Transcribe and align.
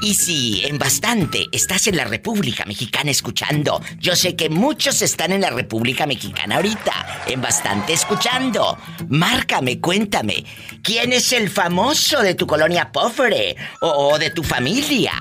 Y 0.00 0.14
si 0.14 0.64
en 0.64 0.78
bastante 0.78 1.46
estás 1.52 1.86
en 1.86 1.96
la 1.96 2.04
República 2.04 2.64
Mexicana 2.64 3.10
escuchando, 3.10 3.82
yo 3.98 4.16
sé 4.16 4.34
que 4.34 4.48
muchos 4.48 5.02
están 5.02 5.32
en 5.32 5.42
la 5.42 5.50
República 5.50 6.06
Mexicana 6.06 6.56
ahorita, 6.56 7.24
en 7.26 7.42
bastante 7.42 7.92
escuchando. 7.92 8.78
Márcame, 9.08 9.80
cuéntame, 9.80 10.46
¿quién 10.82 11.12
es 11.12 11.32
el 11.32 11.50
famoso 11.50 12.22
de 12.22 12.34
tu 12.34 12.46
colonia 12.46 12.90
pobre 12.90 13.56
o, 13.80 13.88
o 13.88 14.18
de 14.18 14.30
tu 14.30 14.42
familia? 14.42 15.12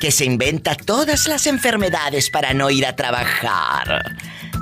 Que 0.00 0.12
se 0.12 0.24
inventa 0.24 0.76
todas 0.76 1.26
las 1.26 1.46
enfermedades 1.46 2.30
para 2.30 2.54
no 2.54 2.70
ir 2.70 2.86
a 2.86 2.94
trabajar. 2.94 4.16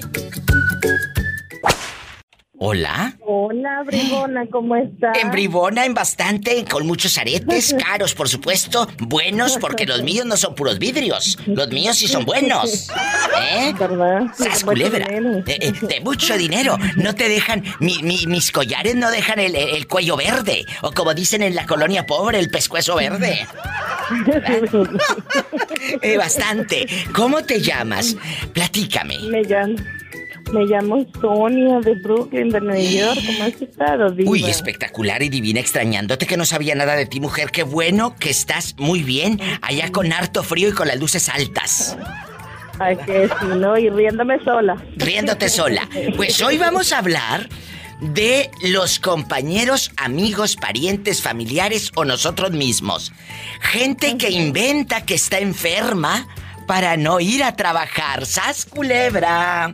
Hola. 2.65 3.13
Hola, 3.19 3.83
Bribona, 3.85 4.45
¿cómo 4.49 4.77
estás? 4.77 5.17
En 5.21 5.31
Bribona, 5.31 5.83
en 5.83 5.93
bastante, 5.93 6.63
con 6.63 6.87
muchos 6.87 7.17
aretes, 7.17 7.75
caros, 7.85 8.15
por 8.15 8.29
supuesto, 8.29 8.87
buenos, 8.99 9.57
porque 9.57 9.85
los 9.85 10.01
míos 10.01 10.25
no 10.25 10.37
son 10.37 10.55
puros 10.55 10.79
vidrios. 10.79 11.37
Los 11.45 11.67
míos 11.71 11.97
sí 11.97 12.07
son 12.07 12.23
buenos. 12.23 12.87
¿Eh? 13.51 13.73
¿Verdad? 13.77 14.27
Sas 14.37 14.63
culebra. 14.63 15.07
Eh, 15.07 15.43
eh, 15.45 15.73
de, 15.81 15.99
mucho 15.99 16.37
dinero. 16.37 16.77
No 16.95 17.13
te 17.13 17.27
dejan, 17.27 17.65
mis 17.81 18.51
collares 18.53 18.95
no 18.95 19.11
dejan 19.11 19.39
el, 19.39 19.85
cuello 19.87 20.15
verde. 20.15 20.65
O 20.83 20.93
como 20.93 21.13
dicen 21.13 21.43
en 21.43 21.55
la 21.55 21.65
colonia 21.65 22.05
pobre, 22.05 22.39
el 22.39 22.49
pescuezo 22.49 22.95
verde. 22.95 23.45
eh, 26.01 26.17
bastante. 26.17 26.87
¿Cómo 27.13 27.43
te 27.43 27.59
llamas? 27.59 28.15
Platícame. 28.53 29.19
Me 29.23 29.43
llamo. 29.43 29.75
Me 30.53 30.65
llamo 30.67 31.03
Sonia 31.19 31.79
de 31.79 31.95
Brooklyn, 31.95 32.49
de 32.49 32.61
Nueva 32.61 32.79
York. 32.79 33.19
¿Cómo 33.25 33.43
has 33.43 33.59
estado, 33.59 34.11
Diva? 34.11 34.29
Uy, 34.29 34.43
espectacular 34.45 35.23
y 35.23 35.29
divina, 35.29 35.59
extrañándote 35.59 36.27
que 36.27 36.37
no 36.37 36.45
sabía 36.45 36.75
nada 36.75 36.95
de 36.95 37.07
ti, 37.07 37.19
mujer. 37.19 37.49
Qué 37.49 37.63
bueno 37.63 38.15
que 38.19 38.29
estás 38.29 38.75
muy 38.77 39.01
bien, 39.01 39.39
allá 39.63 39.91
con 39.91 40.13
harto 40.13 40.43
frío 40.43 40.69
y 40.69 40.73
con 40.73 40.87
las 40.87 40.99
luces 40.99 41.27
altas. 41.27 41.97
Ay, 42.77 42.97
que 42.97 43.29
sí, 43.29 43.47
¿no? 43.57 43.75
Y 43.79 43.89
riéndome 43.89 44.43
sola. 44.43 44.77
Riéndote 44.95 45.49
sola. 45.49 45.89
Pues 46.15 46.39
hoy 46.43 46.59
vamos 46.59 46.93
a 46.93 46.99
hablar 46.99 47.49
de 47.99 48.51
los 48.61 48.99
compañeros, 48.99 49.91
amigos, 49.97 50.55
parientes, 50.55 51.23
familiares 51.23 51.91
o 51.95 52.05
nosotros 52.05 52.51
mismos. 52.51 53.11
Gente 53.59 54.17
que 54.17 54.29
inventa 54.29 55.01
que 55.01 55.15
está 55.15 55.39
enferma 55.39 56.27
para 56.67 56.95
no 56.95 57.19
ir 57.19 57.43
a 57.43 57.55
trabajar. 57.55 58.27
¡Sas 58.27 58.65
culebra! 58.65 59.73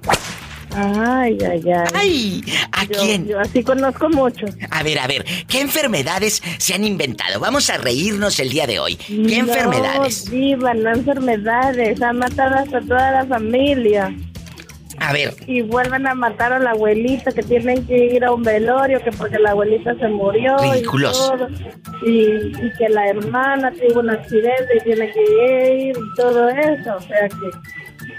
Ay, 0.76 1.38
ay, 1.42 1.64
ay. 1.72 1.88
Ay, 1.94 2.44
¿a 2.72 2.86
quién? 2.86 3.28
Yo 3.28 3.40
así 3.40 3.64
conozco 3.64 4.10
mucho. 4.10 4.46
A 4.72 4.84
ver, 4.84 5.00
a 5.00 5.08
ver, 5.08 5.26
¿qué 5.48 5.62
enfermedades 5.62 6.42
se 6.58 6.74
han 6.74 6.84
inventado? 6.84 7.40
Vamos 7.40 7.70
a 7.70 7.78
reírnos 7.78 8.40
el 8.40 8.50
día 8.50 8.68
de 8.68 8.80
hoy. 8.80 8.96
¿Qué 8.96 9.38
enfermedades? 9.38 10.30
Viva, 10.30 10.74
no 10.74 10.92
enfermedades. 10.92 12.02
Han 12.02 12.20
matado 12.20 12.56
hasta 12.56 12.82
toda 12.82 13.12
la 13.12 13.26
familia. 13.26 14.14
A 15.02 15.14
ver. 15.14 15.34
Y 15.48 15.62
vuelven 15.62 16.06
a 16.08 16.14
matar 16.14 16.52
a 16.52 16.60
la 16.60 16.72
abuelita, 16.72 17.32
que 17.32 17.42
tienen 17.42 17.86
que 17.88 18.16
ir 18.16 18.26
a 18.26 18.34
un 18.34 18.44
velorio, 18.44 19.02
que 19.02 19.12
porque 19.12 19.40
la 19.40 19.52
abuelita 19.52 19.96
se 19.96 20.08
murió. 20.10 20.58
Ridículos. 20.58 21.34
Y, 22.06 22.10
y, 22.10 22.52
y 22.52 22.78
que 22.78 22.90
la 22.90 23.08
hermana 23.08 23.72
tuvo 23.72 24.02
un 24.02 24.10
accidente 24.10 24.78
y 24.78 24.84
tiene 24.84 25.12
que 25.12 25.22
ir 25.88 25.98
y 25.98 26.16
todo 26.16 26.50
eso. 26.50 26.96
O 26.98 27.02
sea 27.02 27.30
que 27.30 27.36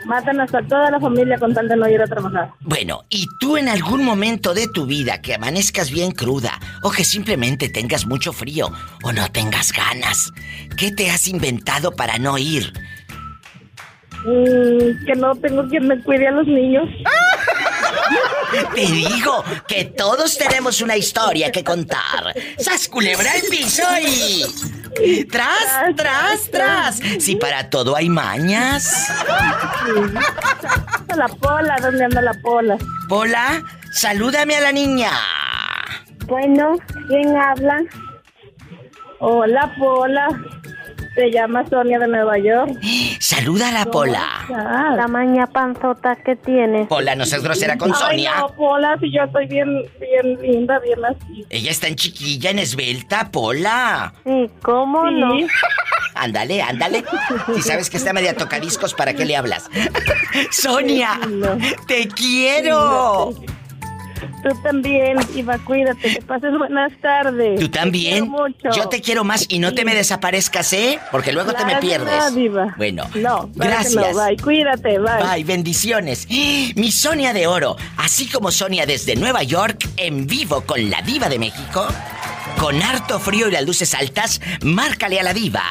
Matan 0.05 0.41
hasta 0.41 0.63
toda 0.63 0.91
la 0.91 1.01
familia 1.01 1.39
con 1.39 1.55
tal 1.55 1.69
de 1.69 1.77
no 1.77 1.89
ir 1.89 2.01
a 2.01 2.07
trabajar. 2.07 2.51
Bueno, 2.61 3.05
¿y 3.11 3.27
tú 3.39 3.57
en 3.57 3.69
algún 3.69 4.05
momento 4.05 4.55
de 4.55 4.67
tu 4.69 4.87
vida 4.87 5.21
que 5.21 5.35
amanezcas 5.35 5.91
bien 5.91 6.13
cruda 6.13 6.59
o 6.83 6.91
que 6.91 7.05
simplemente 7.05 7.69
tengas 7.69 8.07
mucho 8.07 8.33
frío 8.33 8.71
o 9.03 9.13
no 9.13 9.31
tengas 9.31 9.73
ganas, 9.73 10.33
qué 10.77 10.91
te 10.91 11.11
has 11.11 11.29
inventado 11.29 11.93
para 11.93 12.19
no 12.19 12.39
ir? 12.39 12.73
Mm, 14.25 15.07
que 15.07 15.15
no 15.17 15.35
tengo 15.37 15.67
quien 15.69 15.87
me 15.87 16.03
cuide 16.03 16.29
a 16.29 16.33
los 16.33 16.47
niños. 16.47 16.89
Te 18.75 18.81
digo 18.87 19.45
que 19.67 19.85
todos 19.85 20.37
tenemos 20.37 20.81
una 20.81 20.97
historia 20.97 21.51
que 21.53 21.63
contar. 21.65 22.35
¡Sas 22.59 22.89
culebra 22.89 23.35
el 23.35 23.43
piso 23.49 23.83
y... 24.01 24.45
¡Tras, 25.31 25.95
tras, 25.97 26.51
tras! 26.51 27.01
Si 27.19 27.37
para 27.37 27.71
todo 27.71 27.97
hay 27.97 28.09
mañas. 28.09 29.09
La 31.17 31.29
pola, 31.29 31.77
¿dónde 31.81 32.05
anda 32.05 32.23
la 32.23 32.35
pola? 32.35 32.77
Pola, 33.09 33.63
salúdame 33.93 34.57
a 34.57 34.61
la 34.61 34.73
niña. 34.73 35.11
Bueno, 36.27 36.77
¿quién 37.09 37.37
habla? 37.37 37.83
Hola, 39.19 39.75
Pola. 39.79 40.29
Se 41.15 41.31
llama 41.31 41.65
Sonia 41.69 41.99
de 41.99 42.09
Nueva 42.09 42.39
York. 42.39 42.79
Saluda 43.19 43.69
a 43.69 43.73
la 43.73 43.85
Pola. 43.87 44.47
La 44.97 45.09
maña 45.09 45.47
panzota 45.47 46.17
que 46.17 46.37
tiene. 46.37 46.87
Pola, 46.87 47.15
no 47.15 47.27
seas 47.27 47.43
grosera 47.43 47.77
con 47.77 47.95
Sonia. 47.95 48.33
no, 48.39 48.49
Pola, 48.55 48.97
si 49.01 49.13
yo 49.13 49.25
estoy 49.25 49.47
bien, 49.47 49.83
bien 50.01 50.41
linda, 50.41 50.79
bien 50.79 51.05
así. 51.05 51.45
Ella 51.51 51.71
está 51.71 51.89
en 51.89 51.97
chiquilla, 51.97 52.51
en 52.51 52.61
esbelta, 52.61 53.31
Pola. 53.31 54.13
Sí, 54.25 54.51
¿cómo 54.63 55.11
no? 55.11 55.31
ándale, 56.15 56.63
ándale. 56.63 57.05
Si 57.55 57.63
sabes 57.63 57.91
que 57.91 57.97
está 57.97 58.13
media 58.13 58.37
tocadiscos, 58.37 58.95
¿para 58.95 59.15
qué 59.15 59.25
le 59.25 59.37
hablas? 59.37 59.69
Sonia, 60.51 61.19
te 61.87 62.09
quiero. 62.09 63.35
Tú 64.43 64.49
también, 64.63 65.19
Diva, 65.35 65.59
cuídate, 65.59 66.15
que 66.15 66.23
pases 66.23 66.57
buenas 66.57 66.93
tardes. 67.01 67.61
Tú 67.61 67.69
también. 67.69 68.25
Te 68.25 68.31
mucho. 68.31 68.71
Yo 68.75 68.89
te 68.89 69.01
quiero 69.01 69.25
más 69.25 69.47
y 69.49 69.59
no 69.59 69.75
te 69.75 69.85
me 69.85 69.95
desaparezcas, 69.95 70.73
¿eh? 70.73 70.99
Porque 71.11 71.33
luego 71.33 71.53
te 71.53 71.65
me 71.65 71.77
pierdes. 71.77 72.13
no, 72.17 72.31
Diva. 72.31 72.75
Bueno, 72.77 73.05
No, 73.15 73.51
gracias. 73.55 74.15
no, 74.15 74.25
bye, 74.27 74.37
cuídate, 74.37 74.99
bye. 74.99 75.23
Bye, 75.35 75.45
bendiciones. 75.45 76.27
Mi 76.29 76.93
Sonia 76.93 77.33
de 77.33 77.47
Oro, 77.47 77.77
así 77.97 78.29
como 78.29 78.51
Sonia 78.51 78.87
desde 78.87 79.17
Nueva 79.17 79.43
York, 79.43 79.89
en 79.97 80.27
vivo 80.27 80.63
con 80.63 80.91
la 80.91 81.03
Diva 81.03 81.29
de 81.29 81.39
México. 81.39 81.87
Con 82.59 82.83
harto 82.83 83.19
frío 83.21 83.49
y 83.49 83.53
las 83.53 83.65
luces 83.65 83.95
altas, 83.95 84.41
márcale 84.63 85.21
a 85.21 85.23
la 85.23 85.33
Diva. 85.33 85.63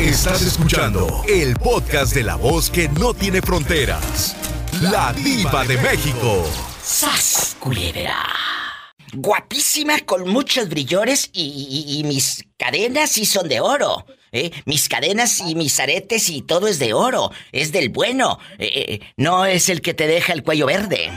Estás 0.00 0.42
escuchando 0.42 1.24
el 1.26 1.54
podcast 1.56 2.14
de 2.14 2.22
la 2.22 2.36
voz 2.36 2.70
que 2.70 2.88
no 2.88 3.14
tiene 3.14 3.40
fronteras. 3.40 4.36
La 4.82 5.12
diva 5.14 5.64
de 5.64 5.78
México. 5.78 6.44
¡Sas, 6.82 7.56
culebra! 7.58 8.26
Guapísima, 9.14 10.00
con 10.00 10.28
muchos 10.28 10.68
brillores 10.68 11.30
y 11.32 12.02
mis 12.04 12.44
cadenas 12.58 13.10
sí 13.10 13.24
son 13.24 13.48
de 13.48 13.60
oro. 13.60 14.04
¿eh? 14.32 14.50
Mis 14.66 14.88
cadenas 14.88 15.40
y 15.40 15.54
mis 15.54 15.78
aretes 15.80 16.28
y 16.28 16.42
todo 16.42 16.68
es 16.68 16.78
de 16.78 16.92
oro. 16.92 17.30
Es 17.52 17.72
del 17.72 17.88
bueno. 17.88 18.38
eh, 18.58 18.70
eh, 18.74 19.00
no 19.16 19.46
es 19.46 19.68
el 19.68 19.80
que 19.80 19.94
te 19.94 20.06
deja 20.06 20.32
el 20.32 20.42
cuello 20.42 20.66
verde. 20.66 21.10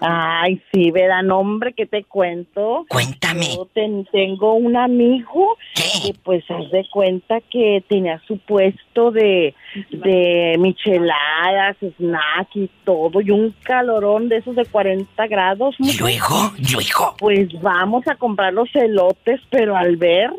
Ay, 0.00 0.60
sí, 0.72 0.90
verán, 0.90 1.30
hombre, 1.30 1.72
¿qué 1.72 1.86
te 1.86 2.04
cuento? 2.04 2.84
Cuéntame. 2.88 3.46
Yo 3.56 3.66
ten- 3.72 4.06
tengo 4.12 4.54
un 4.54 4.76
amigo 4.76 5.56
¿Qué? 5.74 5.82
que 6.12 6.18
pues 6.22 6.44
haz 6.50 6.70
de 6.70 6.86
cuenta 6.90 7.40
que 7.50 7.82
tenía 7.88 8.20
su 8.26 8.38
puesto 8.38 9.10
de, 9.10 9.54
de 9.90 10.56
micheladas, 10.58 11.76
snack 11.98 12.48
y 12.56 12.70
todo, 12.84 13.20
y 13.20 13.30
un 13.30 13.54
calorón 13.62 14.28
de 14.28 14.36
esos 14.38 14.54
de 14.56 14.64
40 14.64 15.26
grados. 15.26 15.74
¿Y 15.78 15.96
luego? 15.98 16.52
¿Y 16.58 16.72
luego? 16.72 17.16
Pues 17.18 17.48
vamos 17.60 18.06
a 18.08 18.16
comprar 18.16 18.52
los 18.52 18.68
elotes, 18.74 19.40
pero 19.50 19.76
al 19.76 19.96
ver 19.96 20.30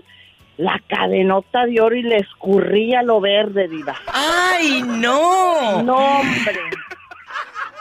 la 0.58 0.82
cadenota 0.88 1.66
de 1.66 1.82
oro 1.82 1.96
y 1.96 2.02
le 2.04 2.16
escurría 2.18 3.02
lo 3.04 3.20
verde, 3.20 3.68
diva. 3.68 3.96
¡Ay, 4.14 4.82
no! 4.86 5.82
No, 5.84 5.96
hombre. 5.98 6.54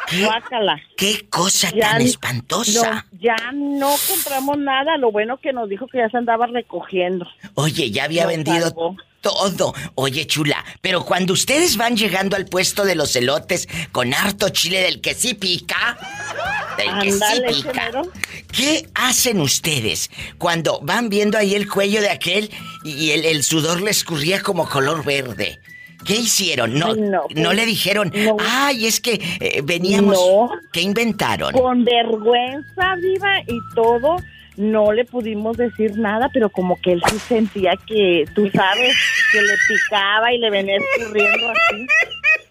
¿Qué, 0.07 0.25
Guácala. 0.25 0.81
qué 0.97 1.27
cosa 1.29 1.71
Ya 1.71 1.91
tan 1.93 2.03
espantosa! 2.03 3.05
No, 3.13 3.19
ya 3.21 3.37
no 3.53 3.95
compramos 4.09 4.59
nada. 4.59 4.97
Lo 4.99 5.11
bueno 5.13 5.39
que 5.39 5.53
nos 5.53 5.69
dijo 5.69 5.87
que 5.89 5.99
ya 5.99 6.09
se 6.11 6.17
andaba 6.19 6.47
recogiendo. 6.47 7.27
Oye, 7.55 7.91
ya 7.91 8.05
había 8.05 8.27
vendido 8.27 8.69
salvó. 8.69 8.97
todo. 9.21 9.75
Oye, 9.95 10.27
chula, 10.27 10.63
pero 10.83 11.05
cuando 11.05 11.33
ustedes 11.33 11.77
van 11.79 11.97
llegando 11.97 12.37
al 12.37 12.45
puesto 12.47 12.85
de 12.85 12.95
los 12.95 13.17
elotes 13.17 13.69
con 13.93 14.13
harto 14.13 14.51
chile 14.51 14.81
del 14.83 15.01
que 15.01 15.15
sí 15.15 15.35
pica, 15.35 15.97
del 16.77 16.87
que 17.01 17.11
Ándale, 17.13 17.55
sí 17.55 17.63
pica. 17.63 17.91
¿qué 18.53 18.87
hacen 18.95 19.41
ustedes 19.41 20.11
cuando 20.39 20.81
van 20.83 21.09
viendo 21.09 21.39
ahí 21.39 21.55
el 21.55 21.69
cuello 21.69 22.01
de 22.03 22.11
aquel 22.11 22.51
y 22.85 23.11
el, 23.13 23.25
el 23.25 23.43
sudor 23.43 23.81
le 23.81 23.91
escurría 23.91 24.43
como 24.43 24.69
color 24.69 25.05
verde? 25.05 25.59
¿Qué 26.05 26.15
hicieron? 26.17 26.79
No, 26.79 26.89
Ay, 26.93 27.01
no, 27.01 27.11
no, 27.11 27.23
pues, 27.29 27.57
le 27.57 27.67
dijeron, 27.67 28.13
no. 28.15 28.37
ay, 28.41 28.87
es 28.87 29.01
que 29.01 29.21
eh, 29.41 29.61
veníamos. 29.65 30.15
No. 30.17 30.51
¿Qué 30.73 30.81
inventaron? 30.83 31.53
Con 31.53 31.85
vergüenza, 31.85 32.95
viva 32.97 33.41
y 33.47 33.59
todo. 33.75 34.17
No 34.57 34.93
le 34.93 35.05
pudimos 35.05 35.57
decir 35.57 35.99
nada, 35.99 36.29
pero 36.33 36.49
como 36.49 36.81
que 36.81 36.93
él 36.93 37.03
sí 37.11 37.19
sentía 37.19 37.73
que, 37.89 38.25
tú 38.37 38.49
sabes, 38.55 38.95
que 39.33 39.43
le 39.43 39.55
picaba 39.69 40.33
y 40.33 40.39
le 40.39 40.51
venía 40.51 40.77
escurriendo 40.77 41.51
así. 41.51 41.87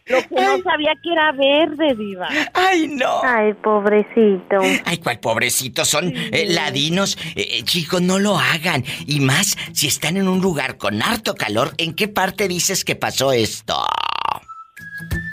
Lo 0.05 0.21
que 0.27 0.35
no 0.35 0.61
sabía 0.63 0.93
que 1.01 1.13
era 1.13 1.31
verde, 1.31 1.95
diva. 1.95 2.27
Ay, 2.53 2.87
no. 2.87 3.21
Ay, 3.23 3.53
pobrecito. 3.53 4.57
Ay, 4.85 4.97
cuál 4.97 5.19
pobrecito, 5.19 5.85
son 5.85 6.13
eh, 6.15 6.45
ladinos. 6.49 7.17
Eh, 7.35 7.59
eh, 7.59 7.63
chicos, 7.63 8.01
no 8.01 8.19
lo 8.19 8.37
hagan. 8.37 8.83
Y 9.07 9.21
más 9.21 9.57
si 9.71 9.87
están 9.87 10.17
en 10.17 10.27
un 10.27 10.41
lugar 10.41 10.77
con 10.77 11.01
harto 11.01 11.35
calor, 11.35 11.73
¿en 11.77 11.93
qué 11.93 12.09
parte 12.09 12.49
dices 12.49 12.83
que 12.83 12.95
pasó 12.95 13.31
esto? 13.31 13.85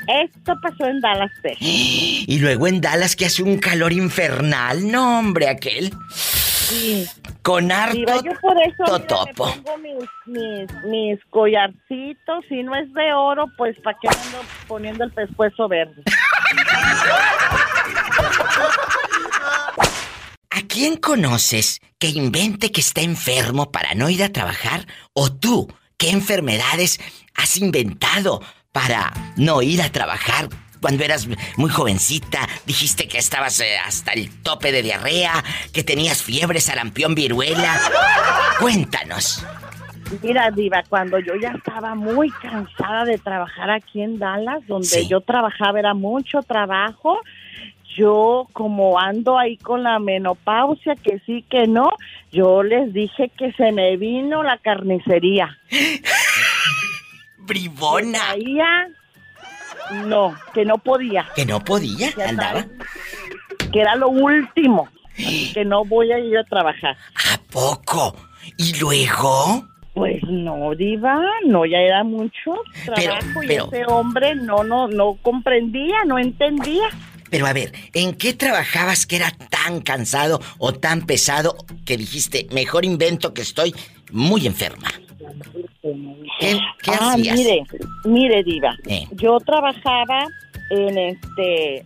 Esto 0.06 0.54
pasó 0.62 0.86
en 0.86 1.00
Dallas, 1.00 1.30
Texas. 1.42 1.58
Y 2.30 2.38
luego 2.38 2.68
en 2.68 2.80
Dallas 2.80 3.16
que 3.16 3.26
hace 3.26 3.42
un 3.42 3.58
calor 3.58 3.92
infernal. 3.92 4.88
No, 4.88 5.18
hombre, 5.18 5.48
aquel. 5.48 5.90
Sí. 6.70 7.04
Con 7.42 7.72
harto 7.72 7.98
yo 7.98 8.32
por 8.40 8.56
eso 8.62 8.84
mira, 8.84 9.24
me 9.26 9.34
pongo 9.34 9.78
mis, 9.78 10.08
mis, 10.26 10.84
mis 10.84 11.18
collarcitos. 11.30 12.44
Si 12.48 12.62
no 12.62 12.76
es 12.76 12.92
de 12.94 13.12
oro, 13.12 13.46
pues 13.58 13.76
¿para 13.82 13.98
qué 14.00 14.06
ando 14.06 14.38
poniendo 14.68 15.02
el 15.02 15.10
pescuezo 15.12 15.66
verde? 15.66 16.02
¿A 20.50 20.62
quién 20.68 20.96
conoces 20.96 21.80
que 21.98 22.08
invente 22.08 22.70
que 22.70 22.80
está 22.80 23.00
enfermo 23.00 23.72
para 23.72 23.94
no 23.94 24.08
ir 24.08 24.22
a 24.22 24.30
trabajar? 24.30 24.86
¿O 25.12 25.32
tú, 25.32 25.72
qué 25.96 26.10
enfermedades 26.10 27.00
has 27.34 27.56
inventado 27.56 28.40
para 28.70 29.12
no 29.36 29.60
ir 29.62 29.82
a 29.82 29.90
trabajar? 29.90 30.48
Cuando 30.80 31.04
eras 31.04 31.28
muy 31.56 31.70
jovencita, 31.70 32.48
dijiste 32.66 33.06
que 33.06 33.18
estabas 33.18 33.60
eh, 33.60 33.76
hasta 33.84 34.12
el 34.12 34.30
tope 34.42 34.72
de 34.72 34.82
diarrea, 34.82 35.44
que 35.72 35.84
tenías 35.84 36.22
fiebre, 36.22 36.60
sarampión, 36.60 37.14
viruela. 37.14 37.78
Cuéntanos. 38.58 39.44
Mira, 40.22 40.50
Diva, 40.50 40.82
cuando 40.88 41.18
yo 41.20 41.34
ya 41.40 41.50
estaba 41.50 41.94
muy 41.94 42.30
cansada 42.30 43.04
de 43.04 43.18
trabajar 43.18 43.70
aquí 43.70 44.02
en 44.02 44.18
Dallas, 44.18 44.66
donde 44.66 44.86
Sí. 44.88 45.06
yo 45.08 45.20
trabajaba 45.20 45.78
era 45.78 45.94
mucho 45.94 46.42
trabajo, 46.42 47.20
yo 47.96 48.48
como 48.52 48.98
ando 48.98 49.38
ahí 49.38 49.56
con 49.58 49.82
la 49.84 49.98
menopausia, 50.00 50.96
que 50.96 51.20
sí, 51.26 51.44
que 51.48 51.66
no, 51.68 51.90
yo 52.32 52.62
les 52.64 52.92
dije 52.92 53.30
que 53.36 53.52
se 53.52 53.70
me 53.70 53.96
vino 53.96 54.42
la 54.42 54.58
carnicería. 54.58 55.58
Bribona. 57.38 58.18
Traía, 58.18 58.88
no, 60.06 60.34
que 60.54 60.64
no 60.64 60.78
podía. 60.78 61.28
Que 61.34 61.44
no 61.46 61.60
podía, 61.64 62.10
Ya 62.16 62.28
andaba. 62.28 62.60
sabes, 62.62 62.66
que 63.72 63.80
era 63.80 63.94
lo 63.96 64.08
último, 64.08 64.88
que 65.54 65.64
no 65.64 65.84
voy 65.84 66.12
a 66.12 66.18
ir 66.18 66.36
a 66.38 66.44
trabajar. 66.44 66.96
¿A 67.32 67.38
poco? 67.52 68.16
¿Y 68.56 68.78
luego? 68.78 69.66
Pues 69.94 70.22
no, 70.22 70.74
diva, 70.76 71.20
no, 71.46 71.66
ya 71.66 71.78
era 71.78 72.04
mucho 72.04 72.52
Pero- 72.86 72.94
trabajo 72.94 73.40
pero- 73.46 73.68
y 73.72 73.76
ese 73.76 73.84
hombre 73.86 74.34
no, 74.36 74.62
no, 74.64 74.86
no 74.88 75.18
comprendía, 75.20 76.04
no 76.06 76.18
entendía. 76.18 76.88
Pero 77.28 77.46
a 77.46 77.52
ver, 77.52 77.72
¿en 77.92 78.14
qué 78.14 78.32
trabajabas 78.34 79.06
que 79.06 79.16
era 79.16 79.30
tan 79.30 79.80
cansado 79.82 80.40
o 80.58 80.72
tan 80.74 81.02
pesado 81.06 81.56
que 81.84 81.96
dijiste, 81.96 82.46
mejor 82.52 82.84
invento 82.84 83.34
que 83.34 83.42
estoy 83.42 83.74
muy 84.10 84.46
enferma? 84.46 84.88
¿Qué, 86.40 86.58
qué 86.82 86.90
ah, 86.98 87.12
hacías? 87.12 87.36
mire, 87.36 87.62
mire, 88.04 88.42
diva, 88.42 88.74
Eh. 88.88 89.06
yo 89.12 89.38
trabajaba 89.40 90.26
en 90.70 90.96
este, 90.98 91.84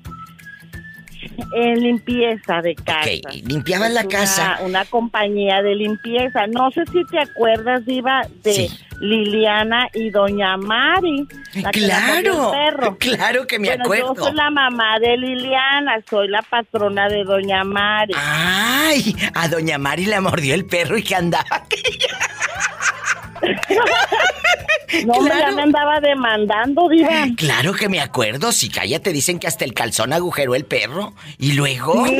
en 1.56 1.80
limpieza 1.82 2.61
de 2.62 2.75
casa. 2.76 3.11
Ok, 3.26 3.34
limpiabas 3.46 3.90
la 3.92 4.04
casa. 4.04 4.58
Una, 4.64 4.84
compañía 4.84 5.61
de 5.62 5.75
limpieza. 5.75 6.46
No 6.46 6.70
sé 6.70 6.84
si 6.92 7.04
te 7.11 7.18
acuerdas, 7.18 7.84
Diva, 7.87 8.23
de 8.42 8.52
Sí. 8.52 8.68
Liliana 9.00 9.88
y 9.92 10.11
Doña 10.11 10.56
Mari. 10.56 11.26
la 11.54 11.70
que 11.73 11.80
la 11.80 11.96
Claro, 12.23 12.52
el 12.54 12.58
perro. 12.70 12.99
claro 12.99 13.46
que 13.46 13.58
me 13.58 13.68
bueno, 13.68 13.84
acuerdo. 13.84 14.14
Yo 14.14 14.25
soy 14.25 14.34
la 14.34 14.50
mamá 14.50 14.99
de 15.00 15.16
Liliana, 15.16 15.96
soy 16.08 16.28
la 16.28 16.42
patrona 16.42 17.08
de 17.08 17.25
Doña 17.25 17.64
Mari. 17.64 18.14
Ay, 18.16 19.16
a 19.34 19.49
doña 19.49 19.78
Mari 19.78 20.06
le 20.06 20.20
mordió 20.20 20.54
el 20.54 20.64
perro 20.66 20.96
y 20.96 21.02
que 21.02 21.16
andaba. 21.16 21.44
no, 25.06 25.12
hombre, 25.14 25.34
ya 25.34 25.40
claro. 25.40 25.56
me 25.56 25.62
andaba 25.62 26.00
demandando, 26.00 26.88
Diva. 26.88 27.26
Claro 27.36 27.72
que 27.72 27.88
me 27.88 28.00
acuerdo. 28.00 28.52
Si 28.52 28.68
cállate, 28.68 29.12
dicen 29.12 29.38
que 29.38 29.46
hasta 29.46 29.64
el 29.64 29.74
calzón 29.74 30.12
agujeró 30.12 30.54
el 30.54 30.64
perro. 30.64 31.14
Y 31.38 31.52
luego. 31.52 32.04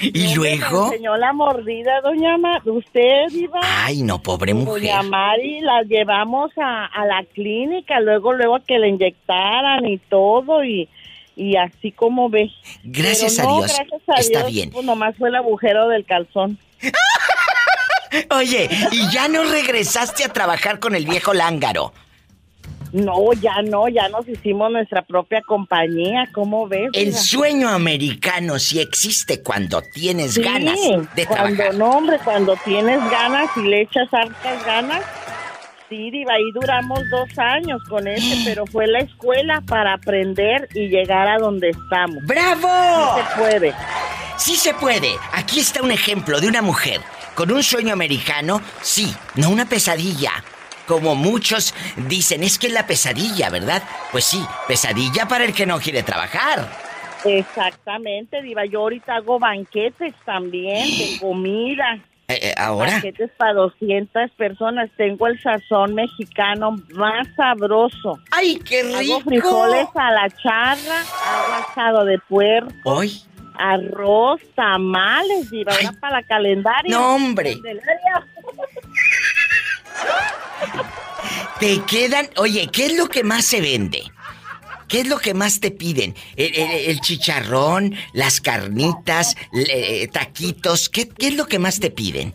¿Y 0.00 0.34
luego? 0.34 0.88
Me 0.88 0.94
enseñó 0.94 1.16
la 1.16 1.32
mordida, 1.32 2.00
doña 2.02 2.36
Ma 2.36 2.60
Usted 2.64 3.30
iba. 3.32 3.60
Ay, 3.62 4.02
no, 4.02 4.20
pobre 4.22 4.52
mujer. 4.52 4.82
Doña 4.82 5.02
Mari, 5.02 5.60
la 5.60 5.82
llevamos 5.82 6.50
a, 6.58 6.84
a 6.86 7.06
la 7.06 7.24
clínica, 7.32 8.00
luego, 8.00 8.34
luego 8.34 8.56
a 8.56 8.60
que 8.60 8.78
le 8.78 8.88
inyectaran 8.88 9.86
y 9.86 9.96
todo, 9.98 10.62
y, 10.64 10.88
y 11.34 11.56
así 11.56 11.92
como 11.92 12.28
ve. 12.28 12.50
Gracias 12.84 13.36
Pero 13.36 13.48
a 13.48 13.52
no, 13.52 13.58
Dios. 13.58 13.76
Gracias 13.76 14.02
a 14.08 14.20
Está 14.20 14.38
Dios, 14.40 14.52
bien. 14.52 14.70
Pues 14.70 14.84
nomás 14.84 15.16
fue 15.16 15.30
el 15.30 15.36
agujero 15.36 15.88
del 15.88 16.04
calzón. 16.04 16.58
Oye, 18.30 18.68
¿y 18.92 19.10
ya 19.10 19.28
no 19.28 19.44
regresaste 19.44 20.24
a 20.24 20.32
trabajar 20.32 20.78
con 20.78 20.94
el 20.94 21.06
viejo 21.06 21.34
lángaro? 21.34 21.92
No, 22.92 23.32
ya 23.34 23.60
no, 23.62 23.88
ya 23.88 24.08
nos 24.08 24.26
hicimos 24.28 24.70
nuestra 24.70 25.02
propia 25.02 25.42
compañía, 25.42 26.28
¿cómo 26.32 26.66
ves? 26.68 26.88
El 26.94 27.12
sueño 27.14 27.68
americano 27.68 28.58
sí 28.58 28.80
existe 28.80 29.42
cuando 29.42 29.82
tienes 29.92 30.34
Sí, 30.34 30.42
ganas 30.42 30.78
de 31.14 31.26
cuando 31.26 31.56
trabajar. 31.56 31.74
no, 31.74 31.90
hombre, 31.90 32.18
cuando 32.24 32.56
tienes 32.64 32.98
ganas 33.10 33.50
y 33.56 33.62
le 33.62 33.82
echas 33.82 34.08
hartas 34.14 34.64
ganas. 34.64 35.02
Sí, 35.88 36.10
Diva, 36.10 36.34
ahí 36.34 36.50
duramos 36.52 37.00
dos 37.10 37.28
años 37.38 37.80
con 37.88 38.08
ese, 38.08 38.42
pero 38.44 38.66
fue 38.66 38.86
la 38.86 39.00
escuela 39.00 39.62
para 39.66 39.94
aprender 39.94 40.68
y 40.74 40.88
llegar 40.88 41.28
a 41.28 41.38
donde 41.38 41.70
estamos. 41.70 42.24
¡Bravo! 42.24 43.16
Se 43.16 43.38
puede. 43.38 43.74
Sí 44.36 44.56
se 44.56 44.74
puede. 44.74 45.10
Aquí 45.32 45.60
está 45.60 45.82
un 45.82 45.90
ejemplo 45.90 46.40
de 46.40 46.48
una 46.48 46.62
mujer 46.62 47.00
con 47.34 47.52
un 47.52 47.62
sueño 47.62 47.92
americano, 47.92 48.62
sí, 48.80 49.14
no 49.34 49.50
una 49.50 49.66
pesadilla. 49.66 50.32
Como 50.86 51.14
muchos 51.14 51.74
dicen, 52.08 52.42
es 52.42 52.58
que 52.58 52.68
es 52.68 52.72
la 52.72 52.86
pesadilla, 52.86 53.50
¿verdad? 53.50 53.82
Pues 54.12 54.24
sí, 54.24 54.40
pesadilla 54.68 55.26
para 55.26 55.44
el 55.44 55.52
que 55.52 55.66
no 55.66 55.78
quiere 55.78 56.02
trabajar. 56.02 56.68
Exactamente, 57.24 58.40
Diva. 58.40 58.64
Yo 58.66 58.80
ahorita 58.80 59.16
hago 59.16 59.38
banquetes 59.38 60.14
también 60.24 60.88
de 60.98 61.18
comida. 61.20 61.98
Eh, 62.28 62.38
eh, 62.42 62.54
¿Ahora? 62.56 62.92
Banquetes 62.92 63.30
para 63.36 63.52
200 63.54 64.30
personas. 64.32 64.90
Tengo 64.96 65.26
el 65.28 65.40
sazón 65.40 65.94
mexicano 65.94 66.76
más 66.94 67.28
sabroso. 67.36 68.18
¡Ay, 68.32 68.58
qué 68.64 68.82
rico! 68.82 68.96
Hago 68.96 69.20
frijoles 69.20 69.86
a 69.94 70.10
la 70.10 70.30
charra, 70.30 71.00
hago 71.00 71.52
asado 71.68 72.04
de 72.04 72.18
puerco, 72.18 72.72
Hoy, 72.84 73.22
arroz, 73.58 74.40
tamales, 74.54 75.50
Diva. 75.50 75.72
Ahora 75.72 75.92
para 76.00 76.20
la 76.20 76.22
calendaria. 76.24 76.90
no 76.90 77.14
hombre, 77.14 77.56
te 81.60 81.80
quedan... 81.82 82.28
Oye, 82.36 82.68
¿qué 82.72 82.86
es 82.86 82.96
lo 82.96 83.08
que 83.08 83.24
más 83.24 83.44
se 83.44 83.60
vende? 83.60 84.02
¿Qué 84.88 85.00
es 85.00 85.08
lo 85.08 85.18
que 85.18 85.34
más 85.34 85.60
te 85.60 85.70
piden? 85.70 86.14
¿El, 86.36 86.54
el- 86.54 86.90
el 86.90 87.00
chicharrón, 87.00 87.94
las 88.12 88.40
carnitas, 88.40 89.36
le- 89.52 90.06
taquitos? 90.08 90.88
¿Qué, 90.88 91.08
¿Qué 91.08 91.28
es 91.28 91.34
lo 91.36 91.46
que 91.46 91.58
más 91.58 91.80
te 91.80 91.90
piden? 91.90 92.34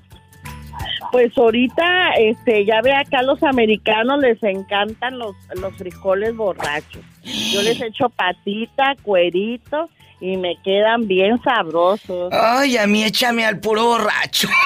Pues 1.11 1.37
ahorita, 1.37 2.11
este, 2.19 2.65
ya 2.65 2.81
ve 2.81 2.93
acá 2.95 3.21
los 3.21 3.43
americanos 3.43 4.19
les 4.21 4.41
encantan 4.43 5.19
los, 5.19 5.35
los 5.55 5.75
frijoles 5.75 6.35
borrachos. 6.35 7.01
Yo 7.23 7.61
les 7.61 7.81
echo 7.81 8.09
patita, 8.09 8.95
cuerito 9.03 9.89
y 10.21 10.37
me 10.37 10.55
quedan 10.63 11.07
bien 11.07 11.41
sabrosos. 11.43 12.31
Ay, 12.31 12.77
a 12.77 12.87
mí 12.87 13.03
échame 13.03 13.45
al 13.45 13.59
puro 13.59 13.85
borracho. 13.85 14.47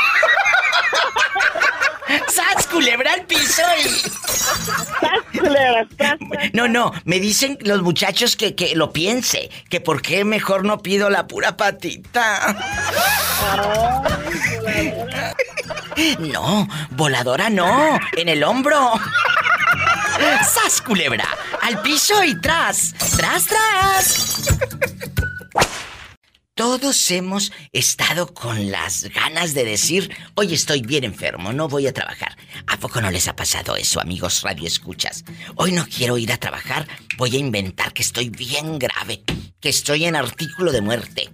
¡Sas, 2.27 2.67
culebra 2.67 3.13
al 3.13 3.25
piso 3.25 3.61
y... 3.83 3.89
¡Sas, 4.29 5.19
culebra, 5.31 5.87
sas, 5.97 6.19
sas! 6.19 6.53
No, 6.53 6.67
no, 6.67 6.91
me 7.03 7.19
dicen 7.19 7.57
los 7.61 7.81
muchachos 7.81 8.35
que, 8.35 8.55
que 8.55 8.75
lo 8.75 8.91
piense, 8.91 9.49
que 9.69 9.81
por 9.81 10.01
qué 10.01 10.23
mejor 10.23 10.65
no 10.65 10.79
pido 10.79 11.09
la 11.09 11.27
pura 11.27 11.57
patita. 11.57 12.55
No, 16.19 16.67
voladora 16.91 17.49
no, 17.49 17.99
en 18.17 18.29
el 18.29 18.43
hombro. 18.43 18.93
¡Sas, 20.43 20.81
culebra! 20.81 21.27
¡Al 21.61 21.81
piso 21.81 22.23
y 22.23 22.39
tras! 22.39 22.93
¡Tras, 23.17 23.45
tras! 23.45 24.47
Todos 26.57 27.11
hemos 27.11 27.51
estado 27.73 28.33
con 28.33 28.71
las 28.71 29.09
ganas 29.13 29.53
de 29.53 29.65
decir, 29.65 30.15
hoy 30.35 30.53
estoy 30.53 30.81
bien 30.81 31.03
enfermo, 31.03 31.51
no 31.51 31.67
voy 31.67 31.85
a 31.85 31.91
trabajar. 31.91 32.37
¿A 32.65 32.77
poco 32.77 33.01
no 33.01 33.11
les 33.11 33.27
ha 33.27 33.35
pasado 33.35 33.75
eso, 33.75 33.99
amigos 33.99 34.41
Radio 34.41 34.65
Escuchas? 34.65 35.25
Hoy 35.55 35.73
no 35.73 35.85
quiero 35.85 36.17
ir 36.17 36.31
a 36.31 36.37
trabajar, 36.37 36.87
voy 37.17 37.35
a 37.35 37.39
inventar 37.39 37.91
que 37.91 38.03
estoy 38.03 38.29
bien 38.29 38.79
grave, 38.79 39.21
que 39.59 39.67
estoy 39.67 40.05
en 40.05 40.15
artículo 40.15 40.71
de 40.71 40.79
muerte. 40.79 41.29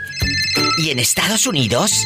Y 0.80 0.90
en 0.92 1.00
Estados 1.00 1.48
Unidos, 1.48 2.06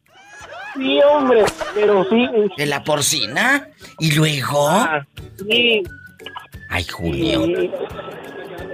Sí, 0.75 0.99
hombre, 1.01 1.43
pero 1.75 2.05
sí. 2.05 2.25
de 2.55 2.65
la 2.65 2.83
porcina. 2.83 3.67
Y 3.99 4.13
luego... 4.13 4.69
ah, 4.69 5.05
sí, 5.37 5.83
Ay, 6.69 6.85
Julio. 6.85 7.45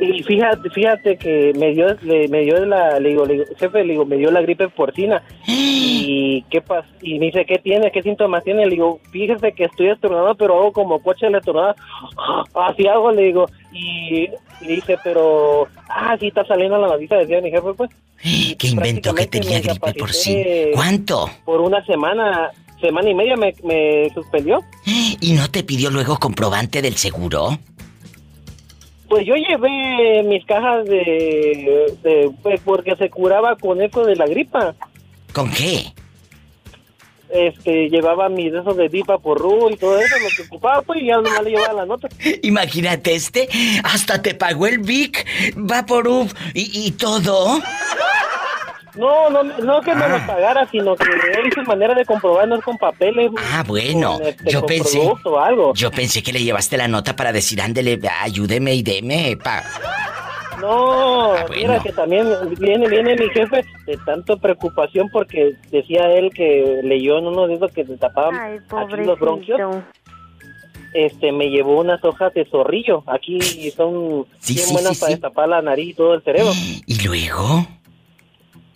Y 0.01 0.23
fíjate, 0.23 0.69
fíjate 0.69 1.17
que 1.17 1.53
me 1.57 1.71
dio, 1.73 1.87
le, 2.01 2.27
me 2.27 2.41
dio 2.41 2.65
la, 2.65 2.99
le 2.99 3.09
digo, 3.09 3.25
le 3.25 3.33
digo, 3.33 3.45
jefe, 3.57 3.83
le 3.83 3.93
digo, 3.93 4.05
me 4.05 4.17
dio 4.17 4.31
la 4.31 4.41
gripe 4.41 4.69
porcina. 4.69 5.23
Y 6.07 6.43
qué 6.49 6.61
pasa, 6.61 6.87
y 7.01 7.17
me 7.17 7.27
dice, 7.27 7.45
¿qué 7.45 7.57
tiene? 7.57 7.91
¿Qué 7.91 8.01
síntomas 8.01 8.43
tiene? 8.43 8.65
Le 8.65 8.71
digo, 8.71 8.99
fíjese 9.11 9.53
que 9.53 9.63
estoy 9.65 9.89
estornudando, 9.89 10.35
pero 10.35 10.55
hago 10.55 10.71
como 10.71 11.01
coche 11.01 11.27
de 11.29 11.37
estornudada. 11.37 11.75
Así 12.53 12.85
hago, 12.87 13.11
le 13.11 13.23
digo. 13.23 13.45
Y 13.71 14.27
le 14.61 14.75
dice, 14.75 14.97
pero, 15.03 15.67
ah, 15.89 16.15
sí 16.19 16.27
está 16.27 16.45
saliendo 16.45 16.77
la 16.77 16.87
noticia, 16.87 17.17
decía 17.17 17.41
mi 17.41 17.51
jefe, 17.51 17.73
pues. 17.75 17.89
¿Qué 18.57 18.67
inventó 18.67 19.13
que 19.13 19.25
tenía 19.27 19.61
gripe 19.61 19.93
porcina? 19.93 20.43
¿Cuánto? 20.73 21.29
Por 21.45 21.61
una 21.61 21.83
semana, 21.85 22.51
semana 22.81 23.09
y 23.09 23.13
media 23.13 23.35
me, 23.35 23.53
me 23.63 24.09
suspendió. 24.13 24.59
¿Y 24.85 25.33
no 25.33 25.49
te 25.49 25.63
pidió 25.63 25.89
luego 25.89 26.17
comprobante 26.17 26.81
del 26.81 26.95
seguro? 26.95 27.57
Pues 29.09 29.25
yo 29.25 29.35
llevé 29.35 30.23
mis 30.23 30.45
cajas 30.45 30.85
de, 30.85 31.93
de 32.01 32.31
pues, 32.41 32.59
porque 32.61 32.95
se 32.95 33.09
curaba 33.09 33.55
con 33.55 33.81
eso 33.81 34.03
de 34.03 34.15
la 34.15 34.25
gripa. 34.25 34.75
¿Con 35.33 35.51
qué? 35.51 35.93
Este, 37.29 37.89
llevaba 37.89 38.29
mis 38.29 38.51
de 38.51 38.59
esos 38.59 38.77
de 38.77 38.87
Dipa 38.87 39.17
por 39.17 39.39
y 39.71 39.75
todo 39.77 39.99
eso, 39.99 40.15
lo 40.19 40.29
que 40.35 40.43
ocupaba, 40.43 40.81
pues, 40.83 41.01
y 41.01 41.07
ya 41.07 41.15
nomás 41.15 41.43
le 41.43 41.51
llevaba 41.51 41.73
la 41.73 41.85
nota. 41.85 42.07
Imagínate 42.43 43.15
este, 43.15 43.49
hasta 43.83 44.21
te 44.21 44.35
pagó 44.35 44.67
el 44.67 44.79
Vic, 44.79 45.25
Vaporub 45.55 46.31
y, 46.53 46.87
y 46.87 46.91
todo. 46.91 47.59
No, 48.97 49.29
no, 49.29 49.43
no 49.43 49.81
que 49.81 49.93
me 49.93 50.03
Ah. 50.03 50.07
lo 50.07 50.25
pagara, 50.27 50.67
sino 50.71 50.95
que 50.95 51.03
él 51.03 51.47
hizo 51.47 51.63
manera 51.63 51.93
de 51.93 52.05
comprobar, 52.05 52.47
no 52.47 52.55
es 52.55 52.63
con 52.63 52.77
papeles. 52.77 53.29
Ah, 53.53 53.63
bueno, 53.67 54.17
con, 54.19 54.27
este, 54.27 54.49
yo 54.51 54.61
con 54.61 54.67
pensé, 54.67 54.99
producto 54.99 55.29
o 55.33 55.39
algo. 55.39 55.73
yo 55.73 55.91
pensé 55.91 56.23
que 56.23 56.31
le 56.33 56.43
llevaste 56.43 56.77
la 56.77 56.87
nota 56.87 57.15
para 57.15 57.31
decir, 57.33 57.61
ándele, 57.61 57.99
ayúdeme 58.21 58.73
y 58.73 58.83
deme, 58.83 59.37
pa. 59.43 59.63
No, 60.61 61.33
Ah, 61.33 61.45
mira 61.53 61.79
que 61.81 61.91
también 61.91 62.25
viene, 62.57 62.87
viene 62.87 63.15
mi 63.17 63.29
jefe 63.29 63.65
de 63.85 63.97
tanto 64.05 64.37
preocupación 64.37 65.09
porque 65.09 65.51
decía 65.69 66.09
él 66.11 66.31
que 66.33 66.79
leyó 66.81 67.17
en 67.17 67.27
uno 67.27 67.45
de 67.47 67.55
esos 67.55 67.71
que 67.73 67.83
se 67.85 67.97
tapaban 67.97 68.33
Ay, 68.35 68.59
aquí 68.71 68.95
los 69.03 69.19
bronquios. 69.19 69.59
Este, 70.93 71.33
me 71.33 71.49
llevó 71.49 71.81
unas 71.81 72.01
hojas 72.05 72.33
de 72.33 72.45
zorrillo. 72.45 73.03
Aquí 73.05 73.37
son 73.75 74.25
Sí, 74.39 74.53
bien 74.53 74.65
sí, 74.67 74.73
buenas 74.73 74.93
sí, 74.93 74.99
para 75.01 75.07
sí. 75.09 75.13
destapar 75.15 75.49
la 75.49 75.61
nariz 75.61 75.89
y 75.89 75.93
todo 75.93 76.13
el 76.13 76.23
cerebro. 76.23 76.51
Y 76.87 77.05
luego, 77.05 77.67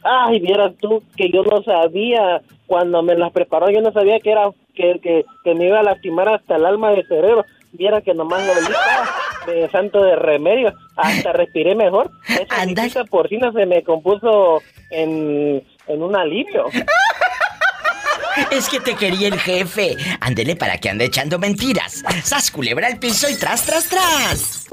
Ay, 0.04 0.40
vieras 0.40 0.74
tú 0.80 1.04
que 1.16 1.30
yo 1.30 1.44
no 1.44 1.62
sabía 1.64 2.42
cuando 2.68 3.02
me 3.04 3.16
las 3.16 3.32
preparó, 3.32 3.70
yo 3.70 3.82
no 3.82 3.92
sabía 3.92 4.20
que 4.20 4.32
era 4.32 4.50
que, 4.74 5.00
que, 5.02 5.26
que 5.44 5.56
me 5.56 5.68
iba 5.68 5.80
a 5.80 5.84
lastimar 5.84 6.30
hasta 6.30 6.56
el 6.56 6.66
alma 6.66 6.92
del 6.92 7.08
cerebro. 7.08 7.46
Viera 7.72 8.02
que 8.02 8.14
nomás 8.14 8.46
lo 8.46 8.54
ah, 8.54 9.46
de 9.46 9.70
santo 9.70 10.02
de 10.04 10.16
remedio, 10.16 10.74
hasta 10.96 11.34
respiré 11.34 11.76
mejor. 11.76 12.10
Esa 12.28 12.66
visita 12.84 13.04
porcina 13.06 13.52
se 13.52 13.66
me 13.66 13.84
compuso 13.84 14.62
en, 14.90 15.64
en 15.88 16.04
un 16.04 16.16
alivio. 16.16 16.66
es 18.52 18.70
que 18.70 18.80
te 18.80 18.96
quería 18.96 19.28
el 19.28 19.40
jefe. 19.40 19.96
Ándele 20.22 20.56
para 20.56 20.78
que 20.78 20.90
ande 20.90 21.06
echando 21.06 21.38
mentiras. 21.38 22.04
Sas 22.24 22.50
culebra 22.52 22.88
al 22.88 22.98
piso 22.98 23.30
y 23.30 23.38
tras, 23.38 23.66
tras, 23.66 23.90
tras. 23.90 24.68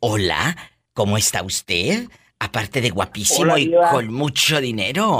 Hola, 0.00 0.56
¿cómo 0.92 1.16
está 1.16 1.42
usted? 1.42 2.08
Aparte 2.38 2.80
de 2.80 2.90
guapísimo 2.90 3.52
Hola, 3.52 3.58
y 3.58 3.68
Diva. 3.68 3.90
con 3.90 4.12
mucho 4.12 4.60
dinero. 4.60 5.18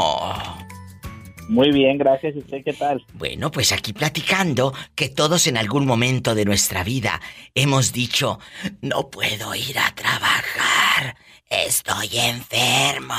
Muy 1.49 1.71
bien, 1.73 1.99
gracias. 1.99 2.35
¿Y 2.37 2.39
usted 2.39 2.65
qué 2.65 2.73
tal? 2.73 3.05
Bueno, 3.15 3.51
pues 3.51 3.73
aquí 3.73 3.93
platicando 3.93 4.73
que 4.95 5.09
todos 5.09 5.47
en 5.47 5.57
algún 5.57 5.87
momento 5.87 6.35
de 6.35 6.45
nuestra 6.45 6.85
vida 6.85 7.21
hemos 7.55 7.93
dicho, 7.93 8.39
no 8.81 9.11
puedo 9.11 9.55
ir 9.55 9.79
a 9.79 9.95
trabajar, 9.95 11.17
estoy 11.51 12.09
enfermo. 12.19 13.15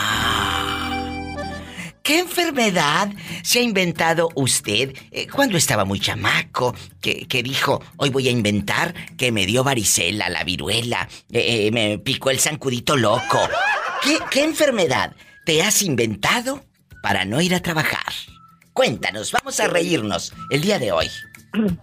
¿Qué 2.01 2.19
enfermedad 2.19 3.09
se 3.41 3.59
ha 3.59 3.61
inventado 3.63 4.29
usted 4.35 4.95
eh, 5.09 5.25
cuando 5.27 5.57
estaba 5.57 5.85
muy 5.85 5.99
chamaco? 5.99 6.75
Que, 7.01 7.27
que 7.27 7.41
dijo, 7.41 7.81
hoy 7.97 8.11
voy 8.11 8.27
a 8.27 8.31
inventar 8.31 8.93
que 9.17 9.31
me 9.31 9.47
dio 9.47 9.63
varicela, 9.63 10.29
la 10.29 10.43
viruela, 10.43 11.07
eh, 11.31 11.65
eh, 11.65 11.71
me 11.71 11.97
picó 11.97 12.29
el 12.29 12.39
zancudito 12.39 12.95
loco. 12.95 13.39
¿Qué, 14.05 14.19
¿Qué 14.29 14.43
enfermedad 14.43 15.15
te 15.45 15.63
has 15.63 15.81
inventado 15.81 16.63
para 17.01 17.25
no 17.25 17.41
ir 17.41 17.55
a 17.55 17.59
trabajar? 17.59 18.13
Cuéntanos, 18.71 19.31
vamos 19.31 19.59
a 19.59 19.67
reírnos 19.67 20.31
el 20.51 20.61
día 20.61 20.77
de 20.77 20.91
hoy. 20.91 21.07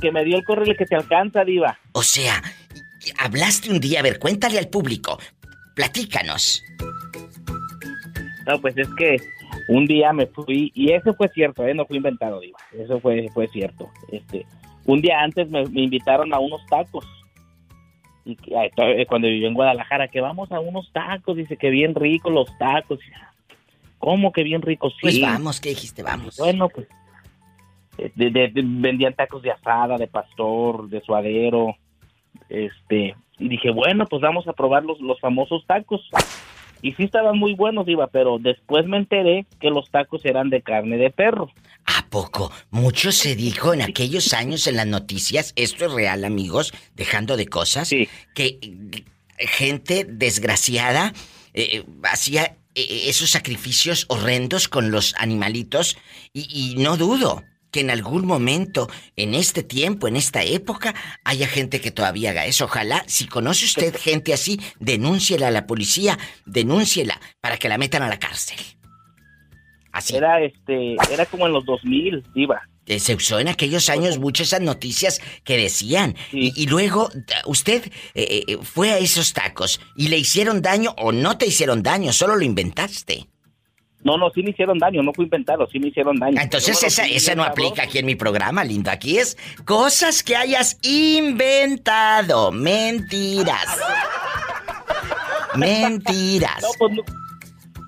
Que 0.00 0.12
me 0.12 0.24
dio 0.26 0.36
el 0.36 0.44
correo 0.44 0.76
que 0.76 0.84
te 0.84 0.94
alcanza, 0.94 1.42
Diva. 1.42 1.78
O 1.92 2.02
sea, 2.02 2.42
hablaste 3.18 3.70
un 3.70 3.80
día, 3.80 4.00
a 4.00 4.02
ver, 4.02 4.18
cuéntale 4.18 4.58
al 4.58 4.68
público, 4.68 5.18
platícanos. 5.74 6.62
No, 8.46 8.60
pues 8.60 8.76
es 8.76 8.86
que 8.98 9.16
un 9.68 9.86
día 9.86 10.12
me 10.12 10.26
fui, 10.26 10.70
y 10.74 10.92
eso 10.92 11.14
fue 11.14 11.28
cierto, 11.28 11.66
¿eh? 11.66 11.72
no 11.72 11.86
fue 11.86 11.96
inventado, 11.96 12.40
Diva. 12.40 12.58
Eso 12.78 13.00
fue, 13.00 13.30
fue 13.32 13.48
cierto. 13.48 13.90
Este, 14.12 14.44
un 14.84 15.00
día 15.00 15.18
antes 15.20 15.48
me, 15.48 15.64
me 15.64 15.84
invitaron 15.84 16.34
a 16.34 16.40
unos 16.40 16.60
tacos. 16.66 17.06
Y 18.26 18.34
to- 18.34 18.82
eh, 18.82 19.06
cuando 19.06 19.28
viví 19.28 19.46
en 19.46 19.54
Guadalajara, 19.54 20.08
que 20.08 20.20
vamos 20.20 20.50
a 20.52 20.58
unos 20.60 20.90
tacos, 20.92 21.36
dice 21.36 21.56
que 21.56 21.70
bien 21.70 21.94
ricos 21.94 22.32
los 22.32 22.48
tacos. 22.58 22.98
¿Cómo 23.98 24.32
que 24.32 24.42
bien 24.42 24.62
ricos? 24.62 24.92
Sí. 24.94 24.98
Pues 25.02 25.20
vamos, 25.22 25.60
¿qué 25.60 25.68
dijiste? 25.70 26.02
Vamos. 26.02 26.36
Bueno, 26.36 26.68
pues 26.68 26.88
eh, 27.98 28.10
de- 28.16 28.30
de- 28.30 28.48
de- 28.48 28.62
vendían 28.64 29.14
tacos 29.14 29.42
de 29.42 29.52
asada, 29.52 29.96
de 29.96 30.08
pastor, 30.08 30.88
de 30.88 31.00
suadero, 31.02 31.76
este, 32.48 33.14
y 33.38 33.48
dije, 33.48 33.70
bueno, 33.70 34.04
pues 34.10 34.20
vamos 34.20 34.46
a 34.48 34.52
probar 34.52 34.84
los, 34.84 35.00
los 35.00 35.18
famosos 35.20 35.64
tacos. 35.66 36.02
Y 36.82 36.92
sí 36.92 37.04
estaban 37.04 37.38
muy 37.38 37.54
buenos, 37.54 37.88
Iba, 37.88 38.06
pero 38.08 38.38
después 38.38 38.86
me 38.86 38.98
enteré 38.98 39.46
que 39.60 39.70
los 39.70 39.90
tacos 39.90 40.24
eran 40.24 40.50
de 40.50 40.62
carne 40.62 40.96
de 40.98 41.10
perro. 41.10 41.50
¿A 41.86 42.06
poco? 42.08 42.52
Mucho 42.70 43.12
se 43.12 43.34
dijo 43.36 43.72
en 43.74 43.82
aquellos 43.82 44.32
años 44.34 44.66
en 44.66 44.76
las 44.76 44.86
noticias, 44.86 45.52
esto 45.56 45.86
es 45.86 45.92
real 45.92 46.24
amigos, 46.24 46.72
dejando 46.94 47.36
de 47.36 47.46
cosas, 47.46 47.88
Sí. 47.88 48.08
que 48.34 48.58
eh, 48.60 49.04
gente 49.38 50.04
desgraciada 50.08 51.12
eh, 51.54 51.84
hacía 52.04 52.56
eh, 52.74 53.04
esos 53.08 53.30
sacrificios 53.30 54.04
horrendos 54.08 54.68
con 54.68 54.90
los 54.90 55.14
animalitos 55.18 55.96
y, 56.32 56.46
y 56.50 56.82
no 56.82 56.96
dudo 56.96 57.42
que 57.76 57.82
en 57.82 57.90
algún 57.90 58.26
momento, 58.26 58.88
en 59.16 59.34
este 59.34 59.62
tiempo, 59.62 60.08
en 60.08 60.16
esta 60.16 60.42
época, 60.42 60.94
haya 61.24 61.46
gente 61.46 61.78
que 61.78 61.90
todavía 61.90 62.30
haga 62.30 62.46
eso. 62.46 62.64
Ojalá, 62.64 63.04
si 63.06 63.26
conoce 63.26 63.66
usted 63.66 63.94
gente 63.94 64.32
así, 64.32 64.58
denúnciela 64.80 65.48
a 65.48 65.50
la 65.50 65.66
policía, 65.66 66.18
denúnciela 66.46 67.20
para 67.42 67.58
que 67.58 67.68
la 67.68 67.76
metan 67.76 68.02
a 68.02 68.08
la 68.08 68.18
cárcel. 68.18 68.56
Así. 69.92 70.16
Era 70.16 70.42
este, 70.42 70.96
era 71.12 71.26
como 71.26 71.46
en 71.46 71.52
los 71.52 71.66
2000, 71.66 72.24
Iba. 72.34 72.62
Eh, 72.86 72.98
Se 72.98 73.14
usó 73.14 73.40
en 73.40 73.48
aquellos 73.48 73.90
años 73.90 74.18
muchas 74.18 74.46
esas 74.46 74.62
noticias 74.62 75.20
que 75.44 75.58
decían. 75.58 76.14
Sí. 76.30 76.54
Y, 76.56 76.62
y 76.62 76.66
luego, 76.68 77.10
usted 77.44 77.92
eh, 78.14 78.44
eh, 78.48 78.56
fue 78.62 78.92
a 78.92 78.98
esos 78.98 79.34
tacos 79.34 79.82
y 79.96 80.08
le 80.08 80.16
hicieron 80.16 80.62
daño 80.62 80.94
o 80.96 81.12
no 81.12 81.36
te 81.36 81.46
hicieron 81.46 81.82
daño, 81.82 82.14
solo 82.14 82.36
lo 82.36 82.42
inventaste. 82.42 83.28
No, 84.06 84.16
no, 84.16 84.30
sí 84.30 84.40
me 84.40 84.50
hicieron 84.50 84.78
daño, 84.78 85.02
no 85.02 85.12
fue 85.12 85.24
inventado, 85.24 85.66
sí 85.66 85.80
me 85.80 85.88
hicieron 85.88 86.16
daño. 86.16 86.40
Entonces 86.40 86.80
esa, 86.84 87.06
esa 87.06 87.34
no 87.34 87.42
aplica 87.42 87.82
aquí 87.82 87.98
en 87.98 88.06
mi 88.06 88.14
programa, 88.14 88.62
lindo. 88.62 88.88
Aquí 88.88 89.18
es 89.18 89.36
cosas 89.64 90.22
que 90.22 90.36
hayas 90.36 90.78
inventado. 90.82 92.52
Mentiras. 92.52 93.66
Mentiras. 95.56 96.62
No, 96.62 96.68
pues 96.78 96.92
nu- 96.94 97.02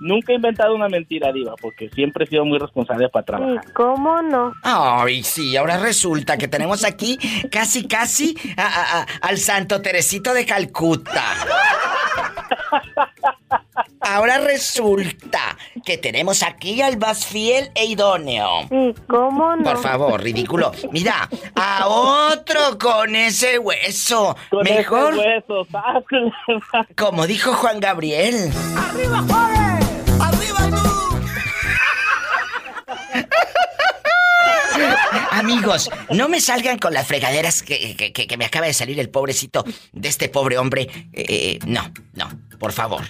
nunca 0.00 0.32
he 0.32 0.36
inventado 0.36 0.74
una 0.74 0.88
mentira, 0.88 1.30
Diva, 1.32 1.54
porque 1.60 1.88
siempre 1.90 2.24
he 2.24 2.28
sido 2.28 2.44
muy 2.44 2.58
responsable 2.58 3.08
para 3.10 3.24
trabajar. 3.24 3.64
¿Y 3.68 3.72
cómo 3.72 4.20
no? 4.22 4.52
Ay, 4.64 5.22
sí, 5.22 5.56
ahora 5.56 5.76
resulta 5.78 6.36
que 6.36 6.48
tenemos 6.48 6.84
aquí 6.84 7.16
casi, 7.50 7.86
casi 7.86 8.36
a- 8.56 8.62
a- 8.66 9.00
a- 9.02 9.06
al 9.22 9.38
Santo 9.38 9.80
Teresito 9.82 10.34
de 10.34 10.44
Calcuta. 10.46 11.22
Ahora 14.00 14.38
resulta 14.38 15.56
que 15.84 15.98
tenemos 15.98 16.42
aquí 16.42 16.80
al 16.82 16.98
más 16.98 17.26
fiel 17.26 17.70
e 17.74 17.84
idóneo. 17.86 18.62
¿Y 18.70 18.94
cómo 19.08 19.56
no? 19.56 19.64
Por 19.64 19.82
favor, 19.82 20.22
ridículo. 20.22 20.72
Mira, 20.92 21.28
a 21.56 21.86
otro 21.88 22.78
con 22.78 23.14
ese 23.16 23.58
hueso. 23.58 24.36
Con 24.50 24.64
Mejor, 24.64 25.14
ese 25.14 25.22
hueso, 25.48 25.66
sácale. 25.70 26.94
como 26.96 27.26
dijo 27.26 27.52
Juan 27.54 27.80
Gabriel. 27.80 28.52
Amigos, 35.32 35.90
no 36.10 36.28
me 36.28 36.40
salgan 36.40 36.78
con 36.78 36.92
las 36.94 37.06
fregaderas 37.06 37.62
que, 37.62 37.96
que- 37.96 38.12
que- 38.12 38.26
que 38.26 38.36
me 38.36 38.44
acaba 38.44 38.66
de 38.66 38.74
salir 38.74 38.98
el 39.00 39.10
pobrecito 39.10 39.64
de 39.92 40.08
este 40.08 40.28
pobre 40.28 40.58
hombre. 40.58 40.82
Eh, 41.12 41.24
eh, 41.28 41.58
no, 41.66 41.90
no, 42.14 42.28
por 42.58 42.72
favor. 42.72 43.02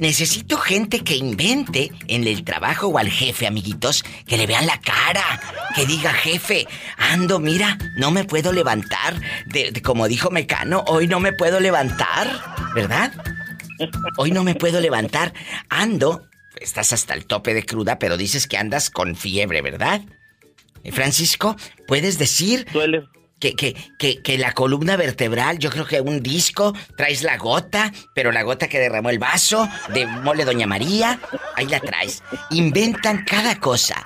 Necesito 0.00 0.58
gente 0.58 1.00
que 1.00 1.16
invente 1.16 1.92
en 2.08 2.26
el 2.26 2.44
trabajo 2.44 2.88
o 2.88 2.98
al 2.98 3.08
jefe, 3.08 3.46
amiguitos, 3.46 4.04
que 4.26 4.36
le 4.36 4.46
vean 4.46 4.66
la 4.66 4.80
cara, 4.80 5.40
que 5.74 5.86
diga, 5.86 6.12
jefe, 6.12 6.66
ando, 6.96 7.38
mira, 7.38 7.78
no 7.96 8.10
me 8.10 8.24
puedo 8.24 8.52
levantar. 8.52 9.20
De, 9.46 9.72
como 9.82 10.08
dijo 10.08 10.30
Mecano, 10.30 10.84
hoy 10.88 11.06
no 11.06 11.20
me 11.20 11.32
puedo 11.32 11.60
levantar, 11.60 12.28
¿verdad? 12.74 13.12
Hoy 14.16 14.32
no 14.32 14.44
me 14.44 14.54
puedo 14.54 14.80
levantar. 14.80 15.32
Ando, 15.68 16.28
estás 16.60 16.92
hasta 16.92 17.14
el 17.14 17.26
tope 17.26 17.54
de 17.54 17.64
cruda, 17.64 17.98
pero 17.98 18.16
dices 18.16 18.46
que 18.46 18.56
andas 18.56 18.90
con 18.90 19.14
fiebre, 19.14 19.62
¿verdad? 19.62 20.02
Eh, 20.82 20.92
Francisco, 20.92 21.56
¿puedes 21.86 22.18
decir 22.18 22.66
Duele. 22.72 23.04
Que, 23.44 23.54
que, 23.54 23.76
que, 23.98 24.22
que 24.22 24.38
la 24.38 24.52
columna 24.52 24.96
vertebral, 24.96 25.58
yo 25.58 25.68
creo 25.68 25.86
que 25.86 26.00
un 26.00 26.22
disco, 26.22 26.72
traes 26.96 27.22
la 27.22 27.36
gota, 27.36 27.92
pero 28.14 28.32
la 28.32 28.42
gota 28.42 28.68
que 28.68 28.78
derramó 28.78 29.10
el 29.10 29.18
vaso 29.18 29.68
de 29.92 30.06
mole 30.06 30.46
Doña 30.46 30.66
María, 30.66 31.20
ahí 31.54 31.66
la 31.66 31.80
traes. 31.80 32.22
Inventan 32.50 33.24
cada 33.24 33.60
cosa. 33.60 34.02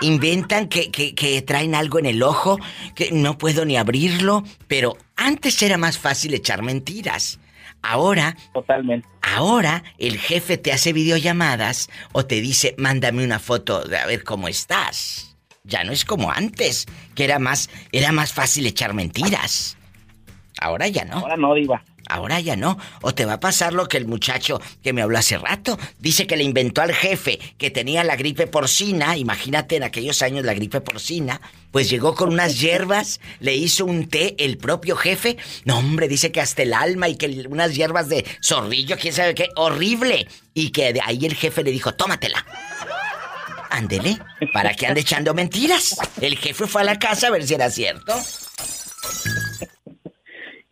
Inventan 0.00 0.68
que, 0.68 0.90
que, 0.90 1.14
que 1.14 1.42
traen 1.42 1.74
algo 1.74 1.98
en 1.98 2.06
el 2.06 2.22
ojo, 2.22 2.58
que 2.94 3.10
no 3.12 3.36
puedo 3.36 3.66
ni 3.66 3.76
abrirlo, 3.76 4.42
pero 4.68 4.96
antes 5.16 5.60
era 5.62 5.76
más 5.76 5.98
fácil 5.98 6.32
echar 6.32 6.62
mentiras. 6.62 7.40
Ahora, 7.82 8.36
Totalmente. 8.54 9.06
ahora 9.20 9.84
el 9.98 10.18
jefe 10.18 10.56
te 10.56 10.72
hace 10.72 10.92
videollamadas 10.92 11.90
o 12.12 12.24
te 12.24 12.40
dice, 12.40 12.74
mándame 12.78 13.22
una 13.24 13.38
foto 13.38 13.82
de 13.82 13.98
a 13.98 14.06
ver 14.06 14.24
cómo 14.24 14.48
estás. 14.48 15.36
Ya 15.68 15.84
no 15.84 15.92
es 15.92 16.04
como 16.04 16.32
antes, 16.32 16.86
que 17.14 17.24
era 17.24 17.38
más, 17.38 17.68
era 17.92 18.10
más 18.10 18.32
fácil 18.32 18.66
echar 18.66 18.94
mentiras. 18.94 19.76
Ahora 20.60 20.88
ya 20.88 21.04
no. 21.04 21.18
Ahora 21.18 21.36
no, 21.36 21.54
Diva. 21.54 21.84
Ahora 22.08 22.40
ya 22.40 22.56
no. 22.56 22.78
O 23.02 23.14
te 23.14 23.26
va 23.26 23.34
a 23.34 23.40
pasar 23.40 23.74
lo 23.74 23.86
que 23.86 23.98
el 23.98 24.06
muchacho 24.06 24.60
que 24.82 24.94
me 24.94 25.02
habló 25.02 25.18
hace 25.18 25.36
rato. 25.36 25.78
Dice 25.98 26.26
que 26.26 26.38
le 26.38 26.42
inventó 26.42 26.80
al 26.80 26.94
jefe 26.94 27.38
que 27.58 27.70
tenía 27.70 28.02
la 28.02 28.16
gripe 28.16 28.46
porcina. 28.46 29.16
Imagínate 29.18 29.76
en 29.76 29.82
aquellos 29.82 30.22
años 30.22 30.46
la 30.46 30.54
gripe 30.54 30.80
porcina. 30.80 31.40
Pues 31.70 31.90
llegó 31.90 32.14
con 32.14 32.32
unas 32.32 32.60
hierbas, 32.60 33.20
le 33.40 33.54
hizo 33.54 33.84
un 33.84 34.08
té 34.08 34.36
el 34.38 34.56
propio 34.56 34.96
jefe. 34.96 35.36
No, 35.66 35.78
hombre, 35.78 36.08
dice 36.08 36.32
que 36.32 36.40
hasta 36.40 36.62
el 36.62 36.72
alma 36.72 37.10
y 37.10 37.16
que 37.16 37.26
unas 37.48 37.74
hierbas 37.74 38.08
de 38.08 38.24
zorrillo, 38.42 38.96
quién 38.96 39.12
sabe 39.12 39.34
qué. 39.34 39.50
Horrible. 39.54 40.26
Y 40.54 40.70
que 40.70 40.94
de 40.94 41.02
ahí 41.04 41.26
el 41.26 41.34
jefe 41.34 41.62
le 41.62 41.70
dijo, 41.70 41.92
tómatela. 41.92 42.44
Ándele, 43.70 44.18
para 44.52 44.74
que 44.74 44.86
ande 44.86 45.00
echando 45.00 45.34
mentiras. 45.34 45.96
El 46.20 46.36
jefe 46.38 46.66
fue 46.66 46.82
a 46.82 46.84
la 46.84 46.98
casa 46.98 47.28
a 47.28 47.30
ver 47.30 47.44
si 47.46 47.54
era 47.54 47.70
cierto. 47.70 48.14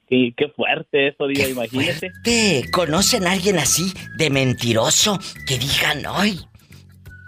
Sí, 0.08 0.32
qué 0.36 0.48
fuerte 0.54 1.08
eso, 1.08 1.26
Diva, 1.26 1.44
¡Qué 1.44 1.50
imagínese. 1.50 2.10
fuerte! 2.10 2.70
¿Conocen 2.70 3.26
a 3.26 3.32
alguien 3.32 3.58
así 3.58 3.92
de 4.16 4.30
mentiroso 4.30 5.18
que 5.48 5.58
digan, 5.58 6.06
hoy 6.06 6.40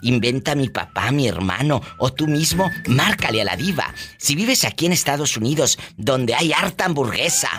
inventa 0.03 0.55
mi 0.55 0.69
papá, 0.69 1.11
mi 1.11 1.27
hermano 1.27 1.83
o 1.99 2.13
tú 2.13 2.29
mismo? 2.29 2.71
Márcale 2.87 3.43
a 3.43 3.45
la 3.45 3.57
diva. 3.57 3.93
Si 4.17 4.37
vives 4.37 4.65
aquí 4.65 4.87
en 4.87 4.93
Estados 4.93 5.37
Unidos, 5.37 5.77
donde 5.97 6.35
hay 6.37 6.53
harta 6.53 6.85
hamburguesa, 6.85 7.51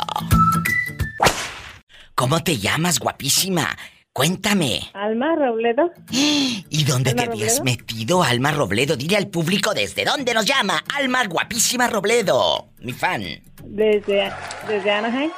¿Cómo 2.16 2.42
te 2.44 2.58
llamas, 2.58 3.00
guapísima? 3.00 3.76
Cuéntame. 4.14 4.92
Alma 4.94 5.36
Robledo, 5.36 5.92
¿Y 6.12 6.84
dónde 6.84 7.14
te 7.16 7.24
habías 7.24 7.58
Robledo. 7.58 7.64
metido, 7.64 8.22
Alma 8.24 8.52
Robledo? 8.52 8.96
Dile 8.96 9.18
al 9.18 9.28
público 9.28 9.74
desde 9.74 10.06
dónde 10.06 10.36
nos 10.36 10.46
llama. 10.46 10.84
Alma, 10.96 11.26
guapísima 11.26 11.88
Robledo. 11.88 12.70
Mi 12.80 12.94
fan. 12.94 13.24
desde, 13.66 14.32
desde 14.68 14.92
Anaheim, 14.92 15.32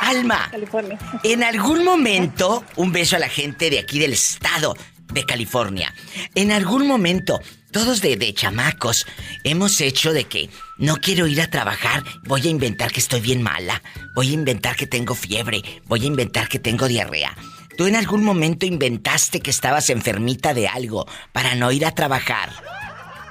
Alma, 0.00 0.48
California. 0.50 0.98
en 1.22 1.42
algún 1.42 1.84
momento, 1.84 2.64
un 2.76 2.92
beso 2.92 3.16
a 3.16 3.18
la 3.18 3.28
gente 3.28 3.70
de 3.70 3.78
aquí 3.78 3.98
del 3.98 4.12
estado 4.12 4.76
de 5.12 5.24
California. 5.24 5.94
En 6.34 6.52
algún 6.52 6.86
momento, 6.86 7.40
todos 7.70 8.00
de, 8.00 8.16
de 8.16 8.34
chamacos, 8.34 9.06
hemos 9.44 9.80
hecho 9.80 10.12
de 10.12 10.24
que 10.24 10.50
no 10.78 10.96
quiero 10.96 11.26
ir 11.26 11.40
a 11.40 11.50
trabajar, 11.50 12.02
voy 12.24 12.46
a 12.46 12.50
inventar 12.50 12.92
que 12.92 13.00
estoy 13.00 13.20
bien 13.20 13.42
mala, 13.42 13.82
voy 14.14 14.30
a 14.30 14.34
inventar 14.34 14.76
que 14.76 14.86
tengo 14.86 15.14
fiebre, 15.14 15.62
voy 15.86 16.02
a 16.02 16.06
inventar 16.06 16.48
que 16.48 16.58
tengo 16.58 16.88
diarrea. 16.88 17.36
¿Tú 17.76 17.86
en 17.86 17.96
algún 17.96 18.22
momento 18.22 18.66
inventaste 18.66 19.40
que 19.40 19.50
estabas 19.50 19.90
enfermita 19.90 20.54
de 20.54 20.68
algo 20.68 21.06
para 21.32 21.54
no 21.54 21.72
ir 21.72 21.84
a 21.84 21.92
trabajar? 21.92 22.50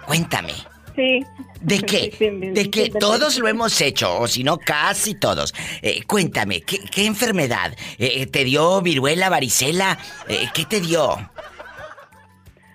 Cuéntame. 0.05 0.72
Sí. 0.95 1.19
¿De 1.61 1.79
qué? 1.79 2.13
sí, 2.17 2.29
De 2.29 2.69
que 2.69 2.89
todos 2.99 3.37
lo 3.39 3.47
hemos 3.47 3.79
hecho, 3.81 4.19
o 4.19 4.27
si 4.27 4.43
no, 4.43 4.57
casi 4.57 5.15
todos. 5.15 5.53
Eh, 5.81 6.03
cuéntame, 6.03 6.61
¿qué, 6.61 6.79
qué 6.79 7.05
enfermedad? 7.05 7.75
Eh, 7.97 8.25
¿Te 8.27 8.43
dio 8.43 8.81
viruela, 8.81 9.29
varicela? 9.29 9.97
Eh, 10.27 10.47
¿Qué 10.53 10.65
te 10.65 10.81
dio? 10.81 11.29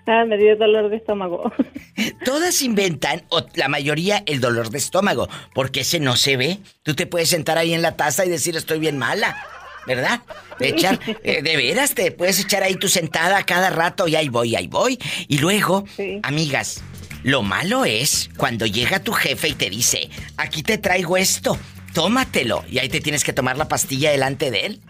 Ah, 0.07 0.25
me 0.25 0.37
dio 0.37 0.55
dolor 0.57 0.89
de 0.89 0.97
estómago. 0.97 1.51
Todas 2.25 2.61
inventan, 2.63 3.23
o 3.29 3.45
la 3.53 3.67
mayoría, 3.67 4.23
el 4.25 4.41
dolor 4.41 4.69
de 4.71 4.79
estómago, 4.79 5.29
porque 5.53 5.81
ese 5.81 5.99
no 5.99 6.15
se 6.15 6.35
ve. 6.35 6.59
Tú 6.81 6.95
te 6.95 7.05
puedes 7.05 7.29
sentar 7.29 7.57
ahí 7.59 7.73
en 7.75 7.83
la 7.83 7.95
taza 7.95 8.25
y 8.25 8.29
decir 8.29 8.55
estoy 8.57 8.79
bien 8.79 8.97
mala, 8.97 9.37
¿verdad? 9.85 10.21
Echar, 10.59 10.99
eh, 11.23 11.41
de 11.43 11.57
veras, 11.57 11.93
te 11.93 12.11
puedes 12.11 12.39
echar 12.39 12.63
ahí 12.63 12.73
tu 12.75 12.87
sentada 12.87 13.37
a 13.37 13.45
cada 13.45 13.69
rato 13.69 14.07
y 14.07 14.15
ahí 14.15 14.29
voy, 14.29 14.55
ahí 14.55 14.65
voy. 14.67 14.97
Y 15.27 15.37
luego, 15.37 15.83
Sí. 15.95 16.19
amigas, 16.23 16.81
lo 17.23 17.41
malo 17.43 17.85
es 17.85 18.29
cuando 18.37 18.65
llega 18.65 18.99
tu 18.99 19.11
jefe 19.13 19.49
y 19.49 19.53
te 19.53 19.69
dice, 19.69 20.09
aquí 20.37 20.63
te 20.63 20.77
traigo 20.77 21.17
esto, 21.17 21.57
tómatelo. 21.93 22.63
Y 22.69 22.79
ahí 22.79 22.89
te 22.89 23.01
tienes 23.01 23.23
que 23.23 23.33
tomar 23.33 23.57
la 23.57 23.67
pastilla 23.67 24.11
delante 24.11 24.51
de 24.51 24.65
él. 24.65 24.81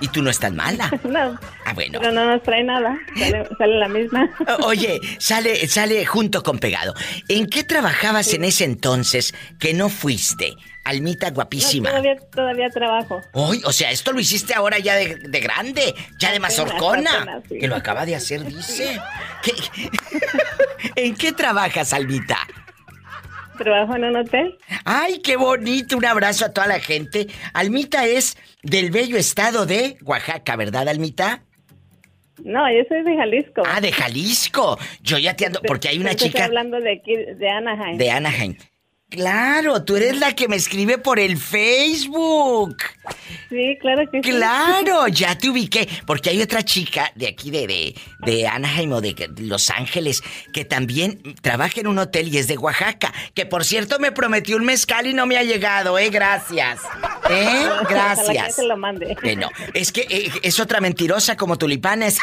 Y 0.00 0.08
tú 0.08 0.20
no 0.20 0.30
estás 0.30 0.52
mala. 0.52 0.90
no, 1.04 1.38
Ah, 1.64 1.74
bueno. 1.74 2.00
pero 2.00 2.12
no 2.12 2.24
nos 2.26 2.42
trae 2.42 2.64
nada. 2.64 2.98
Sale, 3.16 3.46
sale 3.56 3.78
la 3.78 3.86
misma. 3.88 4.28
Oye, 4.64 4.98
sale, 5.18 5.68
sale 5.68 6.04
junto 6.06 6.42
con 6.42 6.58
pegado. 6.58 6.92
¿En 7.28 7.46
qué 7.46 7.62
trabajabas 7.62 8.32
en 8.34 8.42
ese 8.42 8.64
entonces 8.64 9.32
que 9.60 9.74
no 9.74 9.88
fuiste? 9.88 10.54
Almita 10.84 11.28
No, 11.28 11.34
guapísima. 11.36 11.90
todavía, 11.90 12.16
todavía 12.34 12.70
trabajo. 12.70 13.20
Hoy, 13.32 13.62
o 13.64 13.72
sea, 13.72 13.90
esto 13.90 14.12
lo 14.12 14.20
hiciste 14.20 14.52
ahora 14.54 14.78
ya 14.78 14.96
de, 14.96 15.14
de 15.16 15.40
grande, 15.40 15.94
ya 16.18 16.32
de 16.32 16.40
mazorcona. 16.40 17.40
sí. 17.48 17.58
Que 17.58 17.68
lo 17.68 17.76
acaba 17.76 18.04
de 18.04 18.16
hacer, 18.16 18.44
dice. 18.44 19.00
¿Qué- 19.42 19.52
¿En 20.96 21.14
qué 21.14 21.32
trabajas, 21.32 21.92
Almita? 21.92 22.38
Trabajo 23.58 23.94
en 23.96 24.04
un 24.04 24.16
hotel. 24.16 24.58
Ay, 24.84 25.20
qué 25.20 25.36
bonito. 25.36 25.96
Un 25.96 26.04
abrazo 26.04 26.46
a 26.46 26.52
toda 26.52 26.66
la 26.66 26.80
gente. 26.80 27.28
Almita 27.52 28.06
es 28.06 28.36
del 28.62 28.90
bello 28.90 29.16
estado 29.16 29.66
de 29.66 29.98
Oaxaca, 30.02 30.56
¿verdad, 30.56 30.88
Almita? 30.88 31.42
No, 32.42 32.68
yo 32.72 32.82
soy 32.88 33.02
de 33.04 33.14
Jalisco. 33.16 33.62
Ah, 33.64 33.80
de 33.80 33.92
Jalisco. 33.92 34.78
Yo 35.00 35.18
ya 35.18 35.36
te 35.36 35.46
ando, 35.46 35.60
porque 35.62 35.88
hay 35.88 35.98
una 36.00 36.10
Estoy 36.10 36.30
chica 36.30 36.46
hablando 36.46 36.80
de 36.80 36.92
aquí, 36.94 37.14
de 37.14 37.48
Anaheim. 37.48 37.98
de 37.98 38.10
Anaheim. 38.10 38.56
Claro, 39.12 39.84
tú 39.84 39.96
eres 39.96 40.18
la 40.18 40.34
que 40.34 40.48
me 40.48 40.56
escribe 40.56 40.96
por 40.96 41.18
el 41.18 41.36
Facebook. 41.36 42.78
Sí, 43.50 43.76
claro 43.78 44.10
que 44.10 44.22
sí. 44.22 44.30
Claro, 44.30 45.06
ya 45.12 45.36
te 45.36 45.50
ubiqué. 45.50 45.86
Porque 46.06 46.30
hay 46.30 46.40
otra 46.40 46.62
chica 46.64 47.12
de 47.14 47.28
aquí 47.28 47.50
de, 47.50 47.66
de, 47.66 47.94
de 48.20 48.46
Anaheim 48.46 48.90
o 48.92 49.02
de 49.02 49.30
Los 49.36 49.68
Ángeles 49.68 50.22
que 50.54 50.64
también 50.64 51.20
trabaja 51.42 51.80
en 51.80 51.88
un 51.88 51.98
hotel 51.98 52.28
y 52.34 52.38
es 52.38 52.48
de 52.48 52.56
Oaxaca. 52.56 53.12
Que 53.34 53.44
por 53.44 53.66
cierto 53.66 53.98
me 53.98 54.12
prometió 54.12 54.56
un 54.56 54.64
mezcal 54.64 55.06
y 55.06 55.12
no 55.12 55.26
me 55.26 55.36
ha 55.36 55.42
llegado, 55.42 55.98
¿eh? 55.98 56.08
Gracias. 56.08 56.80
¿Eh? 57.28 57.66
Ojalá 57.66 57.86
que 57.86 57.94
Gracias. 57.94 58.54
se 58.54 58.64
lo 58.64 58.78
mande. 58.78 59.14
Bueno, 59.22 59.50
es 59.74 59.92
que 59.92 60.06
eh, 60.08 60.30
es 60.42 60.58
otra 60.58 60.80
mentirosa 60.80 61.36
como 61.36 61.58
tulipanes. 61.58 62.18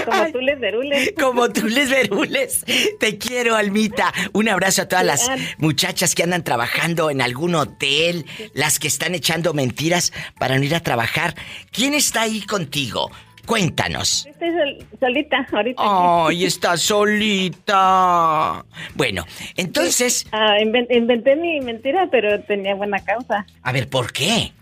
Como 0.06 0.32
tú 0.32 0.40
les 0.40 0.60
derules. 0.60 1.12
Como 1.20 1.48
tú 1.50 1.66
les 1.66 1.90
verules. 1.90 2.64
Te 2.98 3.18
quiero, 3.18 3.56
Almita. 3.56 4.12
Un 4.32 4.48
abrazo 4.48 4.82
a 4.82 4.88
todas 4.88 5.04
las 5.04 5.28
Ah. 5.28 5.36
muchachas 5.58 6.14
que 6.14 6.22
andan 6.22 6.42
trabajando 6.44 7.10
en 7.10 7.20
algún 7.22 7.54
hotel, 7.54 8.24
las 8.54 8.78
que 8.78 8.88
están 8.88 9.14
echando 9.14 9.52
mentiras 9.54 10.12
para 10.38 10.58
no 10.58 10.64
ir 10.64 10.74
a 10.74 10.80
trabajar. 10.80 11.34
¿Quién 11.72 11.94
está 11.94 12.22
ahí 12.22 12.40
contigo? 12.42 13.10
Cuéntanos. 13.46 14.26
Estoy 14.26 14.50
sol- 14.50 14.86
solita 15.00 15.46
ahorita. 15.52 15.82
Ay, 16.26 16.44
está 16.52 16.76
solita. 16.76 18.64
Bueno, 18.94 19.24
entonces, 19.56 20.26
Ah, 20.32 20.56
inven- 20.60 20.86
inventé 20.90 21.36
mi 21.36 21.60
mentira, 21.60 22.08
pero 22.10 22.40
tenía 22.42 22.74
buena 22.74 22.98
causa. 23.04 23.46
a 23.62 23.72
ver, 23.72 23.88
¿por 23.88 24.12
qué? 24.12 24.52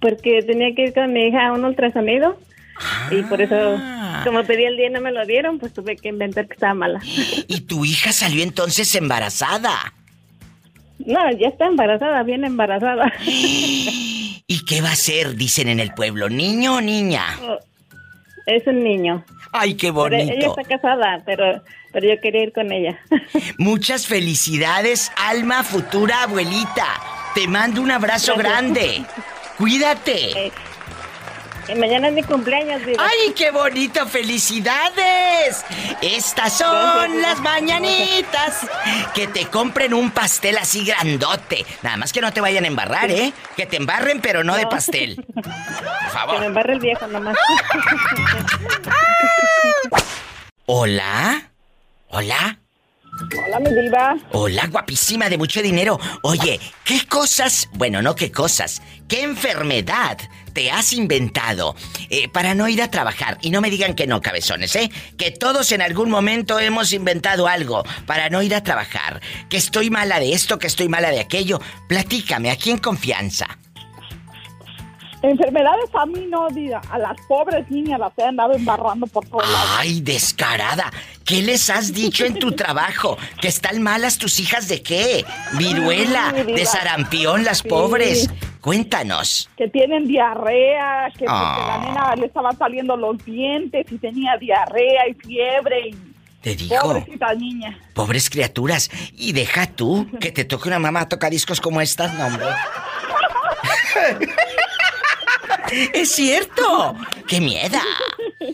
Porque 0.00 0.42
tenía 0.42 0.72
que 0.76 0.84
ir 0.84 0.94
con 0.94 1.12
mi 1.12 1.26
hija 1.26 1.48
a 1.48 1.52
un 1.52 1.64
ultrasonido. 1.64 2.38
Y 3.10 3.22
por 3.22 3.40
eso, 3.42 3.76
Ah. 3.80 4.22
como 4.24 4.42
pedí 4.44 4.64
el 4.64 4.76
día 4.76 4.86
y 4.88 4.90
no 4.90 5.00
me 5.00 5.12
lo 5.12 5.24
dieron, 5.26 5.58
pues 5.58 5.72
tuve 5.72 5.96
que 5.96 6.08
inventar 6.08 6.46
que 6.46 6.54
estaba 6.54 6.74
mala. 6.74 7.00
Y 7.48 7.60
tu 7.62 7.84
hija 7.84 8.12
salió 8.12 8.42
entonces 8.42 8.94
embarazada. 8.94 9.92
No, 10.98 11.30
ya 11.38 11.48
está 11.48 11.66
embarazada, 11.66 12.22
bien 12.24 12.44
embarazada. 12.44 13.12
¿Y 14.50 14.64
qué 14.66 14.80
va 14.80 14.92
a 14.92 14.96
ser? 14.96 15.34
Dicen 15.36 15.68
en 15.68 15.80
el 15.80 15.92
pueblo, 15.94 16.28
niño 16.28 16.76
o 16.76 16.80
niña. 16.80 17.24
Es 18.46 18.66
un 18.66 18.82
niño. 18.82 19.24
Ay, 19.52 19.74
qué 19.74 19.92
Pero 19.92 20.06
ella 20.14 20.24
bonito. 20.32 20.56
está 20.58 20.76
casada, 20.76 21.22
pero, 21.26 21.62
pero 21.92 22.08
yo 22.08 22.20
quería 22.20 22.42
ir 22.44 22.52
con 22.52 22.72
ella. 22.72 22.98
Muchas 23.58 24.06
felicidades, 24.06 25.10
alma 25.16 25.62
futura 25.64 26.22
abuelita. 26.22 26.86
Te 27.34 27.46
mando 27.46 27.80
un 27.82 27.90
abrazo 27.90 28.34
Gracias. 28.36 28.52
grande. 28.62 29.02
Cuídate. 29.58 30.46
Eh, 30.46 30.52
mañana 31.76 32.08
es 32.08 32.14
mi 32.14 32.22
cumpleaños, 32.22 32.84
diva. 32.86 33.02
¡Ay, 33.04 33.32
qué 33.34 33.50
bonito! 33.50 34.06
¡Felicidades! 34.06 35.64
Estas 36.00 36.52
son 36.52 36.74
Gracias, 37.12 37.22
las 37.22 37.40
mañanitas. 37.40 38.66
Que 39.14 39.26
te 39.26 39.46
compren 39.46 39.94
un 39.94 40.10
pastel 40.10 40.58
así 40.58 40.84
grandote. 40.84 41.64
Nada 41.82 41.96
más 41.96 42.12
que 42.12 42.20
no 42.20 42.32
te 42.32 42.40
vayan 42.40 42.64
a 42.64 42.68
embarrar, 42.68 43.10
¿eh? 43.10 43.32
Que 43.56 43.66
te 43.66 43.76
embarren, 43.76 44.20
pero 44.20 44.44
no, 44.44 44.56
de 44.56 44.62
No. 44.64 44.68
pastel. 44.70 45.16
Por 45.16 45.42
Que 45.42 45.50
me 45.50 46.10
favor. 46.10 46.42
embarre 46.44 46.72
el 46.74 46.80
viejo 46.80 47.06
nomás. 47.06 47.36
¿Hola? 50.66 51.50
¿Hola? 52.08 52.58
Hola, 53.20 53.60
mi 53.60 53.74
diva. 53.74 54.16
Hola, 54.32 54.66
guapísima 54.68 55.28
de 55.28 55.38
mucho 55.38 55.60
dinero. 55.60 55.98
Oye, 56.22 56.60
¿qué 56.84 57.06
cosas, 57.06 57.68
bueno, 57.72 58.00
no 58.00 58.14
qué 58.14 58.30
cosas, 58.30 58.80
qué 59.08 59.22
enfermedad 59.22 60.18
te 60.52 60.70
has 60.70 60.92
inventado 60.92 61.74
eh, 62.10 62.28
para 62.28 62.54
no 62.54 62.68
ir 62.68 62.80
a 62.80 62.90
trabajar? 62.90 63.38
Y 63.40 63.50
no 63.50 63.60
me 63.60 63.70
digan 63.70 63.94
que 63.94 64.06
no, 64.06 64.20
cabezones, 64.20 64.76
¿eh? 64.76 64.90
Que 65.16 65.30
todos 65.32 65.72
en 65.72 65.82
algún 65.82 66.10
momento 66.10 66.60
hemos 66.60 66.92
inventado 66.92 67.48
algo 67.48 67.84
para 68.06 68.30
no 68.30 68.42
ir 68.42 68.54
a 68.54 68.62
trabajar. 68.62 69.20
Que 69.48 69.56
estoy 69.56 69.90
mala 69.90 70.20
de 70.20 70.32
esto, 70.32 70.58
que 70.58 70.68
estoy 70.68 70.88
mala 70.88 71.10
de 71.10 71.20
aquello. 71.20 71.60
Platícame, 71.88 72.50
aquí 72.50 72.70
en 72.70 72.78
confianza. 72.78 73.58
Enfermedades 75.20 75.90
a 75.94 76.06
mí 76.06 76.26
no, 76.30 76.48
diga. 76.50 76.80
A 76.90 76.98
las 76.98 77.16
pobres 77.26 77.68
niñas 77.70 77.98
las 77.98 78.12
he 78.18 78.22
andado 78.22 78.52
embarrando 78.54 79.06
por 79.08 79.26
todos 79.26 79.42
lados. 79.50 79.70
Ay, 79.78 80.00
descarada. 80.00 80.92
¿Qué 81.24 81.42
les 81.42 81.68
has 81.70 81.92
dicho 81.92 82.24
en 82.24 82.38
tu 82.38 82.52
trabajo? 82.56 83.18
¿Que 83.40 83.48
están 83.48 83.82
malas 83.82 84.18
tus 84.18 84.38
hijas 84.38 84.68
de 84.68 84.80
qué? 84.82 85.24
Viruela, 85.54 86.32
de 86.32 86.64
sarampión, 86.64 87.44
las 87.44 87.58
Sí. 87.58 87.68
pobres. 87.68 88.30
Cuéntanos. 88.60 89.48
Que 89.56 89.68
tienen 89.68 90.06
diarrea, 90.06 91.08
que 91.12 91.24
porque 91.24 91.28
Ah. 91.28 91.78
la 91.82 91.88
nena 91.88 92.14
le 92.16 92.26
estaban 92.26 92.56
saliendo 92.56 92.96
los 92.96 93.18
dientes 93.24 93.86
y 93.90 93.98
tenía 93.98 94.36
diarrea 94.38 95.08
y 95.08 95.14
fiebre 95.14 95.88
y... 95.88 95.96
Te 96.40 96.54
digo, 96.54 96.76
Pobrecita 96.80 97.34
niña. 97.34 97.76
pobres 97.94 98.30
criaturas. 98.30 98.88
Y 99.16 99.32
deja 99.32 99.66
tú 99.66 100.06
que 100.20 100.30
te 100.30 100.44
toque 100.44 100.68
una 100.68 100.78
mamá 100.78 101.08
toca 101.08 101.28
discos 101.28 101.60
como 101.60 101.80
estas, 101.80 102.14
no, 102.14 102.26
hombre. 102.26 102.46
¡Es 105.70 106.12
cierto! 106.12 106.96
¡Qué 107.26 107.40
miedo! 107.40 107.78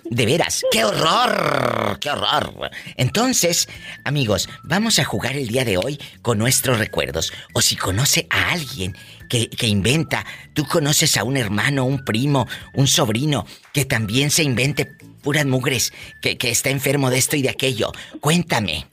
De 0.04 0.26
veras, 0.26 0.62
qué 0.70 0.84
horror, 0.84 1.98
qué 2.00 2.10
horror. 2.10 2.70
Entonces, 2.96 3.68
amigos, 4.04 4.48
vamos 4.62 4.98
a 4.98 5.04
jugar 5.04 5.36
el 5.36 5.48
día 5.48 5.64
de 5.64 5.76
hoy 5.76 6.00
con 6.22 6.38
nuestros 6.38 6.78
recuerdos. 6.78 7.32
O 7.52 7.60
si 7.60 7.76
conoce 7.76 8.26
a 8.30 8.52
alguien 8.52 8.96
que, 9.28 9.48
que 9.48 9.66
inventa, 9.66 10.24
tú 10.54 10.66
conoces 10.66 11.16
a 11.16 11.24
un 11.24 11.36
hermano, 11.36 11.84
un 11.84 12.04
primo, 12.04 12.46
un 12.74 12.86
sobrino, 12.86 13.46
que 13.72 13.84
también 13.84 14.30
se 14.30 14.42
invente 14.42 14.86
puras 15.22 15.46
mugres, 15.46 15.92
que, 16.20 16.36
que 16.36 16.50
está 16.50 16.70
enfermo 16.70 17.10
de 17.10 17.18
esto 17.18 17.36
y 17.36 17.42
de 17.42 17.50
aquello. 17.50 17.92
Cuéntame. 18.20 18.86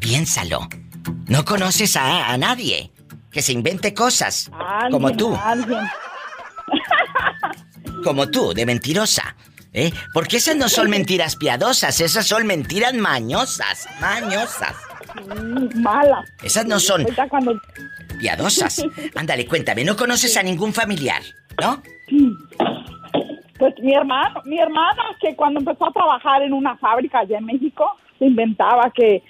Piénsalo. 0.00 0.68
No 1.26 1.44
conoces 1.44 1.96
a, 1.96 2.30
a 2.30 2.36
nadie 2.36 2.90
que 3.30 3.42
se 3.42 3.52
invente 3.52 3.94
cosas 3.94 4.50
Alguien, 4.52 4.90
como 4.90 5.16
tú 5.16 5.34
Alguien. 5.36 5.78
como 8.04 8.28
tú, 8.30 8.52
de 8.54 8.66
mentirosa. 8.66 9.34
¿Eh? 9.72 9.92
Porque 10.12 10.38
esas 10.38 10.56
no 10.56 10.68
son 10.68 10.90
mentiras 10.90 11.36
piadosas, 11.36 12.00
esas 12.00 12.26
son 12.26 12.44
mentiras 12.44 12.92
mañosas, 12.94 13.88
mañosas. 14.00 14.74
Mm, 15.36 15.80
Mala. 15.80 16.24
Esas 16.42 16.66
no 16.66 16.80
son 16.80 17.06
piadosas. 18.18 18.84
Ándale, 19.14 19.46
cuéntame, 19.46 19.84
no 19.84 19.94
conoces 19.96 20.36
a 20.36 20.42
ningún 20.42 20.72
familiar, 20.72 21.22
¿no? 21.60 21.80
Pues 23.58 23.74
mi 23.80 23.94
hermano, 23.94 24.40
mi 24.44 24.58
hermana 24.58 25.02
que 25.20 25.36
cuando 25.36 25.60
empezó 25.60 25.86
a 25.88 25.92
trabajar 25.92 26.42
en 26.42 26.52
una 26.52 26.76
fábrica 26.78 27.20
allá 27.20 27.38
en 27.38 27.44
México, 27.44 27.84
se 28.18 28.24
inventaba 28.26 28.90
que 28.92 29.22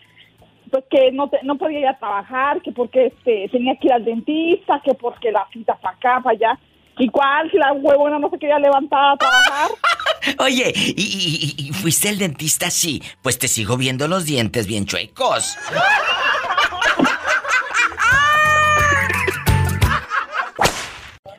pues 0.70 0.84
que 0.88 1.10
no 1.12 1.28
te- 1.28 1.40
no 1.42 1.58
podía 1.58 1.80
ir 1.80 1.86
a 1.88 1.98
trabajar, 1.98 2.62
que 2.62 2.70
porque 2.72 3.06
este 3.06 3.48
tenía 3.50 3.74
que 3.76 3.88
ir 3.88 3.92
al 3.92 4.04
dentista, 4.04 4.80
que 4.84 4.94
porque 4.94 5.32
la 5.32 5.44
cita 5.52 5.74
para 5.76 5.96
acá, 5.96 6.20
para 6.22 6.36
allá. 6.36 6.58
¿Y 6.98 7.08
cuál? 7.08 7.50
Si 7.50 7.56
la 7.56 7.72
huevona 7.72 8.18
no 8.18 8.28
se 8.30 8.38
quería 8.38 8.58
levantar 8.58 9.12
a 9.12 9.16
trabajar. 9.16 9.70
Oye, 10.38 10.72
¿y, 10.74 10.90
y- 11.02 11.54
y- 11.64 11.68
y 11.68 11.72
fuiste 11.72 12.08
al 12.10 12.18
dentista? 12.18 12.70
Sí, 12.70 13.02
pues 13.22 13.38
te 13.38 13.48
sigo 13.48 13.76
viendo 13.76 14.06
los 14.08 14.24
dientes 14.26 14.66
bien 14.66 14.84
chuecos. 14.86 15.56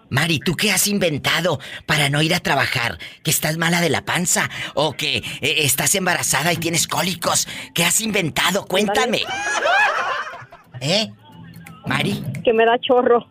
Mari, 0.09 0.39
¿tú 0.39 0.55
qué 0.55 0.71
has 0.71 0.87
inventado 0.87 1.59
para 1.85 2.09
no 2.09 2.21
ir 2.21 2.35
a 2.35 2.41
trabajar? 2.41 2.97
¿Que 3.23 3.31
estás 3.31 3.57
mala 3.57 3.79
de 3.79 3.89
la 3.89 4.03
panza? 4.03 4.49
¿O 4.73 4.91
que 4.93 5.17
eh, 5.17 5.23
estás 5.59 5.95
embarazada 5.95 6.51
y 6.51 6.57
tienes 6.57 6.85
cólicos? 6.87 7.47
¿Qué 7.73 7.85
has 7.85 8.01
inventado? 8.01 8.65
Cuéntame. 8.65 9.21
¿Eh? 10.81 11.07
Mari, 11.85 12.23
Que 12.43 12.51
me 12.53 12.65
da 12.65 12.77
chorro. 12.79 13.25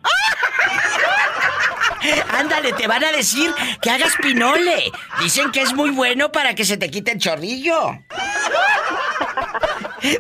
Ándale, 2.32 2.72
te 2.72 2.86
van 2.86 3.04
a 3.04 3.12
decir 3.12 3.52
que 3.80 3.90
hagas 3.90 4.14
pinole. 4.20 4.90
Dicen 5.20 5.50
que 5.50 5.62
es 5.62 5.72
muy 5.74 5.90
bueno 5.90 6.32
para 6.32 6.54
que 6.54 6.64
se 6.64 6.76
te 6.76 6.90
quite 6.90 7.12
el 7.12 7.18
chorrillo. 7.18 7.98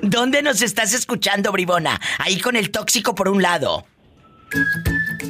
¿Dónde 0.02 0.42
nos 0.42 0.62
estás 0.62 0.92
escuchando, 0.92 1.52
bribona? 1.52 2.00
Ahí 2.18 2.40
con 2.40 2.56
el 2.56 2.70
tóxico 2.70 3.14
por 3.14 3.28
un 3.28 3.42
lado. 3.42 3.86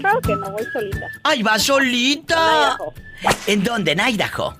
Claro 0.00 0.20
que 0.20 0.34
no, 0.34 0.50
voy 0.50 0.64
solita. 0.72 1.06
¡Ay, 1.24 1.42
va 1.42 1.58
solita! 1.58 2.78
¿En 3.46 3.62
dónde? 3.62 3.92
En 3.92 4.00
Idaho. 4.00 4.59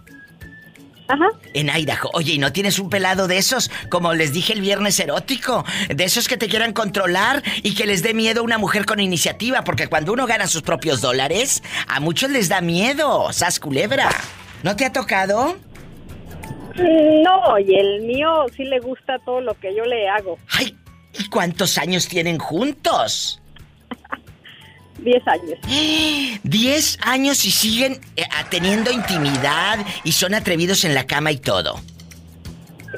Ajá. 1.10 1.28
En 1.54 1.68
Idaho. 1.68 2.08
Oye, 2.12 2.34
¿y 2.34 2.38
no 2.38 2.52
tienes 2.52 2.78
un 2.78 2.88
pelado 2.88 3.26
de 3.26 3.36
esos? 3.36 3.68
Como 3.88 4.14
les 4.14 4.32
dije 4.32 4.52
el 4.52 4.60
viernes 4.60 5.00
erótico. 5.00 5.64
De 5.88 6.04
esos 6.04 6.28
que 6.28 6.36
te 6.36 6.46
quieran 6.46 6.72
controlar 6.72 7.42
y 7.64 7.74
que 7.74 7.84
les 7.84 8.04
dé 8.04 8.14
miedo 8.14 8.44
una 8.44 8.58
mujer 8.58 8.86
con 8.86 9.00
iniciativa. 9.00 9.64
Porque 9.64 9.88
cuando 9.88 10.12
uno 10.12 10.26
gana 10.26 10.46
sus 10.46 10.62
propios 10.62 11.00
dólares, 11.00 11.64
a 11.88 11.98
muchos 11.98 12.30
les 12.30 12.48
da 12.48 12.60
miedo. 12.60 13.32
¡Sas 13.32 13.58
culebra! 13.58 14.08
¿No 14.62 14.76
te 14.76 14.84
ha 14.84 14.92
tocado? 14.92 15.56
No, 16.76 17.58
y 17.58 17.74
el 17.74 18.02
mío 18.02 18.46
sí 18.56 18.62
le 18.64 18.78
gusta 18.78 19.18
todo 19.24 19.40
lo 19.40 19.54
que 19.54 19.74
yo 19.74 19.84
le 19.84 20.08
hago. 20.08 20.38
¡Ay! 20.56 20.76
¿Y 21.18 21.28
cuántos 21.28 21.76
años 21.76 22.06
tienen 22.06 22.38
juntos? 22.38 23.42
Diez 25.02 25.22
años. 25.26 25.58
Diez 26.42 26.98
años 27.02 27.44
y 27.44 27.50
siguen 27.50 28.00
eh, 28.16 28.24
teniendo 28.50 28.90
intimidad 28.90 29.78
y 30.04 30.12
son 30.12 30.34
atrevidos 30.34 30.84
en 30.84 30.94
la 30.94 31.06
cama 31.06 31.32
y 31.32 31.38
todo. 31.38 31.80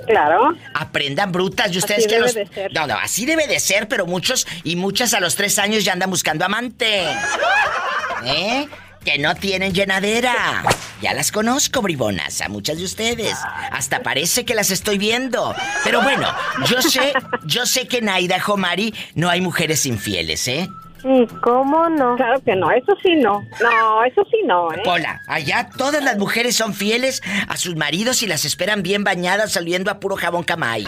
Claro. 0.06 0.54
Aprendan 0.74 1.32
brutas 1.32 1.72
y 1.72 1.78
ustedes 1.78 2.00
Así 2.00 2.08
que 2.08 2.14
debe 2.14 2.26
los... 2.26 2.34
de 2.34 2.46
ser. 2.46 2.72
No, 2.72 2.86
no, 2.86 2.94
así 2.94 3.24
debe 3.26 3.46
de 3.46 3.60
ser, 3.60 3.88
pero 3.88 4.06
muchos 4.06 4.46
y 4.64 4.76
muchas 4.76 5.14
a 5.14 5.20
los 5.20 5.36
tres 5.36 5.58
años 5.58 5.84
ya 5.84 5.92
andan 5.92 6.10
buscando 6.10 6.44
amante. 6.44 7.04
¿Eh? 8.24 8.68
Que 9.04 9.18
no 9.18 9.34
tienen 9.34 9.72
llenadera. 9.72 10.62
Ya 11.00 11.12
las 11.12 11.32
conozco, 11.32 11.82
bribonas, 11.82 12.40
a 12.40 12.48
muchas 12.48 12.78
de 12.78 12.84
ustedes. 12.84 13.36
Hasta 13.72 14.02
parece 14.02 14.44
que 14.44 14.54
las 14.54 14.70
estoy 14.70 14.98
viendo. 14.98 15.54
Pero 15.82 16.00
bueno, 16.02 16.32
yo 16.68 16.80
sé, 16.80 17.12
yo 17.44 17.66
sé 17.66 17.88
que 17.88 17.98
en 17.98 18.08
Idaho, 18.08 18.56
Mari, 18.56 18.94
no 19.14 19.28
hay 19.28 19.40
mujeres 19.40 19.86
infieles, 19.86 20.46
¿eh? 20.46 20.68
¿Y 21.04 21.26
cómo 21.40 21.88
no? 21.88 22.16
Claro 22.16 22.40
que 22.44 22.54
no, 22.54 22.70
eso 22.70 22.92
sí 23.02 23.16
no. 23.16 23.44
No, 23.60 24.04
eso 24.04 24.24
sí 24.30 24.38
no, 24.44 24.72
¿eh? 24.72 24.82
Pola, 24.84 25.20
allá 25.26 25.68
todas 25.76 26.02
las 26.02 26.16
mujeres 26.16 26.56
son 26.56 26.74
fieles 26.74 27.22
a 27.48 27.56
sus 27.56 27.76
maridos 27.76 28.22
y 28.22 28.26
las 28.26 28.44
esperan 28.44 28.82
bien 28.82 29.02
bañadas 29.02 29.52
saliendo 29.52 29.90
a 29.90 29.98
puro 29.98 30.16
jabón 30.16 30.44
camay. 30.44 30.86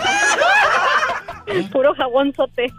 Puro 1.72 1.94
jabón 1.94 2.32
sote. 2.34 2.72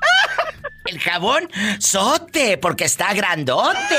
El 0.85 0.99
jabón 0.99 1.49
sote, 1.79 2.57
porque 2.57 2.85
está 2.85 3.13
grandote. 3.13 3.97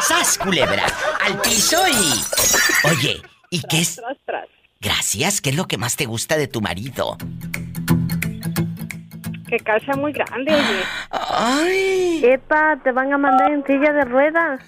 ¡Sas, 0.00 0.38
culebra! 0.38 0.84
Al 1.24 1.40
piso 1.40 1.78
y... 1.88 2.88
Oye, 2.88 3.22
¿y 3.50 3.62
qué 3.62 3.80
es? 3.80 3.96
Tras, 3.96 4.16
tras. 4.26 4.46
Gracias, 4.80 5.40
¿qué 5.40 5.50
es 5.50 5.56
lo 5.56 5.66
que 5.66 5.78
más 5.78 5.96
te 5.96 6.06
gusta 6.06 6.36
de 6.36 6.46
tu 6.46 6.60
marido? 6.60 7.16
Que 9.48 9.58
calza 9.58 9.94
muy 9.96 10.12
grande, 10.12 10.54
oye. 10.54 10.82
Ay. 11.10 12.20
Epa, 12.24 12.76
te 12.84 12.92
van 12.92 13.12
a 13.12 13.18
mandar 13.18 13.50
en 13.50 13.64
silla 13.64 13.92
de 13.92 14.04
ruedas. 14.04 14.60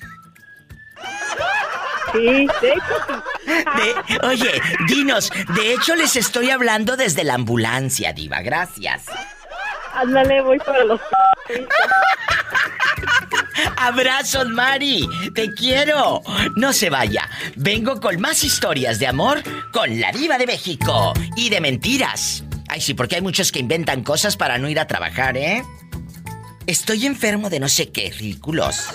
Sí, 2.12 2.46
de 2.60 2.72
hecho 2.72 2.94
sí. 3.06 3.14
De- 3.46 4.26
oye, 4.26 4.60
dinos, 4.88 5.30
de 5.54 5.74
hecho 5.74 5.94
les 5.94 6.16
estoy 6.16 6.50
hablando 6.50 6.96
desde 6.96 7.24
la 7.24 7.34
ambulancia, 7.34 8.12
diva, 8.12 8.40
gracias. 8.42 9.06
Ándale, 9.94 10.40
voy 10.42 10.58
para 10.58 10.84
los... 10.84 11.00
Abrazos, 13.76 14.48
Mari. 14.48 15.06
Te 15.34 15.52
quiero. 15.54 16.22
No 16.56 16.72
se 16.72 16.90
vaya. 16.90 17.28
Vengo 17.56 18.00
con 18.00 18.20
más 18.20 18.44
historias 18.44 18.98
de 18.98 19.06
amor 19.06 19.42
con 19.72 20.00
la 20.00 20.12
diva 20.12 20.38
de 20.38 20.46
México 20.46 21.12
y 21.36 21.50
de 21.50 21.60
mentiras. 21.60 22.44
Ay, 22.72 22.80
sí, 22.80 22.94
porque 22.94 23.16
hay 23.16 23.20
muchos 23.20 23.50
que 23.50 23.58
inventan 23.58 24.04
cosas 24.04 24.36
para 24.36 24.56
no 24.56 24.68
ir 24.68 24.78
a 24.78 24.86
trabajar, 24.86 25.36
¿eh? 25.36 25.64
Estoy 26.68 27.04
enfermo 27.04 27.50
de 27.50 27.58
no 27.58 27.68
sé 27.68 27.90
qué, 27.90 28.12
ridículos. 28.16 28.86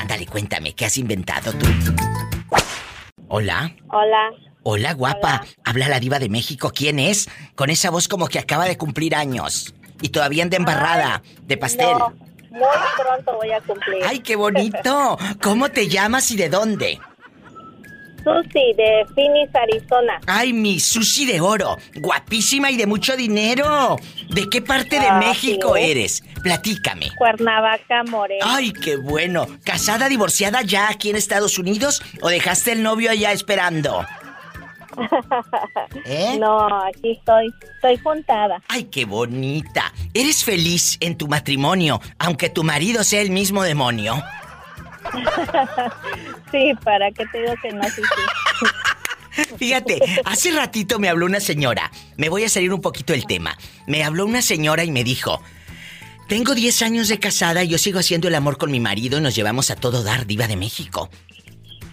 Ándale, 0.00 0.24
cuéntame, 0.24 0.74
¿qué 0.74 0.86
has 0.86 0.96
inventado 0.96 1.52
tú? 1.52 1.66
Hola. 3.28 3.76
Hola. 3.90 4.30
Hola, 4.62 4.94
guapa. 4.94 5.44
Habla 5.62 5.88
la 5.90 6.00
diva 6.00 6.18
de 6.18 6.30
México. 6.30 6.72
¿Quién 6.74 6.98
es? 6.98 7.28
Con 7.54 7.68
esa 7.68 7.90
voz 7.90 8.08
como 8.08 8.28
que 8.28 8.38
acaba 8.38 8.64
de 8.64 8.78
cumplir 8.78 9.14
años. 9.14 9.74
Y 10.00 10.08
todavía 10.08 10.42
anda 10.42 10.56
embarrada 10.56 11.22
de 11.42 11.56
pastel. 11.58 11.98
No, 11.98 12.14
muy 12.50 12.66
pronto 12.96 13.36
voy 13.36 13.52
a 13.52 13.60
cumplir. 13.60 14.04
¡Ay, 14.06 14.20
qué 14.20 14.36
bonito! 14.36 15.18
¿Cómo 15.42 15.68
te 15.68 15.88
llamas 15.88 16.30
y 16.30 16.36
de 16.36 16.48
dónde? 16.48 16.98
Susi 18.26 18.72
de 18.76 19.06
Phoenix, 19.14 19.54
Arizona. 19.54 20.20
Ay, 20.26 20.52
mi 20.52 20.80
Susi 20.80 21.26
de 21.26 21.40
oro, 21.40 21.78
guapísima 21.94 22.72
y 22.72 22.76
de 22.76 22.84
mucho 22.88 23.16
dinero. 23.16 23.96
¿De 24.30 24.48
qué 24.50 24.60
parte 24.60 24.98
de 24.98 25.06
Ah, 25.06 25.18
México 25.20 25.74
sí. 25.76 25.82
eres? 25.84 26.24
Platícame. 26.42 27.12
Cuernavaca, 27.16 28.02
Moreno. 28.02 28.44
Ay, 28.44 28.72
qué 28.72 28.96
bueno. 28.96 29.46
¿Casada, 29.62 30.08
divorciada 30.08 30.62
ya 30.62 30.88
aquí 30.88 31.10
en 31.10 31.14
Estados 31.16 31.56
Unidos 31.56 32.02
o 32.20 32.28
dejaste 32.28 32.72
el 32.72 32.82
novio 32.82 33.12
allá 33.12 33.30
esperando? 33.30 34.04
¿Eh? 36.04 36.36
No, 36.40 36.66
aquí 36.84 37.12
estoy. 37.12 37.52
Estoy 37.76 37.96
juntada. 37.98 38.60
Ay, 38.68 38.84
qué 38.84 39.04
bonita. 39.04 39.92
¿Eres 40.14 40.42
feliz 40.42 40.96
en 41.00 41.16
tu 41.16 41.28
matrimonio, 41.28 42.00
aunque 42.18 42.48
tu 42.48 42.64
marido 42.64 43.04
sea 43.04 43.20
el 43.20 43.30
mismo 43.30 43.62
demonio? 43.62 44.20
Sí, 46.52 46.72
¿para 46.84 47.10
qué 47.10 47.26
te 47.26 47.40
digo 47.40 47.54
que 47.60 47.72
no? 47.72 47.82
Sí, 47.84 48.02
sí. 48.02 48.66
Fíjate, 49.58 50.00
hace 50.24 50.52
ratito 50.52 50.98
me 50.98 51.08
habló 51.08 51.26
una 51.26 51.40
señora. 51.40 51.90
Me 52.16 52.28
voy 52.28 52.44
a 52.44 52.48
salir 52.48 52.72
un 52.72 52.80
poquito 52.80 53.12
del 53.12 53.26
tema. 53.26 53.58
Me 53.86 54.04
habló 54.04 54.24
una 54.24 54.42
señora 54.42 54.84
y 54.84 54.90
me 54.90 55.04
dijo, 55.04 55.42
tengo 56.28 56.54
10 56.54 56.82
años 56.82 57.08
de 57.08 57.18
casada 57.18 57.62
y 57.62 57.68
yo 57.68 57.78
sigo 57.78 57.98
haciendo 57.98 58.28
el 58.28 58.34
amor 58.34 58.58
con 58.58 58.70
mi 58.70 58.80
marido 58.80 59.18
y 59.18 59.20
nos 59.20 59.34
llevamos 59.34 59.70
a 59.70 59.76
todo 59.76 60.02
dar, 60.02 60.26
diva 60.26 60.48
de 60.48 60.56
México. 60.56 61.10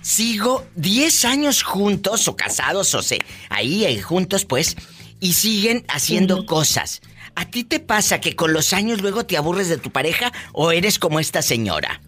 Sigo 0.02 0.66
10 0.76 1.26
años 1.26 1.64
juntos 1.64 2.28
o 2.28 2.36
casados 2.36 2.94
o 2.96 3.02
sé, 3.02 3.20
ahí 3.50 3.86
eh, 3.86 4.02
juntos 4.02 4.46
pues, 4.46 4.76
y 5.20 5.34
siguen 5.34 5.86
haciendo 5.88 6.46
cosas. 6.46 7.02
¿A 7.36 7.46
ti 7.46 7.64
te 7.64 7.80
pasa 7.80 8.22
que 8.22 8.36
con 8.36 8.54
los 8.54 8.74
años 8.74 9.02
luego 9.02 9.26
te 9.26 9.38
aburres 9.38 9.70
de 9.70 9.78
tu 9.78 9.92
pareja 9.92 10.32
o 10.52 10.72
eres 10.72 11.00
como 11.00 11.20
esta 11.20 11.42
señora? 11.42 12.02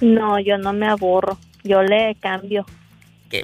No, 0.00 0.38
yo 0.38 0.58
no 0.58 0.72
me 0.72 0.86
aburro. 0.88 1.38
Yo 1.64 1.82
le 1.82 2.14
cambio. 2.20 2.64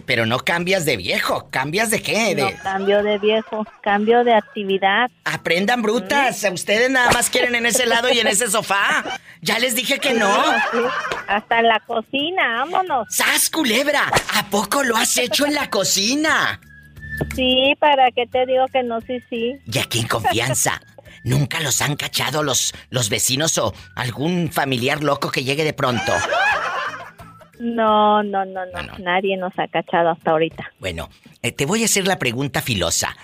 Pero 0.06 0.26
no 0.26 0.38
cambias 0.38 0.84
de 0.84 0.96
viejo, 0.96 1.48
¿cambias 1.50 1.90
de 1.90 2.00
qué? 2.00 2.34
De... 2.34 2.42
No 2.42 2.50
cambio 2.62 3.02
de 3.02 3.18
viejo. 3.18 3.66
Cambio 3.82 4.22
de 4.22 4.32
actividad. 4.32 5.10
Aprendan 5.24 5.82
brutas, 5.82 6.46
ustedes 6.52 6.88
nada 6.90 7.10
más 7.10 7.28
quieren 7.30 7.54
en 7.56 7.66
ese 7.66 7.86
lado 7.86 8.08
y 8.10 8.20
en 8.20 8.28
ese 8.28 8.48
sofá. 8.48 9.04
Ya 9.40 9.58
les 9.58 9.74
dije 9.74 9.98
que 9.98 10.14
no. 10.14 10.32
Sí, 10.70 10.78
Hasta 11.26 11.58
en 11.58 11.68
la 11.68 11.80
cocina, 11.80 12.58
vámonos. 12.58 13.08
¡Sas, 13.10 13.50
culebra! 13.50 14.04
¿A 14.34 14.46
poco 14.46 14.84
lo 14.84 14.96
has 14.96 15.16
hecho 15.18 15.46
en 15.46 15.54
la 15.54 15.68
cocina? 15.68 16.60
Sí, 17.34 17.74
¿para 17.78 18.10
qué 18.12 18.26
te 18.26 18.46
digo 18.46 18.66
que 18.72 18.82
no? 18.82 19.00
Sí, 19.00 19.18
sí. 19.28 19.56
Y 19.66 19.78
aquí 19.78 20.00
en 20.00 20.08
confianza. 20.08 20.80
¿Nunca 21.24 21.60
los 21.60 21.80
han 21.80 21.96
cachado 21.96 22.42
los, 22.42 22.74
los 22.90 23.08
vecinos 23.08 23.56
o 23.58 23.72
algún 23.94 24.50
familiar 24.50 25.02
loco 25.02 25.30
que 25.30 25.44
llegue 25.44 25.64
de 25.64 25.72
pronto? 25.72 26.12
No, 27.60 28.22
no, 28.24 28.44
no, 28.44 28.66
no. 28.66 28.72
Ah, 28.74 28.82
no. 28.82 28.98
Nadie 28.98 29.36
nos 29.36 29.52
ha 29.56 29.68
cachado 29.68 30.10
hasta 30.10 30.32
ahorita. 30.32 30.72
Bueno, 30.80 31.08
eh, 31.42 31.52
te 31.52 31.64
voy 31.64 31.82
a 31.82 31.84
hacer 31.84 32.08
la 32.08 32.18
pregunta 32.18 32.60
filosa. 32.60 33.16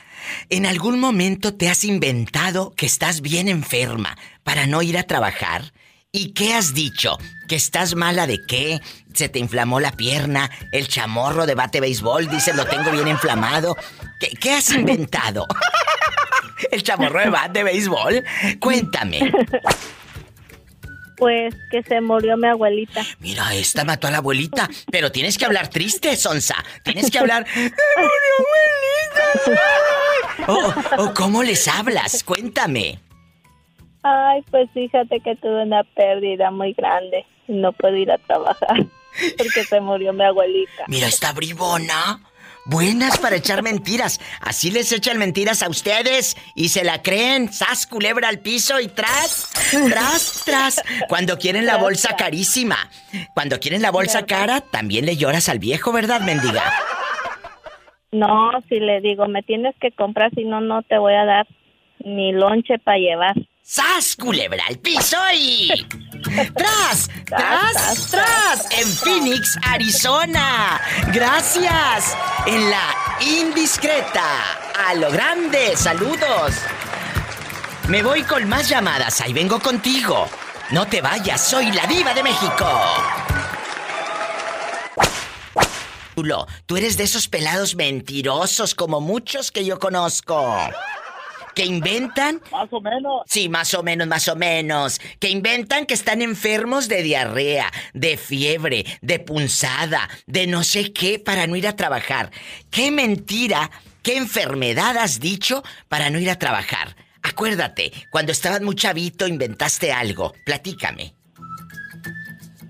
¿En 0.48 0.66
algún 0.66 1.00
momento 1.00 1.54
te 1.54 1.68
has 1.68 1.84
inventado 1.84 2.72
que 2.76 2.86
estás 2.86 3.20
bien 3.20 3.48
enferma 3.48 4.16
para 4.44 4.66
no 4.66 4.82
ir 4.82 4.96
a 4.96 5.02
trabajar? 5.04 5.72
¿Y 6.12 6.32
qué 6.32 6.54
has 6.54 6.72
dicho? 6.72 7.18
¿Que 7.48 7.56
estás 7.56 7.94
mala 7.94 8.26
de 8.26 8.38
qué? 8.46 8.80
¿Se 9.12 9.28
te 9.28 9.38
inflamó 9.40 9.80
la 9.80 9.92
pierna? 9.92 10.50
¿El 10.72 10.88
chamorro 10.88 11.44
de 11.44 11.54
bate 11.54 11.80
béisbol? 11.80 12.28
Dices, 12.28 12.54
lo 12.54 12.64
tengo 12.64 12.90
bien 12.92 13.08
inflamado. 13.16 13.76
¿Qué, 14.20 14.28
qué 14.40 14.52
has 14.52 14.70
inventado? 14.72 15.46
¿El 16.70 16.82
chamorro 16.82 17.20
de 17.20 17.30
bate 17.30 17.62
béisbol? 17.64 18.24
Cuéntame. 18.60 19.32
Pues 21.16 21.54
que 21.70 21.82
se 21.82 22.00
murió 22.00 22.36
mi 22.36 22.46
abuelita. 22.46 23.02
Mira, 23.18 23.52
esta 23.54 23.84
mató 23.84 24.06
a 24.06 24.10
la 24.10 24.18
abuelita. 24.18 24.68
Pero 24.90 25.10
tienes 25.10 25.36
que 25.36 25.44
hablar 25.44 25.68
triste, 25.68 26.16
Sonsa. 26.16 26.54
Tienes 26.84 27.10
que 27.10 27.18
hablar. 27.18 27.44
¡Se 27.48 27.60
murió 27.60 28.34
abuelita! 29.56 30.98
O, 30.98 31.04
o 31.04 31.14
cómo 31.14 31.42
les 31.42 31.66
hablas, 31.66 32.22
cuéntame. 32.22 33.00
Ay, 34.04 34.42
pues 34.50 34.70
fíjate 34.72 35.20
que 35.20 35.34
tuve 35.36 35.64
una 35.64 35.82
pérdida 35.82 36.50
muy 36.52 36.72
grande 36.72 37.26
no 37.48 37.72
puedo 37.72 37.96
ir 37.96 38.10
a 38.10 38.18
trabajar 38.18 38.86
porque 39.36 39.64
se 39.64 39.80
murió 39.80 40.12
mi 40.12 40.24
abuelita. 40.24 40.84
Mira, 40.86 41.08
esta 41.08 41.32
bribona. 41.32 42.20
Buenas 42.68 43.18
para 43.18 43.36
echar 43.36 43.62
mentiras. 43.62 44.20
Así 44.42 44.70
les 44.70 44.92
echan 44.92 45.16
mentiras 45.16 45.62
a 45.62 45.70
ustedes 45.70 46.36
y 46.54 46.68
se 46.68 46.84
la 46.84 47.00
creen. 47.00 47.50
Sas, 47.50 47.86
culebra 47.86 48.28
al 48.28 48.40
piso 48.40 48.78
y 48.78 48.88
tras, 48.88 49.50
tras, 49.70 50.42
tras. 50.44 50.82
Cuando 51.08 51.38
quieren 51.38 51.64
la 51.64 51.78
bolsa 51.78 52.14
carísima. 52.14 52.76
Cuando 53.32 53.58
quieren 53.58 53.80
la 53.80 53.90
bolsa 53.90 54.26
cara, 54.26 54.60
también 54.60 55.06
le 55.06 55.16
lloras 55.16 55.48
al 55.48 55.58
viejo, 55.58 55.92
¿verdad, 55.92 56.20
mendiga? 56.20 56.62
No, 58.12 58.50
si 58.68 58.80
le 58.80 59.00
digo, 59.00 59.26
me 59.28 59.42
tienes 59.42 59.74
que 59.80 59.90
comprar, 59.92 60.30
si 60.34 60.44
no, 60.44 60.60
no 60.60 60.82
te 60.82 60.98
voy 60.98 61.14
a 61.14 61.24
dar 61.24 61.46
ni 62.04 62.32
lonche 62.32 62.78
para 62.78 62.98
llevar. 62.98 63.34
¡Sas, 63.70 64.16
culebra 64.16 64.64
al 64.66 64.78
piso 64.78 65.18
y... 65.34 65.68
¡Tras! 66.56 67.10
¡Tras! 67.26 68.10
¡Tras! 68.10 68.66
En 68.70 68.88
Phoenix, 68.88 69.58
Arizona. 69.62 70.80
Gracias. 71.12 72.16
En 72.46 72.70
la 72.70 72.94
indiscreta. 73.20 74.24
A 74.86 74.94
lo 74.94 75.10
grande. 75.10 75.76
Saludos. 75.76 76.54
Me 77.88 78.02
voy 78.02 78.22
con 78.22 78.48
más 78.48 78.70
llamadas. 78.70 79.20
Ahí 79.20 79.34
vengo 79.34 79.60
contigo. 79.60 80.26
No 80.70 80.86
te 80.86 81.02
vayas. 81.02 81.46
Soy 81.46 81.70
la 81.70 81.86
diva 81.86 82.14
de 82.14 82.22
México. 82.22 82.66
Tú 86.64 86.76
eres 86.78 86.96
de 86.96 87.04
esos 87.04 87.28
pelados 87.28 87.74
mentirosos 87.74 88.74
como 88.74 89.02
muchos 89.02 89.52
que 89.52 89.66
yo 89.66 89.78
conozco. 89.78 90.56
Que 91.58 91.64
inventan 91.64 92.40
Más 92.52 92.72
o 92.72 92.80
menos. 92.80 93.22
Sí, 93.26 93.48
más 93.48 93.74
o 93.74 93.82
menos, 93.82 94.06
más 94.06 94.28
o 94.28 94.36
menos. 94.36 95.00
Que 95.18 95.28
inventan 95.28 95.86
que 95.86 95.94
están 95.94 96.22
enfermos 96.22 96.86
de 96.86 97.02
diarrea, 97.02 97.68
de 97.94 98.16
fiebre, 98.16 98.84
de 99.02 99.18
punzada, 99.18 100.08
de 100.28 100.46
no 100.46 100.62
sé 100.62 100.92
qué 100.92 101.18
para 101.18 101.48
no 101.48 101.56
ir 101.56 101.66
a 101.66 101.74
trabajar. 101.74 102.30
¿Qué 102.70 102.92
mentira, 102.92 103.72
qué 104.04 104.16
enfermedad 104.16 104.96
has 104.98 105.18
dicho 105.18 105.64
para 105.88 106.10
no 106.10 106.20
ir 106.20 106.30
a 106.30 106.38
trabajar? 106.38 106.94
Acuérdate, 107.24 107.90
cuando 108.12 108.30
estabas 108.30 108.60
muy 108.60 108.76
chavito 108.76 109.26
inventaste 109.26 109.90
algo. 109.90 110.34
Platícame. 110.46 111.16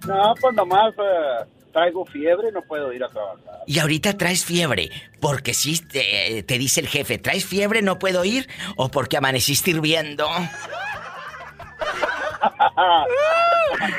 No, 0.07 0.35
pues 0.41 0.55
nomás 0.55 0.95
eh, 0.95 1.45
traigo 1.79 2.05
fiebre 2.05 2.51
no 2.53 2.63
puedo 2.63 2.93
ir 2.93 3.05
a 3.05 3.09
trabajar. 3.09 3.63
Y 3.67 3.79
ahorita 3.79 4.17
traes 4.17 4.45
fiebre, 4.45 4.91
porque 5.21 5.55
si 5.55 5.79
te, 5.79 6.43
te 6.43 6.59
dice 6.59 6.81
el 6.81 6.89
jefe, 6.89 7.19
¿traes 7.19 7.45
fiebre, 7.45 7.83
no 7.83 7.99
puedo 7.99 8.25
ir? 8.25 8.49
¿O 8.77 8.91
porque 8.91 9.17
amaneciste 9.17 9.71
hirviendo? 9.71 10.29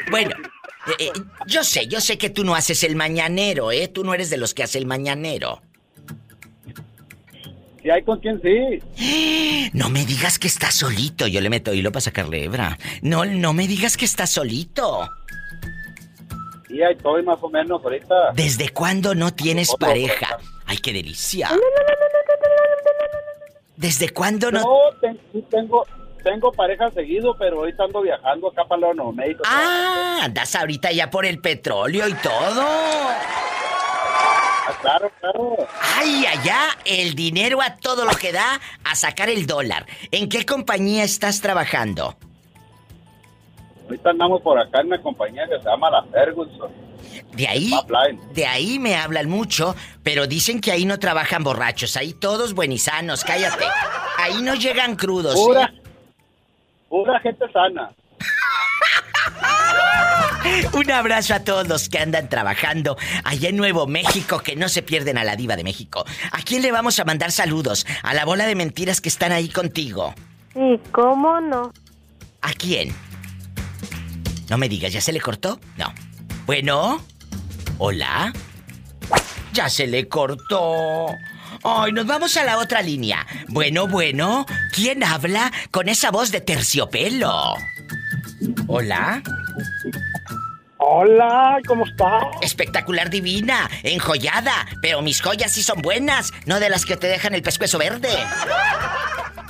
Bueno, 0.09 0.31
eh, 0.87 0.93
eh, 0.99 1.11
yo 1.45 1.63
sé, 1.63 1.87
yo 1.87 2.01
sé 2.01 2.17
que 2.17 2.29
tú 2.29 2.43
no 2.43 2.55
haces 2.55 2.83
el 2.83 2.95
mañanero, 2.95 3.71
¿eh? 3.71 3.87
Tú 3.87 4.03
no 4.03 4.13
eres 4.13 4.29
de 4.29 4.37
los 4.37 4.53
que 4.53 4.63
hace 4.63 4.79
el 4.79 4.87
mañanero. 4.87 5.61
Si 7.83 7.89
hay 7.89 8.01
con 8.03 8.19
quien 8.19 8.41
sí. 8.41 9.69
No 9.73 9.89
me 9.89 10.05
digas 10.05 10.39
que 10.39 10.47
estás 10.47 10.75
solito. 10.75 11.27
Yo 11.27 11.41
le 11.41 11.49
meto 11.49 11.73
hilo 11.73 11.91
para 11.91 12.01
sacarle 12.01 12.43
hebra. 12.43 12.79
No, 13.01 13.25
no 13.25 13.53
me 13.53 13.67
digas 13.67 13.97
que 13.97 14.05
estás 14.05 14.31
solito. 14.31 15.07
Sí, 16.79 16.83
ahí 16.83 16.93
estoy 16.95 17.23
más 17.23 17.37
o 17.41 17.49
menos 17.49 17.83
ahorita. 17.83 18.31
¿Desde 18.35 18.69
cuándo 18.69 19.13
no 19.13 19.33
tienes 19.33 19.75
pareja? 19.75 20.37
¡Ay, 20.65 20.77
qué 20.77 20.93
delicia! 20.93 21.49
¿Desde 23.75 24.07
cuándo 24.11 24.49
no...? 24.49 24.61
No, 24.61 24.77
tengo, 25.49 25.85
tengo 26.23 26.53
pareja 26.53 26.89
seguido, 26.91 27.35
pero 27.37 27.57
ahorita 27.57 27.83
ando 27.83 28.01
viajando 28.01 28.47
acá 28.47 28.63
para 28.63 28.93
Nuevo 28.93 29.11
México. 29.11 29.43
Ah, 29.45 30.19
andas 30.23 30.55
ahorita 30.55 30.93
ya 30.93 31.09
por 31.09 31.25
el 31.25 31.41
petróleo 31.41 32.07
y 32.07 32.13
todo. 32.13 32.61
Ah, 32.61 33.17
claro, 34.79 35.11
claro. 35.19 35.57
Ay, 35.97 36.25
allá 36.27 36.77
el 36.85 37.13
dinero 37.13 37.61
a 37.61 37.75
todo 37.75 38.05
lo 38.05 38.15
que 38.15 38.31
da 38.31 38.61
a 38.85 38.95
sacar 38.95 39.29
el 39.29 39.45
dólar. 39.45 39.85
¿En 40.11 40.29
qué 40.29 40.45
compañía 40.45 41.03
estás 41.03 41.41
trabajando? 41.41 42.15
Ahorita 43.89 44.11
andamos 44.11 44.41
por 44.43 44.59
acá 44.59 44.81
en 44.81 44.87
una 44.87 45.01
compañía 45.01 45.47
que 45.47 45.57
se 45.57 45.67
llama 45.67 45.89
La 45.89 46.03
Ferguson. 46.03 46.71
De 47.35 47.47
ahí, 47.47 47.71
de 48.33 48.45
ahí 48.45 48.77
me 48.77 48.95
hablan 48.95 49.27
mucho, 49.27 49.75
pero 50.03 50.27
dicen 50.27 50.61
que 50.61 50.71
ahí 50.71 50.85
no 50.85 50.99
trabajan 50.99 51.43
borrachos, 51.43 51.97
ahí 51.97 52.13
todos 52.13 52.53
buenisanos, 52.53 53.23
cállate. 53.23 53.65
Ahí 54.19 54.43
no 54.43 54.53
llegan 54.53 54.95
crudos. 54.95 55.33
Pura, 55.33 55.65
¿eh? 55.73 55.81
pura 56.87 57.19
gente 57.21 57.51
sana. 57.51 57.89
Un 60.73 60.91
abrazo 60.91 61.33
a 61.33 61.43
todos 61.43 61.67
los 61.67 61.89
que 61.89 61.97
andan 61.97 62.29
trabajando 62.29 62.95
allá 63.23 63.49
en 63.49 63.57
Nuevo 63.57 63.87
México, 63.87 64.39
que 64.39 64.55
no 64.55 64.69
se 64.69 64.83
pierden 64.83 65.17
a 65.17 65.23
la 65.23 65.35
diva 65.35 65.55
de 65.55 65.63
México. 65.63 66.05
¿A 66.31 66.43
quién 66.43 66.61
le 66.61 66.71
vamos 66.71 66.99
a 66.99 67.05
mandar 67.05 67.31
saludos? 67.31 67.87
A 68.03 68.13
la 68.13 68.23
bola 68.23 68.45
de 68.45 68.53
mentiras 68.53 69.01
que 69.01 69.09
están 69.09 69.31
ahí 69.31 69.49
contigo. 69.49 70.13
¿Y 70.53 70.77
cómo 70.91 71.41
no? 71.41 71.71
¿A 72.41 72.53
quién? 72.53 72.93
No 74.49 74.57
me 74.57 74.67
digas, 74.67 74.91
¿ya 74.91 75.01
se 75.01 75.13
le 75.13 75.21
cortó? 75.21 75.59
No. 75.77 75.93
Bueno. 76.45 77.01
Hola. 77.77 78.33
Ya 79.53 79.69
se 79.69 79.87
le 79.87 80.07
cortó. 80.07 81.07
Ay, 81.63 81.91
nos 81.91 82.05
vamos 82.07 82.35
a 82.37 82.43
la 82.43 82.57
otra 82.57 82.81
línea. 82.81 83.25
Bueno, 83.47 83.87
bueno, 83.87 84.45
¿quién 84.73 85.03
habla 85.03 85.51
con 85.71 85.87
esa 85.87 86.09
voz 86.09 86.31
de 86.31 86.41
terciopelo? 86.41 87.55
Hola. 88.67 89.21
Hola, 90.77 91.59
¿cómo 91.67 91.85
estás? 91.85 92.23
Espectacular 92.41 93.09
divina, 93.09 93.69
enjollada, 93.83 94.65
pero 94.81 95.01
mis 95.01 95.21
joyas 95.21 95.51
sí 95.51 95.61
son 95.61 95.81
buenas, 95.81 96.31
no 96.45 96.59
de 96.59 96.69
las 96.69 96.85
que 96.85 96.97
te 96.97 97.07
dejan 97.07 97.35
el 97.35 97.43
pescuezo 97.43 97.77
verde. 97.77 98.09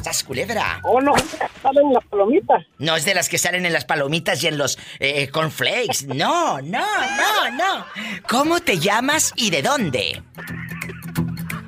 ¡Sas 0.02 0.24
culebra! 0.24 0.80
Oh, 0.84 1.02
no, 1.02 1.14
salen 1.62 1.93
las 1.93 2.04
palomitas. 2.06 2.66
No 2.78 2.95
es 2.95 3.06
de 3.06 3.14
las 3.14 3.28
que 3.30 3.38
salen 3.38 3.66
en 3.66 3.74
las 3.74 3.86
palomitas 3.86 4.41
y 4.43 4.47
en 4.47 4.58
los 4.58 4.78
eh, 5.00 5.28
cornflakes. 5.30 6.06
No, 6.08 6.62
no, 6.62 6.86
no, 6.86 7.52
no. 7.52 7.86
¿Cómo 8.28 8.60
te 8.62 8.78
llamas 8.80 9.34
y 9.36 9.50
de 9.50 9.62
dónde? 9.62 10.24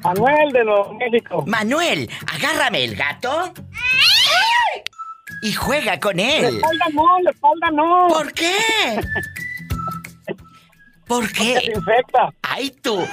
Manuel 0.04 0.52
de 0.52 0.64
Nuevo 0.64 0.94
México. 0.94 1.44
Manuel, 1.46 2.10
agárrame 2.34 2.84
el 2.86 2.96
gato. 2.96 3.54
Y 5.44 5.54
juega 5.54 6.00
con 6.00 6.20
él. 6.20 6.56
espalda 6.56 6.86
no, 6.94 7.20
le 7.20 7.30
espalda 7.32 7.72
no. 7.72 8.08
¿Por 8.10 8.32
qué? 8.34 8.56
¿Por 11.08 11.28
Se 11.28 11.34
qué? 11.34 11.72
infecta. 11.76 12.34
¡Ay 12.44 12.72
tú! 12.82 13.06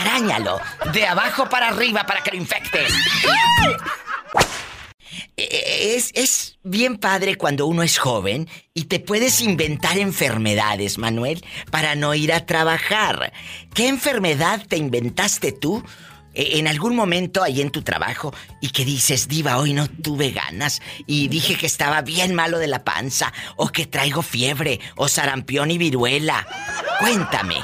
Arañalo. 0.00 0.60
De 0.92 1.06
abajo 1.06 1.48
para 1.48 1.68
arriba 1.68 2.04
para 2.04 2.20
que 2.20 2.32
lo 2.32 2.36
infectes. 2.36 2.92
Eh, 2.92 3.76
Es, 5.36 6.10
es 6.14 6.58
bien 6.62 6.98
padre 6.98 7.36
cuando 7.36 7.66
uno 7.66 7.82
es 7.82 7.98
joven 7.98 8.48
y 8.74 8.84
te 8.84 9.00
puedes 9.00 9.40
inventar 9.40 9.98
enfermedades, 9.98 10.98
Manuel, 10.98 11.44
para 11.70 11.94
no 11.94 12.14
ir 12.14 12.32
a 12.32 12.44
trabajar. 12.44 13.32
¿Qué 13.74 13.88
enfermedad 13.88 14.66
te 14.66 14.76
inventaste 14.76 15.52
tú 15.52 15.82
eh, 16.34 16.58
en 16.58 16.68
algún 16.68 16.94
momento 16.94 17.42
ahí 17.42 17.60
en 17.60 17.70
tu 17.70 17.82
trabajo 17.82 18.34
y 18.60 18.70
que 18.70 18.84
dices, 18.84 19.28
Diva, 19.28 19.58
hoy 19.58 19.72
no 19.72 19.88
tuve 19.88 20.30
ganas 20.30 20.80
y 21.06 21.28
dije 21.28 21.56
que 21.56 21.66
estaba 21.66 22.02
bien 22.02 22.34
malo 22.34 22.58
de 22.58 22.68
la 22.68 22.84
panza 22.84 23.32
o 23.56 23.68
que 23.68 23.86
traigo 23.86 24.22
fiebre 24.22 24.80
o 24.96 25.08
sarampión 25.08 25.70
y 25.70 25.78
viruela? 25.78 26.46
Cuéntame. 27.00 27.56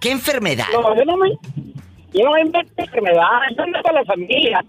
¿Qué 0.00 0.10
enfermedad? 0.10 0.66
No, 0.72 0.96
yo 0.96 1.04
no 1.04 1.16
me... 1.16 1.30
Yo 2.12 2.22
no 2.26 2.30
me 2.30 2.42
invento 2.42 2.70
enfermedades, 2.76 3.56
yo 3.58 3.64
invento 3.64 3.88
a 3.88 3.92
la 3.92 4.04
familia. 4.04 4.64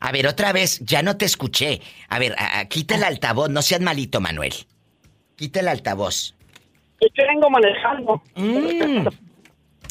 A 0.00 0.12
ver, 0.12 0.26
otra 0.26 0.52
vez, 0.52 0.78
ya 0.80 1.02
no 1.02 1.16
te 1.16 1.24
escuché. 1.24 1.80
A 2.08 2.18
ver, 2.18 2.34
a- 2.38 2.60
a- 2.60 2.64
quita 2.66 2.94
el 2.96 3.04
altavoz, 3.04 3.48
no 3.50 3.62
seas 3.62 3.80
malito, 3.80 4.20
Manuel. 4.20 4.54
Quita 5.36 5.60
el 5.60 5.68
altavoz. 5.68 6.34
Yo 7.00 7.24
vengo 7.28 7.48
manejando. 7.50 8.22
Mm. 8.34 9.06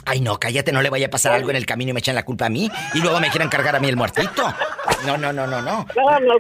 Ay, 0.06 0.22
no, 0.22 0.40
cállate, 0.40 0.72
no 0.72 0.82
le 0.82 0.90
vaya 0.90 1.08
a 1.08 1.10
pasar 1.10 1.34
algo 1.34 1.50
en 1.50 1.56
el 1.58 1.66
camino 1.66 1.90
y 1.90 1.94
me 1.94 2.00
echan 2.00 2.16
la 2.16 2.24
culpa 2.24 2.46
a 2.46 2.50
mí 2.50 2.70
y 2.94 3.00
luego 3.00 3.20
me 3.20 3.30
quieran 3.30 3.50
cargar 3.50 3.76
a 3.76 3.80
mí 3.80 3.88
el 3.90 3.98
muertito. 3.98 4.54
No, 5.06 5.18
no, 5.18 5.34
no, 5.34 5.46
no, 5.48 5.62
no. 5.62 5.86
No, 5.96 6.20
no. 6.20 6.34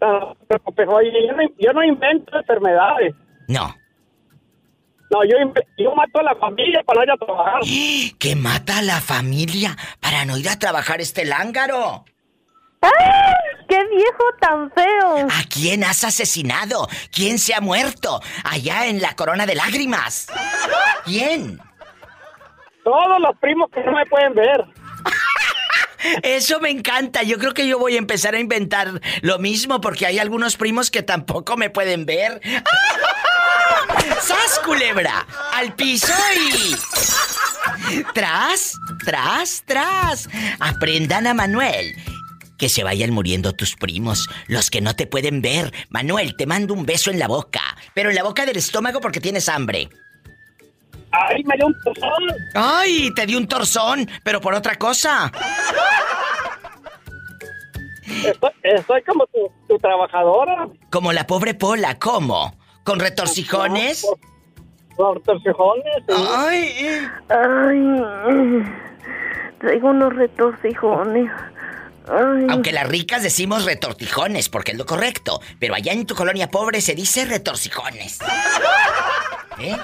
No, 0.00 0.36
pero, 0.46 0.62
pero, 0.76 0.92
oye, 0.94 1.10
yo 1.26 1.32
no, 1.34 1.42
yo 1.58 1.72
no 1.72 1.82
invento 1.84 2.38
enfermedades. 2.38 3.14
No. 3.48 3.74
No, 5.10 5.24
yo, 5.24 5.36
yo 5.78 5.94
mato 5.94 6.20
a 6.20 6.22
la 6.22 6.34
familia 6.36 6.82
para 6.84 6.98
no 6.98 7.04
ir 7.04 7.10
a 7.10 7.16
trabajar. 7.16 7.60
Que 8.18 8.36
mata 8.36 8.78
a 8.78 8.82
la 8.82 9.00
familia 9.00 9.76
para 10.00 10.24
no 10.24 10.36
ir 10.38 10.48
a 10.48 10.58
trabajar 10.58 11.00
este 11.00 11.24
lángaro. 11.24 12.04
¡Ay! 12.80 12.90
¡Qué 13.68 13.84
viejo 13.88 14.24
tan 14.40 14.70
feo! 14.72 15.26
¿A 15.30 15.44
quién 15.48 15.84
has 15.84 16.04
asesinado? 16.04 16.88
¿Quién 17.12 17.38
se 17.38 17.54
ha 17.54 17.60
muerto? 17.60 18.20
Allá 18.44 18.86
en 18.86 19.02
la 19.02 19.14
corona 19.14 19.46
de 19.46 19.54
lágrimas. 19.54 20.28
¿Quién? 21.04 21.60
Todos 22.84 23.20
los 23.20 23.36
primos 23.38 23.70
que 23.70 23.82
no 23.82 23.92
me 23.92 24.06
pueden 24.06 24.34
ver. 24.34 24.64
Eso 26.22 26.60
me 26.60 26.70
encanta. 26.70 27.22
Yo 27.22 27.38
creo 27.38 27.52
que 27.52 27.66
yo 27.66 27.78
voy 27.78 27.96
a 27.96 27.98
empezar 27.98 28.34
a 28.34 28.40
inventar 28.40 29.00
lo 29.20 29.38
mismo 29.38 29.80
porque 29.80 30.06
hay 30.06 30.18
algunos 30.18 30.56
primos 30.56 30.90
que 30.90 31.02
tampoco 31.02 31.56
me 31.56 31.68
pueden 31.68 32.06
ver. 32.06 32.40
¡Sas, 34.20 34.60
culebra! 34.64 35.26
¡Al 35.52 35.74
piso 35.74 36.12
y... 36.36 36.76
¡Tras! 38.14 38.78
¡Tras! 39.04 39.62
¡Tras! 39.66 40.28
Aprendan 40.60 41.26
a 41.26 41.34
Manuel. 41.34 41.94
Que 42.58 42.68
se 42.68 42.82
vayan 42.84 43.10
muriendo 43.12 43.52
tus 43.54 43.76
primos, 43.76 44.28
los 44.48 44.68
que 44.68 44.80
no 44.80 44.94
te 44.96 45.06
pueden 45.06 45.40
ver. 45.40 45.72
Manuel, 45.90 46.36
te 46.36 46.44
mando 46.46 46.74
un 46.74 46.84
beso 46.84 47.10
en 47.10 47.18
la 47.18 47.28
boca. 47.28 47.62
Pero 47.94 48.10
en 48.10 48.16
la 48.16 48.24
boca 48.24 48.44
del 48.44 48.56
estómago 48.56 49.00
porque 49.00 49.20
tienes 49.20 49.48
hambre. 49.48 49.88
Ay, 51.10 51.42
me 51.44 51.56
dio 51.56 51.66
un 51.68 51.76
pozón. 51.84 52.22
¡Ay! 52.54 53.10
Te 53.14 53.24
di 53.26 53.34
un 53.36 53.46
torzón, 53.48 54.08
pero 54.24 54.40
por 54.40 54.52
otra 54.54 54.74
cosa. 54.74 55.32
Estoy, 58.24 58.50
estoy 58.62 59.02
como 59.02 59.26
tu, 59.26 59.50
tu 59.68 59.78
trabajadora. 59.78 60.68
Como 60.90 61.12
la 61.12 61.26
pobre 61.26 61.54
Pola, 61.54 61.98
¿cómo? 61.98 62.54
¿Con 62.84 62.98
retorcijones? 63.00 64.06
Por 64.96 65.22
torcijones. 65.22 65.84
sí. 66.08 66.14
Ay, 66.36 66.98
Ay, 67.28 68.64
traigo 69.60 69.90
unos 69.90 70.14
retorcijones. 70.14 71.30
Ay, 72.10 72.46
aunque 72.48 72.72
las 72.72 72.88
ricas 72.88 73.22
decimos 73.22 73.64
retortijones, 73.64 74.48
porque 74.48 74.72
es 74.72 74.78
lo 74.78 74.86
correcto, 74.86 75.40
pero 75.58 75.74
allá 75.74 75.92
en 75.92 76.06
tu 76.06 76.14
colonia 76.14 76.50
pobre 76.50 76.80
se 76.80 76.94
dice 76.94 77.24
retorcijones. 77.24 78.18
¿Eh? 79.60 79.76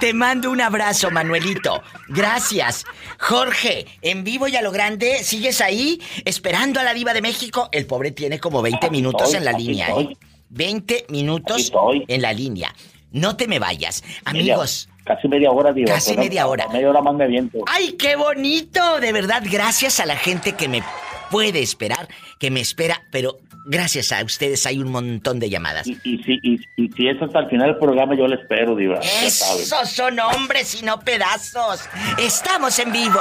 Te 0.00 0.12
mando 0.12 0.50
un 0.50 0.60
abrazo, 0.60 1.10
Manuelito. 1.12 1.82
Gracias. 2.08 2.84
Jorge, 3.20 3.86
en 4.02 4.24
vivo 4.24 4.48
y 4.48 4.56
a 4.56 4.62
lo 4.62 4.72
grande, 4.72 5.22
¿sigues 5.22 5.60
ahí 5.60 6.02
esperando 6.24 6.80
a 6.80 6.82
la 6.82 6.94
diva 6.94 7.14
de 7.14 7.22
México? 7.22 7.68
El 7.70 7.86
pobre 7.86 8.10
tiene 8.10 8.40
como 8.40 8.60
20 8.60 8.90
minutos 8.90 9.34
en 9.34 9.44
la 9.44 9.52
línea. 9.52 9.88
¿eh? 9.90 10.16
20 10.48 11.06
minutos 11.10 11.70
en 12.08 12.22
la 12.22 12.32
línea. 12.32 12.74
No 13.12 13.36
te 13.36 13.46
me 13.46 13.58
vayas. 13.60 14.02
Media- 14.32 14.54
Amigos, 14.54 14.88
casi 15.04 15.28
media 15.28 15.50
hora, 15.52 15.72
digo. 15.72 15.88
Casi 15.88 16.16
media 16.16 16.46
hora. 16.48 16.66
Media 16.68 16.90
hora 16.90 17.00
más 17.00 17.14
me 17.14 17.26
viento. 17.28 17.58
¡Ay, 17.66 17.92
qué 17.92 18.16
bonito! 18.16 18.98
De 19.00 19.12
verdad, 19.12 19.42
gracias 19.48 20.00
a 20.00 20.06
la 20.06 20.16
gente 20.16 20.52
que 20.54 20.68
me 20.68 20.82
puede 21.30 21.62
esperar, 21.62 22.08
que 22.38 22.50
me 22.50 22.60
espera, 22.60 23.02
pero 23.10 23.38
gracias 23.66 24.12
a 24.12 24.24
ustedes 24.24 24.64
hay 24.66 24.78
un 24.78 24.90
montón 24.90 25.38
de 25.38 25.50
llamadas. 25.50 25.86
Y, 25.86 25.98
y, 26.04 26.22
si, 26.22 26.38
y, 26.42 26.60
y 26.76 26.88
si 26.92 27.08
es 27.08 27.20
hasta 27.20 27.40
el 27.40 27.48
final 27.48 27.68
del 27.68 27.78
programa, 27.78 28.16
yo 28.16 28.26
le 28.26 28.36
espero, 28.36 28.74
Diva. 28.74 28.98
Esos 28.98 29.90
son 29.90 30.18
hombres 30.20 30.80
y 30.80 30.84
no 30.84 30.98
pedazos. 31.00 31.88
Estamos 32.18 32.78
en 32.78 32.92
vivo. 32.92 33.20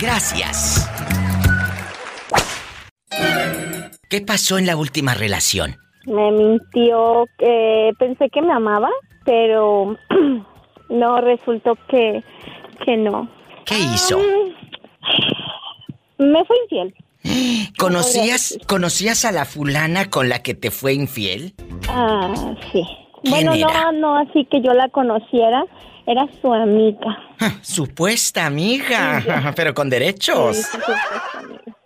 Gracias. 0.00 0.90
¿Qué 4.08 4.20
pasó 4.20 4.58
en 4.58 4.66
la 4.66 4.76
última 4.76 5.14
relación? 5.14 5.76
Me 6.06 6.30
mintió, 6.30 7.26
que 7.38 7.90
pensé 7.98 8.28
que 8.30 8.40
me 8.40 8.52
amaba, 8.52 8.88
pero 9.24 9.96
no, 10.88 11.20
resultó 11.20 11.76
que, 11.88 12.22
que 12.84 12.96
no. 12.96 13.28
¿Qué 13.64 13.78
hizo? 13.78 14.20
Me 16.18 16.44
fue 16.44 16.56
infiel. 16.64 16.94
¿Conocías, 17.78 18.58
¿Conocías 18.66 19.24
a 19.24 19.32
la 19.32 19.44
fulana 19.44 20.08
con 20.10 20.28
la 20.28 20.42
que 20.42 20.54
te 20.54 20.70
fue 20.70 20.94
infiel? 20.94 21.54
Ah, 21.88 22.32
sí. 22.72 22.82
¿Quién 23.22 23.30
Bueno, 23.32 23.54
era? 23.54 23.90
no, 23.92 23.92
no 23.92 24.16
así 24.18 24.44
que 24.50 24.60
yo 24.62 24.72
la 24.72 24.88
conociera, 24.90 25.64
era 26.06 26.26
su 26.40 26.52
amiga. 26.52 27.18
Ah, 27.40 27.52
Supuesta 27.62 28.46
amiga, 28.46 29.52
pero 29.56 29.74
con 29.74 29.90
derechos. 29.90 30.56
Sí. 30.56 30.78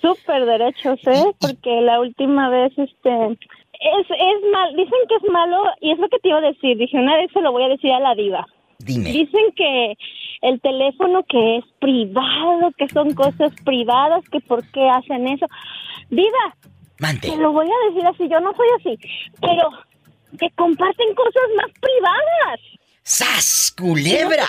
Súper 0.02 0.44
derechos, 0.46 0.98
¿eh? 1.06 1.24
Porque 1.38 1.80
la 1.80 2.00
última 2.00 2.48
vez, 2.50 2.72
este... 2.76 3.10
Es, 3.82 4.06
es 4.10 4.50
mal, 4.52 4.76
dicen 4.76 4.98
que 5.08 5.14
es 5.26 5.32
malo, 5.32 5.56
y 5.80 5.92
es 5.92 5.98
lo 5.98 6.06
que 6.10 6.18
te 6.18 6.28
iba 6.28 6.36
a 6.36 6.42
decir. 6.42 6.76
Dije, 6.76 6.98
una 6.98 7.16
vez 7.16 7.30
se 7.32 7.40
lo 7.40 7.50
voy 7.50 7.62
a 7.62 7.68
decir 7.68 7.90
a 7.92 8.00
la 8.00 8.14
diva. 8.14 8.46
Dime. 8.78 9.10
Dicen 9.10 9.52
que 9.56 9.94
el 10.42 10.60
teléfono 10.60 11.22
que 11.28 11.58
es 11.58 11.64
privado, 11.80 12.70
que 12.78 12.88
son 12.88 13.12
cosas 13.14 13.52
privadas, 13.64 14.22
que 14.30 14.40
por 14.40 14.64
qué 14.72 14.88
hacen 14.88 15.28
eso. 15.28 15.46
Diva, 16.08 16.56
Mande. 16.98 17.28
te 17.28 17.36
lo 17.36 17.52
voy 17.52 17.66
a 17.66 17.88
decir 17.90 18.06
así, 18.06 18.28
yo 18.28 18.40
no 18.40 18.52
soy 18.54 18.66
así, 18.78 19.08
pero 19.40 19.68
que 20.38 20.48
comparten 20.56 21.14
cosas 21.14 21.42
más 21.56 21.70
privadas. 21.80 22.60
¡Sas, 23.02 23.74
culebra! 23.76 24.46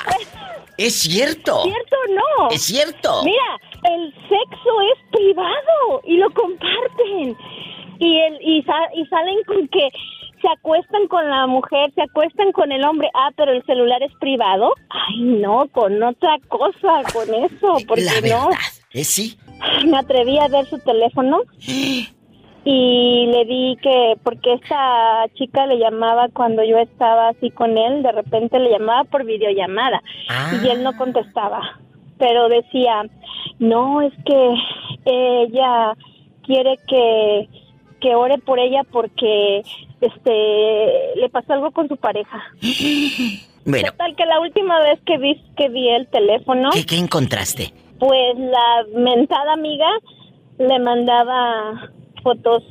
Es 0.77 0.99
cierto. 0.99 1.63
¿Cierto 1.63 1.95
o 2.09 2.13
no? 2.13 2.49
Es 2.51 2.63
cierto. 2.63 3.23
Mira, 3.23 3.57
el 3.95 4.13
sexo 4.13 4.81
es 4.93 5.09
privado 5.11 6.01
y 6.05 6.17
lo 6.17 6.29
comparten. 6.31 7.35
Y 7.99 8.17
el 8.19 8.37
y, 8.41 8.63
sa- 8.63 8.89
y 8.95 9.05
salen 9.07 9.37
con 9.45 9.67
que 9.67 9.89
se 10.41 10.47
acuestan 10.49 11.07
con 11.07 11.29
la 11.29 11.47
mujer, 11.47 11.91
se 11.95 12.01
acuestan 12.01 12.51
con 12.51 12.71
el 12.71 12.83
hombre. 12.83 13.09
Ah, 13.13 13.29
pero 13.35 13.51
el 13.51 13.63
celular 13.65 14.01
es 14.03 14.11
privado. 14.19 14.73
Ay, 14.89 15.21
no, 15.21 15.67
con 15.71 16.01
otra 16.01 16.37
cosa, 16.47 17.01
con 17.13 17.33
eso, 17.33 17.77
porque 17.87 18.03
La 18.03 18.15
no. 18.15 18.21
verdad. 18.21 18.59
¿Eh, 18.93 19.03
sí? 19.03 19.37
Me 19.85 19.97
atreví 19.97 20.37
a 20.39 20.47
ver 20.47 20.65
su 20.65 20.79
teléfono 20.79 21.41
y 22.63 23.25
le 23.31 23.45
di 23.45 23.77
que 23.81 24.15
porque 24.23 24.53
esta 24.53 25.25
chica 25.35 25.65
le 25.65 25.79
llamaba 25.79 26.27
cuando 26.33 26.63
yo 26.63 26.77
estaba 26.77 27.29
así 27.29 27.49
con 27.49 27.77
él, 27.77 28.03
de 28.03 28.11
repente 28.11 28.59
le 28.59 28.69
llamaba 28.69 29.03
por 29.05 29.25
videollamada 29.25 30.01
y 30.63 30.67
él 30.67 30.83
no 30.83 30.95
contestaba, 30.95 31.79
pero 32.19 32.49
decía, 32.49 33.03
no, 33.59 34.01
es 34.01 34.13
que 34.25 34.53
ella 35.05 35.93
quiere 36.43 36.77
que, 36.87 37.49
que 38.01 38.15
ore 38.15 38.37
por 38.39 38.59
ella 38.59 38.83
porque 38.91 39.61
este 40.01 41.15
le 41.15 41.29
pasó 41.29 41.53
algo 41.53 41.71
con 41.71 41.87
su 41.87 41.97
pareja. 41.97 42.41
Bueno. 43.63 43.91
Total 43.91 44.15
que 44.15 44.25
la 44.25 44.39
última 44.39 44.79
vez 44.79 44.99
que 45.05 45.19
vi 45.19 45.39
que 45.55 45.69
vi 45.69 45.87
el 45.87 46.07
teléfono, 46.07 46.71
¿Qué, 46.73 46.83
qué 46.83 46.97
encontraste? 46.97 47.71
pues 47.99 48.35
la 48.35 48.99
mentada 48.99 49.53
amiga 49.53 49.85
le 50.57 50.79
mandaba 50.79 51.91
fotos 52.23 52.63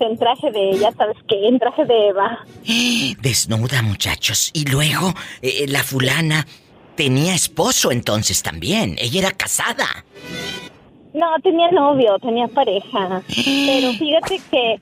en 0.00 0.18
traje 0.18 0.50
de 0.50 0.70
ella, 0.70 0.90
¿sabes 0.98 1.16
qué? 1.28 1.46
En 1.46 1.60
traje 1.60 1.84
de 1.84 2.08
Eva. 2.08 2.44
Desnuda, 3.22 3.82
muchachos. 3.82 4.50
Y 4.52 4.64
luego, 4.64 5.14
eh, 5.40 5.66
la 5.68 5.84
fulana 5.84 6.44
tenía 6.96 7.32
esposo 7.34 7.92
entonces 7.92 8.42
también. 8.42 8.96
Ella 8.98 9.20
era 9.20 9.30
casada. 9.30 9.86
No, 11.14 11.26
tenía 11.42 11.70
novio, 11.70 12.18
tenía 12.18 12.48
pareja. 12.48 13.22
Pero 13.66 13.92
fíjate 13.98 14.38
que 14.50 14.80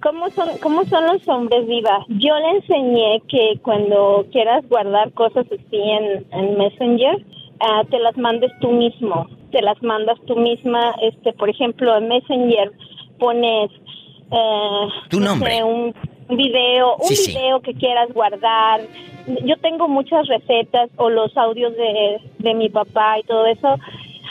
cómo 0.00 0.30
son 0.30 0.48
cómo 0.62 0.84
son 0.86 1.06
los 1.06 1.26
hombres 1.28 1.66
viva. 1.66 2.04
Yo 2.08 2.34
le 2.38 2.50
enseñé 2.58 3.20
que 3.28 3.58
cuando 3.62 4.24
quieras 4.32 4.66
guardar 4.68 5.12
cosas 5.12 5.44
así 5.46 5.76
en, 5.80 6.24
en 6.32 6.56
Messenger, 6.56 7.24
ah, 7.60 7.82
te 7.90 7.98
las 7.98 8.16
mandes 8.16 8.50
tú 8.60 8.70
mismo. 8.70 9.26
Te 9.50 9.60
las 9.60 9.80
mandas 9.82 10.18
tú 10.26 10.36
misma, 10.36 10.94
este, 11.02 11.32
por 11.34 11.50
ejemplo, 11.50 11.94
en 11.96 12.08
Messenger 12.08 12.72
pones 13.18 13.70
eh, 14.30 14.86
Tu 15.10 15.20
no 15.20 15.26
nombre. 15.26 15.56
sé, 15.58 15.62
un 15.64 15.94
video, 16.30 16.96
un 16.96 17.06
Sí, 17.08 17.16
sí. 17.16 17.32
video 17.32 17.60
que 17.60 17.74
quieras 17.74 18.08
guardar. 18.14 18.80
Yo 19.44 19.56
tengo 19.58 19.88
muchas 19.88 20.26
recetas 20.26 20.88
o 20.96 21.10
los 21.10 21.36
audios 21.36 21.76
de, 21.76 22.18
de 22.38 22.54
mi 22.54 22.68
papá 22.70 23.18
y 23.18 23.22
todo 23.24 23.46
eso. 23.46 23.76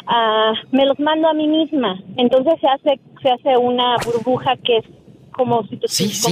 Ah, 0.08 0.54
me 0.72 0.86
los 0.86 1.00
mando 1.00 1.28
a 1.30 1.34
mí 1.34 1.48
misma. 1.48 2.00
Entonces 2.18 2.54
se 2.60 2.68
hace 2.68 3.00
se 3.22 3.30
hace 3.30 3.58
una 3.58 3.96
burbuja 4.06 4.56
que 4.58 4.78
es 4.78 4.86
como 5.32 5.66
si 5.68 5.78
tu, 5.78 5.88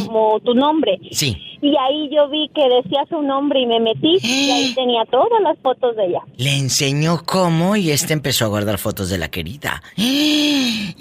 como 0.05 0.39
tu 0.41 0.53
nombre. 0.53 0.99
Sí. 1.11 1.35
Y 1.61 1.75
ahí 1.77 2.09
yo 2.13 2.29
vi 2.29 2.49
que 2.53 2.67
decía 2.67 3.05
su 3.09 3.21
nombre 3.21 3.61
y 3.61 3.65
me 3.65 3.79
metí 3.79 4.17
y 4.21 4.51
ahí 4.51 4.73
tenía 4.75 5.05
todas 5.05 5.41
las 5.41 5.57
fotos 5.59 5.95
de 5.95 6.07
ella. 6.07 6.21
Le 6.37 6.57
enseñó 6.57 7.21
cómo 7.25 7.75
y 7.75 7.91
este 7.91 8.13
empezó 8.13 8.45
a 8.45 8.47
guardar 8.49 8.77
fotos 8.77 9.09
de 9.09 9.17
la 9.17 9.29
querida. 9.29 9.81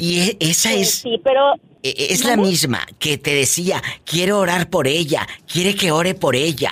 Y 0.01 0.21
e- 0.21 0.37
esa 0.41 0.73
es... 0.73 1.01
Sí, 1.01 1.21
pero... 1.25 1.55
e- 1.83 1.95
Es 2.11 2.25
la 2.25 2.37
misma 2.37 2.87
que 2.99 3.19
te 3.19 3.35
decía, 3.35 3.83
quiero 4.05 4.39
orar 4.39 4.71
por 4.71 4.87
ella, 4.87 5.27
quiere 5.53 5.75
que 5.75 5.91
ore 5.91 6.15
por 6.15 6.37
ella. 6.37 6.71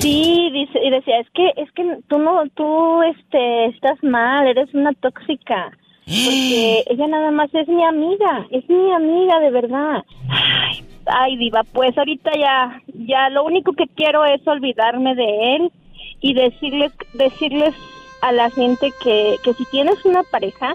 Sí, 0.00 0.50
dice, 0.52 0.71
y 0.82 0.90
decía, 0.90 1.20
es 1.20 1.30
que, 1.30 1.52
es 1.56 1.70
que 1.72 1.98
tú 2.08 2.18
no, 2.18 2.42
tú, 2.54 3.02
este, 3.02 3.66
estás 3.66 4.02
mal, 4.02 4.46
eres 4.46 4.72
una 4.74 4.92
tóxica. 4.94 5.70
Porque 6.04 6.84
ella 6.90 7.06
nada 7.06 7.30
más 7.30 7.54
es 7.54 7.68
mi 7.68 7.84
amiga, 7.84 8.46
es 8.50 8.68
mi 8.68 8.92
amiga 8.92 9.40
de 9.40 9.50
verdad. 9.50 10.04
Ay, 10.28 10.84
ay, 11.06 11.36
diva, 11.36 11.62
pues 11.72 11.96
ahorita 11.96 12.32
ya, 12.36 12.82
ya 13.06 13.30
lo 13.30 13.44
único 13.44 13.72
que 13.72 13.86
quiero 13.94 14.24
es 14.24 14.46
olvidarme 14.46 15.14
de 15.14 15.56
él 15.56 15.72
y 16.20 16.34
decirles, 16.34 16.92
decirles 17.14 17.74
a 18.22 18.32
la 18.32 18.50
gente 18.50 18.92
que, 19.02 19.36
que 19.44 19.52
si 19.54 19.64
tienes 19.66 20.04
una 20.04 20.22
pareja, 20.24 20.74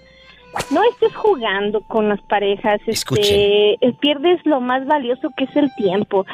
no 0.72 0.82
estés 0.84 1.16
jugando 1.16 1.82
con 1.82 2.10
las 2.10 2.22
parejas, 2.24 2.80
este, 2.86 3.74
eh, 3.74 3.94
pierdes 4.00 4.46
lo 4.46 4.60
más 4.60 4.86
valioso 4.86 5.30
que 5.38 5.46
es 5.46 5.56
el 5.56 5.74
tiempo. 5.76 6.26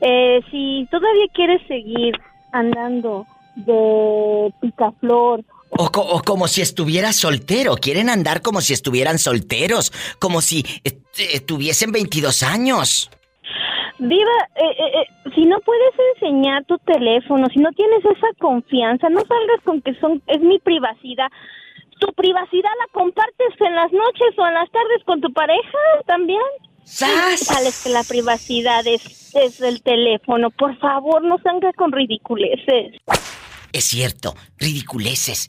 Eh, 0.00 0.40
si 0.50 0.86
todavía 0.90 1.26
quieres 1.32 1.62
seguir 1.66 2.14
andando 2.52 3.26
de 3.56 4.52
picaflor 4.60 5.44
O, 5.70 5.90
co- 5.90 6.00
o 6.02 6.22
como 6.22 6.48
si 6.48 6.60
estuviera 6.62 7.12
soltero, 7.12 7.76
quieren 7.76 8.08
andar 8.10 8.42
como 8.42 8.60
si 8.60 8.72
estuvieran 8.74 9.18
solteros, 9.18 9.90
como 10.18 10.40
si 10.42 10.64
eh, 10.84 11.40
tuviesen 11.40 11.92
22 11.92 12.42
años. 12.42 13.10
Diva, 13.98 14.36
eh, 14.56 14.64
eh, 14.78 15.00
eh, 15.00 15.30
si 15.34 15.44
no 15.46 15.58
puedes 15.60 15.94
enseñar 16.14 16.64
tu 16.64 16.76
teléfono, 16.78 17.46
si 17.54 17.60
no 17.60 17.70
tienes 17.72 18.04
esa 18.04 18.26
confianza, 18.38 19.08
no 19.10 19.20
salgas 19.20 19.60
con 19.64 19.80
que 19.80 19.94
son 20.00 20.20
es 20.26 20.40
mi 20.40 20.58
privacidad. 20.58 21.28
Tu 22.00 22.12
privacidad 22.14 22.70
la 22.80 22.92
compartes 22.92 23.52
en 23.60 23.74
las 23.76 23.92
noches 23.92 24.36
o 24.36 24.46
en 24.46 24.54
las 24.54 24.70
tardes 24.72 25.04
con 25.06 25.20
tu 25.20 25.32
pareja 25.32 25.78
también. 26.06 26.42
Sales 26.84 27.82
que 27.82 27.90
la 27.90 28.02
privacidad 28.04 28.86
es, 28.86 29.34
es 29.34 29.60
el 29.60 29.82
teléfono. 29.82 30.50
Por 30.50 30.78
favor, 30.78 31.22
no 31.24 31.38
salgas 31.38 31.74
con 31.76 31.92
ridiculeces. 31.92 32.94
Es 33.72 33.84
cierto, 33.84 34.34
ridiculeces. 34.58 35.48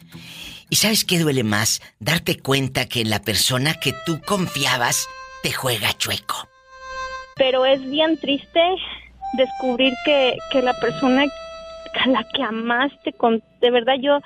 ¿Y 0.70 0.78
sabes 0.78 1.04
qué 1.06 1.20
duele 1.20 1.44
más? 1.44 1.82
Darte 2.00 2.40
cuenta 2.40 2.88
que 2.88 3.04
la 3.04 3.22
persona 3.22 3.74
que 3.76 3.94
tú 4.06 4.22
confiabas 4.26 5.08
te 5.44 5.52
juega 5.52 5.94
chueco. 5.98 6.48
Pero 7.36 7.66
es 7.66 7.84
bien 7.90 8.18
triste 8.18 8.62
descubrir 9.34 9.94
que, 10.06 10.38
que 10.52 10.62
la 10.62 10.74
persona 10.74 11.26
a 12.00 12.08
la 12.08 12.26
que 12.34 12.44
amaste, 12.44 13.14
con, 13.14 13.44
de 13.62 13.72
verdad 13.72 13.96
yo, 14.00 14.20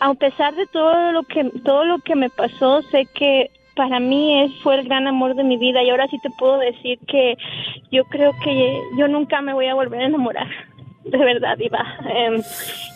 a 0.00 0.14
pesar 0.14 0.54
de 0.54 0.66
todo 0.66 1.12
lo 1.12 1.22
que 1.24 1.44
todo 1.64 1.84
lo 1.84 1.98
que 1.98 2.14
me 2.14 2.30
pasó, 2.30 2.82
sé 2.90 3.06
que 3.14 3.50
para 3.78 4.00
mí 4.00 4.42
es, 4.42 4.50
fue 4.62 4.74
el 4.74 4.84
gran 4.88 5.06
amor 5.06 5.34
de 5.36 5.44
mi 5.44 5.56
vida 5.56 5.82
y 5.84 5.88
ahora 5.90 6.06
sí 6.10 6.18
te 6.20 6.30
puedo 6.38 6.58
decir 6.58 6.98
que 7.06 7.36
yo 7.92 8.04
creo 8.06 8.32
que 8.44 8.78
yo 8.98 9.06
nunca 9.08 9.40
me 9.40 9.54
voy 9.54 9.66
a 9.68 9.74
volver 9.74 10.00
a 10.02 10.06
enamorar. 10.06 10.48
De 11.04 11.16
verdad, 11.16 11.56
Iva. 11.58 11.82
Em, 12.14 12.42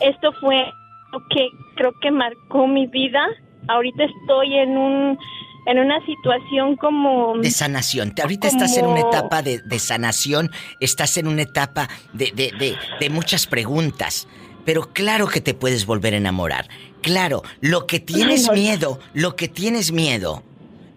esto 0.01 0.33
fue 0.41 0.66
lo 1.12 1.20
que 1.30 1.47
creo 1.76 1.93
que 2.03 2.11
marcó 2.11 2.66
mi 2.66 2.87
vida. 2.89 3.24
Ahorita 3.68 4.03
estoy 4.05 4.57
en 4.59 4.76
un 4.76 5.18
en 5.64 5.78
una 5.78 6.05
situación 6.05 6.74
como 6.74 7.39
De 7.39 7.51
sanación. 7.53 8.12
Ahorita 8.20 8.49
estás 8.49 8.76
en 8.76 8.85
una 8.87 9.01
etapa 9.01 9.43
de, 9.43 9.61
de 9.64 9.78
sanación, 9.78 10.51
estás 10.80 11.16
en 11.16 11.28
una 11.28 11.43
etapa 11.43 11.89
de, 12.12 12.33
de- 12.35 12.51
de- 12.59 12.76
de 13.01 13.11
muchas 13.11 13.47
preguntas. 13.47 14.26
Pero 14.64 14.89
claro 14.93 15.26
que 15.28 15.41
te 15.41 15.55
puedes 15.55 15.87
volver 15.87 16.14
a 16.14 16.16
enamorar. 16.16 16.66
Claro, 17.01 17.43
lo 17.61 17.87
que 17.87 18.01
tienes 18.01 18.51
miedo, 18.53 18.99
lo 19.14 19.37
que 19.37 19.47
tienes 19.49 19.93
miedo 19.93 20.43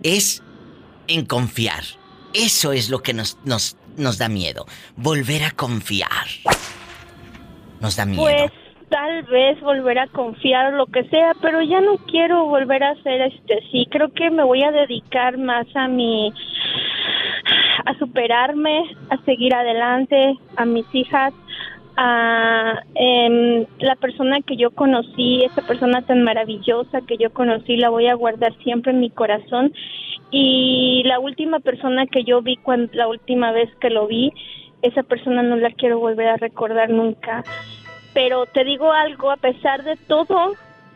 es 0.03 0.43
en 1.07 1.25
confiar. 1.25 1.83
Eso 2.33 2.73
es 2.73 2.89
lo 2.89 2.99
que 2.99 3.13
nos, 3.13 3.37
nos, 3.45 3.77
nos 3.97 4.17
da 4.17 4.27
miedo. 4.27 4.65
Volver 4.95 5.43
a 5.43 5.51
confiar. 5.51 6.27
Nos 7.79 7.95
da 7.95 8.05
miedo. 8.05 8.23
Pues 8.23 8.51
tal 8.89 9.23
vez 9.23 9.59
volver 9.61 9.99
a 9.99 10.07
confiar 10.07 10.73
o 10.73 10.77
lo 10.77 10.85
que 10.87 11.03
sea, 11.05 11.33
pero 11.41 11.61
ya 11.61 11.81
no 11.81 11.97
quiero 11.97 12.45
volver 12.45 12.83
a 12.83 12.91
hacer 12.91 13.21
este 13.21 13.59
sí. 13.71 13.87
Creo 13.89 14.11
que 14.13 14.29
me 14.29 14.43
voy 14.43 14.63
a 14.63 14.71
dedicar 14.71 15.37
más 15.37 15.67
a 15.75 15.87
mi 15.87 16.33
a 17.85 17.93
superarme, 17.99 18.95
a 19.09 19.17
seguir 19.25 19.53
adelante, 19.53 20.37
a 20.57 20.65
mis 20.65 20.85
hijas, 20.93 21.33
a 21.97 22.81
em, 22.95 23.65
la 23.79 23.95
persona 23.95 24.41
que 24.41 24.57
yo 24.57 24.71
conocí, 24.71 25.43
esa 25.43 25.61
persona 25.61 26.01
tan 26.01 26.23
maravillosa 26.23 27.01
que 27.01 27.17
yo 27.17 27.31
conocí, 27.31 27.77
la 27.77 27.89
voy 27.89 28.07
a 28.07 28.15
guardar 28.15 28.53
siempre 28.63 28.91
en 28.91 28.99
mi 28.99 29.09
corazón. 29.09 29.73
Y 30.31 31.03
la 31.05 31.19
última 31.19 31.59
persona 31.59 32.07
que 32.07 32.23
yo 32.23 32.41
vi 32.41 32.57
cuando 32.57 32.91
la 32.93 33.07
última 33.07 33.51
vez 33.51 33.69
que 33.79 33.89
lo 33.89 34.07
vi, 34.07 34.33
esa 34.81 35.03
persona 35.03 35.41
no 35.41 35.55
la 35.55 35.71
quiero 35.71 35.99
volver 35.99 36.27
a 36.27 36.37
recordar 36.37 36.89
nunca. 36.89 37.43
Pero 38.13 38.45
te 38.45 38.63
digo 38.63 38.91
algo, 38.91 39.31
a 39.31 39.37
pesar 39.37 39.83
de 39.83 39.95
todo, 39.95 40.53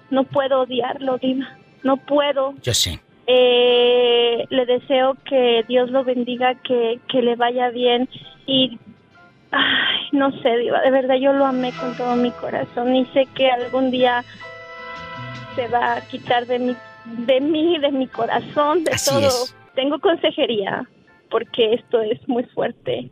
no 0.10 0.24
puedo 0.24 0.62
odiarlo, 0.62 1.18
Dima. 1.18 1.58
No 1.84 1.98
puedo. 1.98 2.54
Yo 2.62 2.74
sé. 2.74 3.00
Eh, 3.28 4.46
le 4.50 4.66
deseo 4.66 5.16
que 5.24 5.64
Dios 5.68 5.92
lo 5.92 6.04
bendiga, 6.04 6.56
que, 6.56 7.00
que 7.08 7.22
le 7.22 7.36
vaya 7.36 7.70
bien 7.70 8.10
y 8.48 8.80
ay, 9.52 10.10
no 10.12 10.32
sé, 10.42 10.58
Diva, 10.58 10.82
de 10.82 10.92
verdad 10.92 11.16
yo 11.16 11.34
lo 11.34 11.46
amé 11.46 11.72
con 11.74 11.96
todo 11.96 12.16
mi 12.16 12.32
corazón 12.32 12.96
y 12.96 13.06
sé 13.08 13.28
que 13.36 13.50
algún 13.50 13.92
día 13.92 14.24
se 15.56 15.68
va 15.68 15.96
a 15.96 16.02
quitar 16.02 16.46
de 16.46 16.60
mi, 16.60 16.76
de 17.06 17.42
mí, 17.42 17.78
de 17.80 17.92
mi 17.92 18.08
corazón, 18.08 18.84
de 18.84 18.92
Así 18.92 19.10
todo. 19.10 19.28
es. 19.28 19.56
Tengo 19.76 20.00
consejería 20.00 20.88
porque 21.30 21.74
esto 21.74 22.02
es 22.02 22.28
muy 22.28 22.44
fuerte, 22.44 23.10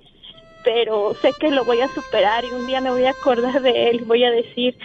pero 0.64 1.14
sé 1.16 1.32
que 1.40 1.52
lo 1.52 1.64
voy 1.66 1.82
a 1.82 1.88
superar 1.88 2.44
y 2.44 2.54
un 2.54 2.68
día 2.68 2.82
me 2.82 2.92
voy 2.92 3.06
a 3.06 3.12
acordar 3.12 3.62
de 3.62 3.90
él, 3.90 4.02
voy 4.06 4.24
a 4.24 4.32
decir, 4.32 4.78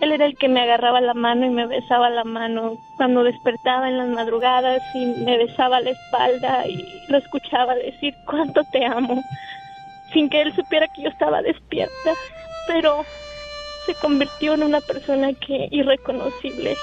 él 0.00 0.12
era 0.12 0.26
el 0.26 0.36
que 0.36 0.48
me 0.48 0.60
agarraba 0.60 1.00
la 1.00 1.14
mano 1.14 1.46
y 1.46 1.50
me 1.50 1.66
besaba 1.66 2.10
la 2.10 2.24
mano 2.24 2.76
cuando 2.96 3.24
despertaba 3.24 3.88
en 3.88 3.98
las 3.98 4.08
madrugadas 4.08 4.82
y 4.94 5.06
me 5.24 5.38
besaba 5.38 5.80
la 5.80 5.90
espalda 5.90 6.66
y 6.66 6.84
lo 7.08 7.18
escuchaba 7.18 7.74
decir 7.74 8.14
cuánto 8.26 8.62
te 8.72 8.84
amo, 8.84 9.22
sin 10.14 10.30
que 10.30 10.40
él 10.40 10.54
supiera 10.54 10.88
que 10.88 11.02
yo 11.02 11.10
estaba 11.10 11.42
despierta, 11.42 12.14
pero 12.66 13.04
se 13.84 13.94
convirtió 13.96 14.54
en 14.54 14.62
una 14.62 14.80
persona 14.80 15.34
que 15.34 15.68
irreconocible 15.70 16.74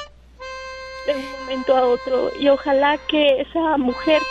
de 1.07 1.15
un 1.15 1.32
momento 1.39 1.75
a 1.75 1.88
otro 1.88 2.29
y 2.39 2.47
ojalá 2.49 2.99
que 3.09 3.41
esa 3.41 3.77
mujer 3.77 4.21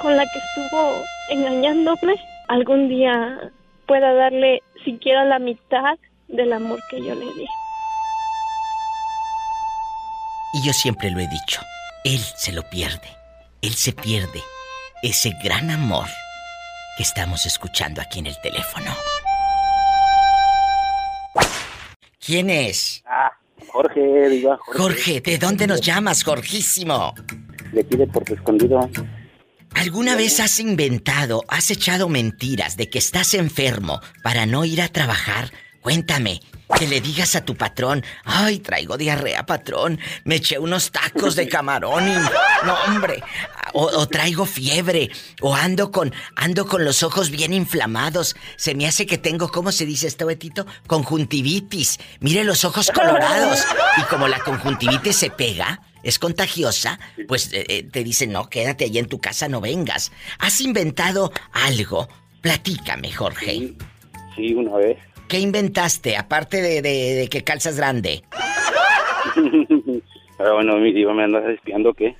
con 0.00 0.16
la 0.16 0.24
que 0.24 0.38
estuvo 0.38 1.02
engañándome 1.30 2.14
algún 2.46 2.88
día 2.88 3.50
pueda 3.86 4.12
darle 4.14 4.62
siquiera 4.84 5.24
la 5.24 5.40
mitad 5.40 5.98
del 6.28 6.52
amor 6.52 6.78
que 6.90 6.98
yo 6.98 7.14
le 7.14 7.26
di. 7.34 7.46
Y 10.52 10.62
yo 10.62 10.72
siempre 10.72 11.10
lo 11.10 11.20
he 11.20 11.26
dicho, 11.26 11.60
él 12.04 12.18
se 12.18 12.52
lo 12.52 12.62
pierde, 12.70 13.08
él 13.62 13.74
se 13.74 13.92
pierde 13.92 14.42
ese 15.02 15.30
gran 15.42 15.70
amor 15.70 16.06
que 17.00 17.04
estamos 17.04 17.46
escuchando 17.46 18.02
aquí 18.02 18.18
en 18.18 18.26
el 18.26 18.36
teléfono. 18.42 18.94
¿Quién 22.18 22.50
es? 22.50 23.02
Ah, 23.06 23.30
Jorge, 23.68 24.28
diga. 24.28 24.58
Jorge, 24.66 25.22
¿de 25.22 25.38
dónde 25.38 25.66
nos 25.66 25.80
llamas, 25.80 26.22
Jorgísimo? 26.22 27.14
De 27.72 27.80
aquí 27.80 27.96
de 27.96 28.06
Puerto 28.06 28.34
Escondido. 28.34 28.86
¿Alguna 29.74 30.14
vez 30.14 30.40
has 30.40 30.60
inventado, 30.60 31.42
has 31.48 31.70
echado 31.70 32.10
mentiras 32.10 32.76
de 32.76 32.90
que 32.90 32.98
estás 32.98 33.32
enfermo 33.32 34.00
para 34.22 34.44
no 34.44 34.66
ir 34.66 34.82
a 34.82 34.88
trabajar? 34.88 35.52
Cuéntame, 35.80 36.40
que 36.76 36.86
le 36.86 37.00
digas 37.00 37.36
a 37.36 37.44
tu 37.44 37.56
patrón, 37.56 38.04
ay, 38.24 38.58
traigo 38.58 38.96
diarrea, 38.96 39.46
patrón, 39.46 39.98
me 40.24 40.36
eché 40.36 40.58
unos 40.58 40.90
tacos 40.90 41.36
de 41.36 41.48
camarón 41.48 42.06
y... 42.06 42.14
No, 42.66 42.74
hombre, 42.86 43.22
o, 43.72 44.06
traigo 44.06 44.44
fiebre, 44.44 45.10
o 45.40 45.54
ando 45.54 45.90
con, 45.90 46.12
ando 46.36 46.66
con 46.66 46.84
los 46.84 47.02
ojos 47.02 47.30
bien 47.30 47.52
inflamados, 47.54 48.36
se 48.56 48.74
me 48.74 48.86
hace 48.86 49.06
que 49.06 49.18
tengo, 49.18 49.48
¿cómo 49.48 49.72
se 49.72 49.86
dice 49.86 50.06
esto, 50.06 50.26
Betito? 50.26 50.66
Conjuntivitis, 50.86 51.98
mire 52.20 52.44
los 52.44 52.64
ojos 52.64 52.90
colorados, 52.94 53.64
y 53.96 54.02
como 54.02 54.28
la 54.28 54.40
conjuntivitis 54.40 55.16
se 55.16 55.30
pega, 55.30 55.80
es 56.02 56.18
contagiosa, 56.18 56.98
pues 57.28 57.52
eh, 57.52 57.64
eh, 57.68 57.82
te 57.84 58.04
dicen, 58.04 58.32
no, 58.32 58.48
quédate 58.48 58.84
allí 58.84 58.98
en 58.98 59.08
tu 59.08 59.20
casa, 59.20 59.48
no 59.48 59.60
vengas. 59.60 60.12
¿Has 60.38 60.60
inventado 60.60 61.32
algo? 61.52 62.08
Platícame, 62.40 63.12
Jorge. 63.12 63.50
Sí, 63.50 63.76
sí, 64.36 64.54
una 64.54 64.76
vez. 64.76 64.98
¿Qué 65.30 65.38
inventaste, 65.38 66.16
aparte 66.16 66.60
de, 66.60 66.82
de- 66.82 67.14
de 67.14 67.28
que 67.28 67.42
calzas 67.44 67.76
grande? 67.76 68.22
Pero 70.36 70.54
bueno, 70.54 70.76
mi 70.78 70.92
diva, 70.92 71.14
¿me 71.14 71.22
andas 71.22 71.44
espiando 71.48 71.94
qué? 71.94 72.16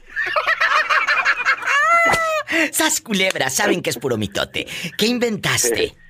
¡Sas 2.73 3.01
culebra! 3.01 3.51
Saben 3.51 3.83
que 3.83 3.91
es 3.91 3.99
puro 3.99 4.17
mitote. 4.17 4.67
¿Qué 4.97 5.07
inventaste? 5.07 5.93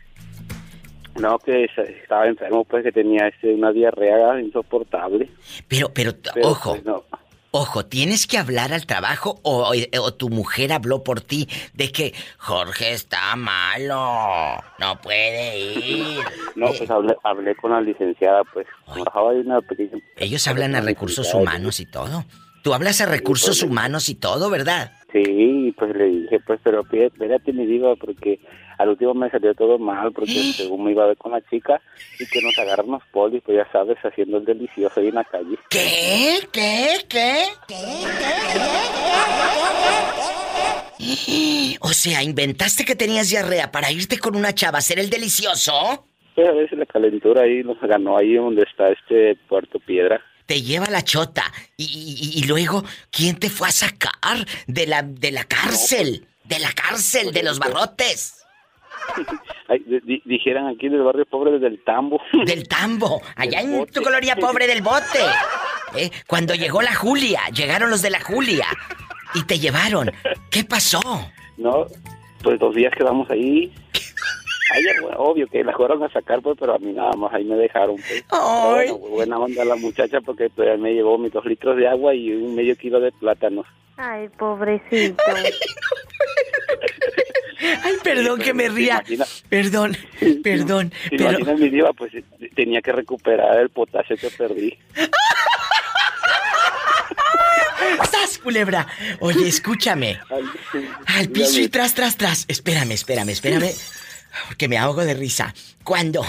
No, 1.16 1.38
que 1.38 1.64
es- 1.64 1.76
estaba 2.02 2.26
enfermo, 2.28 2.64
pues 2.64 2.82
que 2.84 2.92
tenía 2.92 3.26
este, 3.28 3.52
una 3.52 3.72
diarrea 3.72 4.40
insoportable. 4.40 5.28
Pero, 5.68 5.92
Pero, 5.92 6.12
ojo, 6.42 6.70
pues, 6.72 6.84
no. 6.84 7.04
Ojo, 7.52 7.86
¿tienes 7.86 8.26
que 8.26 8.38
hablar 8.38 8.72
al 8.72 8.86
trabajo 8.86 9.40
o, 9.42 9.72
o 10.00 10.14
tu 10.14 10.28
mujer 10.28 10.72
habló 10.72 11.02
por 11.02 11.20
ti 11.20 11.48
de 11.74 11.90
que 11.92 12.14
Jorge 12.38 12.92
está 12.92 13.34
malo, 13.36 14.62
no 14.78 15.00
puede 15.00 15.58
ir? 15.58 16.18
No, 16.56 16.68
Eh, 16.68 16.74
pues 16.78 16.90
hablé, 16.90 17.16
hablé 17.24 17.54
con 17.56 17.72
la 17.72 17.80
licenciada, 17.80 18.42
pues. 18.52 18.66
Trabajaba 18.86 19.32
en 19.34 19.46
una 19.46 19.60
pequeña... 19.60 19.98
ellos 20.16 20.46
hablan 20.48 20.74
a 20.74 20.80
recursos 20.80 21.32
humanos 21.34 21.80
y 21.80 21.86
todo. 21.86 22.24
Tú 22.62 22.74
hablas 22.74 23.00
a 23.00 23.06
recursos 23.06 23.62
humanos 23.62 24.08
y 24.08 24.14
todo, 24.14 24.50
¿verdad? 24.50 24.92
Sí, 25.12 25.74
pues 25.76 25.96
le 25.96 26.04
dije, 26.04 26.40
pues, 26.46 26.60
pero 26.62 26.82
espérate, 26.82 27.52
mi 27.52 27.66
diva, 27.66 27.96
porque 27.96 28.38
al 28.78 28.90
último 28.90 29.14
me 29.14 29.30
salió 29.30 29.54
todo 29.54 29.78
mal, 29.78 30.12
porque 30.12 30.32
según 30.54 30.84
me 30.84 30.92
iba 30.92 31.04
a 31.04 31.08
ver 31.08 31.16
con 31.16 31.32
la 31.32 31.40
chica 31.48 31.80
y 32.18 32.26
que 32.26 32.40
nos 32.42 32.56
agarran 32.58 32.90
los 32.90 33.02
polis, 33.12 33.42
pues 33.44 33.58
ya 33.58 33.70
sabes, 33.72 33.98
haciendo 33.98 34.38
el 34.38 34.44
delicioso 34.44 35.00
ahí 35.00 35.08
en 35.08 35.14
la 35.16 35.24
calle. 35.24 35.58
¿Qué? 35.68 36.38
¿Qué? 36.52 36.96
¿Qué? 37.08 37.44
O 41.80 41.88
sea, 41.88 42.22
inventaste 42.22 42.84
que 42.84 42.94
tenías 42.94 43.30
diarrea 43.30 43.72
para 43.72 43.90
irte 43.90 44.18
con 44.18 44.36
una 44.36 44.54
chava 44.54 44.76
a 44.76 44.80
hacer 44.80 44.98
el 44.98 45.10
delicioso. 45.10 46.06
Pues 46.34 46.48
a 46.48 46.52
veces 46.52 46.78
la 46.78 46.86
calentura 46.86 47.42
ahí 47.42 47.62
nos 47.64 47.80
ganó 47.80 48.16
ahí 48.16 48.34
donde 48.34 48.62
está 48.62 48.90
este 48.90 49.36
Puerto 49.48 49.78
Piedra. 49.80 50.22
Te 50.50 50.62
lleva 50.62 50.86
la 50.90 51.04
chota 51.04 51.44
y, 51.76 51.84
y- 51.84 52.40
y 52.40 52.42
luego, 52.48 52.82
¿quién 53.12 53.36
te 53.38 53.48
fue 53.48 53.68
a 53.68 53.70
sacar 53.70 54.44
de 54.66 54.84
la, 54.88 55.02
de 55.04 55.30
la 55.30 55.44
cárcel? 55.44 56.26
De 56.42 56.58
la 56.58 56.72
cárcel, 56.72 57.30
de 57.30 57.44
los 57.44 57.60
barrotes. 57.60 58.34
Ay, 59.68 59.78
di- 59.86 60.00
di- 60.02 60.22
dijeran 60.24 60.66
aquí 60.66 60.88
del 60.88 61.02
barrio 61.04 61.24
pobre 61.26 61.60
del 61.60 61.84
Tambo. 61.84 62.20
Del 62.44 62.66
tambo, 62.66 63.22
allá 63.36 63.60
Del 63.60 63.70
en 63.70 63.78
bote. 63.78 63.92
tu 63.92 64.02
colonia 64.02 64.34
pobre 64.34 64.66
del 64.66 64.82
bote. 64.82 65.20
¿Eh? 65.96 66.10
Cuando 66.26 66.56
llegó 66.56 66.82
la 66.82 66.96
Julia, 66.96 67.42
llegaron 67.54 67.88
los 67.88 68.02
de 68.02 68.10
la 68.10 68.20
Julia 68.20 68.66
y 69.34 69.44
te 69.44 69.60
llevaron. 69.60 70.10
¿Qué 70.50 70.64
pasó? 70.64 71.00
No, 71.58 71.86
pues 72.42 72.58
dos 72.58 72.74
días 72.74 72.92
quedamos 72.98 73.30
ahí. 73.30 73.72
Obvio 75.16 75.46
que 75.48 75.62
la 75.64 75.72
fueron 75.72 76.02
a 76.02 76.08
sacar, 76.10 76.40
pues, 76.42 76.56
pero 76.58 76.74
a 76.74 76.78
mí 76.78 76.92
nada 76.92 77.12
más 77.12 77.32
ahí 77.34 77.44
me 77.44 77.56
dejaron. 77.56 77.96
Pues. 77.96 78.24
Pero 78.30 78.42
Ay. 78.76 78.88
bueno, 78.90 78.98
buena 79.08 79.38
onda 79.38 79.64
la 79.64 79.76
muchacha 79.76 80.20
porque 80.20 80.48
pues, 80.50 80.78
me 80.78 80.92
llevó 80.94 81.18
mis 81.18 81.32
dos 81.32 81.44
litros 81.44 81.76
de 81.76 81.88
agua 81.88 82.14
y 82.14 82.32
un 82.32 82.54
medio 82.54 82.76
kilo 82.76 83.00
de 83.00 83.12
plátanos. 83.12 83.66
Ay, 83.96 84.28
pobrecito. 84.38 85.22
Ay, 87.82 87.92
perdón 88.02 88.40
que 88.40 88.54
me 88.54 88.68
ría. 88.68 88.96
Imagina- 89.06 89.26
Perdón, 89.48 89.96
perdón. 90.42 90.92
Si 91.10 91.16
Pero, 91.18 91.56
mi 91.58 91.68
diva, 91.68 91.92
pues 91.92 92.12
tenía 92.54 92.80
que 92.80 92.92
recuperar 92.92 93.58
el 93.58 93.68
potasio 93.70 94.16
que 94.16 94.30
perdí. 94.30 94.78
¡Sas, 98.10 98.38
culebra! 98.38 98.86
Oye, 99.20 99.48
escúchame. 99.48 100.18
Al 101.06 101.28
piso 101.28 101.60
y 101.60 101.68
tras, 101.68 101.94
tras, 101.94 102.16
tras. 102.16 102.44
Espérame, 102.48 102.92
espérame, 102.92 103.30
espérame. 103.30 103.70
Porque 104.48 104.68
me 104.68 104.78
ahogo 104.78 105.04
de 105.04 105.14
risa. 105.14 105.54
Cuando. 105.84 106.24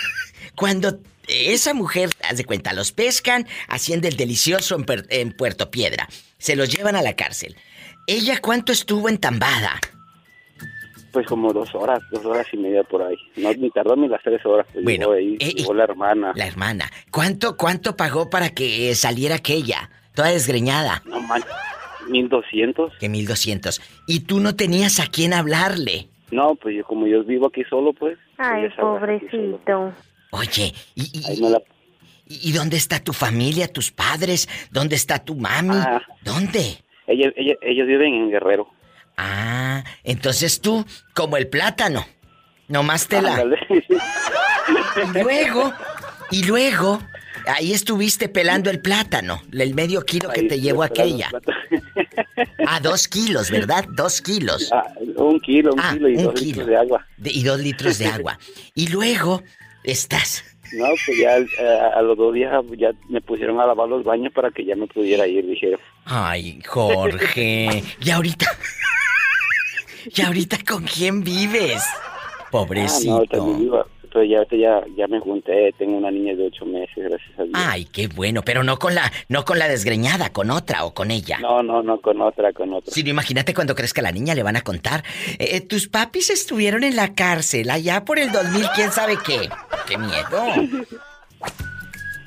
Cuando 0.56 1.00
esa 1.26 1.74
mujer, 1.74 2.10
haz 2.28 2.36
de 2.36 2.44
cuenta, 2.44 2.72
los 2.72 2.92
pescan 2.92 3.46
haciendo 3.68 4.08
el 4.08 4.16
delicioso 4.16 4.76
en, 4.76 4.84
en 5.08 5.32
Puerto 5.32 5.70
Piedra. 5.70 6.08
Se 6.38 6.56
los 6.56 6.68
llevan 6.68 6.96
a 6.96 7.02
la 7.02 7.14
cárcel. 7.14 7.56
¿Ella 8.06 8.40
cuánto 8.40 8.72
estuvo 8.72 9.08
entambada? 9.08 9.80
Pues 11.12 11.26
como 11.26 11.52
dos 11.52 11.74
horas, 11.74 12.00
dos 12.12 12.24
horas 12.24 12.46
y 12.52 12.56
media 12.56 12.84
por 12.84 13.02
ahí. 13.02 13.16
No, 13.36 13.52
ni 13.52 13.70
tardó 13.70 13.96
ni 13.96 14.08
las 14.08 14.22
tres 14.22 14.44
horas. 14.44 14.66
Pues 14.72 14.84
Bueno, 14.84 15.06
llegó 15.06 15.12
ahí, 15.12 15.36
eh, 15.40 15.54
llegó 15.54 15.74
la 15.74 15.84
hermana. 15.84 16.32
La 16.36 16.46
hermana. 16.46 16.90
¿Cuánto, 17.10 17.56
cuánto 17.56 17.96
pagó 17.96 18.30
para 18.30 18.50
que 18.50 18.94
saliera 18.94 19.36
aquella? 19.36 19.90
Toda 20.14 20.28
desgreñada. 20.28 21.02
No 21.06 21.20
manches, 21.20 21.50
1200. 22.08 22.92
Que 22.98 23.08
1200. 23.08 23.80
¿Y 24.06 24.20
tú 24.20 24.40
no 24.40 24.54
tenías 24.54 25.00
a 25.00 25.06
quién 25.06 25.32
hablarle? 25.32 26.09
No, 26.30 26.54
pues 26.54 26.76
yo 26.76 26.84
como 26.84 27.06
yo 27.06 27.22
vivo 27.24 27.46
aquí 27.48 27.62
solo, 27.68 27.92
pues. 27.92 28.18
Ay, 28.38 28.62
pues, 28.62 28.74
solo. 28.76 28.98
pobrecito. 28.98 29.92
Oye, 30.32 30.72
¿y, 30.94 31.18
y- 31.18 31.24
Ahí 31.30 31.40
me 31.40 31.50
la... 31.50 31.62
y- 32.26 32.50
y 32.50 32.52
dónde 32.52 32.76
está 32.76 33.00
tu 33.00 33.12
familia, 33.12 33.66
tus 33.68 33.90
padres? 33.90 34.48
¿Dónde 34.70 34.96
está 34.96 35.18
tu 35.18 35.34
mami? 35.34 35.74
Ah. 35.76 36.00
¿Dónde? 36.22 36.78
Ellos, 37.06 37.32
ellos, 37.36 37.56
ellos 37.62 37.86
viven 37.88 38.14
en 38.14 38.30
Guerrero. 38.30 38.68
Ah, 39.16 39.82
entonces 40.04 40.60
tú, 40.60 40.84
como 41.14 41.36
el 41.36 41.48
plátano, 41.48 42.04
nomás 42.68 43.06
te 43.08 43.20
la... 43.20 43.32
Ándale. 43.34 43.58
Y 45.14 45.22
luego, 45.22 45.72
y 46.30 46.44
luego, 46.44 47.00
ahí 47.54 47.72
estuviste 47.72 48.28
pelando 48.28 48.70
el 48.70 48.80
plátano, 48.80 49.42
el 49.52 49.74
medio 49.74 50.02
kilo 50.02 50.30
que 50.30 50.42
te 50.44 50.60
llevó 50.60 50.82
aquella. 50.82 51.26
esperando 51.26 51.90
Ah, 52.66 52.80
dos 52.80 53.08
kilos, 53.08 53.50
¿verdad? 53.50 53.84
Dos 53.90 54.20
kilos. 54.20 54.70
Ah, 54.72 54.84
un 55.16 55.40
kilo, 55.40 55.72
un 55.74 55.80
Ah, 55.80 55.90
kilo 55.92 56.08
y 56.08 56.16
un 56.16 56.24
dos 56.24 56.34
kilo. 56.34 56.46
litros 56.46 56.66
de 56.66 56.76
agua. 56.76 57.06
De- 57.16 57.30
y 57.30 57.42
dos 57.42 57.60
litros 57.60 57.98
de 57.98 58.06
agua. 58.06 58.38
Y 58.74 58.88
luego 58.88 59.42
estás. 59.84 60.44
No, 60.72 60.86
pues 61.04 61.18
ya 61.18 61.36
eh, 61.38 61.80
a 61.96 62.00
los 62.02 62.16
dos 62.16 62.32
días 62.32 62.52
ya 62.78 62.92
me 63.08 63.20
pusieron 63.20 63.58
a 63.60 63.66
lavar 63.66 63.88
los 63.88 64.04
baños 64.04 64.32
para 64.32 64.50
que 64.52 64.64
ya 64.64 64.76
me 64.76 64.86
pudiera 64.86 65.26
ir, 65.26 65.44
dije. 65.46 65.76
Ay, 66.04 66.60
Jorge. 66.66 67.82
Y 68.00 68.10
ahorita. 68.10 68.46
¿Y 70.14 70.22
ahorita 70.22 70.58
con 70.66 70.84
quién 70.84 71.22
vives? 71.24 71.82
Ah, 72.52 72.66
no, 73.04 73.84
Iba. 74.14 74.20
Pero 74.22 74.24
ya, 74.24 74.44
ya, 74.50 74.82
ya 74.96 75.06
me 75.08 75.20
junté, 75.20 75.72
tengo 75.78 75.96
una 75.96 76.10
niña 76.10 76.34
de 76.34 76.46
ocho 76.46 76.64
meses, 76.66 76.96
gracias 76.96 77.38
a 77.38 77.42
Dios. 77.44 77.54
Ay, 77.54 77.84
qué 77.86 78.08
bueno, 78.08 78.42
pero 78.42 78.62
no 78.64 78.78
con 78.78 78.94
la, 78.94 79.10
no 79.28 79.44
con 79.44 79.58
la 79.58 79.68
desgreñada, 79.68 80.30
con 80.30 80.50
otra 80.50 80.84
o 80.84 80.92
con 80.94 81.10
ella. 81.10 81.38
No, 81.40 81.62
no, 81.62 81.82
no, 81.82 82.00
con 82.00 82.20
otra, 82.20 82.52
con 82.52 82.72
otra. 82.74 82.92
Sino 82.92 83.10
imagínate 83.10 83.54
cuando 83.54 83.74
crezca 83.74 84.02
la 84.02 84.12
niña 84.12 84.34
le 84.34 84.42
van 84.42 84.56
a 84.56 84.62
contar. 84.62 85.04
eh, 85.38 85.60
tus 85.60 85.88
papis 85.88 86.30
estuvieron 86.30 86.84
en 86.84 86.96
la 86.96 87.14
cárcel 87.14 87.70
allá 87.70 88.04
por 88.04 88.18
el 88.18 88.32
2000, 88.32 88.66
quién 88.74 88.90
sabe 88.92 89.16
qué. 89.24 89.48
Qué 89.86 89.96
miedo. 89.98 90.44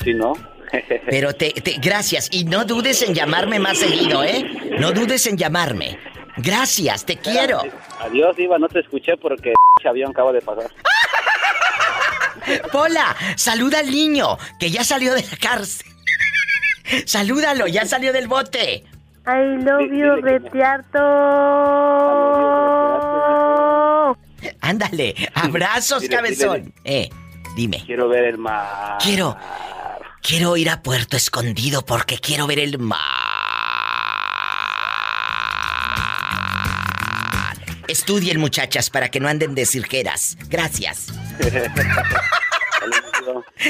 Sí, 0.04 0.14
¿no? 0.14 0.34
Pero 1.10 1.34
te, 1.34 1.52
te- 1.52 1.78
gracias 1.82 2.30
y 2.32 2.46
no 2.46 2.66
dudes 2.66 3.02
en 3.08 3.14
llamarme 3.14 3.60
más 3.60 3.78
seguido, 3.78 4.24
¿eh? 4.24 4.44
No 4.80 4.92
dudes 4.92 5.28
en 5.28 5.38
llamarme. 5.38 6.00
Gracias, 6.38 7.06
te 7.06 7.18
quiero. 7.18 7.60
Adiós, 8.00 8.38
Iva, 8.40 8.58
no 8.58 8.68
te 8.68 8.80
escuché 8.80 9.16
porque 9.18 9.54
avión 9.86 10.12
acaba 10.12 10.32
de 10.32 10.42
pasar. 10.42 10.72
Pola, 12.72 13.16
saluda 13.36 13.80
al 13.80 13.92
niño 13.92 14.38
que 14.60 14.70
ya 14.72 14.84
salió 14.84 15.14
de 15.14 15.24
la 15.24 15.38
cárcel. 15.38 15.88
Salúdalo, 17.06 17.68
ya 17.68 17.86
salió 17.86 18.12
del 18.14 18.28
bote. 18.28 18.84
I 19.26 19.64
love 19.64 19.90
you, 19.92 20.22
Retiarto. 20.22 21.00
Ándale, 24.60 25.16
abrazos, 25.34 26.02
Dile, 26.02 26.16
cabezón. 26.16 26.74
Eh, 26.84 27.10
dime. 27.56 27.84
Quiero 27.86 28.10
ver 28.10 28.26
el 28.26 28.38
mar. 28.38 28.98
Quiero. 29.02 29.38
Quiero 30.22 30.56
ir 30.58 30.70
a 30.70 30.82
Puerto 30.82 31.18
Escondido 31.18 31.86
porque 31.86 32.18
quiero 32.18 32.48
ver 32.48 32.60
el 32.60 32.80
mar. 32.80 33.04
Estudien, 37.88 38.40
muchachas, 38.40 38.90
para 38.90 39.10
que 39.10 39.20
no 39.20 39.28
anden 39.28 39.54
de 39.54 39.66
cirqueras. 39.66 40.38
Gracias. 40.50 41.08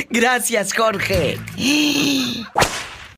Gracias, 0.10 0.74
Jorge. 0.74 1.40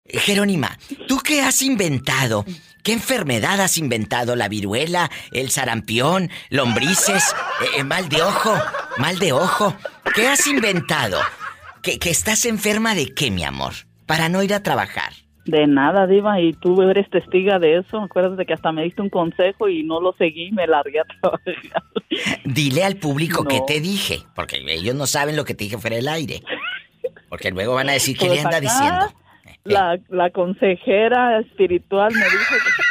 Jerónima, 0.08 0.78
¿tú 1.08 1.20
qué 1.20 1.42
has 1.42 1.62
inventado? 1.62 2.46
¿Qué 2.84 2.94
enfermedad 2.94 3.60
has 3.62 3.78
inventado? 3.78 4.36
¿La 4.36 4.48
viruela? 4.48 5.10
¿El 5.32 5.50
sarampión? 5.50 6.30
¿Lombrices? 6.50 7.24
eh, 7.62 7.80
eh, 7.80 7.84
¿Mal 7.84 8.10
de 8.10 8.22
ojo? 8.22 8.56
¿Mal 8.98 9.18
de 9.18 9.34
ojo? 9.34 9.76
¿Qué 10.14 10.28
has 10.28 10.46
inventado? 10.46 11.20
¿Que, 11.82 11.98
que 11.98 12.12
estás 12.12 12.46
enferma 12.46 12.94
de 12.94 13.14
qué, 13.14 13.32
mi 13.32 13.44
amor? 13.44 13.74
Para 14.06 14.30
no 14.30 14.44
ir 14.44 14.54
a 14.54 14.62
trabajar. 14.62 15.14
De 15.46 15.68
nada, 15.68 16.08
Diva, 16.08 16.42
y 16.42 16.54
tú 16.54 16.82
eres 16.82 17.08
testiga 17.10 17.60
de 17.60 17.78
eso. 17.78 18.00
Acuérdate 18.00 18.46
que 18.46 18.54
hasta 18.54 18.72
me 18.72 18.84
diste 18.84 19.02
un 19.02 19.10
consejo 19.10 19.70
y 19.70 19.84
no 19.84 20.02
lo 20.02 20.14
seguí, 20.14 20.52
me 20.52 20.66
largué 20.66 21.00
a 21.02 21.04
trabajar. 21.22 21.56
Dile 22.44 22.84
al 22.84 22.96
público 22.98 23.44
No. 23.44 23.50
qué 23.50 23.62
te 23.68 23.80
dije, 23.80 24.20
porque 24.36 24.58
ellos 24.68 24.96
no 24.96 25.06
saben 25.06 25.36
lo 25.36 25.46
que 25.46 25.54
te 25.54 25.66
dije 25.66 25.78
fuera 25.78 25.98
del 25.98 26.08
aire. 26.08 26.42
Porque 27.30 27.52
luego 27.52 27.76
van 27.76 27.90
a 27.90 27.94
decir 27.94 28.18
qué 28.18 28.26
Pues 28.28 28.40
le 28.40 28.46
anda 28.46 28.58
acá, 28.58 28.62
diciendo. 28.62 29.06
La, 29.66 30.00
la 30.10 30.30
consejera 30.32 31.40
espiritual 31.40 32.12
me 32.14 32.20
dijo 32.24 32.54
que 32.66 32.82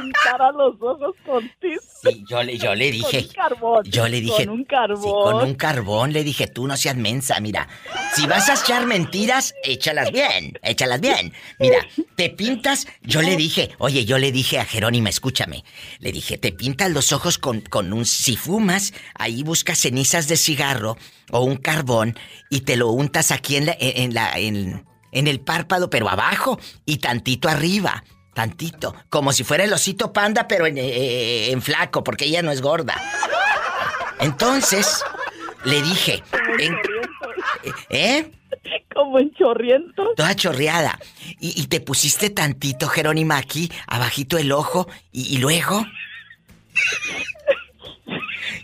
pintara 0.00 0.52
los 0.52 0.74
ojos 0.80 1.14
con 1.24 1.50
tiza. 1.60 1.80
Sí, 2.02 2.24
yo 2.28 2.42
le, 2.42 2.58
yo 2.58 2.74
le 2.74 2.90
dije. 2.90 3.26
Con 3.26 3.28
un 3.28 3.34
carbón. 3.34 3.84
Yo 3.84 4.08
le 4.08 4.20
dije. 4.20 4.46
Con 4.46 4.54
un 4.54 4.64
carbón. 4.64 5.02
Sí, 5.02 5.10
con 5.10 5.48
un 5.48 5.54
carbón 5.54 6.12
le 6.12 6.24
dije, 6.24 6.46
tú 6.46 6.66
no 6.66 6.76
seas 6.76 6.96
mensa, 6.96 7.38
mira. 7.40 7.68
Si 8.14 8.26
vas 8.26 8.48
a 8.48 8.54
echar 8.54 8.86
mentiras, 8.86 9.54
échalas 9.62 10.10
bien, 10.10 10.58
échalas 10.62 11.00
bien. 11.00 11.32
Mira, 11.58 11.86
te 12.16 12.30
pintas, 12.30 12.86
yo 13.02 13.22
le 13.22 13.36
dije, 13.36 13.70
oye, 13.78 14.04
yo 14.04 14.18
le 14.18 14.32
dije 14.32 14.58
a 14.58 14.64
Jerónima, 14.64 15.08
escúchame. 15.08 15.64
Le 15.98 16.12
dije, 16.12 16.38
te 16.38 16.52
pintas 16.52 16.90
los 16.90 17.12
ojos 17.12 17.38
con, 17.38 17.60
con 17.60 17.92
un, 17.92 18.04
si 18.04 18.36
fumas, 18.36 18.92
ahí 19.14 19.42
buscas 19.42 19.78
cenizas 19.78 20.28
de 20.28 20.36
cigarro 20.36 20.96
o 21.30 21.40
un 21.40 21.56
carbón 21.56 22.18
y 22.48 22.62
te 22.62 22.76
lo 22.76 22.90
untas 22.90 23.30
aquí 23.30 23.56
en 23.56 23.66
la, 23.66 23.76
en, 23.78 24.02
en 24.02 24.14
la, 24.14 24.32
en, 24.38 24.86
en 25.12 25.28
el 25.28 25.40
párpado, 25.40 25.90
pero 25.90 26.08
abajo 26.08 26.58
y 26.86 26.98
tantito 26.98 27.48
arriba. 27.48 28.04
Tantito, 28.34 28.94
como 29.08 29.32
si 29.32 29.44
fuera 29.44 29.64
el 29.64 29.72
osito 29.72 30.12
panda, 30.12 30.46
pero 30.46 30.66
en, 30.66 30.78
eh, 30.78 31.50
en 31.50 31.60
flaco, 31.62 32.04
porque 32.04 32.26
ella 32.26 32.42
no 32.42 32.50
es 32.50 32.62
gorda. 32.62 32.94
Entonces, 34.20 35.02
le 35.64 35.82
dije, 35.82 36.22
en- 36.58 36.76
¿eh? 37.90 38.30
Como 38.94 39.18
en 39.18 39.32
chorriento. 39.34 40.12
Toda 40.16 40.34
chorreada. 40.36 40.98
Y, 41.40 41.60
y 41.60 41.66
te 41.66 41.80
pusiste 41.80 42.30
tantito, 42.30 42.88
Jerónima, 42.88 43.36
aquí, 43.36 43.70
abajito 43.86 44.38
el 44.38 44.52
ojo, 44.52 44.88
y, 45.12 45.34
y 45.34 45.38
luego... 45.38 45.84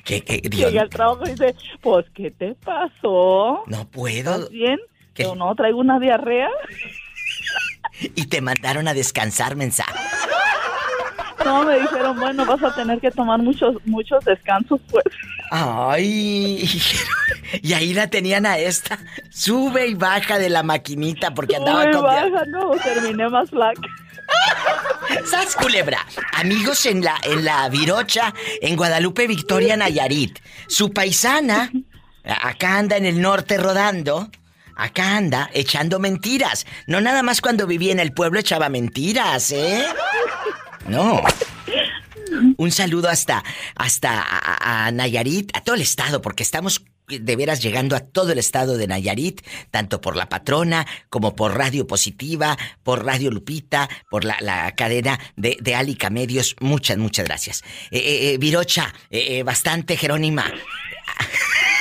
¿Qué? 0.04 0.20
Llegué 0.20 0.78
al 0.78 0.88
trabajo 0.90 1.22
y 1.26 1.30
dice, 1.30 1.54
pues, 1.80 2.06
¿qué 2.14 2.30
te 2.30 2.54
pasó? 2.54 3.64
No 3.66 3.88
puedo. 3.90 4.34
¿Estás 4.34 4.50
bien? 4.50 4.78
¿Qué? 5.14 5.24
Yo 5.24 5.34
no, 5.34 5.54
traigo 5.54 5.78
una 5.80 5.98
diarrea. 5.98 6.48
Y 8.00 8.26
te 8.26 8.40
mandaron 8.40 8.88
a 8.88 8.94
descansar, 8.94 9.56
mensa. 9.56 9.84
No, 11.44 11.64
me 11.64 11.78
dijeron, 11.78 12.18
bueno, 12.18 12.44
vas 12.44 12.62
a 12.62 12.74
tener 12.74 13.00
que 13.00 13.10
tomar 13.10 13.40
muchos, 13.40 13.76
muchos 13.84 14.24
descansos, 14.24 14.80
pues. 14.90 15.04
Ay, 15.50 16.68
y 17.62 17.72
ahí 17.72 17.94
la 17.94 18.08
tenían 18.08 18.46
a 18.46 18.58
esta. 18.58 18.98
Sube 19.30 19.86
y 19.86 19.94
baja 19.94 20.38
de 20.38 20.48
la 20.48 20.62
maquinita 20.62 21.34
porque 21.34 21.56
andaba 21.56 21.84
Muy 21.84 21.92
con... 21.92 22.02
baja, 22.02 22.44
no, 22.48 22.70
terminé 22.82 23.28
más 23.28 23.50
flaca. 23.50 23.80
¡Sas, 25.24 25.54
culebra! 25.54 26.04
Amigos 26.32 26.84
en 26.86 27.02
la, 27.02 27.16
en 27.22 27.44
la 27.44 27.68
Virocha, 27.68 28.34
en 28.60 28.76
Guadalupe, 28.76 29.26
Victoria, 29.26 29.76
Nayarit. 29.76 30.38
Su 30.66 30.92
paisana, 30.92 31.70
acá 32.24 32.78
anda 32.78 32.96
en 32.96 33.06
el 33.06 33.20
norte 33.20 33.56
rodando. 33.56 34.30
Acá 34.76 35.16
anda 35.16 35.50
echando 35.54 35.98
mentiras. 35.98 36.66
No 36.86 37.00
nada 37.00 37.22
más 37.22 37.40
cuando 37.40 37.66
vivía 37.66 37.92
en 37.92 38.00
el 38.00 38.12
pueblo 38.12 38.38
echaba 38.38 38.68
mentiras, 38.68 39.50
¿eh? 39.50 39.84
No. 40.86 41.22
Un 42.58 42.70
saludo 42.70 43.08
hasta, 43.08 43.42
hasta 43.74 44.24
a, 44.28 44.90
Nayarit, 44.90 45.56
a 45.56 45.62
todo 45.62 45.74
el 45.74 45.82
estado, 45.82 46.20
porque 46.20 46.42
estamos 46.42 46.84
de 47.08 47.36
veras 47.36 47.62
llegando 47.62 47.94
a 47.94 48.00
todo 48.00 48.32
el 48.32 48.38
estado 48.38 48.76
de 48.76 48.88
Nayarit, 48.88 49.42
tanto 49.70 50.00
por 50.00 50.16
la 50.16 50.28
patrona 50.28 50.86
como 51.08 51.36
por 51.36 51.56
Radio 51.56 51.86
Positiva, 51.86 52.58
por 52.82 53.04
Radio 53.04 53.30
Lupita, 53.30 53.88
por 54.10 54.24
la, 54.24 54.36
la 54.40 54.74
cadena 54.74 55.18
de, 55.36 55.56
de 55.60 55.74
Alica 55.74 56.10
Medios. 56.10 56.56
Muchas, 56.60 56.98
muchas 56.98 57.26
gracias. 57.26 57.62
Eh, 57.90 57.98
eh, 57.98 58.32
eh, 58.32 58.38
Virocha, 58.38 58.92
eh, 59.10 59.38
eh, 59.38 59.42
bastante, 59.42 59.96
Jerónima. 59.96 60.52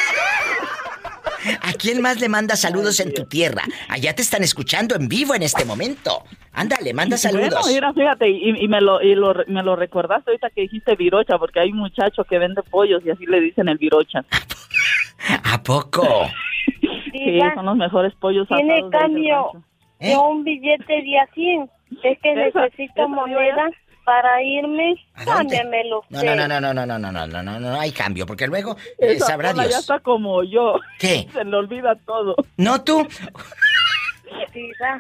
¿A 1.61 1.73
quién 1.73 2.01
más 2.01 2.19
le 2.19 2.29
manda 2.29 2.55
saludos 2.55 2.99
en 2.99 3.13
tu 3.13 3.25
tierra? 3.25 3.63
Allá 3.89 4.13
te 4.15 4.21
están 4.21 4.43
escuchando 4.43 4.95
en 4.95 5.07
vivo 5.07 5.35
en 5.35 5.43
este 5.43 5.65
momento. 5.65 6.23
Ándale, 6.53 6.93
manda 6.93 7.17
saludos. 7.17 7.49
Bueno, 7.49 7.67
mira, 7.67 7.93
fíjate, 7.93 8.29
y, 8.29 8.63
y 8.63 8.67
me, 8.67 8.81
lo, 8.81 9.01
y 9.01 9.13
lo, 9.15 9.33
me 9.47 9.61
lo 9.63 9.75
recordaste 9.75 10.31
ahorita 10.31 10.49
que 10.51 10.61
dijiste 10.61 10.95
virocha, 10.95 11.37
porque 11.37 11.59
hay 11.59 11.71
un 11.71 11.77
muchacho 11.79 12.23
que 12.23 12.39
vende 12.39 12.63
pollos 12.63 13.01
y 13.05 13.09
así 13.11 13.25
le 13.25 13.39
dicen 13.41 13.67
el 13.69 13.77
virocha. 13.77 14.23
¿A 15.43 15.61
poco? 15.63 16.27
Sí, 17.11 17.39
son 17.55 17.65
los 17.65 17.77
mejores 17.77 18.13
pollos 18.15 18.47
Tiene 18.47 18.75
de 18.75 18.81
del 18.81 18.91
cambio 18.91 19.51
rancho. 19.53 19.65
de 19.99 20.17
un 20.17 20.43
billete 20.43 21.01
de 21.01 21.19
a 21.19 21.27
100. 21.33 21.69
Es 22.03 22.19
que 22.21 22.47
Esa- 22.47 22.61
necesito 22.61 22.93
esa 22.95 23.07
moneda 23.07 23.69
para 24.05 24.41
irme. 24.43 24.95
Cámbiamelo 25.25 26.03
No, 26.09 26.19
usted. 26.19 26.35
no, 26.35 26.47
no, 26.47 26.61
no, 26.61 26.73
no, 26.73 26.85
no, 26.85 26.97
no, 26.99 27.11
no, 27.11 27.27
no, 27.27 27.43
no, 27.43 27.59
no 27.59 27.79
hay 27.79 27.91
cambio, 27.91 28.25
porque 28.25 28.47
luego 28.47 28.77
eh, 28.99 29.13
Esa 29.15 29.25
sabrá 29.27 29.51
Pola 29.51 29.63
ya 29.63 29.69
Dios. 29.69 29.79
está 29.81 29.99
como 29.99 30.43
yo. 30.43 30.75
¿Qué? 30.99 31.27
Se 31.33 31.43
le 31.43 31.55
olvida 31.57 31.95
todo. 32.05 32.35
¿No 32.57 32.81
tú? 32.83 33.05
Diva. 34.53 34.99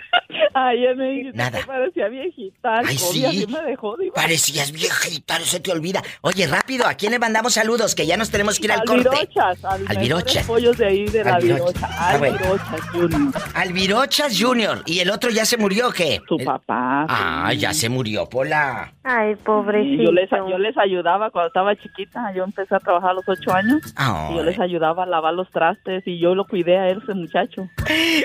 Ayer 0.53 0.95
me 0.95 1.09
dijiste 1.11 1.37
Nada. 1.37 1.59
que 1.59 1.65
parecía 1.65 2.07
viejita. 2.09 2.79
Ay, 2.85 2.97
sí. 2.97 3.25
así 3.25 3.47
me 3.47 3.61
dejó. 3.61 3.95
Parecías 4.13 4.71
viejita, 4.71 5.39
no 5.39 5.45
se 5.45 5.59
te 5.59 5.71
olvida. 5.71 6.01
Oye, 6.21 6.47
rápido, 6.47 6.85
¿a 6.87 6.93
quién 6.95 7.11
le 7.11 7.19
mandamos 7.19 7.53
saludos? 7.53 7.95
Que 7.95 8.05
ya 8.05 8.17
nos 8.17 8.29
tenemos 8.31 8.59
que 8.59 8.65
ir 8.65 8.71
al, 8.73 8.83
corte. 8.83 9.09
Virochas, 9.09 9.63
al 9.65 9.85
Al 9.87 9.97
Virochas. 9.97 10.35
mejores 10.35 10.47
pollos 10.47 10.77
de 10.77 10.85
ahí 10.85 11.05
de 11.05 11.23
la 11.23 11.35
Al 11.35 11.41
Virochas. 11.43 11.73
Virocha. 11.73 11.89
Ah, 11.91 12.09
Al 12.11 12.19
bueno. 12.19 12.37
Virochas 12.37 12.81
Junior. 12.91 13.33
Al 13.53 13.73
Virochas 13.73 14.39
Junior. 14.41 14.83
¿Y 14.85 14.99
el 14.99 15.09
otro 15.09 15.29
ya 15.29 15.45
se 15.45 15.57
murió 15.57 15.91
qué? 15.91 16.21
Su 16.27 16.37
El- 16.37 16.45
papá. 16.45 17.05
Ah, 17.09 17.49
sí. 17.51 17.57
ya 17.59 17.73
se 17.73 17.89
murió, 17.89 18.27
Pola. 18.27 18.93
Ay, 19.03 19.35
pobrecito. 19.35 20.03
yo 20.03 20.11
les, 20.11 20.29
yo 20.29 20.57
les 20.57 20.77
ayudaba 20.77 21.29
cuando 21.29 21.47
estaba 21.47 21.75
chiquita. 21.75 22.33
Yo 22.35 22.43
empecé 22.43 22.75
a 22.75 22.79
trabajar 22.79 23.11
a 23.11 23.13
los 23.13 23.23
ocho 23.27 23.53
años. 23.53 23.81
Ay. 23.95 24.33
Y 24.33 24.37
yo 24.37 24.43
les 24.43 24.59
ayudaba 24.59 25.03
a 25.03 25.05
lavar 25.05 25.33
los 25.33 25.49
trastes 25.51 26.03
y 26.07 26.19
yo 26.19 26.33
lo 26.35 26.45
cuidé 26.45 26.77
a 26.77 26.89
él, 26.89 26.99
ese 27.03 27.13
muchacho. 27.13 27.69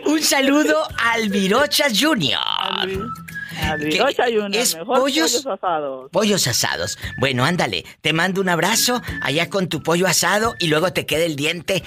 Un 0.06 0.20
saludo 0.20 0.74
al 0.98 1.28
Virochas 1.28 1.92
Junior. 1.98 2.40
Al 3.62 3.78
Que 3.80 3.84
Virocha 3.86 4.24
Junior, 4.24 4.54
es 4.56 4.76
mejor 4.76 4.98
pollos- 5.00 5.32
pollos 5.32 5.46
asados. 5.46 6.10
Pollos 6.10 6.46
asados. 6.46 6.98
Bueno, 7.18 7.44
ándale, 7.44 7.84
te 8.00 8.12
mando 8.12 8.40
un 8.40 8.48
abrazo 8.48 9.02
allá 9.22 9.48
con 9.50 9.68
tu 9.68 9.82
pollo 9.82 10.06
asado 10.06 10.54
y 10.58 10.68
luego 10.68 10.92
te 10.92 11.06
queda 11.06 11.24
el 11.24 11.36
diente 11.36 11.82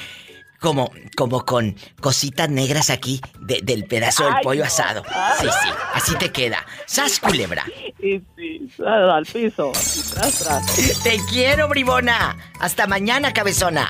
como, 0.64 0.89
como 1.18 1.43
con 1.45 1.76
cositas 1.99 2.49
negras 2.49 2.89
aquí 2.89 3.20
de- 3.41 3.59
del 3.61 3.84
pedazo 3.84 4.24
del 4.24 4.36
Ay, 4.36 4.43
pollo 4.43 4.61
no. 4.61 4.68
asado. 4.68 5.03
Ay. 5.14 5.36
Sí, 5.41 5.47
sí, 5.61 5.70
así 5.93 6.16
te 6.16 6.32
queda. 6.32 6.66
¡Sas, 6.88 7.20
culebra! 7.20 7.66
Y 7.99 8.20
sí, 8.38 8.68
al 8.88 9.26
piso. 9.26 9.72
y 9.76 10.14
tras, 10.14 10.39
tras. 10.39 11.03
¡Te 11.03 11.18
quiero, 11.30 11.68
bribona! 11.68 12.38
¡Hasta 12.61 12.88
mañana, 12.88 13.34
cabezona! 13.34 13.89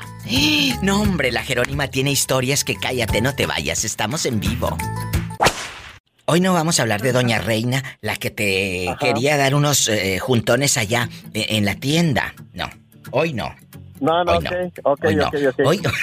No, 0.82 1.00
hombre, 1.00 1.30
la 1.30 1.44
Jerónima 1.44 1.86
tiene 1.88 2.10
historias 2.10 2.64
que 2.64 2.74
cállate, 2.74 3.20
no 3.20 3.34
te 3.36 3.46
vayas, 3.46 3.84
estamos 3.84 4.26
en 4.26 4.40
vivo. 4.40 4.76
Hoy 6.26 6.40
no 6.40 6.54
vamos 6.54 6.78
a 6.78 6.82
hablar 6.82 7.02
de 7.02 7.12
Doña 7.12 7.38
Reina, 7.38 7.84
la 8.00 8.16
que 8.16 8.30
te 8.30 8.88
Ajá. 8.88 8.98
quería 8.98 9.36
dar 9.36 9.54
unos 9.54 9.88
eh, 9.88 10.18
juntones 10.18 10.76
allá 10.76 11.08
eh, 11.34 11.46
en 11.50 11.64
la 11.66 11.74
tienda. 11.76 12.34
No, 12.52 12.68
hoy 13.12 13.32
no. 13.32 13.54
No, 14.04 14.22
no, 14.24 14.32
Hoy 14.32 14.44
ok, 14.46 14.50
no. 14.52 14.90
ok, 14.92 15.04
Hoy 15.04 15.16
no. 15.16 15.26
ok, 15.28 15.34
ok. 15.48 15.60
Hoy- 15.66 15.78
Nada. 15.80 15.94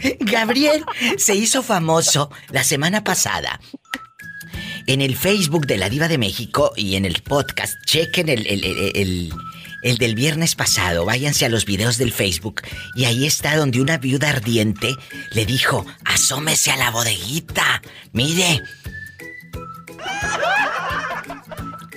Sí. 0.00 0.16
Gabriel 0.20 0.84
se 1.18 1.34
hizo 1.34 1.62
famoso 1.62 2.30
la 2.50 2.64
semana 2.64 3.04
pasada. 3.04 3.60
En 4.88 5.00
el 5.00 5.16
Facebook 5.16 5.66
de 5.66 5.78
la 5.78 5.88
Diva 5.88 6.08
de 6.08 6.18
México 6.18 6.72
y 6.76 6.96
en 6.96 7.04
el 7.04 7.22
podcast, 7.22 7.74
chequen 7.86 8.28
el, 8.28 8.46
el- 8.46 8.64
el- 8.64 8.92
el- 8.96 9.32
el 9.82 9.98
del 9.98 10.14
viernes 10.16 10.56
pasado, 10.56 11.04
váyanse 11.04 11.44
a 11.44 11.48
los 11.48 11.64
videos 11.64 11.96
del 11.98 12.12
Facebook 12.12 12.62
y 12.96 13.04
ahí 13.04 13.24
está 13.26 13.56
donde 13.56 13.80
una 13.80 13.98
viuda 13.98 14.30
ardiente 14.30 14.96
le 15.32 15.46
dijo, 15.46 15.86
asómese 16.04 16.72
a 16.72 16.76
la 16.76 16.90
bodeguita, 16.90 17.82
mire. 18.12 18.62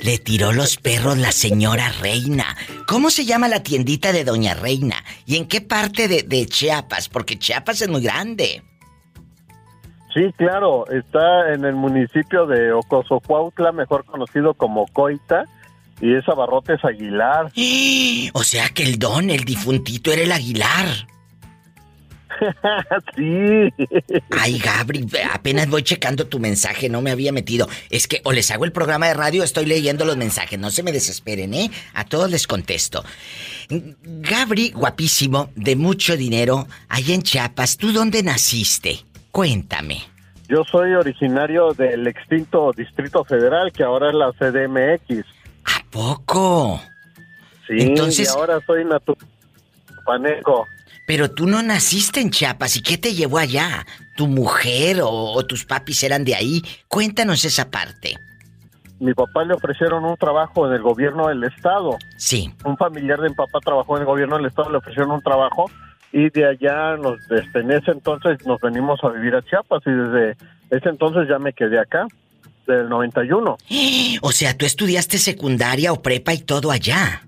Le 0.02 0.18
tiró 0.18 0.52
los 0.54 0.78
perros 0.78 1.18
la 1.18 1.32
señora 1.32 1.92
Reina. 2.02 2.56
¿Cómo 2.88 3.10
se 3.10 3.26
llama 3.26 3.48
la 3.48 3.64
tiendita 3.64 4.12
de 4.12 4.24
Doña 4.24 4.54
Reina? 4.54 5.04
¿Y 5.26 5.36
en 5.36 5.48
qué 5.48 5.62
parte 5.62 6.08
de, 6.08 6.24
de 6.24 6.46
Chiapas? 6.46 7.10
Porque 7.10 7.38
Chiapas 7.38 7.82
es 7.82 7.90
muy 7.90 8.02
grande. 8.02 8.64
Sí, 10.14 10.34
claro, 10.38 10.88
está 10.90 11.54
en 11.54 11.66
el 11.66 11.76
municipio 11.76 12.48
de 12.48 12.74
Ocosocuautla, 12.74 13.72
mejor 13.72 14.06
conocido 14.06 14.56
como 14.56 14.88
Coita, 14.88 15.46
y 16.02 16.16
es 16.16 16.28
Abarrotes 16.28 16.84
Aguilar. 16.84 17.52
O 18.34 18.44
sea 18.44 18.70
que 18.70 18.84
el 18.84 19.00
don, 19.00 19.30
el 19.30 19.44
difuntito, 19.44 20.12
era 20.12 20.22
el 20.22 20.32
Aguilar. 20.32 20.88
sí. 23.16 23.74
Ay, 24.32 24.60
Gabri, 24.60 25.06
apenas 25.34 25.70
voy 25.70 25.84
checando 25.84 26.28
tu 26.28 26.40
mensaje, 26.40 26.90
no 26.90 27.02
me 27.02 27.12
había 27.12 27.32
metido. 27.32 27.68
Es 27.90 28.08
que 28.08 28.22
o 28.24 28.32
les 28.32 28.52
hago 28.52 28.66
el 28.66 28.72
programa 28.72 29.08
de 29.08 29.14
radio, 29.14 29.44
estoy 29.44 29.66
leyendo 29.66 30.06
los 30.06 30.18
mensajes, 30.18 30.60
no 30.60 30.72
se 30.72 30.84
me 30.84 30.92
desesperen, 30.92 31.54
¿eh? 31.54 31.72
A 31.94 32.06
todos 32.06 32.30
les 32.30 32.48
contesto. 32.48 33.04
Gabri, 33.70 34.72
guapísimo, 34.72 35.52
de 35.56 35.76
mucho 35.76 36.18
dinero, 36.18 36.68
allá 36.88 37.14
en 37.14 37.22
Chiapas, 37.22 37.78
¿tú 37.78 37.92
dónde 37.92 38.24
naciste? 38.24 39.00
Cuéntame. 39.32 40.04
Yo 40.48 40.64
soy 40.64 40.94
originario 40.94 41.74
del 41.74 42.08
extinto 42.08 42.72
Distrito 42.76 43.24
Federal, 43.24 43.72
que 43.72 43.84
ahora 43.84 44.10
es 44.10 44.16
la 44.16 44.32
CDMX. 44.34 45.24
¿A 45.66 45.84
poco? 45.92 46.82
Sí, 47.68 47.76
Entonces- 47.80 48.28
y 48.28 48.32
ahora 48.32 48.60
soy 48.66 48.84
natupaneco. 48.84 50.66
Pero 51.10 51.32
tú 51.32 51.48
no 51.48 51.64
naciste 51.64 52.22
en 52.22 52.30
Chiapas, 52.30 52.78
¿y 52.78 52.84
qué 52.84 52.96
te 52.96 53.16
llevó 53.16 53.40
allá? 53.40 53.84
¿Tu 54.16 54.28
mujer 54.28 55.02
o, 55.02 55.10
o 55.10 55.44
tus 55.44 55.66
papis 55.66 56.04
eran 56.04 56.24
de 56.24 56.36
ahí? 56.36 56.62
Cuéntanos 56.88 57.44
esa 57.46 57.72
parte. 57.72 58.16
Mi 59.00 59.16
papá 59.16 59.44
le 59.44 59.56
ofrecieron 59.56 60.06
un 60.06 60.16
trabajo 60.18 60.68
en 60.68 60.74
el 60.74 60.84
gobierno 60.84 61.30
del 61.30 61.44
estado. 61.46 61.98
Sí. 62.16 62.54
Un 62.64 62.78
familiar 62.78 63.20
de 63.22 63.30
mi 63.30 63.34
papá 63.34 63.58
trabajó 63.60 63.96
en 63.96 64.02
el 64.02 64.06
gobierno 64.06 64.38
del 64.38 64.46
estado, 64.46 64.70
le 64.70 64.78
ofrecieron 64.78 65.10
un 65.10 65.24
trabajo 65.24 65.72
y 66.12 66.30
de 66.30 66.48
allá 66.48 66.96
nos, 66.98 67.18
este, 67.32 67.62
en 67.62 67.72
ese 67.72 67.90
entonces 67.90 68.46
nos 68.46 68.62
venimos 68.62 69.04
a 69.04 69.10
vivir 69.10 69.34
a 69.34 69.42
Chiapas 69.42 69.82
y 69.88 69.90
desde 69.90 70.38
ese 70.70 70.90
entonces 70.90 71.28
ya 71.28 71.40
me 71.40 71.54
quedé 71.54 71.80
acá, 71.80 72.06
del 72.68 72.88
91. 72.88 73.58
O 74.22 74.32
sea, 74.32 74.56
tú 74.56 74.68
estudiaste 74.68 75.18
secundaria 75.18 75.92
o 75.92 76.04
prepa 76.04 76.36
y 76.36 76.38
todo 76.38 76.70
allá. 76.70 77.24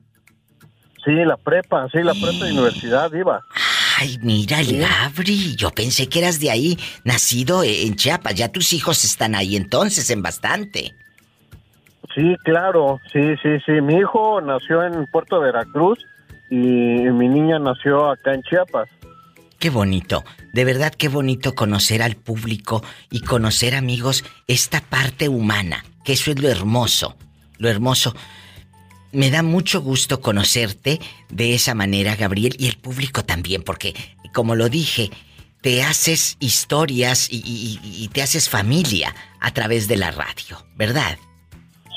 Sí, 1.04 1.16
la 1.26 1.38
prepa, 1.38 1.88
sí, 1.92 2.04
la 2.04 2.14
prepa 2.14 2.46
de 2.46 2.52
universidad 2.60 3.12
iba. 3.14 3.42
Ay, 4.02 4.18
mira 4.24 4.60
el 4.60 4.80
Gabri. 4.80 5.56
Yo 5.56 5.70
pensé 5.70 6.10
que 6.10 6.18
eras 6.18 6.40
de 6.40 6.50
ahí, 6.50 6.76
nacido 7.04 7.64
en 7.64 7.96
Chiapas. 7.96 8.34
Ya 8.34 8.52
tus 8.52 8.74
hijos 8.74 9.04
están 9.04 9.36
ahí 9.36 9.56
entonces, 9.56 10.10
en 10.10 10.24
bastante. 10.24 10.96
Sí, 12.16 12.36
claro, 12.44 13.00
sí, 13.14 13.20
sí, 13.44 13.60
sí. 13.64 13.74
Mi 13.74 13.98
hijo 13.98 14.42
nació 14.42 14.84
en 14.84 15.06
Puerto 15.12 15.40
Veracruz 15.40 16.00
y 16.50 16.56
mi 16.56 17.30
niña 17.30 17.60
nació 17.60 18.10
acá 18.10 18.34
en 18.34 18.42
Chiapas. 18.42 18.90
Qué 19.60 19.70
bonito, 19.70 20.24
de 20.52 20.66
verdad 20.66 20.92
qué 20.92 21.08
bonito 21.08 21.54
conocer 21.54 22.02
al 22.02 22.16
público 22.16 22.84
y 23.12 23.20
conocer 23.20 23.76
amigos 23.76 24.26
esta 24.48 24.82
parte 24.82 25.30
humana, 25.30 25.86
que 26.04 26.14
eso 26.14 26.32
es 26.32 26.42
lo 26.42 26.50
hermoso, 26.50 27.16
lo 27.60 27.70
hermoso. 27.70 28.16
Me 29.14 29.30
da 29.30 29.44
mucho 29.44 29.82
gusto 29.82 30.22
conocerte 30.22 31.00
de 31.30 31.54
esa 31.54 31.76
manera, 31.76 32.16
Gabriel, 32.16 32.56
y 32.58 32.68
el 32.70 32.78
público 32.78 33.24
también, 33.26 33.62
porque, 33.64 33.94
como 34.34 34.56
lo 34.56 34.70
dije, 34.70 35.10
te 35.62 35.84
haces 35.84 36.38
historias 36.40 37.28
y, 37.32 37.38
y- 37.46 37.80
y 38.04 38.08
te 38.08 38.22
haces 38.22 38.50
familia 38.50 39.14
a 39.40 39.52
través 39.52 39.88
de 39.88 39.98
la 39.98 40.12
radio, 40.12 40.58
¿verdad? 40.76 41.18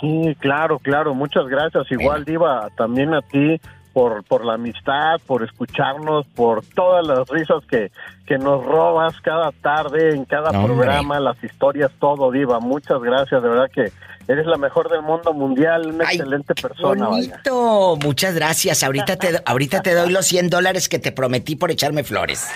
Sí, 0.00 0.36
claro, 0.40 0.78
claro. 0.80 1.14
Muchas 1.14 1.46
gracias. 1.46 1.90
Igual, 1.90 2.24
Diva, 2.24 2.68
también 2.76 3.14
a 3.14 3.22
ti 3.22 3.58
por, 3.94 4.22
por 4.24 4.44
la 4.44 4.54
amistad, 4.54 5.18
por 5.26 5.42
escucharnos, 5.44 6.26
por 6.34 6.62
todas 6.74 7.06
las 7.06 7.26
risas 7.28 7.64
que, 7.70 7.90
que 8.26 8.36
nos 8.38 8.64
robas 8.66 9.18
cada 9.22 9.50
tarde, 9.52 10.14
en 10.14 10.24
cada 10.24 10.50
No, 10.52 10.64
hombre. 10.64 10.74
programa, 10.76 11.20
las 11.20 11.42
historias, 11.42 11.90
todo, 12.00 12.30
Diva. 12.32 12.58
Muchas 12.60 13.00
gracias. 13.00 13.40
De 13.42 13.48
verdad 13.48 13.70
que 13.72 13.92
eres 14.28 14.46
la 14.46 14.56
mejor 14.56 14.90
del 14.90 15.02
mundo 15.02 15.32
mundial, 15.32 15.86
una 15.86 16.04
excelente 16.04 16.54
persona. 16.54 17.08
vaya. 17.08 17.30
Bonito, 17.30 17.96
muchas 18.02 18.34
gracias. 18.34 18.82
Ahorita 18.82 19.16
te, 19.16 19.42
ahorita 19.44 19.82
te 19.82 19.94
doy 19.94 20.10
los 20.10 20.26
100 20.26 20.50
dólares 20.50 20.88
que 20.88 20.98
te 20.98 21.12
prometí 21.12 21.56
por 21.56 21.70
echarme 21.70 22.04
flores. 22.04 22.50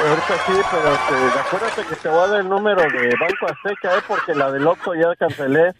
Ahorita 0.00 0.34
sí, 0.46 0.52
pero 0.70 1.40
acuérdate 1.40 1.82
que 1.88 1.96
te 1.96 2.08
voy 2.08 2.18
a 2.18 2.26
dar 2.28 2.40
el 2.40 2.48
número 2.48 2.80
de 2.82 3.14
Banco 3.20 3.46
Azteca, 3.46 3.96
¿eh? 3.96 4.02
porque 4.06 4.34
la 4.34 4.50
del 4.52 4.66
Oxxo 4.66 4.94
ya 4.94 5.14
cancelé. 5.16 5.72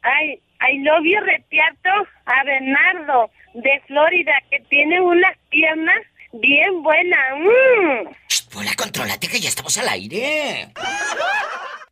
Ay, 0.00 0.40
I 0.60 0.78
love 0.82 1.04
you, 1.04 1.20
Retiato, 1.20 2.08
a 2.26 2.44
Bernardo, 2.44 3.30
de 3.54 3.82
Florida, 3.86 4.32
que 4.50 4.60
tiene 4.70 5.00
unas 5.00 5.36
piernas 5.50 6.00
bien 6.32 6.82
buenas. 6.82 7.38
Mm. 7.38 8.23
Hola, 8.56 8.70
contrólate 8.76 9.26
que 9.26 9.40
ya 9.40 9.48
estamos 9.48 9.76
al 9.78 9.88
aire. 9.88 10.72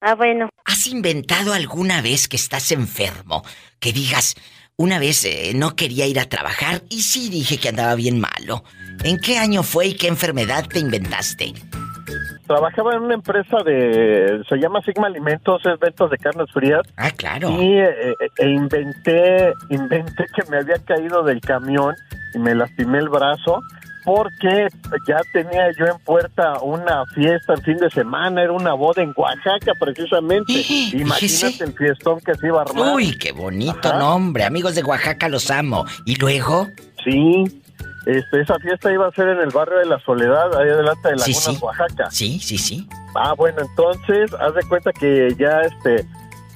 Ah, 0.01 0.15
bueno. 0.15 0.49
¿Has 0.65 0.87
inventado 0.87 1.53
alguna 1.53 2.01
vez 2.03 2.29
que 2.29 2.37
estás 2.37 2.71
enfermo? 2.71 3.43
Que 3.81 3.93
digas, 3.93 4.37
una 4.77 5.01
vez 5.01 5.25
eh, 5.25 5.53
no 5.57 5.75
quería 5.75 6.07
ir 6.07 6.21
a 6.21 6.29
trabajar 6.29 6.83
y 6.89 7.03
sí 7.03 7.31
dije 7.31 7.59
que 7.59 7.69
andaba 7.69 7.97
bien 7.97 8.21
malo. 8.21 8.63
¿En 9.03 9.19
qué 9.19 9.39
año 9.39 9.65
fue 9.65 9.87
y 9.87 9.97
qué 9.97 10.07
enfermedad 10.07 10.67
te 10.69 10.79
inventaste? 10.79 11.53
Trabajaba 12.47 12.95
en 12.95 13.03
una 13.03 13.15
empresa 13.15 13.59
de, 13.65 14.43
se 14.49 14.57
llama 14.57 14.83
Sigma 14.83 15.09
Alimentos, 15.09 15.63
es 15.65 15.79
ventas 15.81 16.11
de 16.11 16.19
carnes 16.19 16.51
frías. 16.53 16.83
Ah, 16.97 17.11
claro. 17.11 17.51
Y 17.61 17.79
eh, 17.79 18.11
eh, 18.21 18.29
e 18.39 18.49
inventé, 18.49 19.53
inventé 19.71 20.27
que 20.35 20.49
me 20.49 20.59
había 20.59 20.79
caído 20.85 21.25
del 21.25 21.41
camión 21.41 21.95
y 22.35 22.39
me 22.39 22.55
lastimé 22.55 22.99
el 22.99 23.09
brazo 23.09 23.61
porque 24.05 24.69
ya 25.07 25.21
tenía 25.33 25.71
yo 25.79 25.87
en 25.87 25.99
puerta 26.05 26.59
una 26.61 27.05
fiesta 27.15 27.55
el 27.55 27.63
fin 27.63 27.77
de 27.77 27.91
semana, 27.91 28.43
era 28.43 28.53
una 28.53 28.75
boda 28.75 29.03
en 29.03 29.13
Oaxaca 29.17 29.73
precisamente. 29.79 30.53
Imagínate 30.93 31.65
el 31.65 31.73
fiestón 31.75 32.21
que 32.21 32.35
se 32.35 32.47
iba 32.47 32.59
a 32.61 32.63
armar. 32.63 32.95
Uy, 32.95 33.17
qué 33.19 33.33
bonito 33.33 33.89
Ajá. 33.89 33.99
nombre. 33.99 34.45
Amigos 34.45 34.75
de 34.75 34.83
Oaxaca, 34.83 35.29
los 35.29 35.51
amo. 35.51 35.85
¿Y 36.05 36.17
luego? 36.17 36.67
Sí, 37.05 37.45
este, 38.07 38.41
esa 38.41 38.59
fiesta 38.59 38.93
iba 38.93 39.07
a 39.07 39.13
ser 39.13 39.29
en 39.29 39.39
el 39.41 39.51
barrio 39.51 39.79
de 39.79 39.87
la 39.87 39.99
Soledad, 40.01 40.55
ahí 40.61 40.69
adelante 40.69 41.09
de 41.11 41.19
Sí, 41.19 41.33
Lagunas, 41.33 41.45
sí. 41.45 41.59
Oaxaca. 41.63 42.11
Sí, 42.11 42.39
sí, 42.41 42.59
sí. 42.59 42.89
Ah, 43.15 43.35
bueno, 43.37 43.59
entonces, 43.61 44.33
haz 44.41 44.55
de 44.55 44.63
cuenta 44.69 44.93
que 44.93 45.35
ya, 45.39 45.61
este, 45.61 46.05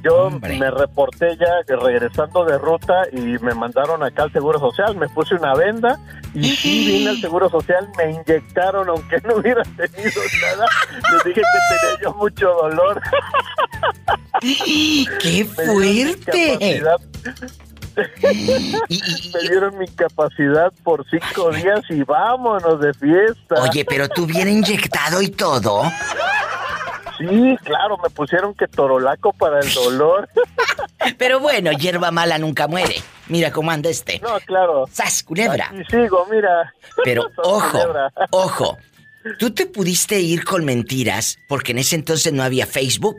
yo 0.03 0.31
me 0.31 0.71
reporté 0.71 1.37
ya 1.37 1.77
regresando 1.77 2.45
de 2.45 2.59
ruta 2.59 2.95
y 3.13 3.39
me 3.39 3.55
mandaron 3.55 4.03
acá 4.03 4.25
al 4.25 4.33
Seguro 4.33 4.59
Social, 4.59 4.97
me 4.97 5.09
puse 5.09 5.35
una 5.35 5.55
venda 5.55 5.99
y 6.35 6.45
sí 6.45 6.87
vine 6.87 7.11
al 7.11 7.21
Seguro 7.21 7.49
Social, 7.49 7.89
me 7.97 8.13
inyectaron, 8.13 8.89
aunque 8.89 9.19
no 9.23 9.37
hubiera 9.37 9.63
tenido 9.63 10.21
nada, 10.43 10.67
les 11.13 11.25
dije 11.25 11.41
que 11.41 11.79
tenía 11.81 12.01
yo 12.03 12.15
mucho 12.15 12.49
dolor. 12.49 13.01
¡Qué 14.41 15.45
fuerte! 15.45 16.83
Me 17.97 19.49
dieron 19.49 19.79
mi 19.79 19.89
capacidad 19.89 20.73
por 20.85 21.05
cinco 21.09 21.51
días 21.51 21.81
y 21.89 22.03
vámonos 22.03 22.81
de 22.81 22.93
fiesta. 22.95 23.63
Oye, 23.63 23.85
pero 23.85 24.09
tú 24.09 24.27
bien 24.27 24.49
inyectado 24.49 25.23
y 25.23 25.29
todo. 25.29 25.83
Sí, 27.19 27.57
claro, 27.65 27.97
me 28.03 28.11
pusieron 28.11 28.55
que 28.55 28.69
torolaco 28.69 29.33
para 29.33 29.61
el 29.61 29.73
dolor. 29.73 30.29
Pero 31.19 31.41
bueno, 31.41 31.73
hierba 31.73 32.11
mala 32.11 32.39
nunca 32.39 32.69
muere. 32.69 32.97
Mira 33.29 33.51
cómo 33.51 33.71
anda 33.71 33.89
este. 33.91 34.21
No, 34.21 34.39
claro. 34.47 34.85
¡Sas, 34.91 35.23
culebra! 35.23 35.73
Y 35.73 35.85
sigo, 35.91 36.27
mira. 36.31 36.73
Pero 37.05 37.23
Sas, 37.37 37.39
ojo, 37.45 37.71
culebra. 37.71 38.13
ojo. 38.31 38.79
Tú 39.39 39.51
te 39.51 39.67
pudiste 39.67 40.21
ir 40.21 40.45
con 40.45 40.65
mentiras 40.65 41.39
porque 41.49 41.73
en 41.73 41.79
ese 41.79 41.97
entonces 41.97 42.33
no 42.33 42.45
había 42.45 42.67
Facebook, 42.67 43.19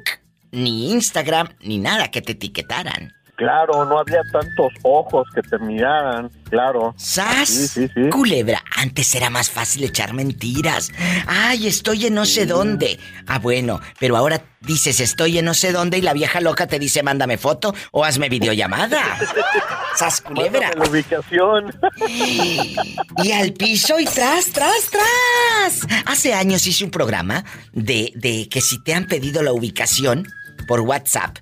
ni 0.51 0.91
Instagram, 0.91 1.49
ni 1.59 1.77
nada 1.79 2.09
que 2.11 2.21
te 2.21 2.31
etiquetaran. 2.31 3.13
Claro, 3.37 3.85
no 3.85 3.99
había 3.99 4.23
tantos 4.31 4.73
ojos 4.81 5.27
que 5.35 5.43
te 5.43 5.59
miraran, 5.59 6.27
claro. 6.49 6.95
¡Sas! 6.97 7.47
Sí, 7.47 7.67
sí, 7.67 7.91
sí. 7.93 8.09
Culebra, 8.09 8.63
antes 8.75 9.13
era 9.13 9.29
más 9.29 9.51
fácil 9.51 9.83
echar 9.83 10.13
mentiras. 10.13 10.91
Ay, 11.27 11.67
estoy 11.67 12.07
en 12.07 12.15
no 12.15 12.25
sé 12.25 12.47
dónde. 12.47 12.99
Ah, 13.27 13.37
bueno, 13.37 13.79
pero 13.99 14.17
ahora 14.17 14.41
dices 14.61 14.99
estoy 14.99 15.37
en 15.37 15.45
no 15.45 15.53
sé 15.53 15.71
dónde 15.71 15.99
y 15.99 16.01
la 16.01 16.13
vieja 16.13 16.41
loca 16.41 16.65
te 16.65 16.79
dice 16.79 17.03
mándame 17.03 17.37
foto 17.37 17.75
o 17.91 18.03
hazme 18.03 18.27
videollamada. 18.27 19.03
¡Sas, 19.95 20.19
culebra! 20.21 20.71
La 20.75 20.89
ubicación. 20.89 21.71
Y 23.23 23.31
al 23.31 23.53
piso 23.53 23.99
y 23.99 24.05
tras, 24.05 24.47
tras, 24.47 24.89
tras. 24.89 25.87
Hace 26.05 26.33
años 26.33 26.65
hice 26.67 26.85
un 26.85 26.91
programa 26.91 27.43
de, 27.71 28.11
de 28.15 28.47
que 28.49 28.61
si 28.61 28.81
te 28.83 28.93
han 28.93 29.05
pedido 29.05 29.43
la 29.43 29.53
ubicación 29.53 30.27
por 30.67 30.81
WhatsApp. 30.81 31.37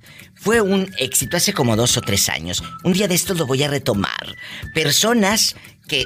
Fue 0.45 0.61
un 0.61 0.87
éxito 0.99 1.37
hace 1.37 1.53
como 1.53 1.75
dos 1.75 1.97
o 1.97 2.01
tres 2.01 2.29
años. 2.29 2.63
Un 2.83 2.93
día 2.93 3.07
de 3.07 3.15
estos 3.15 3.35
lo 3.39 3.47
voy 3.47 3.63
a 3.63 3.67
retomar. 3.67 4.35
Personas 4.75 5.55
que, 5.87 6.05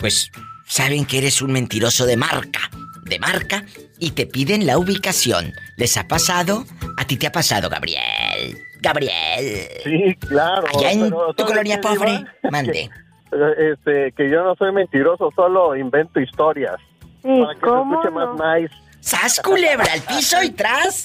pues, 0.00 0.32
saben 0.66 1.04
que 1.06 1.18
eres 1.18 1.40
un 1.42 1.52
mentiroso 1.52 2.04
de 2.04 2.16
marca. 2.16 2.58
De 3.04 3.20
marca. 3.20 3.64
Y 4.00 4.10
te 4.10 4.26
piden 4.26 4.66
la 4.66 4.78
ubicación. 4.78 5.52
¿Les 5.76 5.96
ha 5.96 6.08
pasado? 6.08 6.64
A 6.96 7.04
ti 7.04 7.16
te 7.16 7.28
ha 7.28 7.30
pasado, 7.30 7.70
Gabriel. 7.70 8.58
Gabriel. 8.80 9.68
Sí, 9.84 10.12
claro. 10.26 10.66
Allá 10.74 10.90
en 10.90 11.02
pero 11.02 11.32
tu 11.34 11.42
¿sabes 11.42 11.52
colonia 11.52 11.80
pobre, 11.80 12.10
Diva? 12.18 12.34
mande. 12.50 12.90
Que, 13.30 13.72
este, 13.74 14.12
que 14.16 14.28
yo 14.28 14.42
no 14.42 14.56
soy 14.56 14.72
mentiroso, 14.72 15.30
solo 15.36 15.76
invento 15.76 16.18
historias. 16.18 16.80
¿Y 17.22 17.42
para 17.42 17.54
que 17.54 17.60
se 17.60 17.64
cómo 17.64 18.02
escuche 18.02 18.12
no? 18.12 18.34
más 18.34 18.60
nice. 18.60 18.74
¡Sas, 19.00 19.40
culebra! 19.40 19.92
Al 19.92 20.02
piso 20.02 20.42
y 20.42 20.50
tras. 20.50 21.04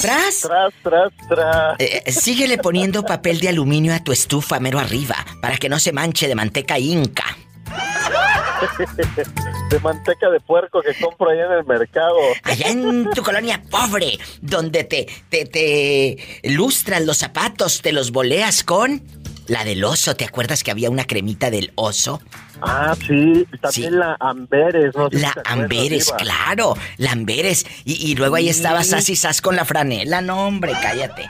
Tras. 0.00 0.40
Tras, 0.40 0.74
tras, 0.82 1.12
tras. 1.28 1.80
Eh, 1.80 2.02
eh, 2.04 2.12
síguele 2.12 2.58
poniendo 2.58 3.04
papel 3.04 3.40
de 3.40 3.48
aluminio 3.48 3.94
a 3.94 4.00
tu 4.00 4.12
estufa 4.12 4.60
mero 4.60 4.78
arriba 4.78 5.16
para 5.40 5.56
que 5.56 5.68
no 5.68 5.78
se 5.78 5.92
manche 5.92 6.28
de 6.28 6.34
manteca 6.34 6.78
inca. 6.78 7.24
de 9.70 9.80
manteca 9.80 10.30
de 10.30 10.40
puerco 10.40 10.80
que 10.80 10.94
compro 11.00 11.30
allá 11.30 11.46
en 11.46 11.52
el 11.52 11.64
mercado. 11.64 12.16
Allá 12.42 12.68
en 12.68 13.10
tu 13.10 13.22
colonia 13.22 13.62
pobre, 13.70 14.18
donde 14.40 14.84
te, 14.84 15.06
te, 15.28 15.44
te 15.44 16.16
lustras 16.44 17.04
los 17.04 17.18
zapatos, 17.18 17.82
te 17.82 17.92
los 17.92 18.12
boleas 18.12 18.64
con 18.64 19.02
la 19.48 19.64
del 19.64 19.84
oso. 19.84 20.14
¿Te 20.16 20.24
acuerdas 20.24 20.62
que 20.62 20.70
había 20.70 20.90
una 20.90 21.04
cremita 21.06 21.50
del 21.50 21.72
oso? 21.74 22.20
Ah, 22.62 22.94
sí, 23.06 23.46
también 23.60 23.98
la 23.98 24.16
Amberes, 24.20 24.94
no 24.96 25.10
sé 25.10 25.18
La 25.18 25.34
Amberes, 25.44 26.12
claro, 26.16 26.76
la 26.96 27.12
Amberes. 27.12 27.66
Y, 27.84 27.94
y 28.10 28.14
luego 28.14 28.36
ahí 28.36 28.44
Sí. 28.44 28.50
estaba 28.50 28.82
Sassy 28.84 29.14
Sass 29.16 29.40
con 29.42 29.56
la 29.56 29.64
franela. 29.64 30.20
No, 30.22 30.46
hombre, 30.46 30.72
cállate. 30.80 31.28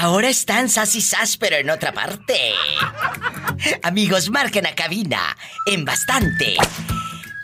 Ahora 0.01 0.29
están 0.29 0.69
Sassy 0.69 1.01
Sass, 1.01 1.37
pero 1.37 1.55
en 1.55 1.69
otra 1.69 1.91
parte. 1.91 2.53
Amigos, 3.83 4.29
marquen 4.29 4.65
a 4.65 4.75
cabina 4.75 5.19
en 5.65 5.85
bastante. 5.85 6.55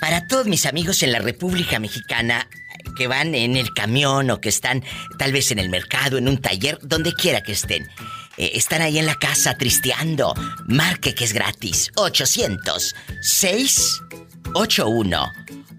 Para 0.02 0.28
todos 0.28 0.48
mis 0.48 0.66
amigos 0.66 1.04
en 1.04 1.12
la 1.12 1.20
República 1.20 1.80
Mexicana 1.80 2.48
que 2.96 3.08
van 3.08 3.34
en 3.36 3.56
el 3.56 3.74
camión 3.74 4.30
o 4.32 4.42
que 4.42 4.50
están 4.50 4.84
tal 5.18 5.32
vez 5.32 5.52
en 5.52 5.60
el 5.60 5.70
mercado, 5.70 6.18
en 6.18 6.28
un 6.28 6.40
taller, 6.40 6.78
donde 6.82 7.14
quiera 7.14 7.42
que 7.42 7.54
estén. 7.54 7.88
eh, 8.38 8.52
están 8.56 8.82
ahí 8.82 8.98
en 9.00 9.06
la 9.06 9.16
casa 9.16 9.58
tristeando. 9.58 10.34
Marque 10.68 11.14
que 11.16 11.24
es 11.26 11.34
gratis. 11.34 11.92
800 11.96 12.96
681 13.22 15.32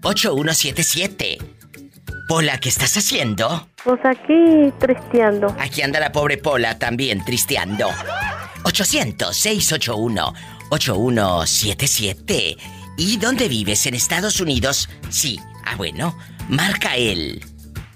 8177. 0.03 1.37
Pola, 2.27 2.59
¿qué 2.59 2.69
estás 2.69 2.95
haciendo? 2.97 3.67
Pues 3.83 3.99
aquí 4.05 4.71
tristeando. 4.79 5.55
Aquí 5.59 5.81
anda 5.81 5.99
la 5.99 6.11
pobre 6.11 6.37
Pola 6.37 6.77
también 6.79 7.23
tristeando. 7.25 7.89
800-681-8177. 11.31 12.57
¿Y 12.97 13.17
dónde 13.17 13.47
vives? 13.47 13.85
¿En 13.85 13.95
Estados 13.95 14.39
Unidos? 14.39 14.89
Sí. 15.09 15.39
Ah, 15.65 15.75
bueno. 15.75 16.17
Marca 16.51 16.95
el 16.97 17.41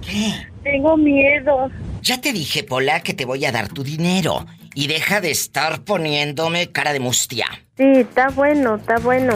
¿Qué? 0.00 0.46
Tengo 0.62 0.96
miedo. 0.96 1.70
Ya 2.00 2.18
te 2.18 2.32
dije, 2.32 2.64
Pola, 2.64 3.02
que 3.02 3.12
te 3.12 3.26
voy 3.26 3.44
a 3.44 3.52
dar 3.52 3.68
tu 3.68 3.84
dinero. 3.84 4.46
Y 4.74 4.86
deja 4.86 5.20
de 5.20 5.32
estar 5.32 5.84
poniéndome 5.84 6.72
cara 6.72 6.94
de 6.94 7.00
mustia. 7.00 7.46
Sí, 7.76 7.84
está 7.84 8.30
bueno, 8.30 8.76
está 8.76 8.96
bueno. 9.00 9.34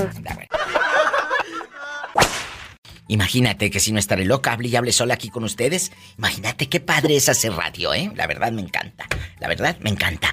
Imagínate 3.10 3.70
que 3.70 3.80
si 3.80 3.90
no 3.90 3.98
estaré 3.98 4.24
loca, 4.24 4.52
hable 4.52 4.68
y 4.68 4.76
hable 4.76 4.92
sola 4.92 5.14
aquí 5.14 5.30
con 5.30 5.42
ustedes. 5.42 5.90
Imagínate 6.16 6.68
qué 6.68 6.78
padre 6.78 7.16
es 7.16 7.28
hacer 7.28 7.52
radio, 7.52 7.92
¿eh? 7.92 8.12
La 8.14 8.28
verdad 8.28 8.52
me 8.52 8.62
encanta. 8.62 9.08
La 9.40 9.48
verdad 9.48 9.76
me 9.80 9.90
encanta. 9.90 10.32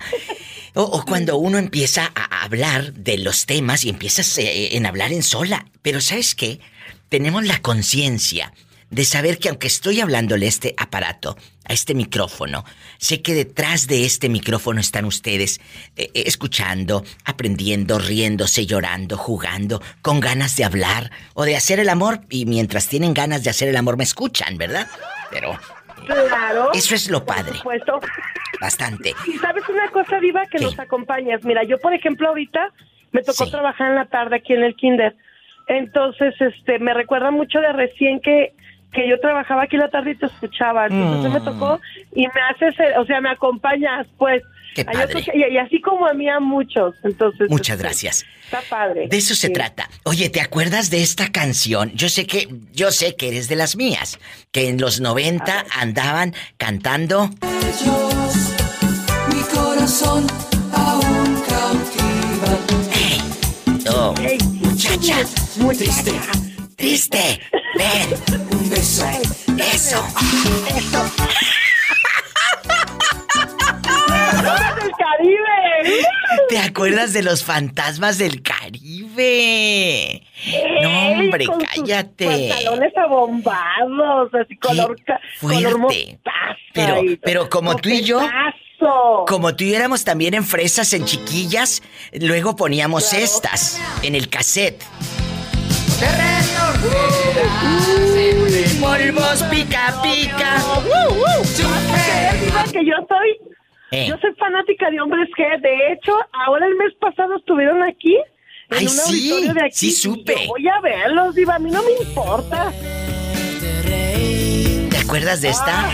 O, 0.75 1.03
cuando 1.05 1.37
uno 1.37 1.57
empieza 1.57 2.11
a 2.13 2.43
hablar 2.43 2.93
de 2.93 3.17
los 3.17 3.47
temas 3.47 3.83
y 3.83 3.89
empiezas 3.89 4.37
eh, 4.37 4.77
en 4.77 4.85
hablar 4.85 5.11
en 5.11 5.23
sola. 5.23 5.65
Pero 5.81 6.01
¿sabes 6.01 6.35
qué? 6.35 6.59
Tenemos 7.09 7.45
la 7.45 7.63
conciencia 7.63 8.53
de 8.89 9.03
saber 9.05 9.37
que 9.37 9.49
aunque 9.49 9.67
estoy 9.67 9.99
hablándole 9.99 10.45
a 10.45 10.49
este 10.49 10.73
aparato, 10.77 11.35
a 11.65 11.73
este 11.73 11.93
micrófono, 11.93 12.63
sé 12.97 13.21
que 13.21 13.33
detrás 13.33 13.87
de 13.87 14.05
este 14.05 14.29
micrófono 14.29 14.79
están 14.79 15.05
ustedes 15.05 15.59
eh, 15.97 16.09
eh, 16.13 16.23
escuchando, 16.25 17.03
aprendiendo, 17.25 17.99
riéndose, 17.99 18.65
llorando, 18.65 19.17
jugando, 19.17 19.81
con 20.01 20.19
ganas 20.21 20.55
de 20.55 20.63
hablar 20.63 21.11
o 21.33 21.43
de 21.43 21.55
hacer 21.57 21.79
el 21.79 21.89
amor 21.89 22.21
y 22.29 22.45
mientras 22.45 22.87
tienen 22.87 23.13
ganas 23.13 23.43
de 23.43 23.49
hacer 23.49 23.67
el 23.67 23.75
amor 23.75 23.97
me 23.97 24.03
escuchan, 24.05 24.57
¿verdad? 24.57 24.87
Pero 25.31 25.59
Claro. 26.05 26.71
eso 26.73 26.95
es 26.95 27.09
lo 27.09 27.25
padre, 27.25 27.51
Por 27.51 27.57
supuesto. 27.57 27.99
bastante. 28.61 29.13
Y 29.27 29.37
sabes 29.39 29.67
una 29.67 29.89
cosa, 29.89 30.19
Diva, 30.21 30.45
que 30.45 30.59
nos 30.59 30.79
acompañas. 30.79 31.43
Mira, 31.43 31.63
yo, 31.63 31.77
por 31.79 31.93
ejemplo, 31.93 32.29
ahorita 32.29 32.71
me 33.11 33.21
tocó 33.23 33.49
trabajar 33.49 33.89
en 33.89 33.95
la 33.95 34.05
tarde 34.05 34.37
aquí 34.37 34.53
en 34.53 34.63
el 34.63 34.75
kinder. 34.75 35.15
Entonces, 35.67 36.33
este, 36.39 36.79
me 36.79 36.93
recuerda 36.93 37.31
mucho 37.31 37.59
de 37.59 37.73
recién 37.73 38.21
que, 38.21 38.53
que 38.93 39.07
yo 39.07 39.19
trabajaba 39.19 39.63
aquí 39.63 39.77
la 39.77 39.89
tarde 39.89 40.11
y 40.11 40.15
te 40.15 40.25
escuchaba. 40.27 40.87
Entonces 40.87 41.29
Mm. 41.29 41.33
me 41.33 41.41
tocó 41.41 41.79
y 42.15 42.21
me 42.27 42.41
haces, 42.49 42.75
o 42.97 43.05
sea, 43.05 43.21
me 43.21 43.29
acompañas, 43.29 44.07
pues. 44.17 44.41
Qué 44.75 44.85
padre. 44.85 45.23
que- 45.23 45.31
y, 45.33 45.53
y 45.53 45.57
así 45.57 45.81
como 45.81 46.05
a 46.05 46.13
mí 46.13 46.29
a 46.29 46.39
muchos. 46.39 46.93
Entonces. 47.03 47.49
Muchas 47.49 47.75
este, 47.77 47.83
gracias. 47.83 48.25
Está 48.45 48.61
padre. 48.69 49.07
De 49.07 49.17
eso 49.17 49.33
se 49.33 49.49
trata. 49.49 49.89
Oye, 50.03 50.29
¿te 50.29 50.39
acuerdas 50.39 50.91
de 50.91 51.01
esta 51.01 51.31
canción? 51.31 51.91
Yo 51.95 52.09
sé 52.09 52.27
que 52.27 52.47
yo 52.73 52.91
sé 52.91 53.15
que 53.15 53.29
eres 53.29 53.47
de 53.49 53.55
las 53.55 53.75
mías, 53.75 54.19
que 54.51 54.69
en 54.69 54.79
los 54.79 55.01
90 55.01 55.65
andaban 55.79 56.35
cantando 56.57 57.29
Mi 59.33 59.41
corazón 59.53 60.27
aún 60.73 61.41
cautiva. 61.49 62.57
Oh, 63.89 64.13
muchacha, 64.61 65.15
muy 65.59 65.75
triste. 65.75 66.11
Triste. 66.77 67.41
Ven. 67.75 68.13
Un 68.51 68.69
beso. 68.69 69.03
Eso. 69.73 70.05
del 74.75 74.91
Caribe! 74.91 76.05
¿Te 76.49 76.59
acuerdas 76.59 77.13
de 77.13 77.23
los 77.23 77.43
fantasmas 77.43 78.19
del 78.19 78.43
Caribe? 78.43 80.21
No, 80.83 81.09
hombre, 81.13 81.45
Con 81.47 81.61
sus 81.61 81.69
cállate. 81.69 82.25
Pantalones 82.49 82.95
abombados, 82.95 84.33
así 84.35 84.55
color, 84.57 84.95
color 85.05 85.19
fuerte. 85.39 85.77
mostaza 85.79 86.57
Pero, 86.73 87.03
y- 87.03 87.15
pero 87.17 87.49
como 87.49 87.75
tú 87.77 87.89
y 87.89 88.03
yo, 88.03 88.21
como 89.25 89.55
tú 89.55 89.63
y 89.63 89.71
yo 89.71 89.77
éramos 89.77 90.03
también 90.03 90.35
en 90.35 90.45
fresas, 90.45 90.93
en 90.93 91.05
chiquillas, 91.05 91.81
luego 92.13 92.55
poníamos 92.55 93.13
estas 93.13 93.81
en 94.03 94.13
el 94.13 94.29
cassette. 94.29 94.83
Polvos 98.81 99.43
pica 99.49 99.93
pica. 100.03 100.61
¿Crees, 101.55 102.41
Diva, 102.45 102.63
que 102.71 102.85
yo 102.85 102.93
soy 103.07 103.37
Eh. 103.91 104.05
yo 104.07 104.15
soy 104.21 104.31
fanática 104.37 104.89
de 104.91 104.99
hombres 105.01 105.29
G. 105.37 105.61
De 105.61 105.93
hecho, 105.93 106.13
ahora 106.45 106.65
el 106.67 106.75
mes 106.75 106.93
pasado 106.99 107.37
estuvieron 107.37 107.81
aquí 107.83 108.15
en 108.69 108.77
Ay, 108.77 108.85
un 108.85 108.91
sí, 108.91 109.31
auditorio 109.31 109.53
de 109.53 109.61
aquí. 109.65 109.75
sí 109.77 109.87
y 109.87 109.91
supe. 109.91 110.35
Yo 110.45 110.47
voy 110.49 110.67
a 110.67 110.79
verlos, 110.81 111.35
Diva, 111.35 111.55
a 111.55 111.59
mí 111.59 111.71
no 111.71 111.81
me 111.83 111.91
importa. 112.07 112.71
¿Te 114.89 114.97
acuerdas 114.97 115.41
de 115.41 115.49
esta? 115.49 115.89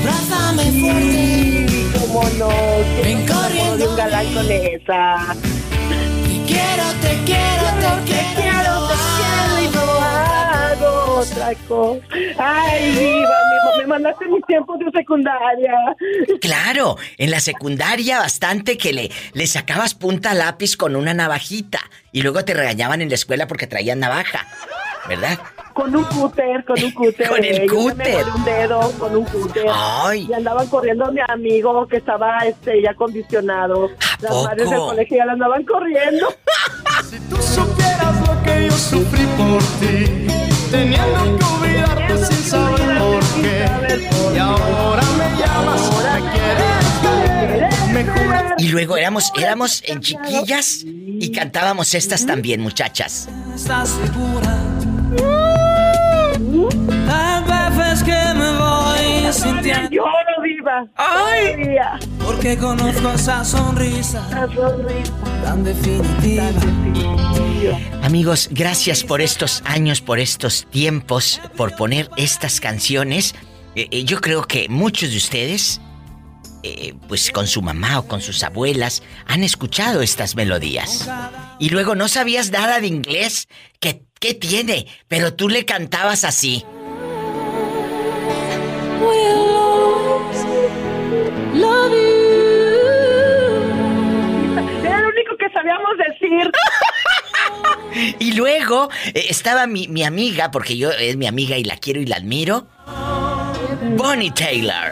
Abrázame 0.00 0.62
fuerte. 0.80 1.66
Cómo 2.00 2.22
no, 2.38 2.48
Ven 3.02 3.26
corriendo. 3.26 3.76
de 3.76 3.88
un 3.88 3.96
galán 3.96 4.34
con 4.34 4.50
esa. 4.50 5.36
Te 5.36 6.40
quiero, 6.46 6.84
te 7.02 7.12
quiero, 7.24 7.66
te 7.80 7.88
quiero. 8.06 8.30
quiero, 8.36 8.88
te 8.88 8.94
quiero 9.16 9.60
y 9.62 9.68
no 9.74 9.84
otra 11.14 11.52
cosa. 11.68 12.00
Ay, 12.38 12.90
Diva, 12.92 13.28
me, 13.76 13.82
me 13.82 13.86
mandaste 13.86 14.26
mis 14.26 14.44
tiempos 14.46 14.78
de 14.78 14.90
secundaria. 14.92 15.72
Claro, 16.40 16.96
en 17.18 17.30
la 17.30 17.40
secundaria 17.40 18.18
bastante 18.18 18.76
que 18.76 18.92
le, 18.92 19.10
le 19.32 19.46
sacabas 19.46 19.94
punta 19.94 20.32
a 20.32 20.34
lápiz 20.34 20.76
con 20.76 20.96
una 20.96 21.14
navajita 21.14 21.80
y 22.12 22.22
luego 22.22 22.44
te 22.44 22.54
regañaban 22.54 23.00
en 23.02 23.08
la 23.08 23.14
escuela 23.14 23.46
porque 23.46 23.66
traían 23.66 24.00
navaja, 24.00 24.46
¿verdad? 25.08 25.38
Con 25.72 25.94
un 25.96 26.04
cúter, 26.04 26.64
con 26.64 26.82
un 26.82 26.90
cúter. 26.92 27.28
Con 27.28 27.44
el 27.44 27.68
cúter. 27.68 28.24
volé 28.24 28.30
un 28.36 28.44
dedo 28.44 28.92
con 28.98 29.16
un 29.16 29.24
cúter. 29.24 29.66
Ay. 29.72 30.26
Y 30.30 30.32
andaban 30.32 30.68
corriendo 30.68 31.04
a 31.06 31.10
mi 31.10 31.20
amigo 31.28 31.86
que 31.88 31.96
estaba 31.96 32.38
este 32.40 32.80
ya 32.80 32.94
condicionado. 32.94 33.90
Las 34.20 34.30
poco? 34.30 34.44
madres 34.44 34.70
del 34.70 34.78
colegio 34.78 35.16
ya 35.16 35.26
la 35.26 35.32
andaban 35.32 35.64
corriendo. 35.64 36.28
Tú 37.28 37.36
supieras 37.42 38.28
lo 38.28 38.42
que 38.44 38.66
yo 38.66 38.72
sufrí 38.72 39.26
por 39.36 39.62
ti, 39.80 40.26
teniendo 40.74 41.38
que 41.38 41.44
olvidarte 41.44 42.26
sin 42.26 42.44
saber 42.44 42.98
por 42.98 43.20
qué. 43.40 44.34
Y 44.34 44.38
ahora 44.38 45.02
me 45.18 45.28
llamas, 45.38 45.82
me 46.12 46.20
quieres, 46.32 47.92
me 47.92 48.04
juras. 48.04 48.44
Y 48.58 48.68
luego 48.68 48.96
éramos, 48.96 49.32
éramos 49.36 49.82
en 49.86 50.00
chiquillas 50.00 50.84
y 50.84 51.32
cantábamos 51.32 51.94
estas 51.94 52.26
también, 52.26 52.60
muchachas. 52.60 53.28
¿Estás 53.54 53.90
segura? 53.90 54.74
Veces 57.76 58.04
que 58.04 58.34
me 58.34 58.50
voy 58.58 59.32
sintiendo. 59.32 59.90
Lloro, 59.90 60.42
viva. 60.42 60.86
Ay. 60.96 61.76
Porque 62.24 62.56
conozco 62.56 63.10
esa 63.10 63.44
sonrisa. 63.44 64.24
Esa 64.28 64.46
sonrisa. 64.54 65.12
Tan 65.42 65.64
definitiva. 65.64 66.44
Amigos, 68.02 68.48
gracias 68.50 69.04
por 69.04 69.20
estos 69.20 69.62
años, 69.64 70.00
por 70.00 70.18
estos 70.18 70.66
tiempos, 70.70 71.40
por 71.56 71.74
poner 71.76 72.10
estas 72.16 72.60
canciones. 72.60 73.34
Eh, 73.74 73.88
eh, 73.90 74.04
yo 74.04 74.20
creo 74.20 74.42
que 74.42 74.68
muchos 74.68 75.10
de 75.10 75.16
ustedes, 75.16 75.80
eh, 76.62 76.94
pues 77.08 77.30
con 77.30 77.46
su 77.46 77.62
mamá 77.62 77.98
o 77.98 78.06
con 78.06 78.20
sus 78.20 78.42
abuelas, 78.42 79.02
han 79.26 79.42
escuchado 79.42 80.02
estas 80.02 80.36
melodías. 80.36 81.08
Y 81.58 81.70
luego 81.70 81.94
no 81.94 82.08
sabías 82.08 82.50
nada 82.50 82.80
de 82.80 82.86
inglés. 82.86 83.48
¿Qué, 83.80 84.02
qué 84.20 84.34
tiene? 84.34 84.86
Pero 85.08 85.34
tú 85.34 85.48
le 85.48 85.64
cantabas 85.64 86.24
así. 86.24 86.64
Era 94.84 95.00
lo 95.00 95.08
único 95.08 95.36
que 95.38 95.50
sabíamos 95.50 95.92
decir. 95.98 96.50
Y 98.18 98.32
luego 98.32 98.88
eh, 99.06 99.26
estaba 99.28 99.66
mi, 99.66 99.88
mi 99.88 100.04
amiga, 100.04 100.50
porque 100.50 100.76
yo 100.76 100.90
es 100.90 101.16
mi 101.16 101.26
amiga 101.26 101.56
y 101.56 101.64
la 101.64 101.76
quiero 101.76 102.00
y 102.00 102.06
la 102.06 102.16
admiro. 102.16 102.66
Bonnie 103.96 104.30
Taylor. 104.30 104.90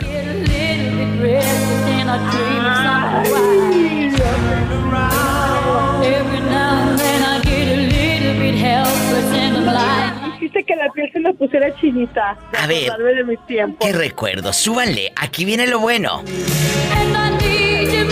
Hiciste 10.36 10.64
que 10.64 10.76
la 10.76 10.88
piel 10.90 11.10
se 11.12 11.20
me 11.20 11.34
pusiera 11.34 11.74
chinita. 11.80 12.36
A 12.58 12.66
ver. 12.66 12.90
de. 12.90 13.76
¿Qué 13.80 13.92
recuerdo? 13.92 14.52
Súbanle, 14.52 15.12
aquí 15.16 15.44
viene 15.44 15.66
lo 15.66 15.80
bueno. 15.80 16.22
¡Qué 16.24 18.04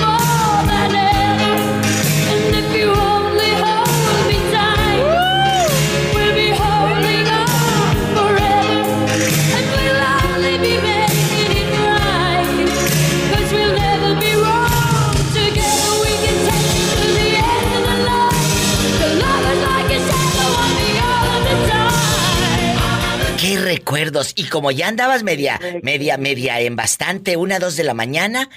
recuerdos! 23.80 24.32
Y 24.36 24.44
como 24.44 24.70
ya 24.70 24.88
andabas 24.88 25.22
media, 25.22 25.58
media, 25.82 26.16
media 26.18 26.60
en 26.60 26.76
bastante, 26.76 27.36
una, 27.36 27.58
dos 27.58 27.76
de 27.76 27.84
la 27.84 27.94
mañana, 27.94 28.48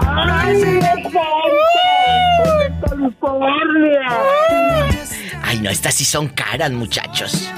¡Ay! 0.00 0.80
Ay, 5.42 5.60
no, 5.60 5.70
estas 5.70 5.94
sí 5.94 6.04
son 6.04 6.28
caras, 6.28 6.70
muchachos. 6.72 7.50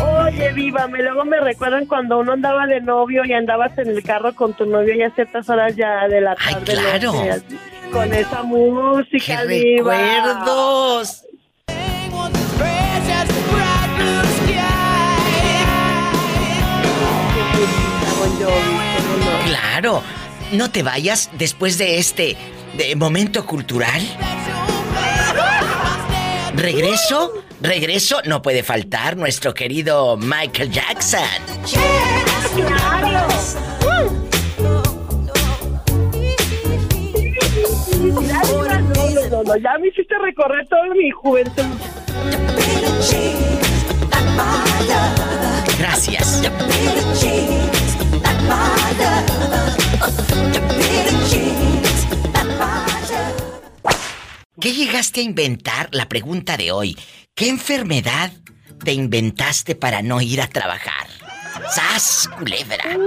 Oye, 0.00 0.52
viva, 0.52 0.86
me 0.88 1.02
luego 1.02 1.24
me 1.24 1.40
recuerdan 1.40 1.86
cuando 1.86 2.18
uno 2.18 2.32
andaba 2.32 2.66
de 2.66 2.80
novio 2.80 3.24
y 3.24 3.32
andabas 3.32 3.76
en 3.78 3.88
el 3.88 4.02
carro 4.02 4.34
con 4.34 4.52
tu 4.54 4.66
novio 4.66 4.94
y 4.94 5.02
a 5.02 5.10
ciertas 5.14 5.48
horas 5.48 5.74
ya 5.76 6.06
de 6.08 6.20
la 6.20 6.34
tarde. 6.34 6.74
claro. 6.74 7.12
noche, 7.12 7.30
así, 7.30 7.58
con 7.92 8.12
esa 8.12 8.42
música, 8.42 9.42
¡Qué 9.42 9.46
viva. 9.46 9.96
recuerdos! 9.96 11.24
Claro, 19.46 20.02
no 20.52 20.70
te 20.70 20.82
vayas 20.82 21.30
después 21.32 21.78
de 21.78 21.98
este 21.98 22.36
de 22.76 22.96
momento 22.96 23.46
cultural. 23.46 24.02
Regreso, 26.54 27.32
regreso, 27.60 28.20
no 28.26 28.42
puede 28.42 28.62
faltar 28.62 29.16
nuestro 29.16 29.54
querido 29.54 30.16
Michael 30.16 30.70
Jackson. 30.70 31.20
No, 38.92 39.30
no, 39.30 39.42
no, 39.42 39.56
ya 39.56 39.78
me 39.78 39.88
hiciste 39.88 40.14
recorrer 40.18 40.68
toda 40.68 40.94
mi 40.94 41.10
juventud. 41.10 41.64
Gracias. 45.78 46.42
¿Qué 54.60 54.72
llegaste 54.74 55.20
a 55.20 55.24
inventar? 55.24 55.88
La 55.92 56.08
pregunta 56.08 56.56
de 56.56 56.70
hoy. 56.70 56.96
¿Qué 57.34 57.48
enfermedad 57.48 58.32
te 58.84 58.92
inventaste 58.92 59.74
para 59.74 60.02
no 60.02 60.20
ir 60.20 60.40
a 60.40 60.48
trabajar? 60.48 61.08
¡Sas, 61.70 62.28
culebra! 62.38 62.84
El 62.84 63.00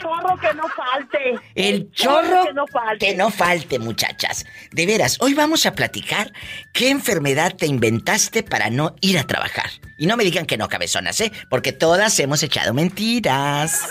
chorro 0.00 0.36
que 0.40 0.54
no 0.54 0.68
falte. 0.68 1.34
El 1.54 1.90
chorro 1.92 2.44
que 2.46 2.52
no 2.52 2.66
falte. 2.66 3.06
que 3.06 3.16
no 3.16 3.30
falte, 3.30 3.78
muchachas. 3.78 4.44
De 4.72 4.86
veras, 4.86 5.18
hoy 5.20 5.34
vamos 5.34 5.66
a 5.66 5.74
platicar 5.74 6.32
qué 6.72 6.90
enfermedad 6.90 7.54
te 7.56 7.66
inventaste 7.66 8.42
para 8.42 8.70
no 8.70 8.94
ir 9.00 9.18
a 9.18 9.24
trabajar. 9.24 9.66
Y 9.98 10.06
no 10.06 10.16
me 10.16 10.24
digan 10.24 10.46
que 10.46 10.56
no, 10.56 10.68
cabezonas, 10.68 11.20
¿eh? 11.20 11.32
Porque 11.50 11.72
todas 11.72 12.18
hemos 12.20 12.42
echado 12.42 12.72
mentiras. 12.74 13.88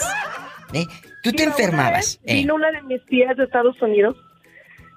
¿Eh? 0.73 0.85
Tú 1.23 1.31
te 1.31 1.43
Mira, 1.43 1.45
una 1.45 1.51
enfermabas. 1.57 2.19
vez 2.23 2.25
¿eh? 2.25 2.33
Vino 2.35 2.55
una 2.55 2.71
de 2.71 2.81
mis 2.83 3.05
tías 3.07 3.35
de 3.38 3.43
Estados 3.45 3.81
Unidos, 3.81 4.15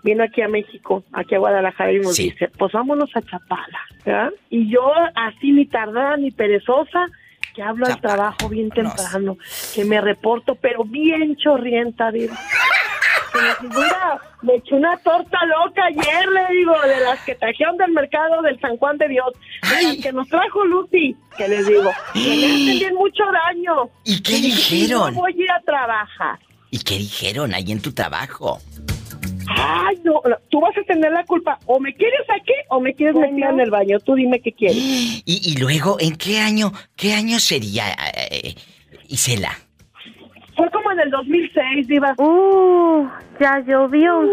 vino 0.02 0.22
aquí 0.24 0.42
a 0.42 0.48
México, 0.48 1.04
aquí 1.12 1.34
a 1.34 1.38
Guadalajara 1.38 1.92
y 1.92 2.00
nos 2.00 2.14
Sí. 2.14 2.30
dice, 2.30 2.48
pues 2.58 2.72
vámonos 2.72 3.10
a 3.16 3.22
Chapala, 3.22 3.78
¿verdad? 4.04 4.30
Y 4.50 4.70
yo 4.70 4.92
así 5.14 5.52
ni 5.52 5.66
tardada 5.66 6.16
ni 6.16 6.30
perezosa, 6.30 7.06
que 7.54 7.62
hablo 7.62 7.86
al 7.86 8.00
trabajo 8.00 8.48
bien 8.48 8.70
temprano, 8.70 9.36
que 9.74 9.84
me 9.84 10.00
reporto, 10.00 10.54
pero 10.54 10.84
bien 10.84 11.36
chorrienta, 11.36 12.10
digo. 12.10 12.34
"Mira, 13.62 14.20
me 14.42 14.56
eché 14.56 14.74
una 14.74 14.96
torta 14.98 15.38
loca 15.46 15.84
ayer, 15.84 16.28
le 16.28 16.56
digo, 16.56 16.74
de 16.82 17.00
las 17.00 17.20
que 17.20 17.34
trajeron 17.36 17.76
del 17.76 17.92
mercado 17.92 18.42
del 18.42 18.58
San 18.60 18.76
Juan 18.76 18.98
de 18.98 19.08
Dios, 19.08 19.32
de 19.62 19.82
las 19.82 19.96
que 19.98 20.12
nos 20.12 20.28
trajo 20.28 20.64
Lucy, 20.64 21.16
que 21.36 21.48
les 21.48 21.66
digo, 21.66 21.90
que 22.12 22.18
me 22.18 22.46
hacen 22.46 22.78
bien 22.78 22.94
mucho 22.94 23.22
daño. 23.46 23.90
¿Y 24.04 24.20
qué 24.22 24.36
Y 24.38 24.42
dijeron? 24.42 25.14
Voy 25.14 25.32
a 25.32 25.36
ir 25.44 25.50
a 25.50 25.60
trabajar. 25.60 26.38
¿Y 26.70 26.78
qué 26.82 26.98
dijeron 26.98 27.54
ahí 27.54 27.70
en 27.70 27.80
tu 27.80 27.92
trabajo? 27.92 28.60
Ay, 29.48 29.96
no, 30.04 30.20
no, 30.28 30.36
tú 30.50 30.60
vas 30.60 30.76
a 30.76 30.82
tener 30.82 31.10
la 31.12 31.24
culpa. 31.24 31.58
O 31.66 31.78
me 31.80 31.94
quieres 31.94 32.20
aquí 32.30 32.52
o 32.68 32.80
me 32.80 32.94
quieres 32.94 33.16
meter 33.16 33.50
en 33.50 33.60
el 33.60 33.70
baño. 33.70 33.98
Tú 34.00 34.14
dime 34.14 34.40
qué 34.40 34.52
quieres. 34.52 34.76
Y, 35.26 35.52
y 35.52 35.56
luego, 35.58 35.96
¿en 36.00 36.16
qué 36.16 36.38
año, 36.38 36.72
qué 36.96 37.12
año 37.14 37.38
sería, 37.38 37.84
eh, 38.30 38.54
Isela? 39.08 39.50
Fue 40.56 40.68
como 40.70 40.90
en 40.92 41.00
el 41.00 41.10
2006, 41.10 41.88
Diva. 41.88 42.14
Uh, 42.18 43.06
ya 43.40 43.60
llovió. 43.66 44.28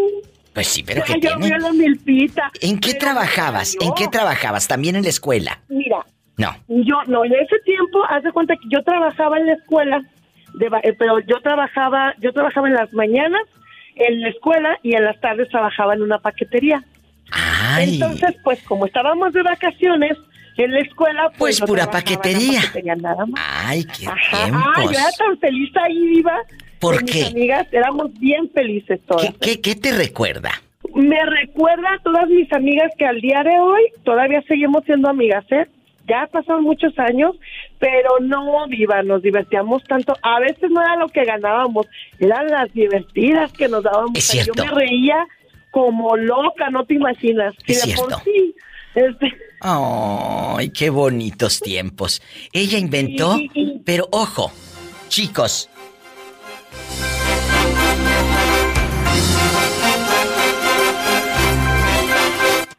Pues 0.53 0.67
sí, 0.67 0.83
pero 0.83 1.03
ya 1.05 1.13
¿qué 1.13 1.19
llovió 1.21 1.39
tiene? 1.47 1.59
la 1.59 1.71
milpita. 1.73 2.51
¿En 2.61 2.79
qué 2.79 2.89
Pero 2.93 2.99
trabajabas? 3.05 3.75
¿En 3.79 3.93
qué 3.93 4.07
trabajabas? 4.07 4.67
¿También 4.67 4.95
en 4.95 5.03
la 5.03 5.09
escuela? 5.09 5.61
Mira, 5.69 6.05
No. 6.37 6.55
yo, 6.67 6.95
no, 7.07 7.23
en 7.25 7.33
ese 7.33 7.59
tiempo, 7.63 8.03
haz 8.09 8.23
de 8.23 8.31
cuenta 8.31 8.55
que 8.55 8.67
yo 8.71 8.83
trabajaba 8.83 9.37
en 9.37 9.45
la 9.45 9.53
escuela, 9.53 10.01
de 10.55 10.69
ba- 10.69 10.79
eh, 10.83 10.93
pero 10.97 11.19
yo 11.19 11.39
trabajaba, 11.41 12.15
yo 12.19 12.33
trabajaba 12.33 12.67
en 12.67 12.73
las 12.73 12.91
mañanas 12.93 13.41
en 13.99 14.21
la 14.21 14.29
escuela 14.29 14.77
y 14.83 14.95
en 14.95 15.03
las 15.03 15.19
tardes 15.19 15.49
trabajaba 15.49 15.93
en 15.93 16.01
una 16.01 16.19
paquetería. 16.19 16.83
Ay. 17.31 17.93
Entonces, 17.95 18.35
pues 18.43 18.61
como 18.63 18.85
estábamos 18.85 19.33
de 19.33 19.43
vacaciones 19.43 20.17
en 20.57 20.71
la 20.71 20.79
escuela, 20.79 21.23
pues, 21.29 21.37
Pues 21.37 21.59
yo 21.59 21.65
pura 21.65 21.89
paquetería. 21.91 22.61
paquetería 22.61 22.95
nada 22.95 23.25
más. 23.25 23.41
Ay, 23.65 23.83
qué 23.85 24.07
Ajá, 24.07 24.43
tiempos. 24.45 24.83
yo 24.85 24.89
era 24.91 25.11
tan 25.17 25.37
feliz 25.39 25.69
ahí, 25.83 26.07
Diva. 26.15 26.37
¿Por 26.79 27.03
qué? 27.05 27.19
Mis 27.19 27.31
amigas 27.31 27.67
éramos 27.71 28.13
bien 28.19 28.49
felices 28.51 28.99
todas. 29.07 29.25
¿Qué, 29.25 29.33
qué, 29.39 29.61
qué 29.61 29.75
te 29.75 29.91
recuerda? 29.91 30.51
Me 30.95 31.23
recuerda 31.25 31.93
a 31.93 31.99
todas 32.03 32.27
mis 32.29 32.51
amigas 32.53 32.91
que 32.97 33.05
al 33.05 33.19
día 33.19 33.43
de 33.43 33.59
hoy 33.59 33.81
todavía 34.03 34.41
seguimos 34.47 34.83
siendo 34.85 35.09
amigas, 35.09 35.43
¿eh? 35.51 35.67
Ya 36.07 36.27
pasaron 36.31 36.63
muchos 36.63 36.97
años, 36.97 37.35
pero 37.79 38.19
no, 38.21 38.65
Diva, 38.67 39.03
nos 39.03 39.21
divertíamos 39.21 39.83
tanto. 39.83 40.13
A 40.21 40.39
veces 40.39 40.69
no 40.71 40.81
era 40.81 40.95
lo 40.95 41.09
que 41.09 41.25
ganábamos, 41.25 41.87
eran 42.19 42.47
las 42.47 42.73
divertidas 42.73 43.51
que 43.51 43.67
nos 43.67 43.83
dábamos. 43.83 44.11
Es 44.15 44.25
cierto. 44.25 44.53
Yo 44.55 44.65
me 44.65 44.79
reía 44.79 45.27
como 45.71 46.15
loca, 46.15 46.69
no 46.71 46.85
te 46.85 46.95
imaginas. 46.95 47.53
Es 47.65 47.85
de 47.85 47.95
por 47.95 48.07
cierto. 48.07 48.21
sí, 48.23 48.55
este, 48.95 49.33
Ay, 49.59 50.69
qué 50.69 50.89
bonitos 50.89 51.59
tiempos. 51.59 52.21
Ella 52.53 52.77
inventó, 52.77 53.37
sí. 53.37 53.81
pero 53.85 54.07
ojo, 54.11 54.51
chicos. 55.09 55.69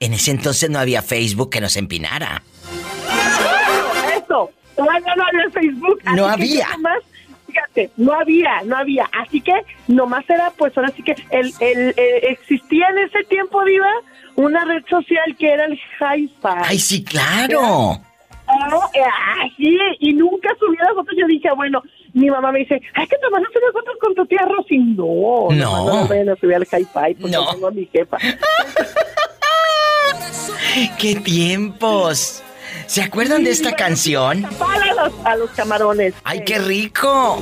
En 0.00 0.12
ese 0.12 0.30
entonces 0.30 0.70
no 0.70 0.78
había 0.78 1.02
Facebook 1.02 1.50
que 1.50 1.60
nos 1.60 1.76
empinara. 1.76 2.42
Todavía 4.78 5.14
no 5.16 5.24
había 5.26 5.50
Facebook. 5.50 6.00
No 6.14 6.26
había. 6.26 6.68
nomás, 6.70 6.98
fíjate, 7.46 7.90
no 7.98 8.12
había, 8.14 8.62
no 8.64 8.76
había. 8.76 9.10
Así 9.12 9.40
que 9.42 9.52
nomás 9.88 10.24
era, 10.30 10.50
pues 10.56 10.74
ahora 10.78 10.90
sí 10.96 11.02
que 11.02 11.14
el, 11.30 11.52
el, 11.60 11.94
existía 12.22 12.86
en 12.88 12.98
ese 13.00 13.24
tiempo, 13.24 13.62
Diva, 13.64 13.90
una 14.36 14.64
red 14.64 14.82
social 14.88 15.36
que 15.38 15.52
era 15.52 15.64
el 15.66 15.72
Hi-Fi. 15.74 16.30
Ay, 16.64 16.78
sí, 16.78 17.02
claro. 17.05 18.00
Eh, 18.94 19.96
y 19.98 20.12
nunca 20.14 20.48
subí 20.59 20.76
las 20.78 20.94
fotos. 20.94 21.14
Yo 21.18 21.26
dije, 21.26 21.50
bueno, 21.55 21.82
mi 22.14 22.30
mamá 22.30 22.50
me 22.52 22.60
dice, 22.60 22.80
hay 22.94 23.06
que 23.06 23.18
tomar 23.18 23.40
unas 23.40 23.52
fotos 23.72 23.94
con 24.00 24.14
tu 24.14 24.24
tía 24.26 24.46
Rosy. 24.46 24.78
No, 24.78 25.48
No. 25.50 25.86
no, 25.86 26.02
no 26.02 26.09
vayan 26.09 26.30
a 26.30 26.36
subir 26.36 26.55
al 26.55 26.62
Hi-Fi 26.62 27.14
porque 27.20 27.36
No. 27.36 27.50
tengo 27.52 27.66
a 27.66 27.70
mi 27.72 27.84
jefa. 27.86 28.16
¡Qué 30.98 31.16
tiempos! 31.16 32.42
¿Se 32.89 33.02
acuerdan 33.02 33.44
de 33.44 33.51
esta 33.51 33.77
canción? 33.77 34.48
Para 34.59 34.94
los, 34.94 35.12
a 35.23 35.36
los 35.36 35.51
camarones. 35.51 36.15
¡Ay, 36.24 36.43
qué 36.47 36.59
rico! 36.59 37.39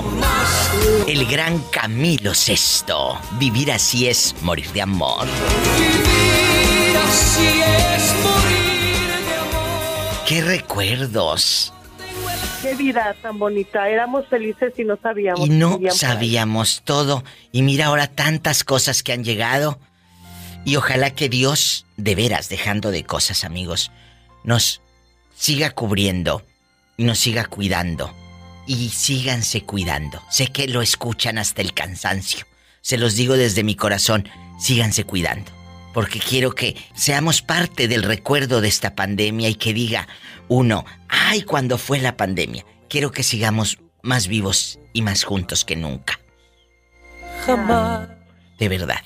El 1.07 1.25
gran 1.27 1.61
Camilo 1.71 2.35
Sesto. 2.35 3.17
Vivir 3.39 3.71
así 3.71 4.09
es 4.09 4.35
morir 4.43 4.69
de 4.73 4.83
amor. 4.83 5.25
Vivir 5.79 6.97
así 6.99 7.47
es 7.47 8.15
morir 8.25 9.25
de 9.25 9.35
amor. 9.37 10.27
¡Qué 10.27 10.43
recuerdos! 10.43 11.73
Qué 12.61 12.75
vida 12.75 13.15
tan 13.23 13.39
bonita. 13.39 13.89
Éramos 13.89 14.27
felices 14.27 14.73
y 14.77 14.83
no 14.83 14.99
sabíamos. 15.01 15.47
Y 15.47 15.49
no 15.49 15.79
sabíamos 15.93 16.83
todo. 16.85 17.23
Y 17.53 17.63
mira 17.63 17.87
ahora 17.87 18.09
tantas 18.09 18.65
cosas 18.65 19.05
que 19.05 19.13
han 19.13 19.23
llegado. 19.23 19.79
Y 20.65 20.75
ojalá 20.75 21.11
que 21.11 21.29
Dios, 21.29 21.87
de 21.97 22.17
veras, 22.17 22.49
dejando 22.49 22.91
de 22.91 23.05
cosas, 23.05 23.45
amigos, 23.45 23.93
nos 24.43 24.81
siga 25.37 25.71
cubriendo 25.71 26.43
y 26.97 27.05
nos 27.05 27.19
siga 27.19 27.45
cuidando. 27.45 28.15
Y 28.67 28.89
síganse 28.89 29.63
cuidando. 29.63 30.21
Sé 30.29 30.49
que 30.49 30.67
lo 30.67 30.83
escuchan 30.83 31.39
hasta 31.39 31.63
el 31.63 31.73
cansancio. 31.73 32.47
Se 32.81 32.99
los 32.99 33.15
digo 33.15 33.37
desde 33.37 33.63
mi 33.63 33.77
corazón, 33.77 34.29
síganse 34.59 35.05
cuidando. 35.05 35.53
Porque 35.95 36.19
quiero 36.19 36.55
que 36.55 36.77
seamos 36.95 37.43
parte 37.43 37.87
del 37.87 38.03
recuerdo 38.03 38.61
de 38.61 38.69
esta 38.69 38.95
pandemia 38.95 39.49
y 39.49 39.55
que 39.55 39.73
diga 39.73 40.09
uno, 40.49 40.85
ay, 41.09 41.43
cuando 41.43 41.79
fue 41.79 42.01
la 42.01 42.17
pandemia. 42.17 42.65
Quiero 42.89 43.13
que 43.13 43.23
sigamos 43.23 43.79
más 44.03 44.27
vivos 44.27 44.79
y 44.93 45.03
más 45.03 45.25
juntos 45.25 45.65
que 45.65 45.77
nunca. 45.77 46.21
Jamás. 47.45 48.09
De 48.59 48.69
verdad. 48.69 49.03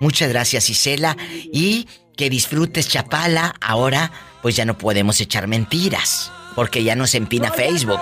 Muchas 0.00 0.28
gracias, 0.28 0.70
Isela. 0.70 1.16
Y 1.52 1.86
que 2.16 2.30
disfrutes 2.30 2.88
Chapala. 2.88 3.54
Ahora, 3.60 4.10
pues 4.44 4.56
ya 4.56 4.66
no 4.66 4.76
podemos 4.76 5.18
echar 5.22 5.46
mentiras. 5.46 6.30
Porque 6.54 6.84
ya 6.84 6.94
nos 6.94 7.14
empina 7.14 7.50
Facebook. 7.50 7.98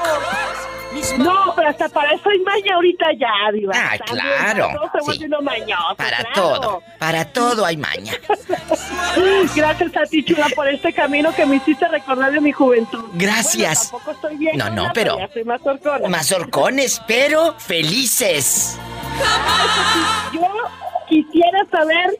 No, 1.19 1.52
pero 1.55 1.69
hasta 1.69 1.89
para 1.89 2.10
eso 2.14 2.28
hay 2.28 2.40
maña 2.40 2.74
ahorita 2.74 3.06
ya, 3.16 3.52
Diva. 3.52 3.73
Ah, 3.77 3.97
claro, 4.05 4.66
para 4.66 4.74
todo 4.74 4.90
se 4.93 4.98
sí. 4.98 5.05
vuelve 5.06 5.27
uno 5.27 5.43
mañoso, 5.43 5.94
Para 5.97 6.16
claro. 6.16 6.32
todo. 6.35 6.82
Para 6.98 7.24
todo 7.27 7.64
hay 7.64 7.77
maña. 7.77 8.12
Gracias 9.55 9.97
a 9.97 10.02
ti, 10.02 10.24
chula, 10.24 10.48
por 10.56 10.66
este 10.69 10.93
camino 10.93 11.32
que 11.32 11.47
me 11.47 11.56
hiciste 11.56 11.86
recordar 11.86 12.32
de 12.32 12.40
mi 12.40 12.51
juventud. 12.51 13.05
Gracias. 13.14 13.90
Bueno, 13.93 14.05
tampoco 14.05 14.10
estoy 14.10 14.36
bien. 14.39 14.59
No, 14.59 14.69
no, 14.69 14.90
pero- 14.93 15.16
Ya 15.19 15.32
soy 15.32 15.44
más 15.44 15.60
horcona. 15.64 16.09
Más 16.09 16.32
horcones, 16.32 17.01
pero 17.06 17.55
felices. 17.60 18.77
Yo 20.32 20.40
quisiera 21.09 21.64
saber, 21.70 22.19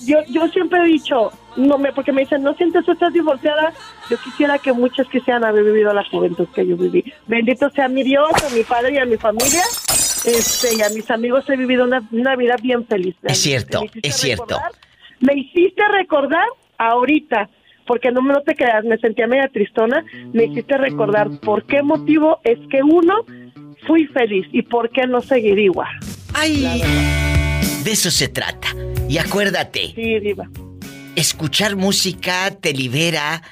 yo, 0.00 0.16
yo 0.28 0.48
siempre 0.48 0.80
he 0.80 0.86
dicho, 0.86 1.30
no 1.56 1.78
me, 1.78 1.92
porque 1.92 2.12
me 2.12 2.22
dicen, 2.22 2.42
no 2.42 2.54
sientes 2.54 2.84
que 2.84 2.92
estás 2.92 3.12
divorciada. 3.12 3.72
Yo 4.08 4.16
quisiera 4.18 4.58
que 4.58 4.72
muchos 4.72 5.08
quisieran 5.08 5.44
haber 5.44 5.64
vivido 5.64 5.92
la 5.92 6.04
juventud 6.04 6.46
que 6.54 6.66
yo 6.66 6.76
viví. 6.76 7.04
Bendito 7.26 7.70
sea 7.70 7.88
mi 7.88 8.02
Dios, 8.02 8.30
a 8.44 8.54
mi 8.54 8.62
padre 8.62 8.94
y 8.94 8.98
a 8.98 9.04
mi 9.04 9.16
familia. 9.16 9.62
Este, 10.24 10.76
y 10.76 10.82
a 10.82 10.90
mis 10.90 11.10
amigos 11.10 11.48
he 11.48 11.56
vivido 11.56 11.84
una, 11.84 12.06
una 12.12 12.36
vida 12.36 12.56
bien 12.62 12.86
feliz. 12.86 13.16
Es 13.22 13.38
cierto, 13.38 13.84
es 14.02 14.16
cierto. 14.16 14.58
me 15.20 15.34
hiciste 15.34 15.82
recordar 15.88 16.44
ahorita, 16.78 17.48
porque 17.86 18.10
no 18.10 18.20
me 18.22 18.34
no 18.34 18.42
te 18.42 18.54
creas, 18.54 18.84
me 18.84 18.98
sentía 18.98 19.26
media 19.26 19.48
tristona, 19.48 20.04
me 20.32 20.44
hiciste 20.44 20.76
recordar 20.76 21.28
por 21.40 21.64
qué 21.64 21.82
motivo 21.82 22.38
es 22.44 22.58
que 22.70 22.82
uno 22.82 23.24
fui 23.86 24.06
feliz 24.08 24.46
y 24.52 24.62
por 24.62 24.90
qué 24.90 25.06
no 25.06 25.20
seguir 25.20 25.58
igual. 25.58 25.88
Ay, 26.34 26.82
de 27.82 27.90
eso 27.90 28.10
se 28.10 28.28
trata. 28.28 28.68
Y 29.08 29.18
acuérdate, 29.18 29.92
Sí, 29.94 30.20
diva. 30.20 30.48
Escuchar 31.16 31.76
música 31.76 32.50
te 32.50 32.72
libera, 32.72 33.42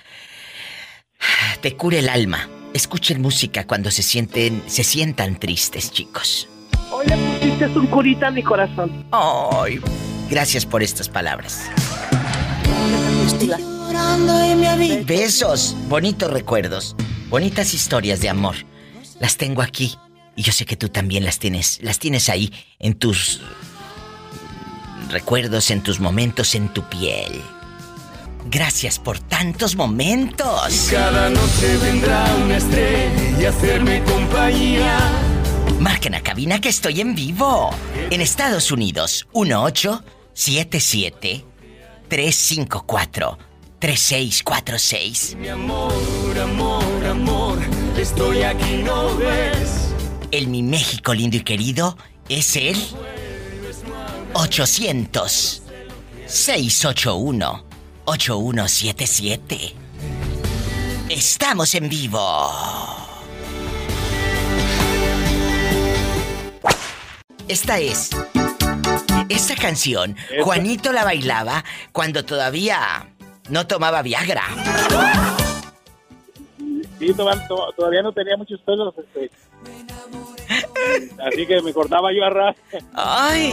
te 1.60 1.76
cura 1.76 1.98
el 1.98 2.09
alma. 2.09 2.48
Escuchen 2.74 3.22
música 3.22 3.66
cuando 3.66 3.90
se 3.90 4.02
sienten, 4.02 4.62
se 4.66 4.85
sientan 4.85 5.39
tristes, 5.39 5.90
chicos. 5.90 6.48
Hoy 6.90 7.06
le 7.06 7.16
pusiste 7.16 7.66
un 7.66 7.86
curita 7.86 8.28
a 8.28 8.30
mi 8.30 8.43
corazón. 8.43 9.06
Ay, 9.10 9.80
gracias 10.30 10.64
por 10.66 10.82
estas 10.82 11.09
palabras. 11.09 11.70
Besos, 15.06 15.76
bonitos 15.89 16.30
recuerdos, 16.30 16.97
bonitas 17.28 17.74
historias 17.74 18.20
de 18.20 18.28
amor. 18.28 18.56
Las 19.20 19.36
tengo 19.36 19.62
aquí 19.62 19.97
y 20.36 20.43
yo 20.43 20.52
sé 20.52 20.64
que 20.66 20.76
tú 20.76 20.89
también 20.89 21.24
las 21.24 21.39
tienes, 21.39 21.80
las 21.82 21.98
tienes 21.98 22.28
ahí 22.28 22.52
en 22.78 22.94
tus 22.94 23.40
recuerdos, 25.10 25.70
en 25.70 25.82
tus 25.82 26.01
momentos, 26.01 26.55
en 26.55 26.68
tu 26.68 26.82
piel. 26.89 27.43
Gracias 28.51 28.98
por 28.98 29.18
tantos 29.18 29.76
momentos. 29.76 30.89
Cada 30.90 31.28
noche 31.28 31.76
vendrá 31.82 32.24
una 32.44 32.56
estrella 32.56 33.40
y 33.40 33.44
hacerme 33.44 34.02
compañía. 34.05 34.98
Marquen 35.78 36.14
a 36.14 36.22
cabina 36.22 36.59
que 36.60 36.70
estoy 36.70 37.01
en 37.01 37.14
vivo. 37.14 37.70
En 38.10 38.20
Estados 38.20 38.72
Unidos, 38.72 39.28
1877 39.35 41.44
354 42.09 43.39
3646. 43.78 45.36
Mi 45.36 45.48
amor, 45.48 45.93
amor, 46.40 47.06
amor, 47.06 47.59
estoy 47.97 48.43
aquí, 48.43 48.82
¿no 48.85 49.14
ves? 49.16 49.94
El 50.30 50.48
mi 50.48 50.62
México 50.62 51.14
lindo 51.14 51.36
y 51.36 51.40
querido 51.40 51.97
es 52.28 52.56
el 52.56 52.76
800 54.34 55.62
681 56.26 57.64
8177. 58.05 59.74
Estamos 61.09 61.74
en 61.74 61.88
vivo. 61.88 62.50
Esta 67.48 67.78
es. 67.78 68.10
Esta 69.28 69.55
canción, 69.56 70.16
Juanito 70.42 70.92
la 70.92 71.05
bailaba 71.05 71.64
cuando 71.92 72.24
todavía 72.24 73.09
no 73.48 73.66
tomaba 73.66 74.02
Viagra. 74.02 74.42
Sí, 76.98 77.14
todavía, 77.14 77.46
to- 77.48 77.72
todavía 77.76 78.02
no 78.02 78.12
tenía 78.12 78.36
muchos 78.36 78.60
pelos. 78.62 78.94
Este. 78.98 79.30
Así 81.27 81.47
que 81.47 81.61
me 81.62 81.73
cortaba 81.73 82.12
yo 82.12 82.25
a 82.25 82.31
ras. 82.31 82.57
¡Ay! 82.95 83.53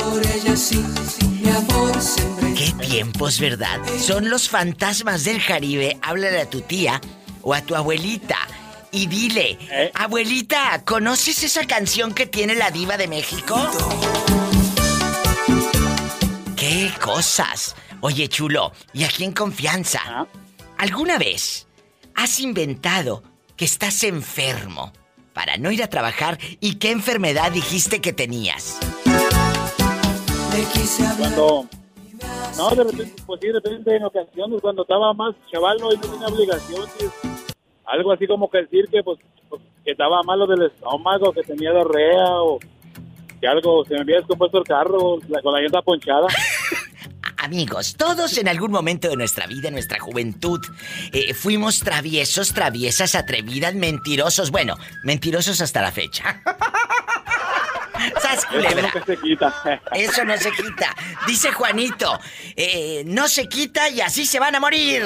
¡Qué 2.55 2.85
tiempos, 2.85 3.39
verdad! 3.39 3.79
Son 3.99 4.29
los 4.29 4.49
fantasmas 4.49 5.23
del 5.23 5.43
Caribe. 5.45 5.97
Háblale 6.01 6.41
a 6.41 6.49
tu 6.49 6.61
tía 6.61 7.01
o 7.41 7.53
a 7.53 7.61
tu 7.61 7.75
abuelita 7.75 8.37
y 8.95 9.07
dile, 9.07 9.91
abuelita, 9.93 10.81
¿conoces 10.85 11.43
esa 11.43 11.67
canción 11.67 12.13
que 12.13 12.27
tiene 12.27 12.55
la 12.55 12.71
diva 12.71 12.95
de 12.95 13.09
México? 13.09 13.55
¡Qué 16.55 16.93
cosas! 17.01 17.75
Oye, 17.99 18.29
chulo, 18.29 18.71
y 18.93 19.03
aquí 19.03 19.25
en 19.25 19.33
confianza, 19.33 20.27
¿alguna 20.77 21.17
vez 21.17 21.67
has 22.15 22.39
inventado 22.39 23.21
que 23.57 23.65
estás 23.65 24.01
enfermo 24.03 24.93
para 25.35 25.57
no 25.57 25.69
ir 25.69 25.83
a 25.83 25.87
trabajar 25.89 26.39
y 26.61 26.75
qué 26.75 26.91
enfermedad 26.91 27.51
dijiste 27.51 27.99
que 28.01 28.13
tenías? 28.13 28.79
Cuando. 31.19 31.65
No, 32.57 32.69
de 32.69 32.83
repente, 32.85 33.21
pues 33.25 33.41
sí, 33.41 33.47
de 33.47 33.53
repente 33.53 33.95
en 33.97 34.03
ocasiones, 34.05 34.61
cuando 34.61 34.83
estaba 34.83 35.13
más 35.13 35.35
chaval, 35.51 35.77
no, 35.81 35.91
y 35.91 35.97
no 35.97 36.01
tenía 36.01 36.27
obligaciones. 36.27 36.89
Algo 37.83 38.13
así 38.13 38.25
como 38.25 38.49
que 38.49 38.59
decir 38.59 38.85
que, 38.89 39.03
pues, 39.03 39.19
pues, 39.49 39.61
que 39.83 39.91
estaba 39.91 40.23
malo 40.23 40.47
del 40.47 40.63
estómago, 40.63 41.33
que 41.33 41.41
tenía 41.43 41.71
diarrea 41.71 42.41
o 42.41 42.57
que 43.41 43.47
algo, 43.47 43.83
se 43.85 43.95
me 43.95 44.01
había 44.01 44.15
descompuesto 44.17 44.57
el 44.59 44.63
carro 44.63 45.17
la- 45.27 45.41
con 45.41 45.53
la 45.53 45.59
llanta 45.59 45.81
ponchada. 45.81 46.27
Amigos, 47.45 47.93
todos 47.95 48.39
en 48.39 48.47
algún 48.47 48.71
momento 48.71 49.07
de 49.07 49.15
nuestra 49.15 49.45
vida, 49.45 49.67
en 49.67 49.75
nuestra 49.75 49.99
juventud, 49.99 50.59
eh, 51.11 51.35
fuimos 51.35 51.79
traviesos, 51.79 52.53
traviesas, 52.53 53.13
atrevidas, 53.13 53.75
mentirosos. 53.75 54.49
Bueno, 54.49 54.79
mentirosos 55.03 55.61
hasta 55.61 55.83
la 55.83 55.91
fecha. 55.91 56.41
¡Sas, 58.19 58.39
Eso 58.39 58.47
culebra! 58.49 58.81
nunca 58.81 59.05
se 59.05 59.17
quita. 59.17 59.81
Eso 59.93 60.25
no 60.25 60.35
se 60.37 60.51
quita. 60.53 60.95
Dice 61.27 61.51
Juanito, 61.51 62.19
eh, 62.55 63.03
no 63.05 63.27
se 63.27 63.47
quita 63.47 63.89
y 63.89 64.01
así 64.01 64.25
se 64.25 64.39
van 64.39 64.55
a 64.55 64.59
morir. 64.59 65.05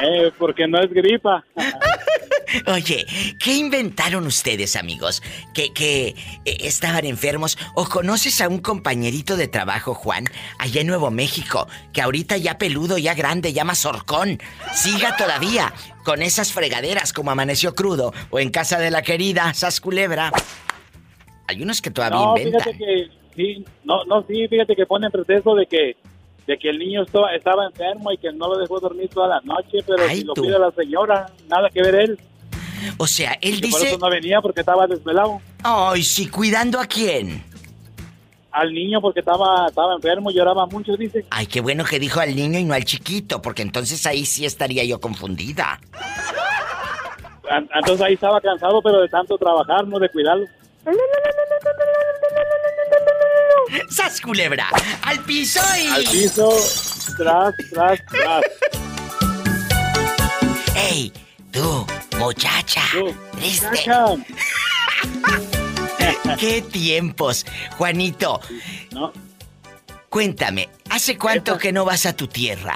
Eh, 0.00 0.30
porque 0.38 0.66
no 0.66 0.80
es 0.80 0.90
gripa. 0.90 1.44
Oye, 2.66 3.06
¿qué 3.42 3.54
inventaron 3.54 4.26
ustedes, 4.26 4.76
amigos? 4.76 5.22
¿Que, 5.54 5.72
que 5.72 6.08
eh, 6.08 6.14
estaban 6.60 7.06
enfermos? 7.06 7.56
¿O 7.74 7.86
conoces 7.86 8.40
a 8.42 8.48
un 8.48 8.58
compañerito 8.58 9.36
de 9.38 9.48
trabajo, 9.48 9.94
Juan, 9.94 10.24
allá 10.58 10.82
en 10.82 10.86
Nuevo 10.86 11.10
México, 11.10 11.66
que 11.94 12.02
ahorita 12.02 12.36
ya 12.36 12.58
peludo, 12.58 12.98
ya 12.98 13.14
grande, 13.14 13.54
ya 13.54 13.64
mazorcón, 13.64 14.38
siga 14.74 15.16
todavía 15.16 15.72
con 16.04 16.20
esas 16.20 16.52
fregaderas 16.52 17.14
como 17.14 17.30
amaneció 17.30 17.74
crudo 17.74 18.12
o 18.30 18.38
en 18.38 18.50
casa 18.50 18.78
de 18.78 18.90
la 18.90 19.00
querida 19.02 19.54
Sas 19.54 19.80
Culebra? 19.80 20.30
Hay 21.48 21.62
unos 21.62 21.80
que 21.80 21.90
todavía 21.90 22.18
No, 22.18 22.36
inventan. 22.36 22.60
fíjate 22.60 22.78
que 22.78 23.08
sí, 23.34 23.64
no, 23.84 24.04
no, 24.04 24.24
sí, 24.28 24.46
fíjate 24.48 24.76
que 24.76 24.84
ponen 24.84 25.10
pretexto 25.10 25.54
de 25.54 25.66
que 25.66 25.96
de 26.46 26.58
que 26.58 26.70
el 26.70 26.78
niño 26.78 27.02
estaba, 27.02 27.34
estaba 27.34 27.66
enfermo 27.66 28.10
y 28.12 28.18
que 28.18 28.32
no 28.32 28.48
lo 28.48 28.58
dejó 28.58 28.80
dormir 28.80 29.08
toda 29.08 29.28
la 29.28 29.40
noche, 29.42 29.78
pero 29.86 30.02
Ay, 30.08 30.18
si 30.18 30.24
lo 30.24 30.34
tú. 30.34 30.42
cuida 30.42 30.58
la 30.58 30.70
señora, 30.72 31.26
nada 31.48 31.68
que 31.70 31.82
ver 31.82 31.94
él. 31.94 32.20
O 32.98 33.06
sea, 33.06 33.38
él 33.40 33.60
Que 33.60 33.68
Por 33.68 33.80
dice... 33.80 33.88
eso 33.90 33.98
no 33.98 34.10
venía 34.10 34.40
porque 34.40 34.60
estaba 34.60 34.86
desvelado. 34.86 35.40
Ay, 35.62 36.02
sí, 36.02 36.26
¿cuidando 36.28 36.80
a 36.80 36.86
quién? 36.86 37.44
Al 38.50 38.72
niño 38.72 39.00
porque 39.00 39.20
estaba, 39.20 39.66
estaba 39.68 39.94
enfermo, 39.94 40.30
lloraba 40.30 40.66
mucho, 40.66 40.96
dice. 40.96 41.24
Ay, 41.30 41.46
qué 41.46 41.60
bueno 41.60 41.84
que 41.84 41.98
dijo 41.98 42.20
al 42.20 42.34
niño 42.34 42.58
y 42.58 42.64
no 42.64 42.74
al 42.74 42.84
chiquito, 42.84 43.40
porque 43.40 43.62
entonces 43.62 44.04
ahí 44.04 44.26
sí 44.26 44.44
estaría 44.44 44.84
yo 44.84 45.00
confundida. 45.00 45.80
Entonces 47.74 48.00
ahí 48.02 48.14
estaba 48.14 48.40
cansado, 48.40 48.80
pero 48.82 49.00
de 49.00 49.08
tanto 49.08 49.36
trabajar, 49.38 49.86
no 49.86 49.98
de 49.98 50.08
cuidarlo. 50.08 50.44
¡Sas 53.90 54.20
culebra! 54.20 54.68
¡Al 55.02 55.20
piso 55.20 55.60
y... 55.80 55.86
Al 55.86 56.04
piso, 56.04 56.50
tras, 57.16 57.54
tras, 57.70 58.00
tras. 58.06 58.42
¡Ey! 60.76 61.12
Tú, 61.52 61.86
muchacha. 62.18 62.82
triste. 63.32 63.66
¡Qué 66.38 66.62
tiempos! 66.62 67.46
Juanito. 67.76 68.40
No. 68.90 69.12
Cuéntame, 70.08 70.68
¿hace 70.90 71.16
cuánto 71.16 71.56
que 71.58 71.72
no 71.72 71.84
vas 71.84 72.06
a 72.06 72.14
tu 72.14 72.26
tierra? 72.26 72.74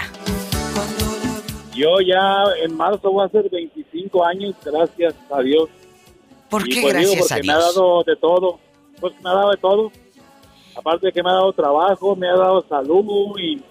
Yo 1.75 2.01
ya 2.01 2.45
en 2.65 2.75
marzo 2.77 3.11
voy 3.11 3.25
a 3.25 3.27
hacer 3.27 3.51
25 3.51 4.25
años, 4.25 4.55
gracias 4.65 5.15
a 5.31 5.43
Dios. 5.43 5.69
¿Por 6.51 6.65
qué 6.65 6.81
pues 6.81 6.95
digo, 6.97 7.13
gracias 7.13 7.33
a 7.33 7.35
porque 7.37 7.47
me 7.47 7.53
ha 7.53 7.57
Dios? 7.59 7.75
dado 7.75 8.03
de 8.05 8.17
todo. 8.17 8.59
Pues 9.01 9.15
me 9.23 9.31
ha 9.31 9.33
dado 9.35 9.51
de 9.51 9.57
todo. 9.59 9.93
Aparte 10.77 11.07
de 11.07 11.13
que 11.13 11.23
me 11.23 11.31
ha 11.31 11.35
dado 11.35 11.53
trabajo, 11.53 12.15
me 12.17 12.29
ha 12.29 12.37
dado 12.37 12.65
salud 12.69 13.39
y 13.39 13.63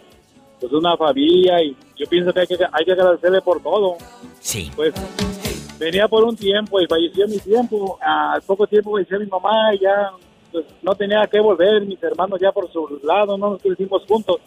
pues 0.59 0.71
una 0.73 0.97
familia 0.97 1.61
y 1.61 1.75
yo 1.95 2.07
pienso 2.07 2.33
que 2.33 2.39
hay 2.41 2.47
que, 2.47 2.55
hay 2.71 2.85
que 2.85 2.91
agradecerle 2.91 3.41
por 3.41 3.61
todo. 3.61 3.97
Sí. 4.39 4.71
Pues 4.75 4.93
venía 5.77 6.07
por 6.07 6.23
un 6.23 6.35
tiempo 6.35 6.79
y 6.81 6.87
falleció 6.87 7.27
mi 7.27 7.37
tiempo. 7.39 7.97
Al 8.01 8.41
poco 8.41 8.65
tiempo 8.67 8.91
falleció 8.93 9.19
mi 9.19 9.27
mamá 9.27 9.73
y 9.75 9.79
ya 9.79 10.11
pues 10.51 10.65
no 10.81 10.95
tenía 10.95 11.25
que 11.31 11.39
volver. 11.39 11.85
Mis 11.85 12.01
hermanos 12.01 12.39
ya 12.41 12.51
por 12.51 12.71
su 12.71 12.99
lado 13.03 13.37
no 13.37 13.51
nos 13.51 13.61
crecimos 13.61 14.03
juntos. 14.07 14.37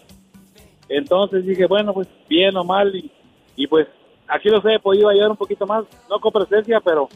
Entonces 0.89 1.45
dije, 1.45 1.67
bueno, 1.67 1.93
pues 1.93 2.09
bien 2.29 2.57
o 2.57 2.65
mal 2.65 2.95
y, 2.97 3.11
y 3.57 3.67
pues 3.67 3.87
aquí 4.27 4.49
los 4.49 4.65
he 4.65 4.79
podido 4.79 5.09
ayudar 5.11 5.31
un 5.31 5.37
poquito 5.37 5.67
más, 5.67 5.85
no 6.09 6.19
con 6.19 6.33
presencia, 6.33 6.81
pero 6.81 7.09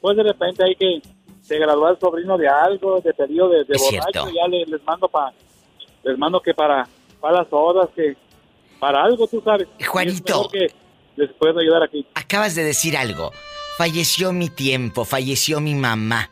pues 0.00 0.16
de 0.16 0.22
repente 0.22 0.64
hay 0.64 0.74
que 0.74 1.00
se 1.42 1.58
graduó 1.58 1.88
el 1.90 1.98
sobrino 1.98 2.36
de 2.38 2.48
algo, 2.48 3.00
de 3.00 3.12
periodo 3.12 3.50
de, 3.50 3.64
de 3.64 3.78
borracho, 3.78 4.10
cierto. 4.12 4.30
ya 4.30 4.46
le- 4.48 4.66
les 4.66 4.82
mando 4.84 5.08
para 5.08 5.32
les 6.04 6.16
mando 6.18 6.40
que 6.40 6.54
para 6.54 6.86
para 7.20 7.38
las 7.42 7.48
horas 7.50 7.88
que 7.94 8.16
para 8.78 9.02
algo 9.04 9.26
tú 9.26 9.42
sabes. 9.44 9.68
Juanito. 9.86 10.48
que 10.50 10.68
les 11.16 11.30
puedo 11.34 11.58
ayudar 11.60 11.82
aquí. 11.82 12.06
Acabas 12.14 12.54
de 12.54 12.64
decir 12.64 12.96
algo. 12.96 13.30
Falleció 13.76 14.32
mi 14.32 14.48
tiempo, 14.48 15.04
falleció 15.04 15.60
mi 15.60 15.74
mamá. 15.74 16.30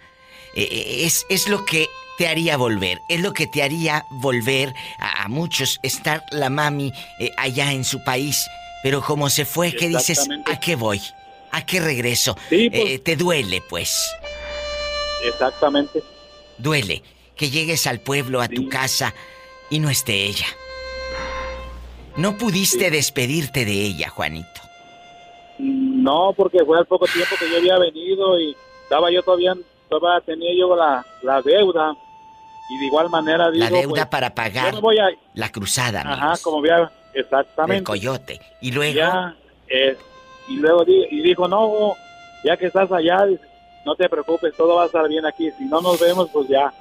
Eh, 0.54 0.62
eh, 0.70 1.04
es, 1.04 1.26
es 1.28 1.48
lo 1.48 1.64
que 1.64 1.86
te 2.16 2.26
haría 2.26 2.56
volver, 2.56 2.98
es 3.08 3.20
lo 3.20 3.32
que 3.32 3.46
te 3.46 3.62
haría 3.62 4.04
volver 4.22 4.72
a, 4.98 5.24
a 5.24 5.28
muchos, 5.28 5.78
estar 5.82 6.22
la 6.32 6.48
mami 6.50 6.92
eh, 7.20 7.30
allá 7.36 7.72
en 7.72 7.84
su 7.84 8.02
país. 8.02 8.46
Pero 8.82 9.02
como 9.02 9.28
se 9.30 9.44
fue, 9.44 9.72
¿qué 9.72 9.88
dices? 9.88 10.26
¿A 10.46 10.58
qué 10.58 10.74
voy? 10.76 11.00
¿A 11.52 11.64
qué 11.66 11.80
regreso? 11.80 12.36
Sí, 12.48 12.70
pues. 12.70 12.82
Eh, 12.84 12.98
te 12.98 13.16
duele, 13.16 13.62
pues. 13.68 14.14
Exactamente. 15.24 16.02
Duele 16.58 17.02
que 17.36 17.50
llegues 17.50 17.86
al 17.86 18.00
pueblo, 18.00 18.40
a 18.40 18.48
tu 18.48 18.68
casa, 18.68 19.14
y 19.70 19.78
no 19.78 19.88
esté 19.88 20.26
ella. 20.26 20.46
No 22.16 22.36
pudiste 22.36 22.90
despedirte 22.90 23.64
de 23.64 23.72
ella, 23.72 24.08
Juanito. 24.08 24.60
No, 25.58 26.32
porque 26.36 26.64
fue 26.64 26.78
al 26.78 26.86
poco 26.86 27.06
tiempo 27.06 27.36
que 27.38 27.48
yo 27.50 27.58
había 27.58 27.78
venido 27.78 28.38
y 28.40 28.56
estaba 28.82 29.10
yo 29.12 29.22
todavía, 29.22 29.54
todavía 29.88 30.24
tenía 30.26 30.50
yo 30.58 30.74
la, 30.74 31.06
la 31.22 31.40
deuda 31.42 31.96
y 32.70 32.78
de 32.78 32.86
igual 32.86 33.08
manera 33.08 33.50
digo, 33.50 33.64
La 33.64 33.70
deuda 33.70 33.88
pues, 33.88 34.06
para 34.06 34.34
pagar 34.34 34.74
me 34.74 34.80
voy 34.80 34.98
a, 34.98 35.08
la 35.34 35.50
cruzada, 35.50 36.00
ajá, 36.00 36.12
amigos, 36.12 36.42
como 36.42 36.58
había, 36.58 36.90
exactamente. 37.14 37.84
coyote. 37.84 38.40
Y 38.60 38.72
luego, 38.72 38.94
Ya, 38.94 39.36
eh, 39.68 39.96
y 40.48 40.56
luego 40.56 40.84
di- 40.84 41.06
y 41.10 41.20
dijo, 41.22 41.46
no, 41.48 41.94
ya 42.44 42.56
que 42.56 42.66
estás 42.66 42.90
allá, 42.92 43.26
no 43.84 43.94
te 43.96 44.08
preocupes, 44.08 44.54
todo 44.56 44.76
va 44.76 44.84
a 44.84 44.86
estar 44.86 45.08
bien 45.08 45.24
aquí. 45.26 45.50
Si 45.58 45.64
no 45.64 45.80
nos 45.80 45.98
vemos, 46.00 46.28
pues 46.32 46.48
ya, 46.48 46.72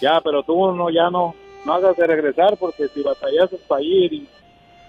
ya, 0.00 0.20
pero 0.22 0.42
tú 0.42 0.72
no, 0.72 0.90
ya 0.90 1.10
no, 1.10 1.34
no 1.64 1.72
hagas 1.74 1.96
de 1.96 2.06
regresar 2.06 2.56
porque 2.56 2.88
si 2.94 3.02
batallas 3.02 3.52
es 3.52 3.60
para 3.68 3.82
ir 3.82 4.12
y, 4.12 4.28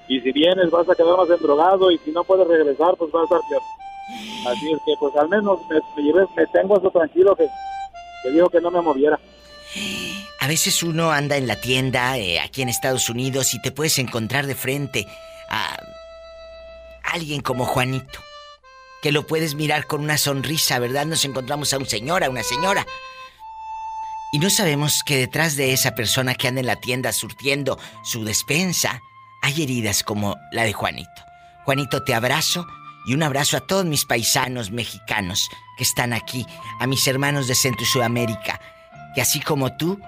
y 0.07 0.19
si 0.21 0.31
vienes 0.31 0.69
vas 0.71 0.89
a 0.89 0.95
quedar 0.95 1.17
más 1.17 1.29
endrogado 1.29 1.91
y 1.91 1.97
si 1.99 2.11
no 2.11 2.23
puedes 2.23 2.47
regresar, 2.47 2.95
pues 2.97 3.11
vas 3.11 3.21
a 3.21 3.35
estar 3.35 3.39
peor. 3.49 3.61
Así 4.47 4.71
es 4.71 4.79
que, 4.85 4.93
pues 4.99 5.15
al 5.15 5.29
menos 5.29 5.59
me, 5.69 5.75
me, 6.03 6.13
me 6.35 6.47
tengo 6.47 6.77
eso 6.77 6.89
tranquilo 6.89 7.35
que, 7.35 7.47
que 8.23 8.31
dijo 8.31 8.49
que 8.49 8.59
no 8.59 8.71
me 8.71 8.81
moviera. 8.81 9.19
a 10.39 10.47
veces 10.47 10.81
uno 10.83 11.11
anda 11.11 11.37
en 11.37 11.47
la 11.47 11.55
tienda 11.55 12.17
eh, 12.17 12.39
aquí 12.39 12.61
en 12.61 12.69
Estados 12.69 13.09
Unidos 13.09 13.53
y 13.53 13.61
te 13.61 13.71
puedes 13.71 13.99
encontrar 13.99 14.47
de 14.47 14.55
frente 14.55 15.07
a 15.49 15.77
alguien 17.03 17.41
como 17.41 17.65
Juanito. 17.65 18.19
Que 19.01 19.11
lo 19.11 19.25
puedes 19.25 19.55
mirar 19.55 19.87
con 19.87 20.01
una 20.01 20.17
sonrisa, 20.17 20.79
¿verdad? 20.79 21.05
Nos 21.05 21.25
encontramos 21.25 21.73
a 21.73 21.77
un 21.77 21.87
señor, 21.87 22.23
a 22.23 22.29
una 22.29 22.43
señora. 22.43 22.85
Y 24.31 24.39
no 24.39 24.49
sabemos 24.49 25.01
que 25.05 25.17
detrás 25.17 25.55
de 25.55 25.73
esa 25.73 25.95
persona 25.95 26.35
que 26.35 26.47
anda 26.47 26.61
en 26.61 26.67
la 26.67 26.79
tienda 26.79 27.11
surtiendo 27.11 27.79
su 28.03 28.23
despensa, 28.23 29.01
hay 29.41 29.63
heridas 29.63 30.03
como 30.03 30.37
la 30.51 30.63
de 30.63 30.73
Juanito. 30.73 31.09
Juanito, 31.65 32.03
te 32.03 32.13
abrazo 32.13 32.65
y 33.05 33.13
un 33.13 33.23
abrazo 33.23 33.57
a 33.57 33.61
todos 33.61 33.85
mis 33.85 34.05
paisanos 34.05 34.71
mexicanos 34.71 35.49
que 35.77 35.83
están 35.83 36.13
aquí, 36.13 36.45
a 36.79 36.87
mis 36.87 37.05
hermanos 37.07 37.47
de 37.47 37.55
Centro 37.55 37.83
y 37.83 37.87
Sudamérica, 37.87 38.61
que 39.15 39.21
así 39.21 39.41
como 39.41 39.75
tú, 39.75 39.99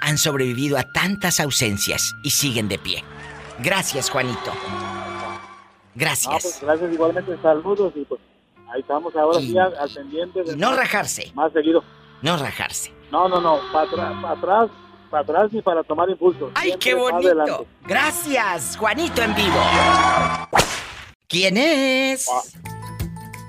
han 0.00 0.18
sobrevivido 0.18 0.78
a 0.78 0.92
tantas 0.92 1.38
ausencias 1.38 2.12
y 2.24 2.30
siguen 2.30 2.68
de 2.68 2.78
pie. 2.78 3.04
Gracias, 3.60 4.10
Juanito. 4.10 4.52
Gracias. 5.94 6.42
pues 6.42 6.58
gracias 6.62 6.92
igualmente, 6.92 7.36
saludos 7.42 7.92
y 7.96 8.04
pues 8.04 8.20
ahí 8.72 8.80
estamos 8.80 9.14
ahora 9.16 9.40
sí 9.40 9.56
al, 9.58 9.76
al 9.76 9.90
pendiente. 9.90 10.42
de 10.42 10.56
no 10.56 10.74
rajarse. 10.74 11.30
Más 11.34 11.52
seguido. 11.52 11.82
No 12.22 12.36
rajarse. 12.36 12.92
No, 13.10 13.28
no, 13.28 13.40
no, 13.40 13.60
para 13.72 13.88
atrás, 13.90 14.12
para 14.22 14.32
atrás, 14.34 14.70
para 15.10 15.22
atrás 15.22 15.52
ni 15.52 15.60
para 15.60 15.82
tomar 15.82 16.08
impulso. 16.08 16.50
¡Ay, 16.54 16.68
Siempre 16.68 16.90
qué 16.90 16.94
bonito! 16.94 17.28
adelante. 17.28 17.66
Gracias, 17.86 18.76
Juanito 18.76 19.22
en 19.22 19.34
vivo. 19.34 19.60
¿Quién 21.28 21.56
es? 21.56 22.28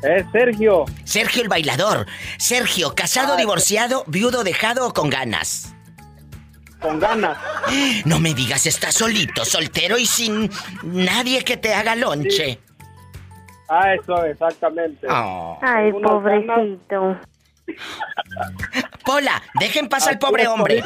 Es 0.02 0.26
Sergio. 0.34 0.84
Sergio 1.06 1.44
el 1.44 1.48
bailador. 1.50 2.08
Sergio, 2.38 2.94
casado, 2.94 3.38
divorciado, 3.38 4.04
viudo, 4.08 4.44
dejado 4.44 4.88
o 4.88 4.94
con 4.94 5.10
ganas. 5.10 5.73
Con 6.84 7.00
ganas. 7.00 7.38
No 8.06 8.20
me 8.20 8.34
digas, 8.36 8.66
estás 8.68 8.94
solito, 8.96 9.44
soltero 9.46 9.98
y 9.98 10.06
sin 10.06 10.52
nadie 10.84 11.44
que 11.44 11.58
te 11.58 11.74
haga 11.74 11.96
lonche. 11.96 12.60
Ah, 13.70 13.94
eso, 13.96 14.24
exactamente. 14.26 15.08
Oh. 15.10 15.58
Ay, 15.64 15.92
pobrecito. 15.94 17.18
Pola, 19.06 19.42
dejen 19.60 19.88
paz 19.90 20.08
al 20.08 20.20
pobre 20.20 20.48
hombre. 20.48 20.84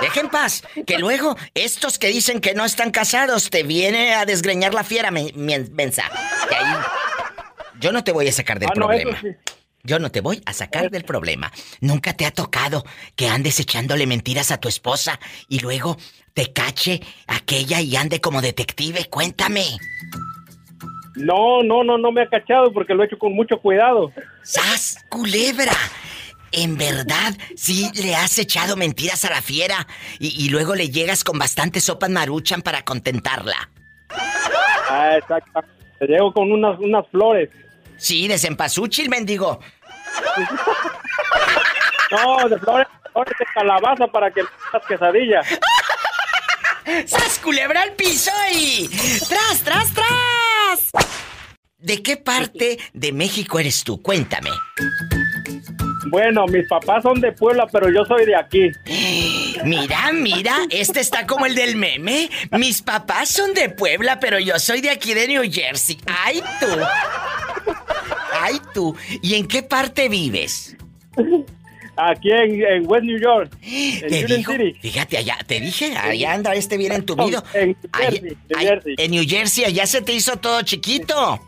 Dejen 0.00 0.28
paz. 0.28 0.62
Que 0.86 0.98
luego 0.98 1.36
estos 1.54 1.98
que 1.98 2.06
dicen 2.08 2.40
que 2.40 2.54
no 2.54 2.64
están 2.64 2.90
casados 2.92 3.50
te 3.50 3.62
viene 3.64 4.14
a 4.14 4.24
desgreñar 4.24 4.72
la 4.74 4.84
fiera, 4.84 5.10
me- 5.10 5.32
men- 5.34 5.68
mensa. 5.74 6.04
Que 6.48 6.54
ahí- 6.54 6.76
Yo 7.80 7.92
no 7.92 8.02
te 8.04 8.12
voy 8.12 8.28
a 8.28 8.32
sacar 8.32 8.58
del 8.58 8.68
Ah, 8.70 8.72
no, 8.76 8.90
eso 8.92 9.02
problema. 9.10 9.20
sí. 9.20 9.52
Yo 9.84 9.98
no 9.98 10.10
te 10.10 10.20
voy 10.20 10.42
a 10.44 10.52
sacar 10.52 10.90
del 10.90 11.04
problema. 11.04 11.52
Nunca 11.80 12.12
te 12.12 12.26
ha 12.26 12.30
tocado 12.30 12.84
que 13.16 13.28
andes 13.28 13.60
echándole 13.60 14.06
mentiras 14.06 14.50
a 14.50 14.58
tu 14.58 14.68
esposa 14.68 15.18
y 15.48 15.60
luego 15.60 15.96
te 16.34 16.52
cache 16.52 17.00
aquella 17.26 17.80
y 17.80 17.96
ande 17.96 18.20
como 18.20 18.42
detective. 18.42 19.06
Cuéntame. 19.08 19.64
No, 21.14 21.62
no, 21.62 21.82
no, 21.82 21.98
no 21.98 22.12
me 22.12 22.22
ha 22.22 22.28
cachado 22.28 22.72
porque 22.72 22.94
lo 22.94 23.02
he 23.02 23.06
hecho 23.06 23.18
con 23.18 23.34
mucho 23.34 23.58
cuidado. 23.58 24.12
¡Sas, 24.42 25.04
culebra! 25.08 25.72
En 26.52 26.78
verdad, 26.78 27.36
sí 27.56 27.90
le 28.02 28.14
has 28.14 28.38
echado 28.38 28.76
mentiras 28.76 29.24
a 29.24 29.30
la 29.30 29.42
fiera 29.42 29.86
y, 30.18 30.44
y 30.44 30.48
luego 30.48 30.74
le 30.74 30.88
llegas 30.88 31.22
con 31.22 31.38
bastante 31.38 31.80
sopa 31.80 32.08
maruchan 32.08 32.62
para 32.62 32.84
contentarla. 32.84 33.70
Ah, 34.88 35.16
exacto. 35.18 35.60
Te 35.98 36.06
llego 36.06 36.32
con 36.32 36.50
unas, 36.50 36.78
unas 36.78 37.06
flores. 37.08 37.50
Sí, 37.98 38.28
de 38.28 38.38
cempasúchil, 38.38 39.08
mendigo. 39.08 39.60
No, 42.10 42.48
de 42.48 42.58
flores, 42.58 42.88
flores 43.12 43.34
de 43.38 43.44
calabaza 43.54 44.06
para 44.06 44.30
que 44.30 44.42
las 44.72 44.86
quesadillas. 44.86 45.46
¡Sas 47.06 47.38
culebra 47.40 47.82
al 47.82 47.92
piso 47.92 48.30
y... 48.52 48.88
¡Tras, 49.28 49.62
tras, 49.62 49.92
tras! 49.92 50.90
¿De 51.76 52.02
qué 52.02 52.16
parte 52.16 52.78
de 52.92 53.12
México 53.12 53.58
eres 53.58 53.84
tú? 53.84 54.00
Cuéntame. 54.00 54.50
Bueno, 56.10 56.46
mis 56.46 56.66
papás 56.66 57.02
son 57.02 57.20
de 57.20 57.32
Puebla, 57.32 57.66
pero 57.70 57.90
yo 57.90 58.04
soy 58.06 58.24
de 58.24 58.34
aquí. 58.34 58.70
Mira, 59.64 60.10
mira, 60.12 60.56
este 60.70 61.00
está 61.00 61.26
como 61.26 61.44
el 61.44 61.54
del 61.54 61.76
meme. 61.76 62.30
Mis 62.52 62.80
papás 62.80 63.28
son 63.28 63.52
de 63.52 63.68
Puebla, 63.68 64.18
pero 64.18 64.38
yo 64.38 64.58
soy 64.58 64.80
de 64.80 64.90
aquí 64.90 65.12
de 65.12 65.28
New 65.28 65.42
Jersey. 65.52 65.98
¡Ay, 66.06 66.42
tú! 66.60 66.66
¡Ay, 68.40 68.60
tú! 68.74 68.94
¿Y 69.22 69.34
en 69.34 69.46
qué 69.46 69.62
parte 69.62 70.08
vives? 70.08 70.76
Aquí 71.96 72.30
en, 72.30 72.62
en 72.62 72.86
West 72.88 73.04
New 73.04 73.18
York. 73.20 73.50
En 73.62 74.00
Te 74.08 74.24
Union 74.24 74.38
digo, 74.38 74.52
City. 74.52 74.74
fíjate 74.80 75.18
allá, 75.18 75.38
te 75.46 75.60
dije, 75.60 75.96
allá 75.96 76.32
anda 76.34 76.54
este 76.54 76.76
bien 76.76 76.92
entumido. 76.92 77.42
En 77.54 77.68
New 77.70 77.76
Allá- 77.92 78.10
Jersey, 78.10 78.30
New 78.48 78.58
ay- 78.58 78.66
Jersey. 78.66 78.94
en 78.98 79.10
New 79.10 79.24
Jersey, 79.28 79.64
allá 79.64 79.86
se 79.86 80.02
te 80.02 80.12
hizo 80.12 80.36
todo 80.36 80.62
chiquito. 80.62 81.40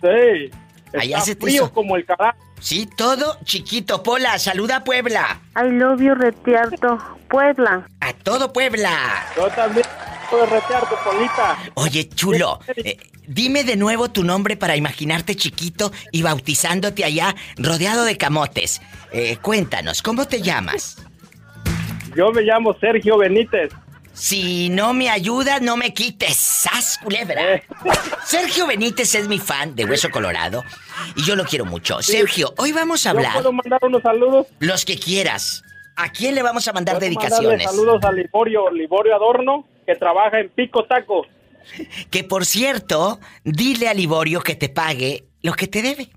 Sí. 0.00 0.50
Allá 0.98 1.16
Está 1.18 1.20
se 1.26 1.34
te 1.34 1.42
frío 1.44 1.64
hizo. 1.64 1.72
como 1.72 1.96
el 1.96 2.04
carajo. 2.06 2.38
Sí, 2.60 2.88
todo 2.96 3.38
chiquito. 3.44 4.02
Pola, 4.02 4.38
saluda 4.38 4.76
a 4.76 4.84
Puebla. 4.84 5.40
I 5.56 5.70
love 5.72 6.00
you, 6.00 6.14
Retiarto. 6.14 6.98
Puebla. 7.28 7.86
A 8.00 8.12
todo 8.14 8.52
Puebla. 8.52 9.26
Yo 9.36 9.48
también 9.48 9.84
puedo 10.30 10.46
polita. 10.46 11.58
Oye, 11.74 12.08
chulo, 12.08 12.60
eh, 12.76 12.96
dime 13.26 13.64
de 13.64 13.76
nuevo 13.76 14.10
tu 14.10 14.24
nombre 14.24 14.56
para 14.56 14.76
imaginarte 14.76 15.34
chiquito 15.36 15.92
y 16.12 16.22
bautizándote 16.22 17.04
allá, 17.04 17.34
rodeado 17.56 18.04
de 18.04 18.16
camotes. 18.16 18.80
Eh, 19.12 19.36
cuéntanos, 19.40 20.02
¿cómo 20.02 20.26
te 20.26 20.42
llamas? 20.42 20.96
Yo 22.16 22.30
me 22.32 22.42
llamo 22.42 22.74
Sergio 22.78 23.18
Benítez. 23.18 23.72
Si 24.12 24.68
no 24.68 24.94
me 24.94 25.10
ayudas, 25.10 25.60
no 25.60 25.76
me 25.76 25.92
quites. 25.92 26.36
¡Sas, 26.36 26.98
culebra! 27.02 27.60
Sergio 28.24 28.66
Benítez 28.68 29.12
es 29.16 29.26
mi 29.26 29.40
fan 29.40 29.74
de 29.74 29.84
Hueso 29.84 30.08
Colorado 30.10 30.62
y 31.16 31.24
yo 31.24 31.34
lo 31.34 31.44
quiero 31.44 31.64
mucho. 31.64 32.00
Sergio, 32.00 32.54
hoy 32.58 32.70
vamos 32.70 33.04
a 33.06 33.10
¿Yo 33.12 33.16
hablar 33.18 33.32
puedo 33.34 33.52
mandar 33.52 33.80
unos 33.82 34.02
saludos? 34.02 34.46
los 34.60 34.84
que 34.84 34.98
quieras. 34.98 35.64
¿A 35.96 36.10
quién 36.10 36.36
le 36.36 36.42
vamos 36.42 36.66
a 36.68 36.72
mandar 36.72 37.00
dedicaciones? 37.00 37.64
saludos 37.64 38.02
a 38.04 38.12
Liborio, 38.12 38.70
Liborio 38.70 39.14
Adorno, 39.16 39.66
que 39.86 39.94
trabaja 39.96 40.38
en 40.40 40.48
Pico 40.50 40.84
Taco. 40.84 41.26
Que 42.10 42.24
por 42.24 42.44
cierto, 42.46 43.20
dile 43.44 43.88
a 43.88 43.94
Liborio 43.94 44.40
que 44.42 44.54
te 44.54 44.68
pague 44.68 45.24
lo 45.42 45.52
que 45.54 45.66
te 45.66 45.82
debe. 45.82 46.10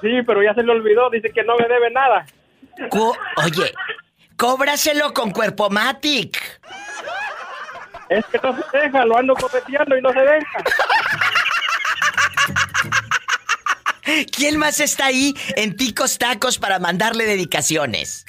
Sí, 0.00 0.08
pero 0.26 0.42
ya 0.42 0.54
se 0.54 0.62
le 0.62 0.72
olvidó, 0.72 1.10
dice 1.10 1.30
que 1.30 1.42
no 1.44 1.56
me 1.56 1.68
debe 1.68 1.90
nada. 1.90 2.24
Co- 2.90 3.16
Oye, 3.36 3.72
cóbraselo 4.36 5.12
con 5.12 5.30
Cuerpo 5.30 5.68
Matic. 5.70 6.38
Es 8.08 8.24
que 8.26 8.38
no 8.42 8.56
se 8.56 8.78
deja, 8.78 9.04
lo 9.04 9.18
ando 9.18 9.34
copeteando 9.34 9.96
y 9.96 10.02
no 10.02 10.12
se 10.12 10.20
deja. 10.20 10.64
¿Quién 14.34 14.56
más 14.58 14.80
está 14.80 15.06
ahí 15.06 15.34
en 15.56 15.76
Ticos 15.76 16.18
Tacos 16.18 16.58
para 16.58 16.78
mandarle 16.78 17.26
dedicaciones? 17.26 18.24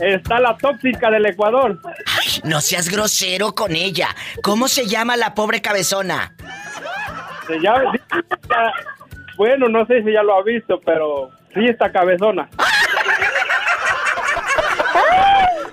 Está 0.00 0.38
la 0.40 0.56
tóxica 0.56 1.10
del 1.10 1.26
Ecuador. 1.26 1.78
Ay, 1.84 2.40
no 2.44 2.60
seas 2.60 2.88
grosero 2.88 3.54
con 3.54 3.74
ella. 3.74 4.08
¿Cómo 4.42 4.68
se 4.68 4.86
llama 4.86 5.16
la 5.16 5.34
pobre 5.34 5.62
cabezona? 5.62 6.34
Se 7.46 7.58
llama- 7.60 7.92
bueno, 9.36 9.68
no 9.68 9.86
sé 9.86 10.02
si 10.02 10.12
ya 10.12 10.22
lo 10.22 10.36
ha 10.38 10.42
visto, 10.42 10.80
pero 10.84 11.30
sí 11.54 11.64
está 11.66 11.90
cabezona. 11.92 12.48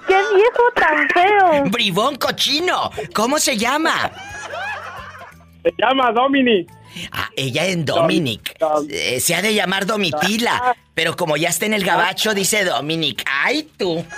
¡Qué 0.07 0.15
viejo 0.35 0.63
tan 0.75 1.09
feo! 1.09 1.63
Bribón 1.71 2.15
cochino. 2.17 2.89
¿Cómo 3.15 3.39
se 3.39 3.57
llama? 3.57 4.11
Se 5.63 5.73
llama 5.77 6.11
Domini. 6.11 6.65
Ah, 7.11 7.29
ella 7.35 7.65
en 7.67 7.85
Dominic. 7.85 8.55
Eh, 8.89 9.19
se 9.19 9.35
ha 9.35 9.41
de 9.41 9.53
llamar 9.53 9.85
Domitila. 9.85 10.75
Pero 10.93 11.15
como 11.15 11.37
ya 11.37 11.49
está 11.49 11.65
en 11.65 11.73
el 11.73 11.83
gabacho, 11.83 12.33
dice 12.33 12.63
Dominic. 12.65 13.23
¡Ay, 13.25 13.69
tú! 13.77 14.05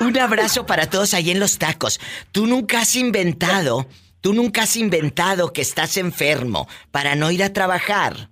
Un 0.00 0.16
abrazo 0.18 0.64
para 0.66 0.88
todos 0.88 1.14
ahí 1.14 1.30
en 1.30 1.40
los 1.40 1.58
tacos. 1.58 1.98
Tú 2.32 2.46
nunca 2.46 2.80
has 2.82 2.94
inventado, 2.94 3.86
tú 4.20 4.32
nunca 4.32 4.62
has 4.62 4.76
inventado 4.76 5.52
que 5.52 5.60
estás 5.62 5.96
enfermo 5.96 6.68
para 6.90 7.14
no 7.16 7.30
ir 7.30 7.42
a 7.42 7.52
trabajar. 7.52 8.28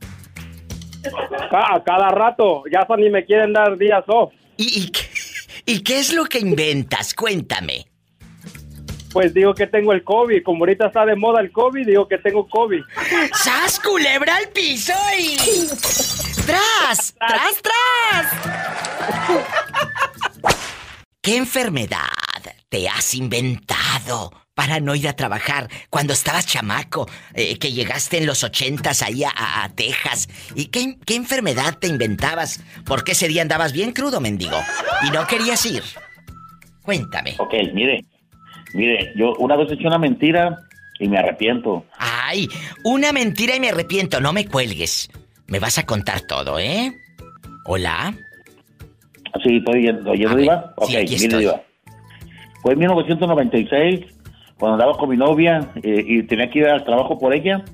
Ca- 1.50 1.82
cada 1.84 2.08
rato, 2.08 2.62
ya 2.72 2.86
ni 2.96 3.10
me 3.10 3.24
quieren 3.24 3.52
dar 3.52 3.76
días 3.76 4.04
off. 4.06 4.32
¿Y, 4.56 4.82
y, 4.84 4.90
qué, 4.90 5.08
y 5.66 5.80
qué 5.80 5.98
es 5.98 6.12
lo 6.12 6.24
que 6.26 6.38
inventas? 6.38 7.14
Cuéntame. 7.14 7.86
Pues 9.16 9.32
digo 9.32 9.54
que 9.54 9.66
tengo 9.66 9.94
el 9.94 10.04
COVID. 10.04 10.42
Como 10.42 10.58
ahorita 10.64 10.88
está 10.88 11.06
de 11.06 11.16
moda 11.16 11.40
el 11.40 11.50
COVID, 11.50 11.86
digo 11.86 12.06
que 12.06 12.18
tengo 12.18 12.46
COVID. 12.46 12.82
¡Sas, 13.32 13.80
culebra 13.80 14.36
al 14.36 14.48
piso 14.50 14.92
y... 15.18 15.38
¡Tras! 16.44 17.14
¡Tras, 17.16 17.62
tras! 17.62 18.26
¿Qué 21.22 21.34
enfermedad 21.38 22.02
te 22.68 22.90
has 22.90 23.14
inventado 23.14 24.32
para 24.54 24.80
no 24.80 24.94
ir 24.94 25.08
a 25.08 25.14
trabajar 25.16 25.70
cuando 25.88 26.12
estabas 26.12 26.44
chamaco? 26.46 27.08
eh, 27.32 27.58
que 27.58 27.72
llegaste 27.72 28.18
en 28.18 28.26
los 28.26 28.44
ochentas 28.44 29.00
ahí 29.02 29.24
a, 29.24 29.30
a- 29.30 29.64
a 29.64 29.68
Texas. 29.70 30.28
¿Y 30.54 30.66
qué, 30.66 30.98
qué 31.06 31.14
enfermedad 31.14 31.78
te 31.78 31.86
inventabas? 31.86 32.60
Porque 32.84 33.12
ese 33.12 33.28
día 33.28 33.40
andabas 33.40 33.72
bien 33.72 33.92
crudo, 33.92 34.20
mendigo. 34.20 34.58
Y 35.04 35.10
no 35.10 35.26
querías 35.26 35.64
ir. 35.64 35.82
Cuéntame. 36.82 37.34
Ok, 37.38 37.54
mire, 37.72 38.04
mire, 38.76 39.12
yo 39.16 39.34
una 39.38 39.56
vez 39.56 39.70
he 39.70 39.74
hecho 39.74 39.88
una 39.88 39.98
mentira 39.98 40.58
y 40.98 41.08
me 41.08 41.18
arrepiento. 41.18 41.84
Ay, 41.98 42.48
una 42.84 43.12
mentira 43.12 43.56
y 43.56 43.60
me 43.60 43.70
arrepiento. 43.70 44.20
No 44.20 44.32
me 44.32 44.46
cuelgues. 44.46 45.10
Me 45.48 45.58
vas 45.58 45.78
a 45.78 45.86
contar 45.86 46.22
todo, 46.22 46.58
¿eh? 46.58 46.92
Hola. 47.66 48.14
Sí, 49.42 49.56
estoy 49.56 49.80
oyendo, 49.80 50.10
¿oyendo, 50.10 50.36
Diva? 50.36 50.74
Ok, 50.76 50.88
sí, 50.88 50.96
aquí 50.96 51.16
mire. 51.20 51.38
Diva. 51.38 51.62
Fue 52.62 52.72
en 52.72 52.78
1996, 52.80 54.00
cuando 54.58 54.74
andaba 54.74 54.98
con 54.98 55.10
mi 55.10 55.16
novia 55.16 55.70
eh, 55.82 56.04
y 56.06 56.22
tenía 56.24 56.50
que 56.50 56.60
ir 56.60 56.66
al 56.66 56.84
trabajo 56.84 57.18
por 57.18 57.34
ella. 57.34 57.64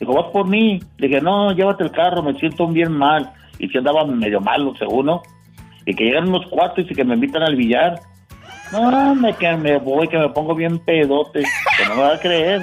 Dijo, 0.00 0.12
vas 0.12 0.30
por 0.32 0.46
mí. 0.48 0.80
Dije, 0.98 1.20
no, 1.20 1.52
llévate 1.52 1.84
el 1.84 1.92
carro, 1.92 2.22
me 2.22 2.34
siento 2.38 2.66
bien 2.68 2.92
mal. 2.92 3.32
Y 3.58 3.68
que 3.68 3.78
andaba 3.78 4.04
medio 4.04 4.40
malo, 4.40 4.74
según, 4.78 5.06
¿no? 5.06 5.22
Y 5.86 5.94
que 5.94 6.04
llegan 6.04 6.28
unos 6.28 6.46
cuates 6.46 6.90
y 6.90 6.94
que 6.94 7.04
me 7.04 7.14
invitan 7.14 7.42
al 7.42 7.56
billar. 7.56 8.00
No, 8.80 9.14
me, 9.14 9.32
que 9.34 9.52
me 9.56 9.78
voy, 9.78 10.08
que 10.08 10.18
me 10.18 10.28
pongo 10.30 10.54
bien 10.54 10.78
pedote. 10.80 11.42
Que 11.78 11.86
no 11.86 11.94
me 11.96 12.02
va 12.02 12.14
a 12.14 12.18
creer. 12.20 12.62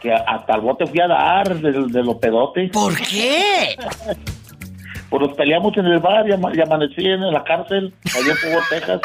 Que 0.00 0.12
hasta 0.12 0.54
el 0.54 0.60
bote 0.60 0.86
fui 0.86 1.00
a 1.00 1.08
dar 1.08 1.58
de, 1.58 1.72
de 1.72 2.02
los 2.04 2.16
pedotes. 2.16 2.70
¿Por 2.70 2.96
qué? 2.96 3.76
Pues 5.08 5.22
nos 5.22 5.36
peleamos 5.36 5.74
en 5.76 5.86
el 5.86 6.00
bar 6.00 6.28
y, 6.28 6.32
ama- 6.32 6.50
y 6.52 6.60
amanecí 6.60 7.04
en 7.06 7.20
la 7.32 7.44
cárcel, 7.44 7.94
allá 8.06 8.32
en 8.32 8.36
Fort 8.36 8.64
Texas. 8.68 9.00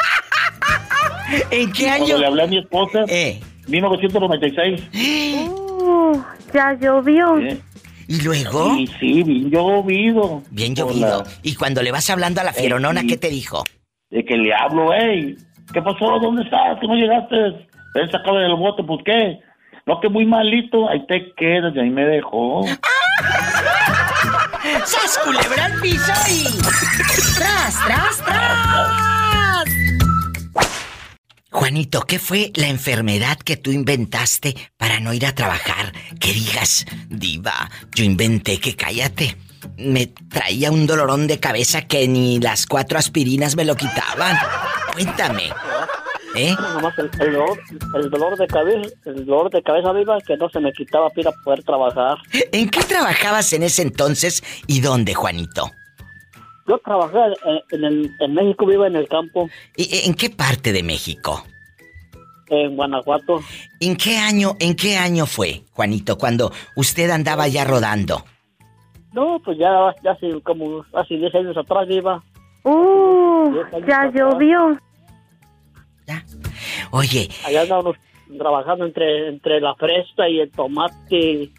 ¿En 1.52 1.72
qué 1.72 1.84
Cuando 1.84 2.04
año? 2.06 2.18
le 2.18 2.26
hablé 2.26 2.42
a 2.42 2.46
mi 2.48 2.58
esposa, 2.58 3.04
Eh. 3.06 3.40
1996. 3.68 4.82
Uh, 5.80 6.18
ya 6.52 6.72
llovió. 6.74 7.38
¿Y 8.08 8.20
luego? 8.20 8.74
Sí, 8.74 8.86
sí, 8.98 9.22
bien 9.22 9.48
llovido. 9.50 10.42
Bien 10.50 10.74
llovido. 10.74 11.22
Y 11.44 11.54
cuando 11.54 11.82
le 11.82 11.92
vas 11.92 12.10
hablando 12.10 12.40
a 12.40 12.44
la 12.44 12.52
fieronona, 12.52 13.02
sí. 13.02 13.06
¿qué 13.06 13.16
te 13.16 13.28
dijo? 13.30 13.62
De 14.10 14.24
que 14.24 14.36
le 14.36 14.52
hablo, 14.52 14.90
hey, 14.92 15.36
¿qué 15.72 15.82
pasó? 15.82 16.18
¿Dónde 16.20 16.42
estás? 16.42 16.78
¿Cómo 16.80 16.94
llegaste? 16.94 17.36
Ven, 17.94 18.10
sacado 18.10 18.38
del 18.38 18.54
bote, 18.54 18.82
pues 18.82 19.00
qué. 19.04 19.40
No, 19.86 20.00
que 20.00 20.08
muy 20.08 20.24
malito, 20.24 20.88
ahí 20.88 21.04
te 21.06 21.32
quedas, 21.34 21.74
y 21.74 21.80
ahí 21.80 21.90
me 21.90 22.04
dejó. 22.04 22.62
¡Sas, 24.84 25.18
culebra 25.24 25.64
al 25.64 25.80
piso. 25.80 26.12
¡Tras, 27.36 27.84
tras, 27.84 28.24
tras! 28.24 29.64
Juanito, 31.50 32.02
¿qué 32.02 32.18
fue 32.18 32.50
la 32.54 32.68
enfermedad 32.68 33.36
que 33.36 33.56
tú 33.56 33.72
inventaste 33.72 34.54
para 34.78 35.00
no 35.00 35.12
ir 35.12 35.26
a 35.26 35.34
trabajar? 35.34 35.92
Que 36.18 36.32
digas, 36.32 36.86
diva, 37.08 37.70
yo 37.94 38.04
inventé 38.04 38.58
que 38.58 38.74
cállate. 38.74 39.36
Me 39.76 40.06
traía 40.06 40.70
un 40.70 40.86
dolorón 40.86 41.26
de 41.26 41.40
cabeza 41.40 41.82
que 41.82 42.08
ni 42.08 42.40
las 42.40 42.66
cuatro 42.66 42.98
aspirinas 42.98 43.54
me 43.54 43.64
lo 43.64 43.76
quitaban. 43.76 44.36
Cuéntame. 44.92 45.50
¿Eh? 46.34 46.54
Nomás 46.74 46.98
el, 46.98 47.10
el 47.20 47.32
dolor, 47.32 47.58
el 47.94 48.10
dolor 48.10 48.36
de 48.38 48.46
cabeza, 48.46 48.90
el 49.04 49.26
dolor 49.26 49.50
de 49.50 49.62
cabeza 49.62 49.92
viva 49.92 50.18
que 50.26 50.36
no 50.38 50.48
se 50.48 50.60
me 50.60 50.72
quitaba 50.72 51.10
para 51.10 51.30
poder 51.44 51.62
trabajar. 51.62 52.16
¿En 52.52 52.70
qué 52.70 52.80
trabajabas 52.84 53.52
en 53.52 53.62
ese 53.64 53.82
entonces 53.82 54.42
y 54.66 54.80
dónde, 54.80 55.12
Juanito? 55.14 55.70
Yo 56.66 56.78
trabajé 56.78 57.18
en, 57.44 57.60
en, 57.78 57.84
el- 57.84 58.10
en 58.20 58.34
México, 58.34 58.64
vivo 58.64 58.86
en 58.86 58.96
el 58.96 59.08
campo, 59.08 59.50
¿Y 59.76 60.06
en 60.06 60.14
qué 60.14 60.30
parte 60.30 60.72
de 60.72 60.82
México? 60.82 61.44
en 62.48 62.76
Guanajuato. 62.76 63.40
¿En 63.80 63.96
qué 63.96 64.18
año, 64.18 64.56
en 64.60 64.74
qué 64.76 64.98
año 64.98 65.24
fue, 65.24 65.62
Juanito, 65.72 66.18
cuando 66.18 66.52
usted 66.76 67.08
andaba 67.10 67.48
ya 67.48 67.64
rodando? 67.64 68.24
No, 69.12 69.40
pues 69.42 69.56
ya, 69.58 69.94
ya 70.04 70.10
hace 70.12 70.38
como 70.42 70.84
hace 70.92 71.14
10 71.16 71.34
años 71.34 71.56
atrás 71.56 71.86
iba. 71.90 72.22
Uh, 72.64 73.54
ya 73.86 74.10
llovió. 74.14 74.78
Oye, 76.90 77.28
Allá 77.46 77.62
andábamos 77.62 77.96
trabajando 78.38 78.84
entre, 78.86 79.28
entre 79.28 79.60
la 79.60 79.74
fresa 79.74 80.28
y 80.28 80.40
el 80.40 80.50
tomate, 80.50 81.50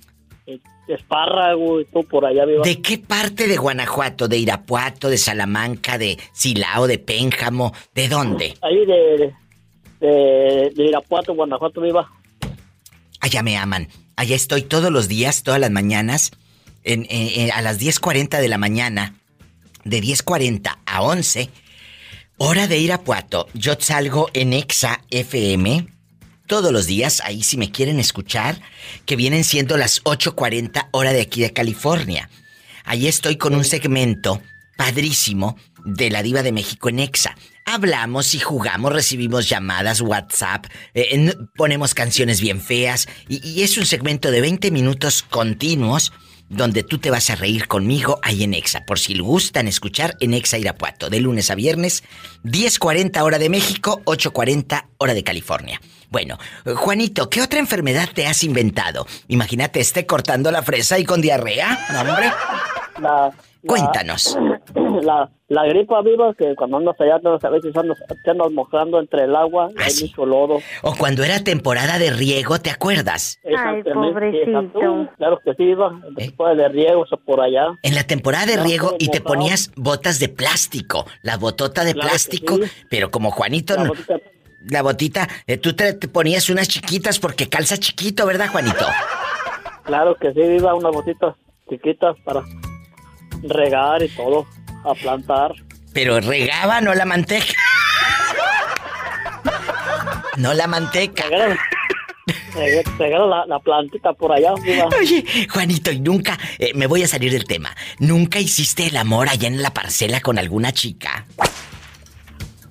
el 0.45 0.61
espárrago 0.87 1.81
y 1.81 1.85
todo 1.85 2.03
por 2.03 2.25
allá 2.25 2.45
viva. 2.45 2.63
¿de 2.63 2.81
qué 2.81 2.97
parte 2.97 3.47
de 3.47 3.57
Guanajuato? 3.57 4.27
¿De 4.27 4.37
Irapuato, 4.37 5.09
de 5.09 5.17
Salamanca, 5.17 5.97
de 5.97 6.17
Silao, 6.33 6.87
de 6.87 6.99
Pénjamo? 6.99 7.73
¿De 7.95 8.07
dónde? 8.09 8.55
Ahí 8.61 8.85
de, 8.85 9.33
de, 9.99 10.71
de 10.75 10.83
Irapuato, 10.83 11.33
Guanajuato 11.33 11.81
viva. 11.81 12.09
Allá 13.21 13.41
me 13.43 13.57
aman. 13.57 13.87
Allá 14.15 14.35
estoy 14.35 14.61
todos 14.63 14.91
los 14.91 15.07
días, 15.07 15.43
todas 15.43 15.59
las 15.59 15.71
mañanas, 15.71 16.31
en, 16.83 17.05
en- 17.09 17.41
en- 17.41 17.51
a 17.51 17.61
las 17.61 17.79
10.40 17.79 18.39
de 18.39 18.47
la 18.47 18.57
mañana, 18.57 19.15
de 19.85 20.01
10.40 20.01 20.77
a 20.93 21.01
11, 21.01 21.49
hora 22.37 22.67
de 22.67 22.77
Irapuato. 22.77 23.47
Yo 23.53 23.75
salgo 23.79 24.29
en 24.33 24.53
Exa 24.53 25.01
FM 25.09 25.87
todos 26.45 26.71
los 26.71 26.85
días, 26.85 27.21
ahí 27.25 27.41
si 27.41 27.57
me 27.57 27.71
quieren 27.71 27.99
escuchar, 27.99 28.61
que 29.05 29.15
vienen 29.15 29.43
siendo 29.43 29.75
las 29.75 30.03
8.40 30.03 30.89
hora 30.91 31.11
de 31.11 31.21
aquí 31.21 31.41
de 31.41 31.51
California. 31.51 32.29
Ahí 32.85 33.07
estoy 33.07 33.37
con 33.37 33.55
un 33.55 33.63
segmento 33.63 34.39
padrísimo 34.77 35.57
de 35.83 36.11
la 36.11 36.21
diva 36.21 36.43
de 36.43 36.51
México 36.51 36.89
en 36.89 36.99
Exa. 36.99 37.35
Hablamos 37.65 38.35
y 38.35 38.39
jugamos, 38.39 38.93
recibimos 38.93 39.49
llamadas, 39.49 40.01
WhatsApp, 40.01 40.67
eh, 40.93 41.33
ponemos 41.55 41.95
canciones 41.95 42.39
bien 42.39 42.61
feas 42.61 43.07
y, 43.27 43.45
y 43.47 43.63
es 43.63 43.77
un 43.79 43.85
segmento 43.87 44.29
de 44.29 44.41
20 44.41 44.69
minutos 44.69 45.23
continuos 45.23 46.11
donde 46.53 46.83
tú 46.83 46.97
te 46.97 47.09
vas 47.09 47.29
a 47.29 47.35
reír 47.35 47.67
conmigo 47.67 48.19
ahí 48.21 48.43
en 48.43 48.53
Exa. 48.53 48.85
Por 48.85 48.99
si 48.99 49.17
gustan 49.17 49.67
escuchar 49.67 50.15
en 50.19 50.33
Exa 50.33 50.57
Irapuato, 50.57 51.09
de 51.09 51.19
lunes 51.19 51.49
a 51.51 51.55
viernes, 51.55 52.03
10.40 52.43 53.21
hora 53.21 53.39
de 53.39 53.49
México, 53.49 54.01
8.40 54.05 54.85
hora 54.97 55.13
de 55.13 55.23
California. 55.23 55.81
Bueno, 56.09 56.37
Juanito, 56.75 57.29
¿qué 57.29 57.41
otra 57.41 57.59
enfermedad 57.59 58.09
te 58.13 58.27
has 58.27 58.43
inventado? 58.43 59.07
Imagínate 59.27 59.79
esté 59.79 60.05
cortando 60.05 60.51
la 60.51 60.61
fresa 60.61 60.99
y 60.99 61.05
con 61.05 61.21
diarrea. 61.21 61.87
No, 61.91 62.01
hombre. 62.01 62.31
Cuéntanos. 63.67 64.37
La, 65.03 65.29
la 65.49 65.65
gripa 65.65 66.01
viva, 66.01 66.33
que 66.35 66.55
cuando 66.55 66.77
andas 66.77 66.95
allá, 67.01 67.19
no, 67.23 67.37
a 67.41 67.49
veces 67.49 67.75
andas, 67.75 67.97
te 68.23 68.31
andas 68.31 68.51
mojando 68.51 68.99
entre 68.99 69.23
el 69.25 69.35
agua, 69.35 69.69
Ah, 69.77 69.83
hay 69.85 69.93
mucho 70.07 70.25
lodo. 70.25 70.59
O 70.83 70.95
cuando 70.95 71.23
era 71.23 71.43
temporada 71.43 71.97
de 71.99 72.11
riego, 72.11 72.59
¿te 72.59 72.69
acuerdas? 72.69 73.37
Exactamente, 73.43 74.43
exacto. 74.43 75.09
Claro 75.17 75.39
que 75.43 75.53
sí, 75.55 75.63
iba. 75.63 75.99
Después 76.15 76.55
de 76.57 76.69
riego, 76.69 77.05
eso 77.05 77.17
por 77.17 77.41
allá. 77.41 77.67
En 77.81 77.95
la 77.95 78.03
temporada 78.03 78.45
de 78.45 78.57
riego 78.57 78.95
y 78.99 79.09
te 79.09 79.19
ponías 79.19 79.71
botas 79.75 80.19
de 80.19 80.29
plástico, 80.29 81.05
la 81.21 81.37
botota 81.37 81.83
de 81.83 81.93
Claro 81.93 82.09
plástico, 82.09 82.57
sí. 82.57 82.63
pero 82.89 83.11
como 83.11 83.31
Juanito 83.31 83.75
La 83.75 83.83
no- 83.83 83.89
botita- 83.89 84.19
la 84.69 84.81
botita, 84.81 85.27
eh, 85.47 85.57
tú 85.57 85.73
te, 85.75 85.93
te 85.93 86.07
ponías 86.07 86.49
unas 86.49 86.67
chiquitas 86.69 87.19
porque 87.19 87.49
calza 87.49 87.77
chiquito, 87.77 88.25
¿verdad, 88.25 88.47
Juanito? 88.49 88.85
Claro 89.83 90.15
que 90.15 90.31
sí, 90.33 90.39
iba 90.39 90.73
unas 90.73 90.93
botitas 90.93 91.35
chiquitas 91.69 92.15
para 92.23 92.41
regar 93.43 94.01
y 94.03 94.09
todo, 94.09 94.45
a 94.83 94.93
plantar. 94.93 95.53
Pero 95.93 96.19
regaba, 96.19 96.81
no 96.81 96.93
la 96.95 97.05
manteca. 97.05 97.53
No 100.37 100.53
la 100.53 100.67
manteca. 100.67 101.25
Reg- 101.27 101.57
Regaron 102.97 103.29
la, 103.29 103.45
la 103.47 103.59
plantita 103.59 104.13
por 104.13 104.31
allá, 104.31 104.53
viva. 104.63 104.87
Oye, 104.99 105.25
Juanito, 105.51 105.91
y 105.91 105.99
nunca, 105.99 106.37
eh, 106.59 106.71
me 106.75 106.87
voy 106.87 107.03
a 107.03 107.07
salir 107.07 107.31
del 107.31 107.45
tema, 107.45 107.75
¿nunca 107.99 108.39
hiciste 108.39 108.87
el 108.87 108.97
amor 108.97 109.27
allá 109.29 109.47
en 109.47 109.61
la 109.61 109.71
parcela 109.71 110.21
con 110.21 110.37
alguna 110.39 110.71
chica? 110.71 111.25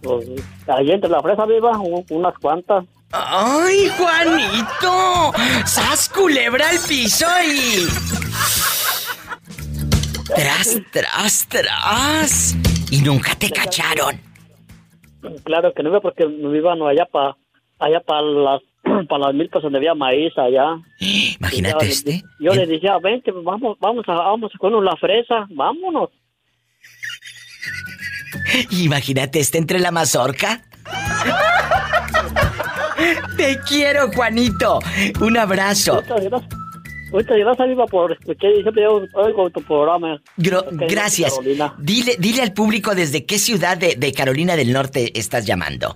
Pues, 0.02 0.26
ahí 0.68 0.90
entre 0.90 1.10
la 1.10 1.20
fresa 1.20 1.44
viva, 1.46 1.78
un- 1.78 2.04
unas 2.10 2.34
cuantas. 2.38 2.84
¡Ay, 3.12 3.90
Juanito! 3.98 5.32
¡Sas 5.66 6.08
culebra 6.08 6.68
al 6.70 6.78
piso 6.78 7.26
y... 7.44 7.86
Tras, 10.26 10.80
tras, 10.90 11.46
tras. 11.48 12.56
Y 12.90 13.00
nunca 13.02 13.34
te 13.34 13.50
cacharon. 13.50 14.20
Claro 15.44 15.72
que 15.74 15.82
no 15.82 15.90
iba 15.90 16.00
porque 16.00 16.26
me 16.26 16.56
iban 16.58 16.80
allá 16.82 17.06
para 17.10 17.36
allá 17.78 18.00
para 18.00 18.22
las 18.22 18.60
para 19.08 19.26
las 19.26 19.34
milpas 19.34 19.62
donde 19.62 19.78
había 19.78 19.94
maíz 19.94 20.32
allá. 20.36 20.76
Imagínate 21.00 21.84
yo- 21.86 21.90
este. 21.92 22.22
Yo 22.40 22.52
le 22.54 22.66
decía, 22.66 22.98
vente, 22.98 23.30
vamos, 23.30 23.76
vamos 23.80 24.04
a, 24.08 24.12
vamos 24.14 24.50
a 24.54 24.58
comernos 24.58 24.84
la 24.84 24.96
fresa, 24.96 25.46
vámonos. 25.50 26.10
Imagínate 28.70 29.40
este 29.40 29.58
entre 29.58 29.78
la 29.78 29.90
mazorca. 29.90 30.62
Te 33.36 33.58
quiero, 33.68 34.10
Juanito. 34.12 34.80
Un 35.20 35.36
abrazo. 35.36 35.96
Muchas 36.02 36.24
gracias. 36.24 36.61
Muchas 37.12 37.36
gracias, 37.36 37.68
Viva, 37.68 37.86
por 37.86 38.12
escuchar. 38.12 38.50
Siempre 38.62 38.86
oigo 38.86 39.50
tu 39.50 39.62
programa. 39.62 40.20
Gro- 40.38 40.64
gracias. 40.88 41.30
Carolina. 41.34 41.74
Dile, 41.78 42.16
dile 42.18 42.42
al 42.42 42.52
público 42.54 42.94
desde 42.94 43.24
qué 43.26 43.38
ciudad 43.38 43.76
de, 43.76 43.96
de 43.96 44.12
Carolina 44.12 44.56
del 44.56 44.72
Norte 44.72 45.16
estás 45.18 45.44
llamando. 45.46 45.94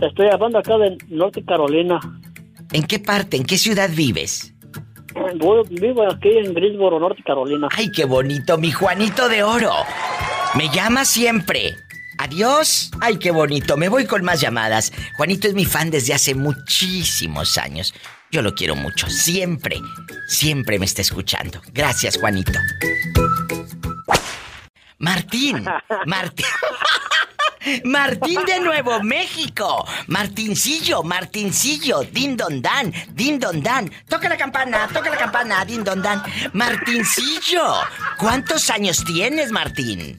Estoy 0.00 0.28
hablando 0.32 0.58
acá 0.58 0.78
de 0.78 0.96
Norte 1.08 1.44
Carolina. 1.44 2.00
¿En 2.72 2.84
qué 2.84 2.98
parte, 2.98 3.36
en 3.36 3.44
qué 3.44 3.58
ciudad 3.58 3.90
vives? 3.92 4.54
Voy- 5.36 5.64
vivo 5.70 6.02
aquí 6.10 6.28
en 6.38 6.54
Greensboro, 6.54 6.98
Norte 7.00 7.22
Carolina. 7.24 7.68
Ay, 7.76 7.90
qué 7.90 8.04
bonito, 8.04 8.56
mi 8.58 8.70
Juanito 8.70 9.28
de 9.28 9.42
Oro. 9.42 9.72
Me 10.54 10.68
llama 10.70 11.04
siempre. 11.04 11.74
Adiós. 12.18 12.90
Ay, 13.00 13.18
qué 13.18 13.30
bonito. 13.30 13.76
Me 13.76 13.88
voy 13.88 14.06
con 14.06 14.24
más 14.24 14.40
llamadas. 14.40 14.92
Juanito 15.16 15.48
es 15.48 15.54
mi 15.54 15.64
fan 15.64 15.90
desde 15.90 16.14
hace 16.14 16.34
muchísimos 16.34 17.58
años. 17.58 17.94
Yo 18.30 18.42
lo 18.42 18.54
quiero 18.54 18.76
mucho. 18.76 19.08
Siempre, 19.08 19.80
siempre 20.26 20.78
me 20.78 20.84
está 20.84 21.00
escuchando. 21.00 21.62
Gracias, 21.72 22.18
Juanito. 22.18 22.52
Martín. 24.98 25.64
Martín. 26.06 26.46
Martín 27.84 28.40
de 28.44 28.60
Nuevo 28.60 29.02
México. 29.02 29.86
Martincillo, 30.08 31.02
Martincillo. 31.02 32.02
Din 32.02 32.36
don 32.36 32.60
dan, 32.60 32.92
din 33.12 33.38
don 33.38 33.62
dan. 33.62 33.90
Toca 34.08 34.28
la 34.28 34.36
campana, 34.36 34.88
toca 34.92 35.10
la 35.10 35.16
campana, 35.16 35.64
din 35.64 35.82
don 35.82 36.02
dan. 36.02 36.22
Martincillo. 36.52 37.80
¿Cuántos 38.18 38.68
años 38.70 39.04
tienes, 39.04 39.50
Martín? 39.50 40.18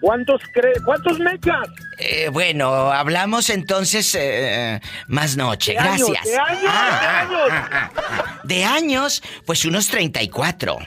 ¿Cuántos 0.00 0.40
cree, 0.52 0.74
cuántos 0.84 1.18
mechas? 1.18 1.68
Eh, 1.98 2.28
bueno, 2.32 2.90
hablamos 2.92 3.50
entonces 3.50 4.14
eh, 4.18 4.80
más 5.06 5.36
noche. 5.36 5.72
¿De 5.72 5.78
años, 5.78 6.08
Gracias. 6.10 6.24
de 6.24 6.38
años, 6.38 6.64
Ah, 6.68 6.98
de 7.00 7.06
ah, 7.06 7.20
años? 7.20 7.40
ah, 7.50 7.68
ah, 7.72 7.90
ah. 7.96 8.40
De 8.44 8.64
años, 8.64 9.22
pues 9.46 9.64
unos 9.64 9.88
34. 9.88 10.78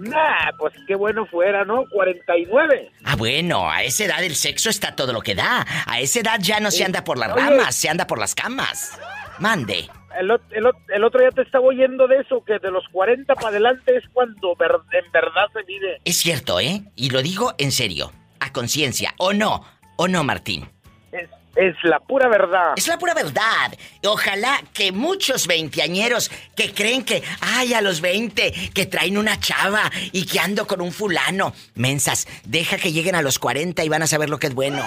Nah, 0.00 0.50
pues 0.58 0.72
qué 0.86 0.94
bueno 0.94 1.26
fuera, 1.26 1.64
¿no? 1.64 1.84
49. 1.92 2.90
Ah, 3.04 3.16
bueno, 3.16 3.70
a 3.70 3.82
esa 3.84 4.04
edad 4.04 4.24
el 4.24 4.34
sexo 4.34 4.70
está 4.70 4.96
todo 4.96 5.12
lo 5.12 5.20
que 5.20 5.34
da. 5.34 5.66
A 5.86 6.00
esa 6.00 6.20
edad 6.20 6.38
ya 6.40 6.58
no 6.58 6.70
se 6.70 6.84
anda 6.84 7.04
por 7.04 7.18
las 7.18 7.32
Oye. 7.32 7.40
ramas, 7.42 7.74
se 7.76 7.88
anda 7.88 8.06
por 8.06 8.18
las 8.18 8.34
camas. 8.34 8.98
Mande. 9.38 9.88
El 10.18 10.30
otro 11.04 11.20
día 11.20 11.30
te 11.30 11.42
estaba 11.42 11.64
oyendo 11.66 12.08
de 12.08 12.16
eso, 12.18 12.42
que 12.44 12.58
de 12.58 12.70
los 12.70 12.84
40 12.92 13.34
para 13.36 13.48
adelante 13.48 13.96
es 13.96 14.04
cuando 14.12 14.56
ver- 14.56 14.72
en 14.92 15.12
verdad 15.12 15.46
se 15.52 15.62
mide. 15.64 16.00
Es 16.04 16.16
cierto, 16.16 16.58
¿eh? 16.58 16.82
Y 16.96 17.10
lo 17.10 17.22
digo 17.22 17.54
en 17.58 17.70
serio, 17.70 18.12
a 18.40 18.52
conciencia. 18.52 19.14
¿O 19.18 19.32
no? 19.32 19.64
¿O 20.02 20.08
no, 20.08 20.24
Martín? 20.24 20.66
Es, 21.12 21.28
es 21.56 21.76
la 21.82 21.98
pura 21.98 22.26
verdad. 22.26 22.72
Es 22.74 22.88
la 22.88 22.98
pura 22.98 23.12
verdad. 23.12 23.76
Ojalá 24.02 24.62
que 24.72 24.92
muchos 24.92 25.46
veinteañeros 25.46 26.30
que 26.56 26.72
creen 26.72 27.04
que, 27.04 27.22
ay, 27.42 27.74
a 27.74 27.82
los 27.82 28.00
20, 28.00 28.70
que 28.72 28.86
traen 28.86 29.18
una 29.18 29.38
chava 29.38 29.90
y 30.10 30.24
que 30.24 30.40
ando 30.40 30.66
con 30.66 30.80
un 30.80 30.90
fulano. 30.90 31.52
Mensas, 31.74 32.28
deja 32.46 32.78
que 32.78 32.92
lleguen 32.92 33.14
a 33.14 33.20
los 33.20 33.38
40 33.38 33.84
y 33.84 33.90
van 33.90 34.00
a 34.00 34.06
saber 34.06 34.30
lo 34.30 34.38
que 34.38 34.46
es 34.46 34.54
bueno. 34.54 34.82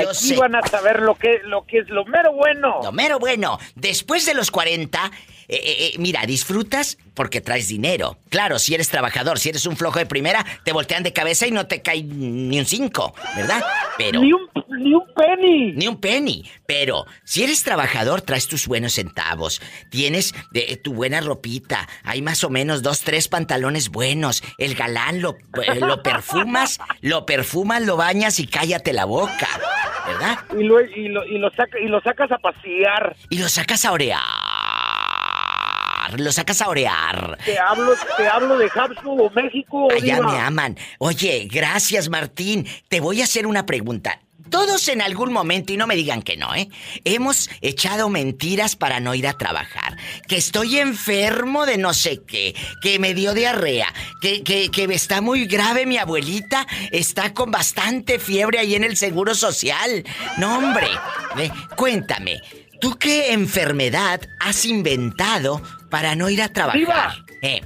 Yo 0.00 0.10
Aquí 0.10 0.28
sé. 0.28 0.36
van 0.36 0.54
a 0.54 0.62
saber 0.62 1.00
lo 1.00 1.14
que, 1.14 1.40
lo 1.44 1.64
que 1.64 1.78
es 1.78 1.88
lo 1.88 2.04
mero 2.04 2.32
bueno. 2.32 2.80
Lo 2.82 2.92
mero 2.92 3.18
bueno, 3.18 3.58
después 3.74 4.26
de 4.26 4.34
los 4.34 4.50
40, 4.50 5.10
eh, 5.48 5.56
eh, 5.56 5.86
eh, 5.86 5.92
mira, 5.98 6.26
disfrutas 6.26 6.98
porque 7.14 7.40
traes 7.40 7.68
dinero. 7.68 8.18
Claro, 8.28 8.58
si 8.58 8.74
eres 8.74 8.88
trabajador, 8.88 9.38
si 9.38 9.48
eres 9.48 9.66
un 9.66 9.76
flojo 9.76 9.98
de 9.98 10.06
primera, 10.06 10.44
te 10.64 10.72
voltean 10.72 11.02
de 11.02 11.12
cabeza 11.12 11.46
y 11.46 11.50
no 11.50 11.66
te 11.66 11.80
cae 11.80 12.02
ni 12.02 12.58
un 12.58 12.66
5, 12.66 13.14
¿verdad? 13.36 13.62
Pero... 13.96 14.20
Ni 14.20 14.32
un, 14.32 14.48
ni 14.78 14.94
un 14.94 15.06
penny. 15.14 15.72
Ni 15.72 15.88
un 15.88 16.00
penny. 16.00 16.44
Pero 16.66 17.06
si 17.24 17.44
eres 17.44 17.62
trabajador, 17.62 18.22
traes 18.22 18.48
tus 18.48 18.66
buenos 18.66 18.94
centavos. 18.94 19.60
Tienes 19.90 20.34
eh, 20.54 20.76
tu 20.76 20.94
buena 20.94 21.20
ropita. 21.20 21.88
Hay 22.04 22.22
más 22.22 22.44
o 22.44 22.50
menos 22.50 22.82
dos, 22.82 23.02
tres 23.02 23.28
pantalones 23.28 23.90
buenos. 23.90 24.42
El 24.58 24.74
galán 24.74 25.20
lo, 25.20 25.36
eh, 25.62 25.80
lo 25.80 26.02
perfumas, 26.02 26.78
lo 27.00 27.26
perfumas, 27.26 27.82
lo 27.82 27.96
bañas 27.96 28.40
y 28.40 28.46
cállate 28.46 28.92
la 28.92 29.04
boca. 29.04 29.48
¿verdad? 30.06 30.38
Y 30.58 30.62
lo, 30.62 30.80
y 30.80 31.08
lo, 31.08 31.24
y 31.26 31.38
lo, 31.38 31.50
saca, 31.50 31.78
y 31.78 31.88
lo 31.88 32.00
sacas 32.00 32.32
a 32.32 32.38
pasear. 32.38 33.16
Y 33.28 33.38
lo 33.38 33.48
sacas 33.48 33.84
a 33.84 33.92
orear. 33.92 34.22
Lo 36.16 36.32
sacas 36.32 36.62
a 36.62 36.68
orear. 36.68 37.36
Te 37.44 37.58
hablo, 37.58 37.92
te 38.16 38.26
hablo 38.26 38.56
de 38.56 38.70
Habsburgo, 38.74 39.30
México. 39.30 39.88
Allá 39.92 40.16
diva. 40.16 40.32
me 40.32 40.38
aman. 40.38 40.76
Oye, 40.98 41.46
gracias 41.50 42.08
Martín. 42.08 42.66
Te 42.88 43.00
voy 43.00 43.20
a 43.20 43.24
hacer 43.24 43.46
una 43.46 43.66
pregunta. 43.66 44.18
Todos 44.50 44.88
en 44.88 45.02
algún 45.02 45.32
momento, 45.32 45.72
y 45.72 45.76
no 45.76 45.86
me 45.86 45.96
digan 45.96 46.22
que 46.22 46.36
no, 46.36 46.54
¿eh? 46.54 46.68
Hemos 47.04 47.50
echado 47.60 48.08
mentiras 48.08 48.76
para 48.76 49.00
no 49.00 49.14
ir 49.14 49.26
a 49.26 49.34
trabajar. 49.34 49.96
Que 50.26 50.36
estoy 50.36 50.78
enfermo 50.78 51.66
de 51.66 51.78
no 51.78 51.94
sé 51.94 52.22
qué, 52.26 52.54
que 52.82 52.98
me 52.98 53.14
dio 53.14 53.34
diarrea, 53.34 53.88
que, 54.20 54.42
que, 54.42 54.70
que 54.70 54.84
está 54.84 55.20
muy 55.20 55.46
grave 55.46 55.86
mi 55.86 55.98
abuelita, 55.98 56.66
está 56.92 57.34
con 57.34 57.50
bastante 57.50 58.18
fiebre 58.18 58.58
ahí 58.58 58.74
en 58.74 58.84
el 58.84 58.96
Seguro 58.96 59.34
Social. 59.34 60.04
No, 60.38 60.58
hombre, 60.58 60.88
cuéntame, 61.76 62.40
¿tú 62.80 62.96
qué 62.98 63.32
enfermedad 63.32 64.20
has 64.40 64.64
inventado 64.64 65.62
para 65.90 66.14
no 66.14 66.28
ir 66.28 66.42
a 66.42 66.48
trabajar? 66.48 66.78
Diva. 66.78 67.14
Eh, 67.42 67.60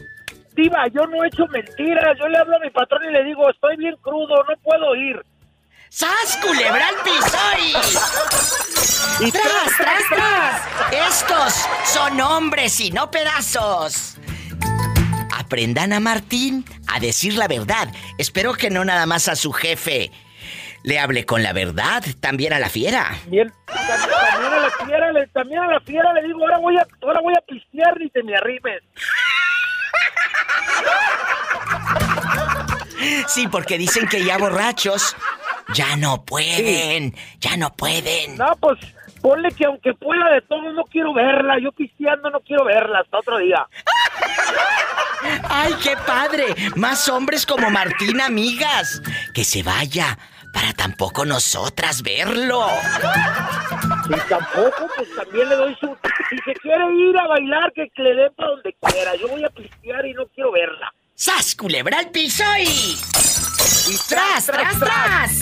Diva, 0.55 0.87
yo 0.89 1.07
no 1.07 1.25
he 1.25 1.29
hecho 1.29 1.47
mentiras. 1.47 2.19
Yo 2.19 2.29
le 2.29 2.39
hablo 2.39 2.57
a 2.57 2.61
mi 2.61 2.71
patrón 2.71 3.03
y 3.09 3.13
le 3.13 3.25
digo, 3.25 3.49
estoy 3.51 3.77
bien 3.77 3.97
crudo, 4.03 4.35
no 4.45 4.55
puedo 4.63 4.95
ir. 4.95 5.17
¡Sas, 5.95 6.39
culebra 6.41 6.89
al 6.89 6.95
piso 7.05 7.39
y... 9.21 9.31
¡Tras, 9.31 9.77
tras, 9.77 10.03
tras! 10.09 10.63
Estos 10.91 11.69
son 11.85 12.19
hombres 12.19 12.81
y 12.81 12.91
no 12.91 13.11
pedazos. 13.11 14.17
Aprendan 15.37 15.93
a 15.93 16.01
Martín 16.01 16.65
a 16.89 16.99
decir 16.99 17.35
la 17.35 17.47
verdad. 17.47 17.89
Espero 18.17 18.55
que 18.55 18.71
no 18.71 18.87
nada 18.87 19.05
más 19.05 19.29
a 19.29 19.37
su 19.37 19.53
jefe 19.53 20.11
le 20.83 20.99
hable 20.99 21.27
con 21.27 21.43
la 21.43 21.53
verdad, 21.53 22.03
también 22.21 22.55
a 22.55 22.59
la 22.59 22.71
fiera. 22.71 23.11
Bien, 23.27 23.53
también, 23.67 24.09
también 24.33 24.53
a 24.55 24.61
la 24.61 24.71
fiera, 24.71 25.13
le, 25.13 25.27
también 25.27 25.61
a 25.61 25.67
la 25.73 25.81
fiera 25.81 26.13
le 26.15 26.23
digo, 26.23 26.41
ahora 26.41 26.57
voy 26.57 26.79
a, 26.79 26.87
ahora 27.03 27.21
voy 27.21 27.35
a 27.37 27.41
pistear 27.43 28.01
ni 28.01 28.09
te 28.09 28.23
me 28.23 28.35
arrimes. 28.35 28.83
Sí, 33.27 33.47
porque 33.49 33.77
dicen 33.77 34.09
que 34.09 34.25
ya 34.25 34.39
borrachos 34.39 35.17
ya 35.75 35.97
no 35.97 36.25
pueden, 36.25 37.15
ya 37.41 37.57
no 37.57 37.73
pueden. 37.75 38.37
No, 38.37 38.57
pues 38.61 38.79
ponle 39.21 39.51
que 39.53 39.65
aunque 39.65 39.95
pueda 39.95 40.31
de 40.31 40.43
todo, 40.43 40.73
no 40.73 40.85
quiero 40.85 41.15
verla. 41.15 41.59
Yo 41.59 41.73
pisteando 41.73 42.31
no 42.31 42.41
quiero 42.41 42.65
verla 42.65 43.01
hasta 43.01 43.19
otro 43.19 43.39
día. 43.39 43.67
¡Ay, 45.49 45.75
qué 45.83 45.97
padre! 46.07 46.55
Más 46.77 47.09
hombres 47.09 47.47
como 47.47 47.71
Martín, 47.71 48.21
amigas. 48.21 49.01
Que 49.33 49.45
se 49.45 49.63
vaya 49.63 50.19
para 50.53 50.73
tampoco 50.73 51.25
nosotras 51.25 52.03
verlo. 52.03 52.67
Si 54.07 54.29
tampoco, 54.29 54.91
pues 54.97 55.09
también 55.17 55.49
le 55.49 55.57
doy 55.57 55.77
su... 55.81 55.97
Si 56.29 56.39
se 56.39 56.55
quiere 56.55 56.85
ir 56.95 57.19
a 57.19 57.27
bailar, 57.27 57.73
que 57.73 57.89
le 57.97 58.15
den 58.15 58.35
para 58.35 58.51
donde 58.51 58.77
quiera. 58.81 59.15
Yo 59.17 59.29
voy 59.29 59.45
a 59.45 59.51
pistear 59.51 60.07
y 60.07 60.15
no 60.15 60.27
quiero 60.35 60.53
verla. 60.53 60.93
¡Sas, 61.15 61.55
culebra 61.55 61.99
al 61.99 62.11
piso 62.11 62.45
y... 62.59 62.63
y 62.63 63.97
tras, 64.09 64.47
tras, 64.47 64.79
tras! 64.79 65.42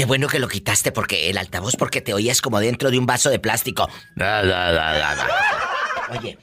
Qué 0.00 0.06
bueno 0.06 0.28
que 0.28 0.38
lo 0.38 0.48
quitaste 0.48 0.92
porque 0.92 1.28
el 1.28 1.36
altavoz 1.36 1.76
porque 1.76 2.00
te 2.00 2.14
oías 2.14 2.40
como 2.40 2.58
dentro 2.58 2.90
de 2.90 2.98
un 2.98 3.04
vaso 3.04 3.28
de 3.28 3.38
plástico. 3.38 3.86
Oye, 6.18 6.38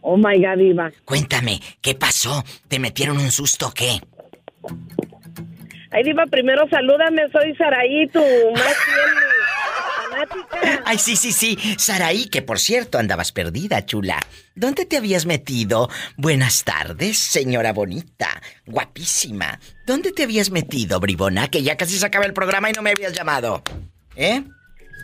Oh 0.00 0.16
my 0.16 0.38
God, 0.42 0.56
Diva. 0.56 0.90
cuéntame, 1.04 1.60
¿qué 1.82 1.94
pasó? 1.94 2.42
¿Te 2.68 2.78
metieron 2.78 3.18
un 3.18 3.30
susto 3.30 3.66
o 3.66 3.72
qué? 3.74 4.00
Ay, 5.90 6.02
Diva, 6.02 6.24
primero 6.24 6.66
salúdame, 6.70 7.28
soy 7.30 7.54
Saraí, 7.56 8.06
tu 8.08 8.20
más 8.20 8.74
fiel 8.86 9.10
Ay, 10.84 10.98
sí, 10.98 11.16
sí, 11.16 11.32
sí. 11.32 11.58
Saraí, 11.78 12.26
que 12.26 12.42
por 12.42 12.58
cierto 12.58 12.98
andabas 12.98 13.32
perdida, 13.32 13.84
chula. 13.84 14.20
¿Dónde 14.54 14.84
te 14.86 14.96
habías 14.96 15.26
metido? 15.26 15.88
Buenas 16.16 16.64
tardes, 16.64 17.18
señora 17.18 17.72
bonita, 17.72 18.40
guapísima. 18.66 19.58
¿Dónde 19.86 20.12
te 20.12 20.24
habías 20.24 20.50
metido, 20.50 21.00
bribona? 21.00 21.48
Que 21.48 21.62
ya 21.62 21.76
casi 21.76 21.98
se 21.98 22.06
acaba 22.06 22.26
el 22.26 22.34
programa 22.34 22.70
y 22.70 22.72
no 22.72 22.82
me 22.82 22.90
habías 22.90 23.12
llamado. 23.12 23.62
¿Eh? 24.16 24.42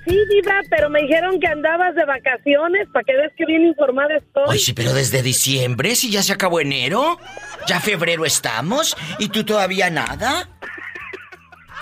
Sí, 0.06 0.16
Diva, 0.30 0.60
pero 0.70 0.88
me 0.88 1.02
dijeron 1.02 1.38
que 1.38 1.46
andabas 1.46 1.94
de 1.94 2.04
vacaciones, 2.04 2.88
para 2.92 3.04
que 3.04 3.14
veas 3.14 3.32
que 3.36 3.44
bien 3.44 3.64
informada 3.66 4.16
estoy. 4.16 4.46
Ay, 4.48 4.58
sí, 4.58 4.72
pero 4.72 4.94
desde 4.94 5.22
diciembre, 5.22 5.94
si 5.96 6.10
ya 6.10 6.22
se 6.22 6.32
acabó 6.32 6.60
enero. 6.60 7.18
Ya 7.66 7.80
febrero 7.80 8.24
estamos 8.24 8.96
y 9.18 9.28
tú 9.28 9.44
todavía 9.44 9.90
nada. 9.90 10.48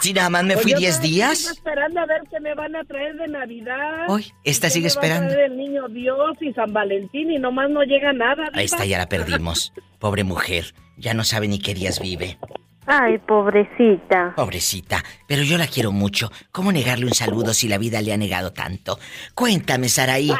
Si 0.07 0.13
nada 0.13 0.31
más 0.31 0.45
me 0.45 0.55
Pues 0.55 0.63
fui 0.63 0.71
yo 0.71 0.79
10 0.79 0.95
todavía 0.95 1.15
días. 1.17 1.41
Estoy 1.41 1.57
esperando 1.57 2.01
a 2.01 2.07
ver 2.07 2.23
qué 2.31 2.39
me 2.39 2.55
van 2.55 2.77
a 2.77 2.85
traer 2.85 3.17
de 3.17 3.27
Navidad. 3.27 4.05
Hoy, 4.07 4.33
esta 4.45 4.69
¿Qué 4.69 4.75
sigue 4.75 4.87
esperando. 4.87 5.33
traer 5.33 5.51
el 5.51 5.57
niño 5.57 5.89
Dios 5.89 6.37
y 6.41 6.53
San 6.53 6.73
Valentín 6.73 7.33
y 7.33 7.41
nomás 7.41 7.71
no 7.71 7.83
llega 7.83 8.13
nada. 8.13 8.45
Diva. 8.45 8.61
Ahí 8.61 8.67
está, 8.67 8.85
ya 8.85 8.99
la 8.99 9.09
perdimos. 9.09 9.73
Pobre 9.99 10.23
mujer, 10.23 10.75
ya 10.97 11.13
no 11.13 11.25
sabe 11.25 11.49
ni 11.49 11.59
qué 11.59 11.75
días 11.75 11.99
vive. 11.99 12.39
Ay, 12.87 13.19
pobrecita. 13.19 14.33
Pobrecita, 14.37 15.03
pero 15.27 15.43
yo 15.43 15.59
la 15.59 15.67
quiero 15.67 15.91
mucho. 15.91 16.31
¿Cómo 16.53 16.71
negarle 16.71 17.07
un 17.07 17.15
saludo 17.15 17.53
si 17.53 17.67
la 17.67 17.79
vida 17.79 18.01
le 18.01 18.13
ha 18.13 18.17
negado 18.17 18.53
tanto? 18.53 19.01
Cuéntame, 19.35 19.89
Saraí. 19.89 20.31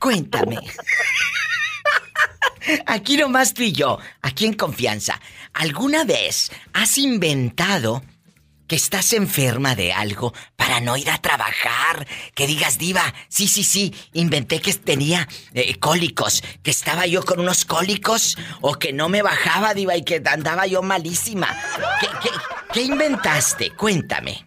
Cuéntame. 0.00 0.56
Aquí 2.86 3.16
nomás 3.16 3.54
tú 3.54 3.62
y 3.62 3.72
yo, 3.72 3.98
aquí 4.20 4.46
en 4.46 4.54
confianza. 4.54 5.20
¿Alguna 5.54 6.04
vez 6.04 6.50
has 6.72 6.98
inventado 6.98 8.02
que 8.70 8.76
estás 8.76 9.12
enferma 9.14 9.74
de 9.74 9.92
algo 9.92 10.32
para 10.54 10.78
no 10.78 10.96
ir 10.96 11.10
a 11.10 11.18
trabajar? 11.18 12.06
Que 12.36 12.46
digas, 12.46 12.78
diva, 12.78 13.02
sí, 13.28 13.48
sí, 13.48 13.64
sí, 13.64 13.92
inventé 14.12 14.60
que 14.60 14.72
tenía 14.74 15.26
eh, 15.54 15.74
cólicos, 15.80 16.40
que 16.62 16.70
estaba 16.70 17.04
yo 17.04 17.24
con 17.24 17.40
unos 17.40 17.64
cólicos 17.64 18.38
o 18.60 18.74
que 18.74 18.92
no 18.92 19.08
me 19.08 19.22
bajaba, 19.22 19.74
diva, 19.74 19.96
y 19.96 20.04
que 20.04 20.22
andaba 20.24 20.68
yo 20.68 20.82
malísima. 20.82 21.48
¿Qué, 22.00 22.06
qué, 22.22 22.28
qué 22.72 22.82
inventaste? 22.82 23.70
Cuéntame. 23.70 24.46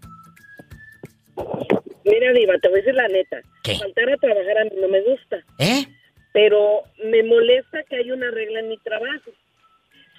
Mira, 2.05 2.31
Diva, 2.31 2.57
te 2.61 2.69
voy 2.69 2.79
a 2.79 2.81
decir 2.81 2.95
la 2.95 3.07
neta. 3.09 3.41
¿Qué? 3.61 3.75
Faltar 3.77 4.09
a 4.09 4.17
trabajar 4.17 4.57
a 4.57 4.63
mí 4.63 4.71
no 4.79 4.87
me 4.87 5.01
gusta. 5.01 5.43
¿Eh? 5.59 5.85
Pero 6.31 6.83
me 7.03 7.23
molesta 7.23 7.83
que 7.89 7.97
hay 7.97 8.09
una 8.09 8.31
regla 8.31 8.61
en 8.61 8.69
mi 8.69 8.77
trabajo. 8.77 9.31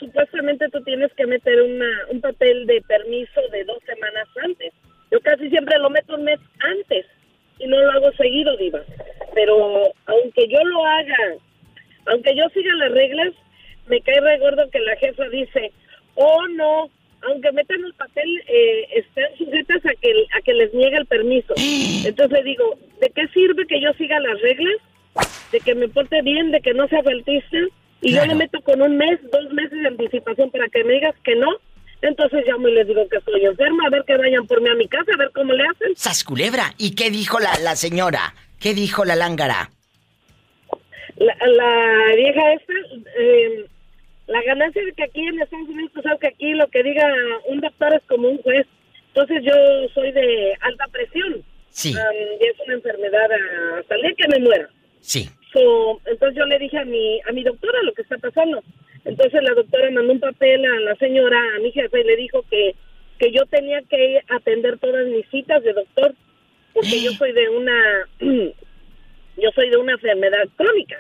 Supuestamente 0.05 0.69
tú 0.69 0.83
tienes 0.83 1.11
que 1.15 1.27
meter 1.27 1.63
una, 1.63 1.87
un 2.11 2.21
papel 2.21 2.67
de 2.67 2.83
permiso 2.83 3.41
de 3.51 3.65
dos 3.65 3.79
semanas 3.87 4.29
antes. 4.45 4.75
Yo 5.11 5.19
casi 5.21 5.49
siempre 5.49 5.79
lo 5.79 5.89
meto 5.89 6.15
un 6.15 6.25
mes 6.25 6.39
antes 6.59 7.07
y 7.59 7.67
no 7.67 7.81
lo 7.81 7.91
hago 7.91 8.13
seguido, 8.13 8.55
Diva. 8.59 8.83
Pero 9.35 9.93
aunque 10.05 10.47
yo 10.49 10.63
lo 10.65 10.85
haga, 10.85 11.17
aunque 12.07 12.37
yo 12.37 12.47
siga 12.51 12.71
las 12.75 12.93
reglas, 12.93 13.33
me 13.87 14.03
cae 14.03 14.21
re 14.21 14.39
gordo 14.41 14.69
que 14.71 14.81
la 14.81 14.95
jefa 14.97 15.27
dice, 15.31 15.73
oh 16.17 16.47
no, 16.49 16.91
aunque 17.23 17.53
metan 17.53 17.83
el 17.83 17.95
papel, 17.95 18.43
eh, 18.47 18.87
están 18.97 19.35
sujetas 19.39 19.87
a 19.87 19.95
que, 20.03 20.13
a 20.39 20.43
que 20.43 20.53
les 20.53 20.75
niegue 20.75 20.99
el 20.99 21.07
permiso. 21.07 21.55
Entonces 22.05 22.31
le 22.31 22.43
digo, 22.45 22.79
¿de 23.01 23.09
qué 23.09 23.27
sirve 23.29 23.67
que 23.67 23.81
yo 23.81 23.91
siga 23.95 24.21
las 24.21 24.39
reglas? 24.43 24.77
De 25.51 25.61
que 25.61 25.75
me 25.75 25.89
porte 25.89 26.21
bien, 26.21 26.51
de 26.51 26.61
que 26.61 26.75
no 26.75 26.87
sea 26.89 27.03
faltista. 27.03 27.57
Y 28.05 28.15
yo 28.15 28.27
le 28.27 28.35
meto 28.35 28.61
con 28.61 28.83
un 28.83 28.99
mes, 28.99 29.19
dos 29.33 29.51
meses 29.53 29.81
de 29.81 29.89
anticipación 29.89 30.51
para 30.51 30.69
que 30.69 30.85
me 30.85 30.93
digas 30.93 31.15
que 31.25 31.35
no. 31.37 31.49
Entonces 32.03 32.45
llamo 32.47 32.69
y 32.69 32.75
les 32.75 32.87
digo 32.87 33.09
que 33.09 33.17
estoy 33.17 33.47
enferma, 33.47 33.87
a 33.87 33.91
ver 33.91 34.05
que 34.07 34.15
vayan 34.19 34.47
por 34.47 34.61
mí 34.61 34.69
a 34.69 34.75
mi 34.75 34.87
casa, 34.87 35.11
a 35.15 35.17
ver 35.17 35.31
cómo 35.35 35.55
le 35.55 35.65
hacen. 35.65 35.97
¡Sas 35.97 36.23
culebra! 36.23 36.75
¿Y 36.77 36.95
qué 36.95 37.11
dijo 37.11 37.41
la, 37.41 37.59
la 37.61 37.77
señora? 37.77 38.35
¿Qué 38.61 38.75
dijo 38.75 39.07
la 39.07 39.17
lángara? 39.17 39.71
La, 41.17 41.35
la 41.47 42.15
vieja 42.15 42.53
esta, 42.53 42.73
eh, 43.19 43.67
la 44.27 44.43
ganancia 44.43 44.85
de 44.85 44.93
que 44.93 45.05
aquí 45.05 45.27
en 45.27 45.41
Estados 45.41 45.69
Unidos, 45.69 45.93
tú 45.95 46.03
sabes 46.03 46.21
que 46.21 46.29
aquí 46.29 46.53
lo 46.53 46.67
que 46.69 46.83
diga 46.83 47.11
un 47.47 47.61
doctor 47.63 47.95
es 47.95 48.03
como 48.07 48.29
un 48.29 48.39
juez. 48.43 48.67
Entonces 49.09 49.43
yo 49.45 49.55
soy 49.95 50.13
de 50.13 50.55
alta 50.61 50.87
presión. 50.89 51.43
Sí. 51.71 51.91
Y 51.91 52.45
es 52.45 52.57
una 52.67 52.75
enfermedad 52.75 53.31
ah, 53.33 53.79
hasta 53.81 53.95
el 53.95 54.03
día 54.03 54.13
que 54.19 54.29
me 54.29 54.39
muera. 54.41 54.69
Sí. 55.01 55.31
So, 55.55 56.01
entonces 56.07 56.37
yo 56.37 56.45
le 56.47 56.59
dije 56.59 56.77
a 56.77 56.85
mi, 56.85 57.21
a 57.29 57.33
mi 57.33 57.45
doctora 57.45 57.81
lo 57.83 57.95
que 57.95 58.03
está 58.03 58.19
pasando. 58.19 58.63
Entonces 59.05 59.41
la 59.43 59.55
doctora 59.55 59.91
mandó 59.93 60.13
un 60.13 60.21
papel 60.21 60.65
a 60.65 60.81
la 60.81 60.97
señora, 60.97 61.39
a 61.57 61.61
mi 61.61 61.71
jefe, 61.71 62.01
y 62.01 62.05
le 62.05 62.17
dijo 62.17 62.45
que, 62.51 62.75
que 63.19 63.31
yo 63.31 63.47
tenía 63.47 63.81
que 63.83 64.21
atender 64.29 64.79
todas 64.79 65.07
mis 65.07 65.27
citas 65.31 65.63
de 65.63 65.73
doctor, 65.73 66.15
porque 66.73 67.01
yo 67.01 67.13
soy 67.13 67.33
de 67.33 67.49
una, 67.49 68.09
yo 68.19 69.51
soy 69.55 69.71
de 69.71 69.77
una 69.77 69.93
enfermedad 69.93 70.49
crónica. 70.57 70.99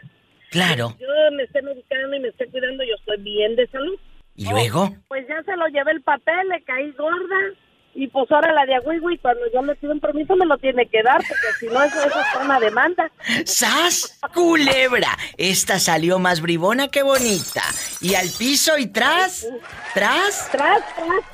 Claro. 0.51 0.95
Yo 1.01 1.09
me 1.33 1.43
esté 1.43 1.61
medicando 1.63 2.15
y 2.15 2.21
me 2.21 2.29
esté 2.29 2.47
cuidando, 2.47 2.85
yo 2.85 2.95
estoy 2.95 3.21
bien 3.23 3.57
de 3.57 3.67
salud. 3.67 3.99
¿Y 4.37 4.49
luego? 4.49 4.95
Pues 5.09 5.27
ya 5.27 5.43
se 5.43 5.57
lo 5.57 5.67
llevé 5.67 5.93
el 5.93 6.03
papel, 6.03 6.49
le 6.49 6.63
caí 6.63 6.93
gorda. 6.93 7.55
Y 7.95 8.09
pues 8.09 8.31
ahora 8.33 8.53
la 8.53 8.67
de 8.67 8.75
Agüigüi, 8.75 9.19
cuando 9.19 9.43
yo 9.53 9.63
le 9.63 9.77
pido 9.77 9.93
un 9.93 10.01
permiso, 10.01 10.35
me 10.35 10.47
lo 10.47 10.59
tiene 10.59 10.87
que 10.87 11.03
dar, 11.03 11.19
porque 11.19 11.47
si 11.61 11.67
no, 11.67 11.83
eso, 11.83 12.05
eso 12.05 12.21
es 12.21 12.45
una 12.45 12.59
demanda. 12.59 13.11
¡Sas! 13.45 14.19
¡Culebra! 14.35 15.17
Esta 15.37 15.79
salió 15.79 16.19
más 16.19 16.41
bribona 16.41 16.89
que 16.89 17.03
bonita. 17.03 17.63
Y 18.01 18.15
al 18.15 18.29
piso 18.37 18.77
y 18.79 18.89
tras. 18.89 19.47
¿Tras? 19.95 20.51
¡Tras, 20.51 20.83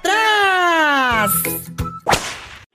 tras! 0.03 1.31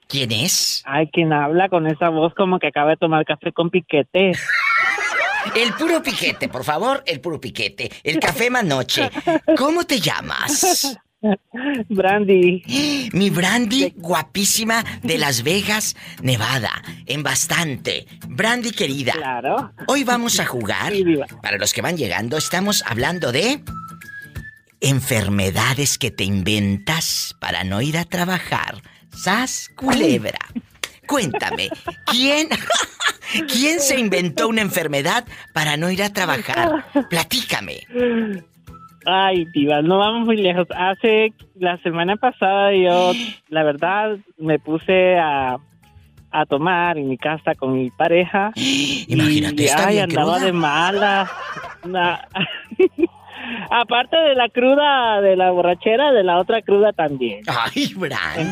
¿Quién 0.08 0.32
es? 0.32 0.82
Ay, 0.84 1.08
¿quién 1.12 1.32
habla 1.32 1.68
con 1.68 1.86
esa 1.86 2.08
voz 2.08 2.34
como 2.34 2.58
que 2.58 2.68
acaba 2.68 2.90
de 2.90 2.96
tomar 2.96 3.24
café 3.24 3.52
con 3.52 3.70
piquete? 3.70 4.32
El 5.54 5.72
puro 5.74 6.02
piquete, 6.02 6.48
por 6.48 6.64
favor, 6.64 7.04
el 7.06 7.20
puro 7.20 7.40
piquete. 7.40 7.88
El 8.02 8.18
café 8.18 8.50
más 8.50 8.64
noche. 8.64 9.08
¿Cómo 9.56 9.84
te 9.84 10.00
llamas? 10.00 10.98
Brandy. 11.88 13.10
Mi 13.12 13.30
Brandy, 13.30 13.92
guapísima 13.96 14.84
de 15.02 15.18
Las 15.18 15.42
Vegas, 15.42 15.96
Nevada, 16.22 16.82
en 17.06 17.22
bastante. 17.22 18.06
Brandy 18.28 18.70
querida. 18.72 19.12
Claro. 19.12 19.72
Hoy 19.86 20.04
vamos 20.04 20.40
a 20.40 20.46
jugar. 20.46 20.92
Para 21.42 21.58
los 21.58 21.72
que 21.72 21.82
van 21.82 21.96
llegando, 21.96 22.36
estamos 22.36 22.82
hablando 22.86 23.32
de 23.32 23.62
enfermedades 24.80 25.98
que 25.98 26.10
te 26.10 26.24
inventas 26.24 27.34
para 27.40 27.64
no 27.64 27.80
ir 27.80 27.98
a 27.98 28.04
trabajar. 28.04 28.82
Sas 29.14 29.70
culebra. 29.74 30.38
Cuéntame, 31.06 31.68
¿quién 32.06 32.48
quién 33.52 33.80
se 33.80 33.98
inventó 33.98 34.48
una 34.48 34.60
enfermedad 34.60 35.24
para 35.52 35.76
no 35.76 35.90
ir 35.90 36.02
a 36.02 36.12
trabajar? 36.12 36.86
Platícame. 37.10 37.86
Ay, 39.08 39.44
diva, 39.54 39.82
no 39.82 39.98
vamos 39.98 40.26
muy 40.26 40.36
lejos. 40.36 40.66
Hace 40.76 41.32
la 41.54 41.78
semana 41.78 42.16
pasada 42.16 42.72
yo, 42.74 43.12
la 43.48 43.62
verdad, 43.62 44.16
me 44.36 44.58
puse 44.58 45.16
a, 45.16 45.56
a 46.32 46.46
tomar 46.46 46.98
en 46.98 47.08
mi 47.08 47.16
casa 47.16 47.54
con 47.54 47.72
mi 47.74 47.90
pareja. 47.90 48.50
Imagínate, 48.56 49.62
y, 49.62 49.66
está 49.66 49.86
ay, 49.86 49.94
bien 49.94 50.10
andaba 50.10 50.34
cruda. 50.34 50.46
de 50.46 50.52
mala. 50.52 51.30
Aparte 53.70 54.16
de 54.16 54.34
la 54.34 54.48
cruda, 54.48 55.20
de 55.20 55.36
la 55.36 55.50
borrachera, 55.52 56.10
de 56.12 56.24
la 56.24 56.38
otra 56.38 56.62
cruda 56.62 56.92
también. 56.92 57.42
Ay, 57.46 57.94
Brandy. 57.94 58.50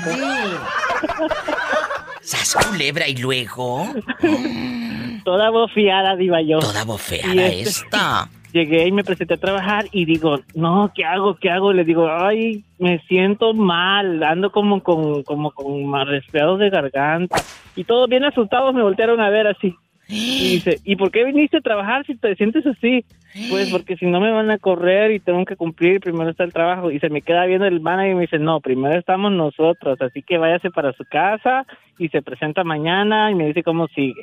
Sas 2.21 2.55
culebra 2.67 3.09
y 3.09 3.17
luego. 3.17 3.89
Toda 5.25 5.51
bofeada, 5.51 6.15
diva 6.17 6.41
yo. 6.43 6.61
Toda 6.61 6.85
bofeada 6.85 7.33
este- 7.47 7.63
esta. 7.63 8.29
Llegué 8.55 8.87
y 8.87 8.93
me 8.93 9.03
presenté 9.03 9.35
a 9.35 9.39
trabajar 9.39 9.87
y 9.91 10.05
digo, 10.05 10.39
no, 10.55 10.93
¿qué 10.95 11.05
hago? 11.05 11.35
¿Qué 11.35 11.51
hago? 11.51 11.73
Le 11.73 11.83
digo, 11.83 12.09
ay, 12.09 12.65
me 12.79 13.01
siento 13.09 13.53
mal, 13.53 14.23
ando 14.23 14.53
como 14.53 14.81
con, 14.81 15.25
como 15.25 15.51
con 15.51 16.07
resfriados 16.07 16.61
de 16.61 16.71
garganta. 16.71 17.37
Y 17.75 17.83
todos 17.83 18.09
bien 18.09 18.23
asustados 18.23 18.73
me 18.73 18.85
voltearon 18.85 19.21
a 19.21 19.29
ver 19.29 19.49
así. 19.49 19.75
Y 20.07 20.53
dice, 20.53 20.79
¿y 20.85 20.95
por 20.95 21.11
qué 21.11 21.25
viniste 21.25 21.57
a 21.57 21.63
trabajar 21.63 22.07
si 22.07 22.15
te 22.15 22.37
sientes 22.37 22.65
así? 22.65 23.05
Pues 23.51 23.71
porque 23.71 23.97
si 23.97 24.07
no 24.07 24.21
me 24.21 24.31
van 24.31 24.49
a 24.53 24.59
correr 24.59 25.11
y 25.11 25.19
tengo 25.19 25.45
que 25.45 25.57
cumplir, 25.57 25.99
primero 25.99 26.31
está 26.31 26.45
el 26.45 26.53
trabajo. 26.53 26.93
Y 26.93 27.01
se 27.01 27.09
me 27.09 27.23
queda 27.23 27.47
viendo 27.47 27.67
el 27.67 27.81
manager 27.81 28.13
y 28.13 28.15
me 28.15 28.21
dice, 28.21 28.39
no, 28.39 28.61
primero 28.61 28.97
estamos 28.97 29.33
nosotros, 29.33 30.01
así 30.01 30.23
que 30.23 30.39
váyase 30.39 30.71
para 30.71 30.93
su 30.93 31.05
casa 31.07 31.67
y 31.99 32.09
se 32.09 32.23
presenta 32.23 32.63
mañana 32.63 33.33
y 33.33 33.35
me 33.35 33.47
dice 33.47 33.65
cómo 33.65 33.89
sigue. 33.89 34.23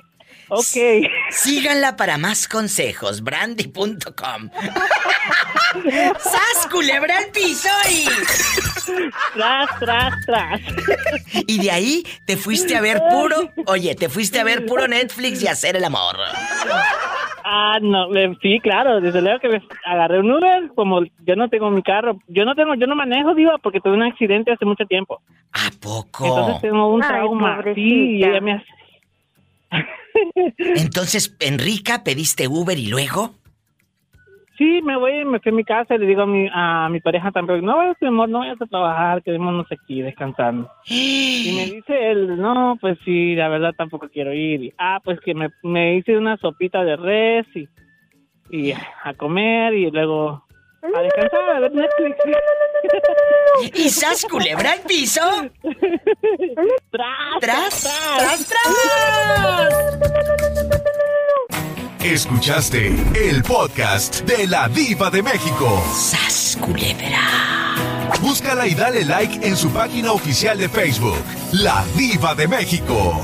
Ok. 0.54 1.08
Síganla 1.30 1.96
para 1.96 2.18
más 2.18 2.46
consejos, 2.46 3.22
brandy.com. 3.24 4.50
¡Sas, 6.20 6.68
culebra 6.70 7.18
al 7.20 7.28
piso 7.32 7.70
y... 7.90 8.06
Tras, 9.34 9.80
tras, 9.80 10.14
tras. 10.26 10.60
Y 11.48 11.58
de 11.62 11.72
ahí 11.72 12.04
te 12.26 12.36
fuiste 12.36 12.76
a 12.76 12.82
ver 12.82 13.02
puro... 13.10 13.50
Oye, 13.68 13.96
te 13.96 14.10
fuiste 14.10 14.42
a 14.42 14.44
ver 14.44 14.66
puro 14.66 14.90
Netflix 14.90 15.42
y 15.42 15.48
a 15.48 15.52
hacer 15.52 15.78
el 15.78 15.86
amor. 15.86 16.18
Ah, 17.46 17.80
no, 17.82 18.08
sí, 18.42 18.60
claro, 18.62 19.00
desde 19.00 19.22
luego 19.22 19.40
que 19.40 19.48
me 19.50 19.62
agarré 19.86 20.20
un 20.20 20.32
Uber, 20.32 20.70
como 20.76 21.02
yo 21.26 21.36
no 21.38 21.48
tengo 21.50 21.70
mi 21.70 21.82
carro, 21.82 22.20
yo 22.28 22.44
no 22.44 22.56
tengo, 22.56 22.76
yo 22.76 22.88
no 22.88 22.96
manejo, 22.96 23.34
diva, 23.36 23.58
porque 23.58 23.80
tuve 23.80 23.94
un 23.94 24.04
accidente 24.04 24.52
hace 24.52 24.66
mucho 24.66 24.86
tiempo. 24.86 25.22
¿A 25.54 25.70
poco? 25.82 26.26
Entonces 26.26 26.62
tengo 26.62 26.94
un 26.94 27.02
Ay, 27.04 27.10
trauma. 27.10 27.56
pobrecita. 27.58 27.76
Sí, 27.76 28.18
y 28.18 28.24
ella 28.26 28.42
me 28.42 28.54
hace- 28.54 28.66
Entonces, 30.58 31.36
Enrica, 31.40 32.04
pediste 32.04 32.48
Uber 32.48 32.78
y 32.78 32.88
luego... 32.88 33.36
Sí, 34.58 34.80
me 34.84 34.96
voy, 34.96 35.26
me 35.26 35.40
fui 35.40 35.52
a 35.52 35.56
mi 35.56 35.64
casa 35.64 35.96
y 35.96 35.98
le 35.98 36.06
digo 36.06 36.22
a 36.22 36.28
mi, 36.28 36.48
a 36.54 36.88
mi 36.88 37.00
pareja 37.00 37.32
también, 37.32 37.66
no 37.66 37.78
vayas, 37.78 37.98
mi 38.00 38.10
amor, 38.10 38.30
no 38.30 38.40
vayas 38.40 38.62
a 38.62 38.68
trabajar, 38.68 39.24
quedémonos 39.24 39.66
aquí 39.72 40.04
descansando. 40.04 40.70
Y 40.86 41.54
me 41.58 41.66
dice 41.78 42.12
él, 42.12 42.40
no, 42.40 42.78
pues 42.80 43.00
sí, 43.04 43.34
la 43.34 43.48
verdad 43.48 43.74
tampoco 43.76 44.08
quiero 44.10 44.34
ir. 44.34 44.66
Y, 44.66 44.74
ah, 44.78 45.00
pues 45.04 45.20
que 45.22 45.34
me, 45.34 45.50
me 45.64 45.96
hice 45.96 46.16
una 46.16 46.38
sopita 46.38 46.84
de 46.84 46.96
res 46.96 47.48
y, 47.56 47.68
y 48.56 48.72
a 48.72 49.14
comer 49.16 49.74
y 49.74 49.90
luego 49.90 50.44
a 50.84 51.02
descansar, 51.02 51.50
a 51.56 51.60
ver 51.60 51.72
Netflix. 51.74 52.18
¿Y 53.76 53.90
sas, 53.90 54.26
culebra 54.30 54.72
al 54.74 54.82
piso? 54.82 55.22
¡Tras, 56.92 57.40
tras, 57.40 57.82
tras, 58.18 58.46
tras! 58.48 59.74
Escuchaste 62.04 62.88
el 63.16 63.44
podcast 63.44 64.22
de 64.22 64.48
la 64.48 64.68
Diva 64.70 65.12
de 65.12 65.22
México. 65.22 65.84
¡Sas, 65.94 66.58
culebra! 66.60 67.76
Búscala 68.22 68.68
y 68.68 68.74
dale 68.74 69.06
like 69.06 69.48
en 69.48 69.56
su 69.56 69.70
página 69.72 70.12
oficial 70.12 70.58
de 70.58 70.68
Facebook, 70.68 71.24
La 71.54 71.86
Diva 71.96 72.34
de 72.36 72.48
México. 72.48 73.22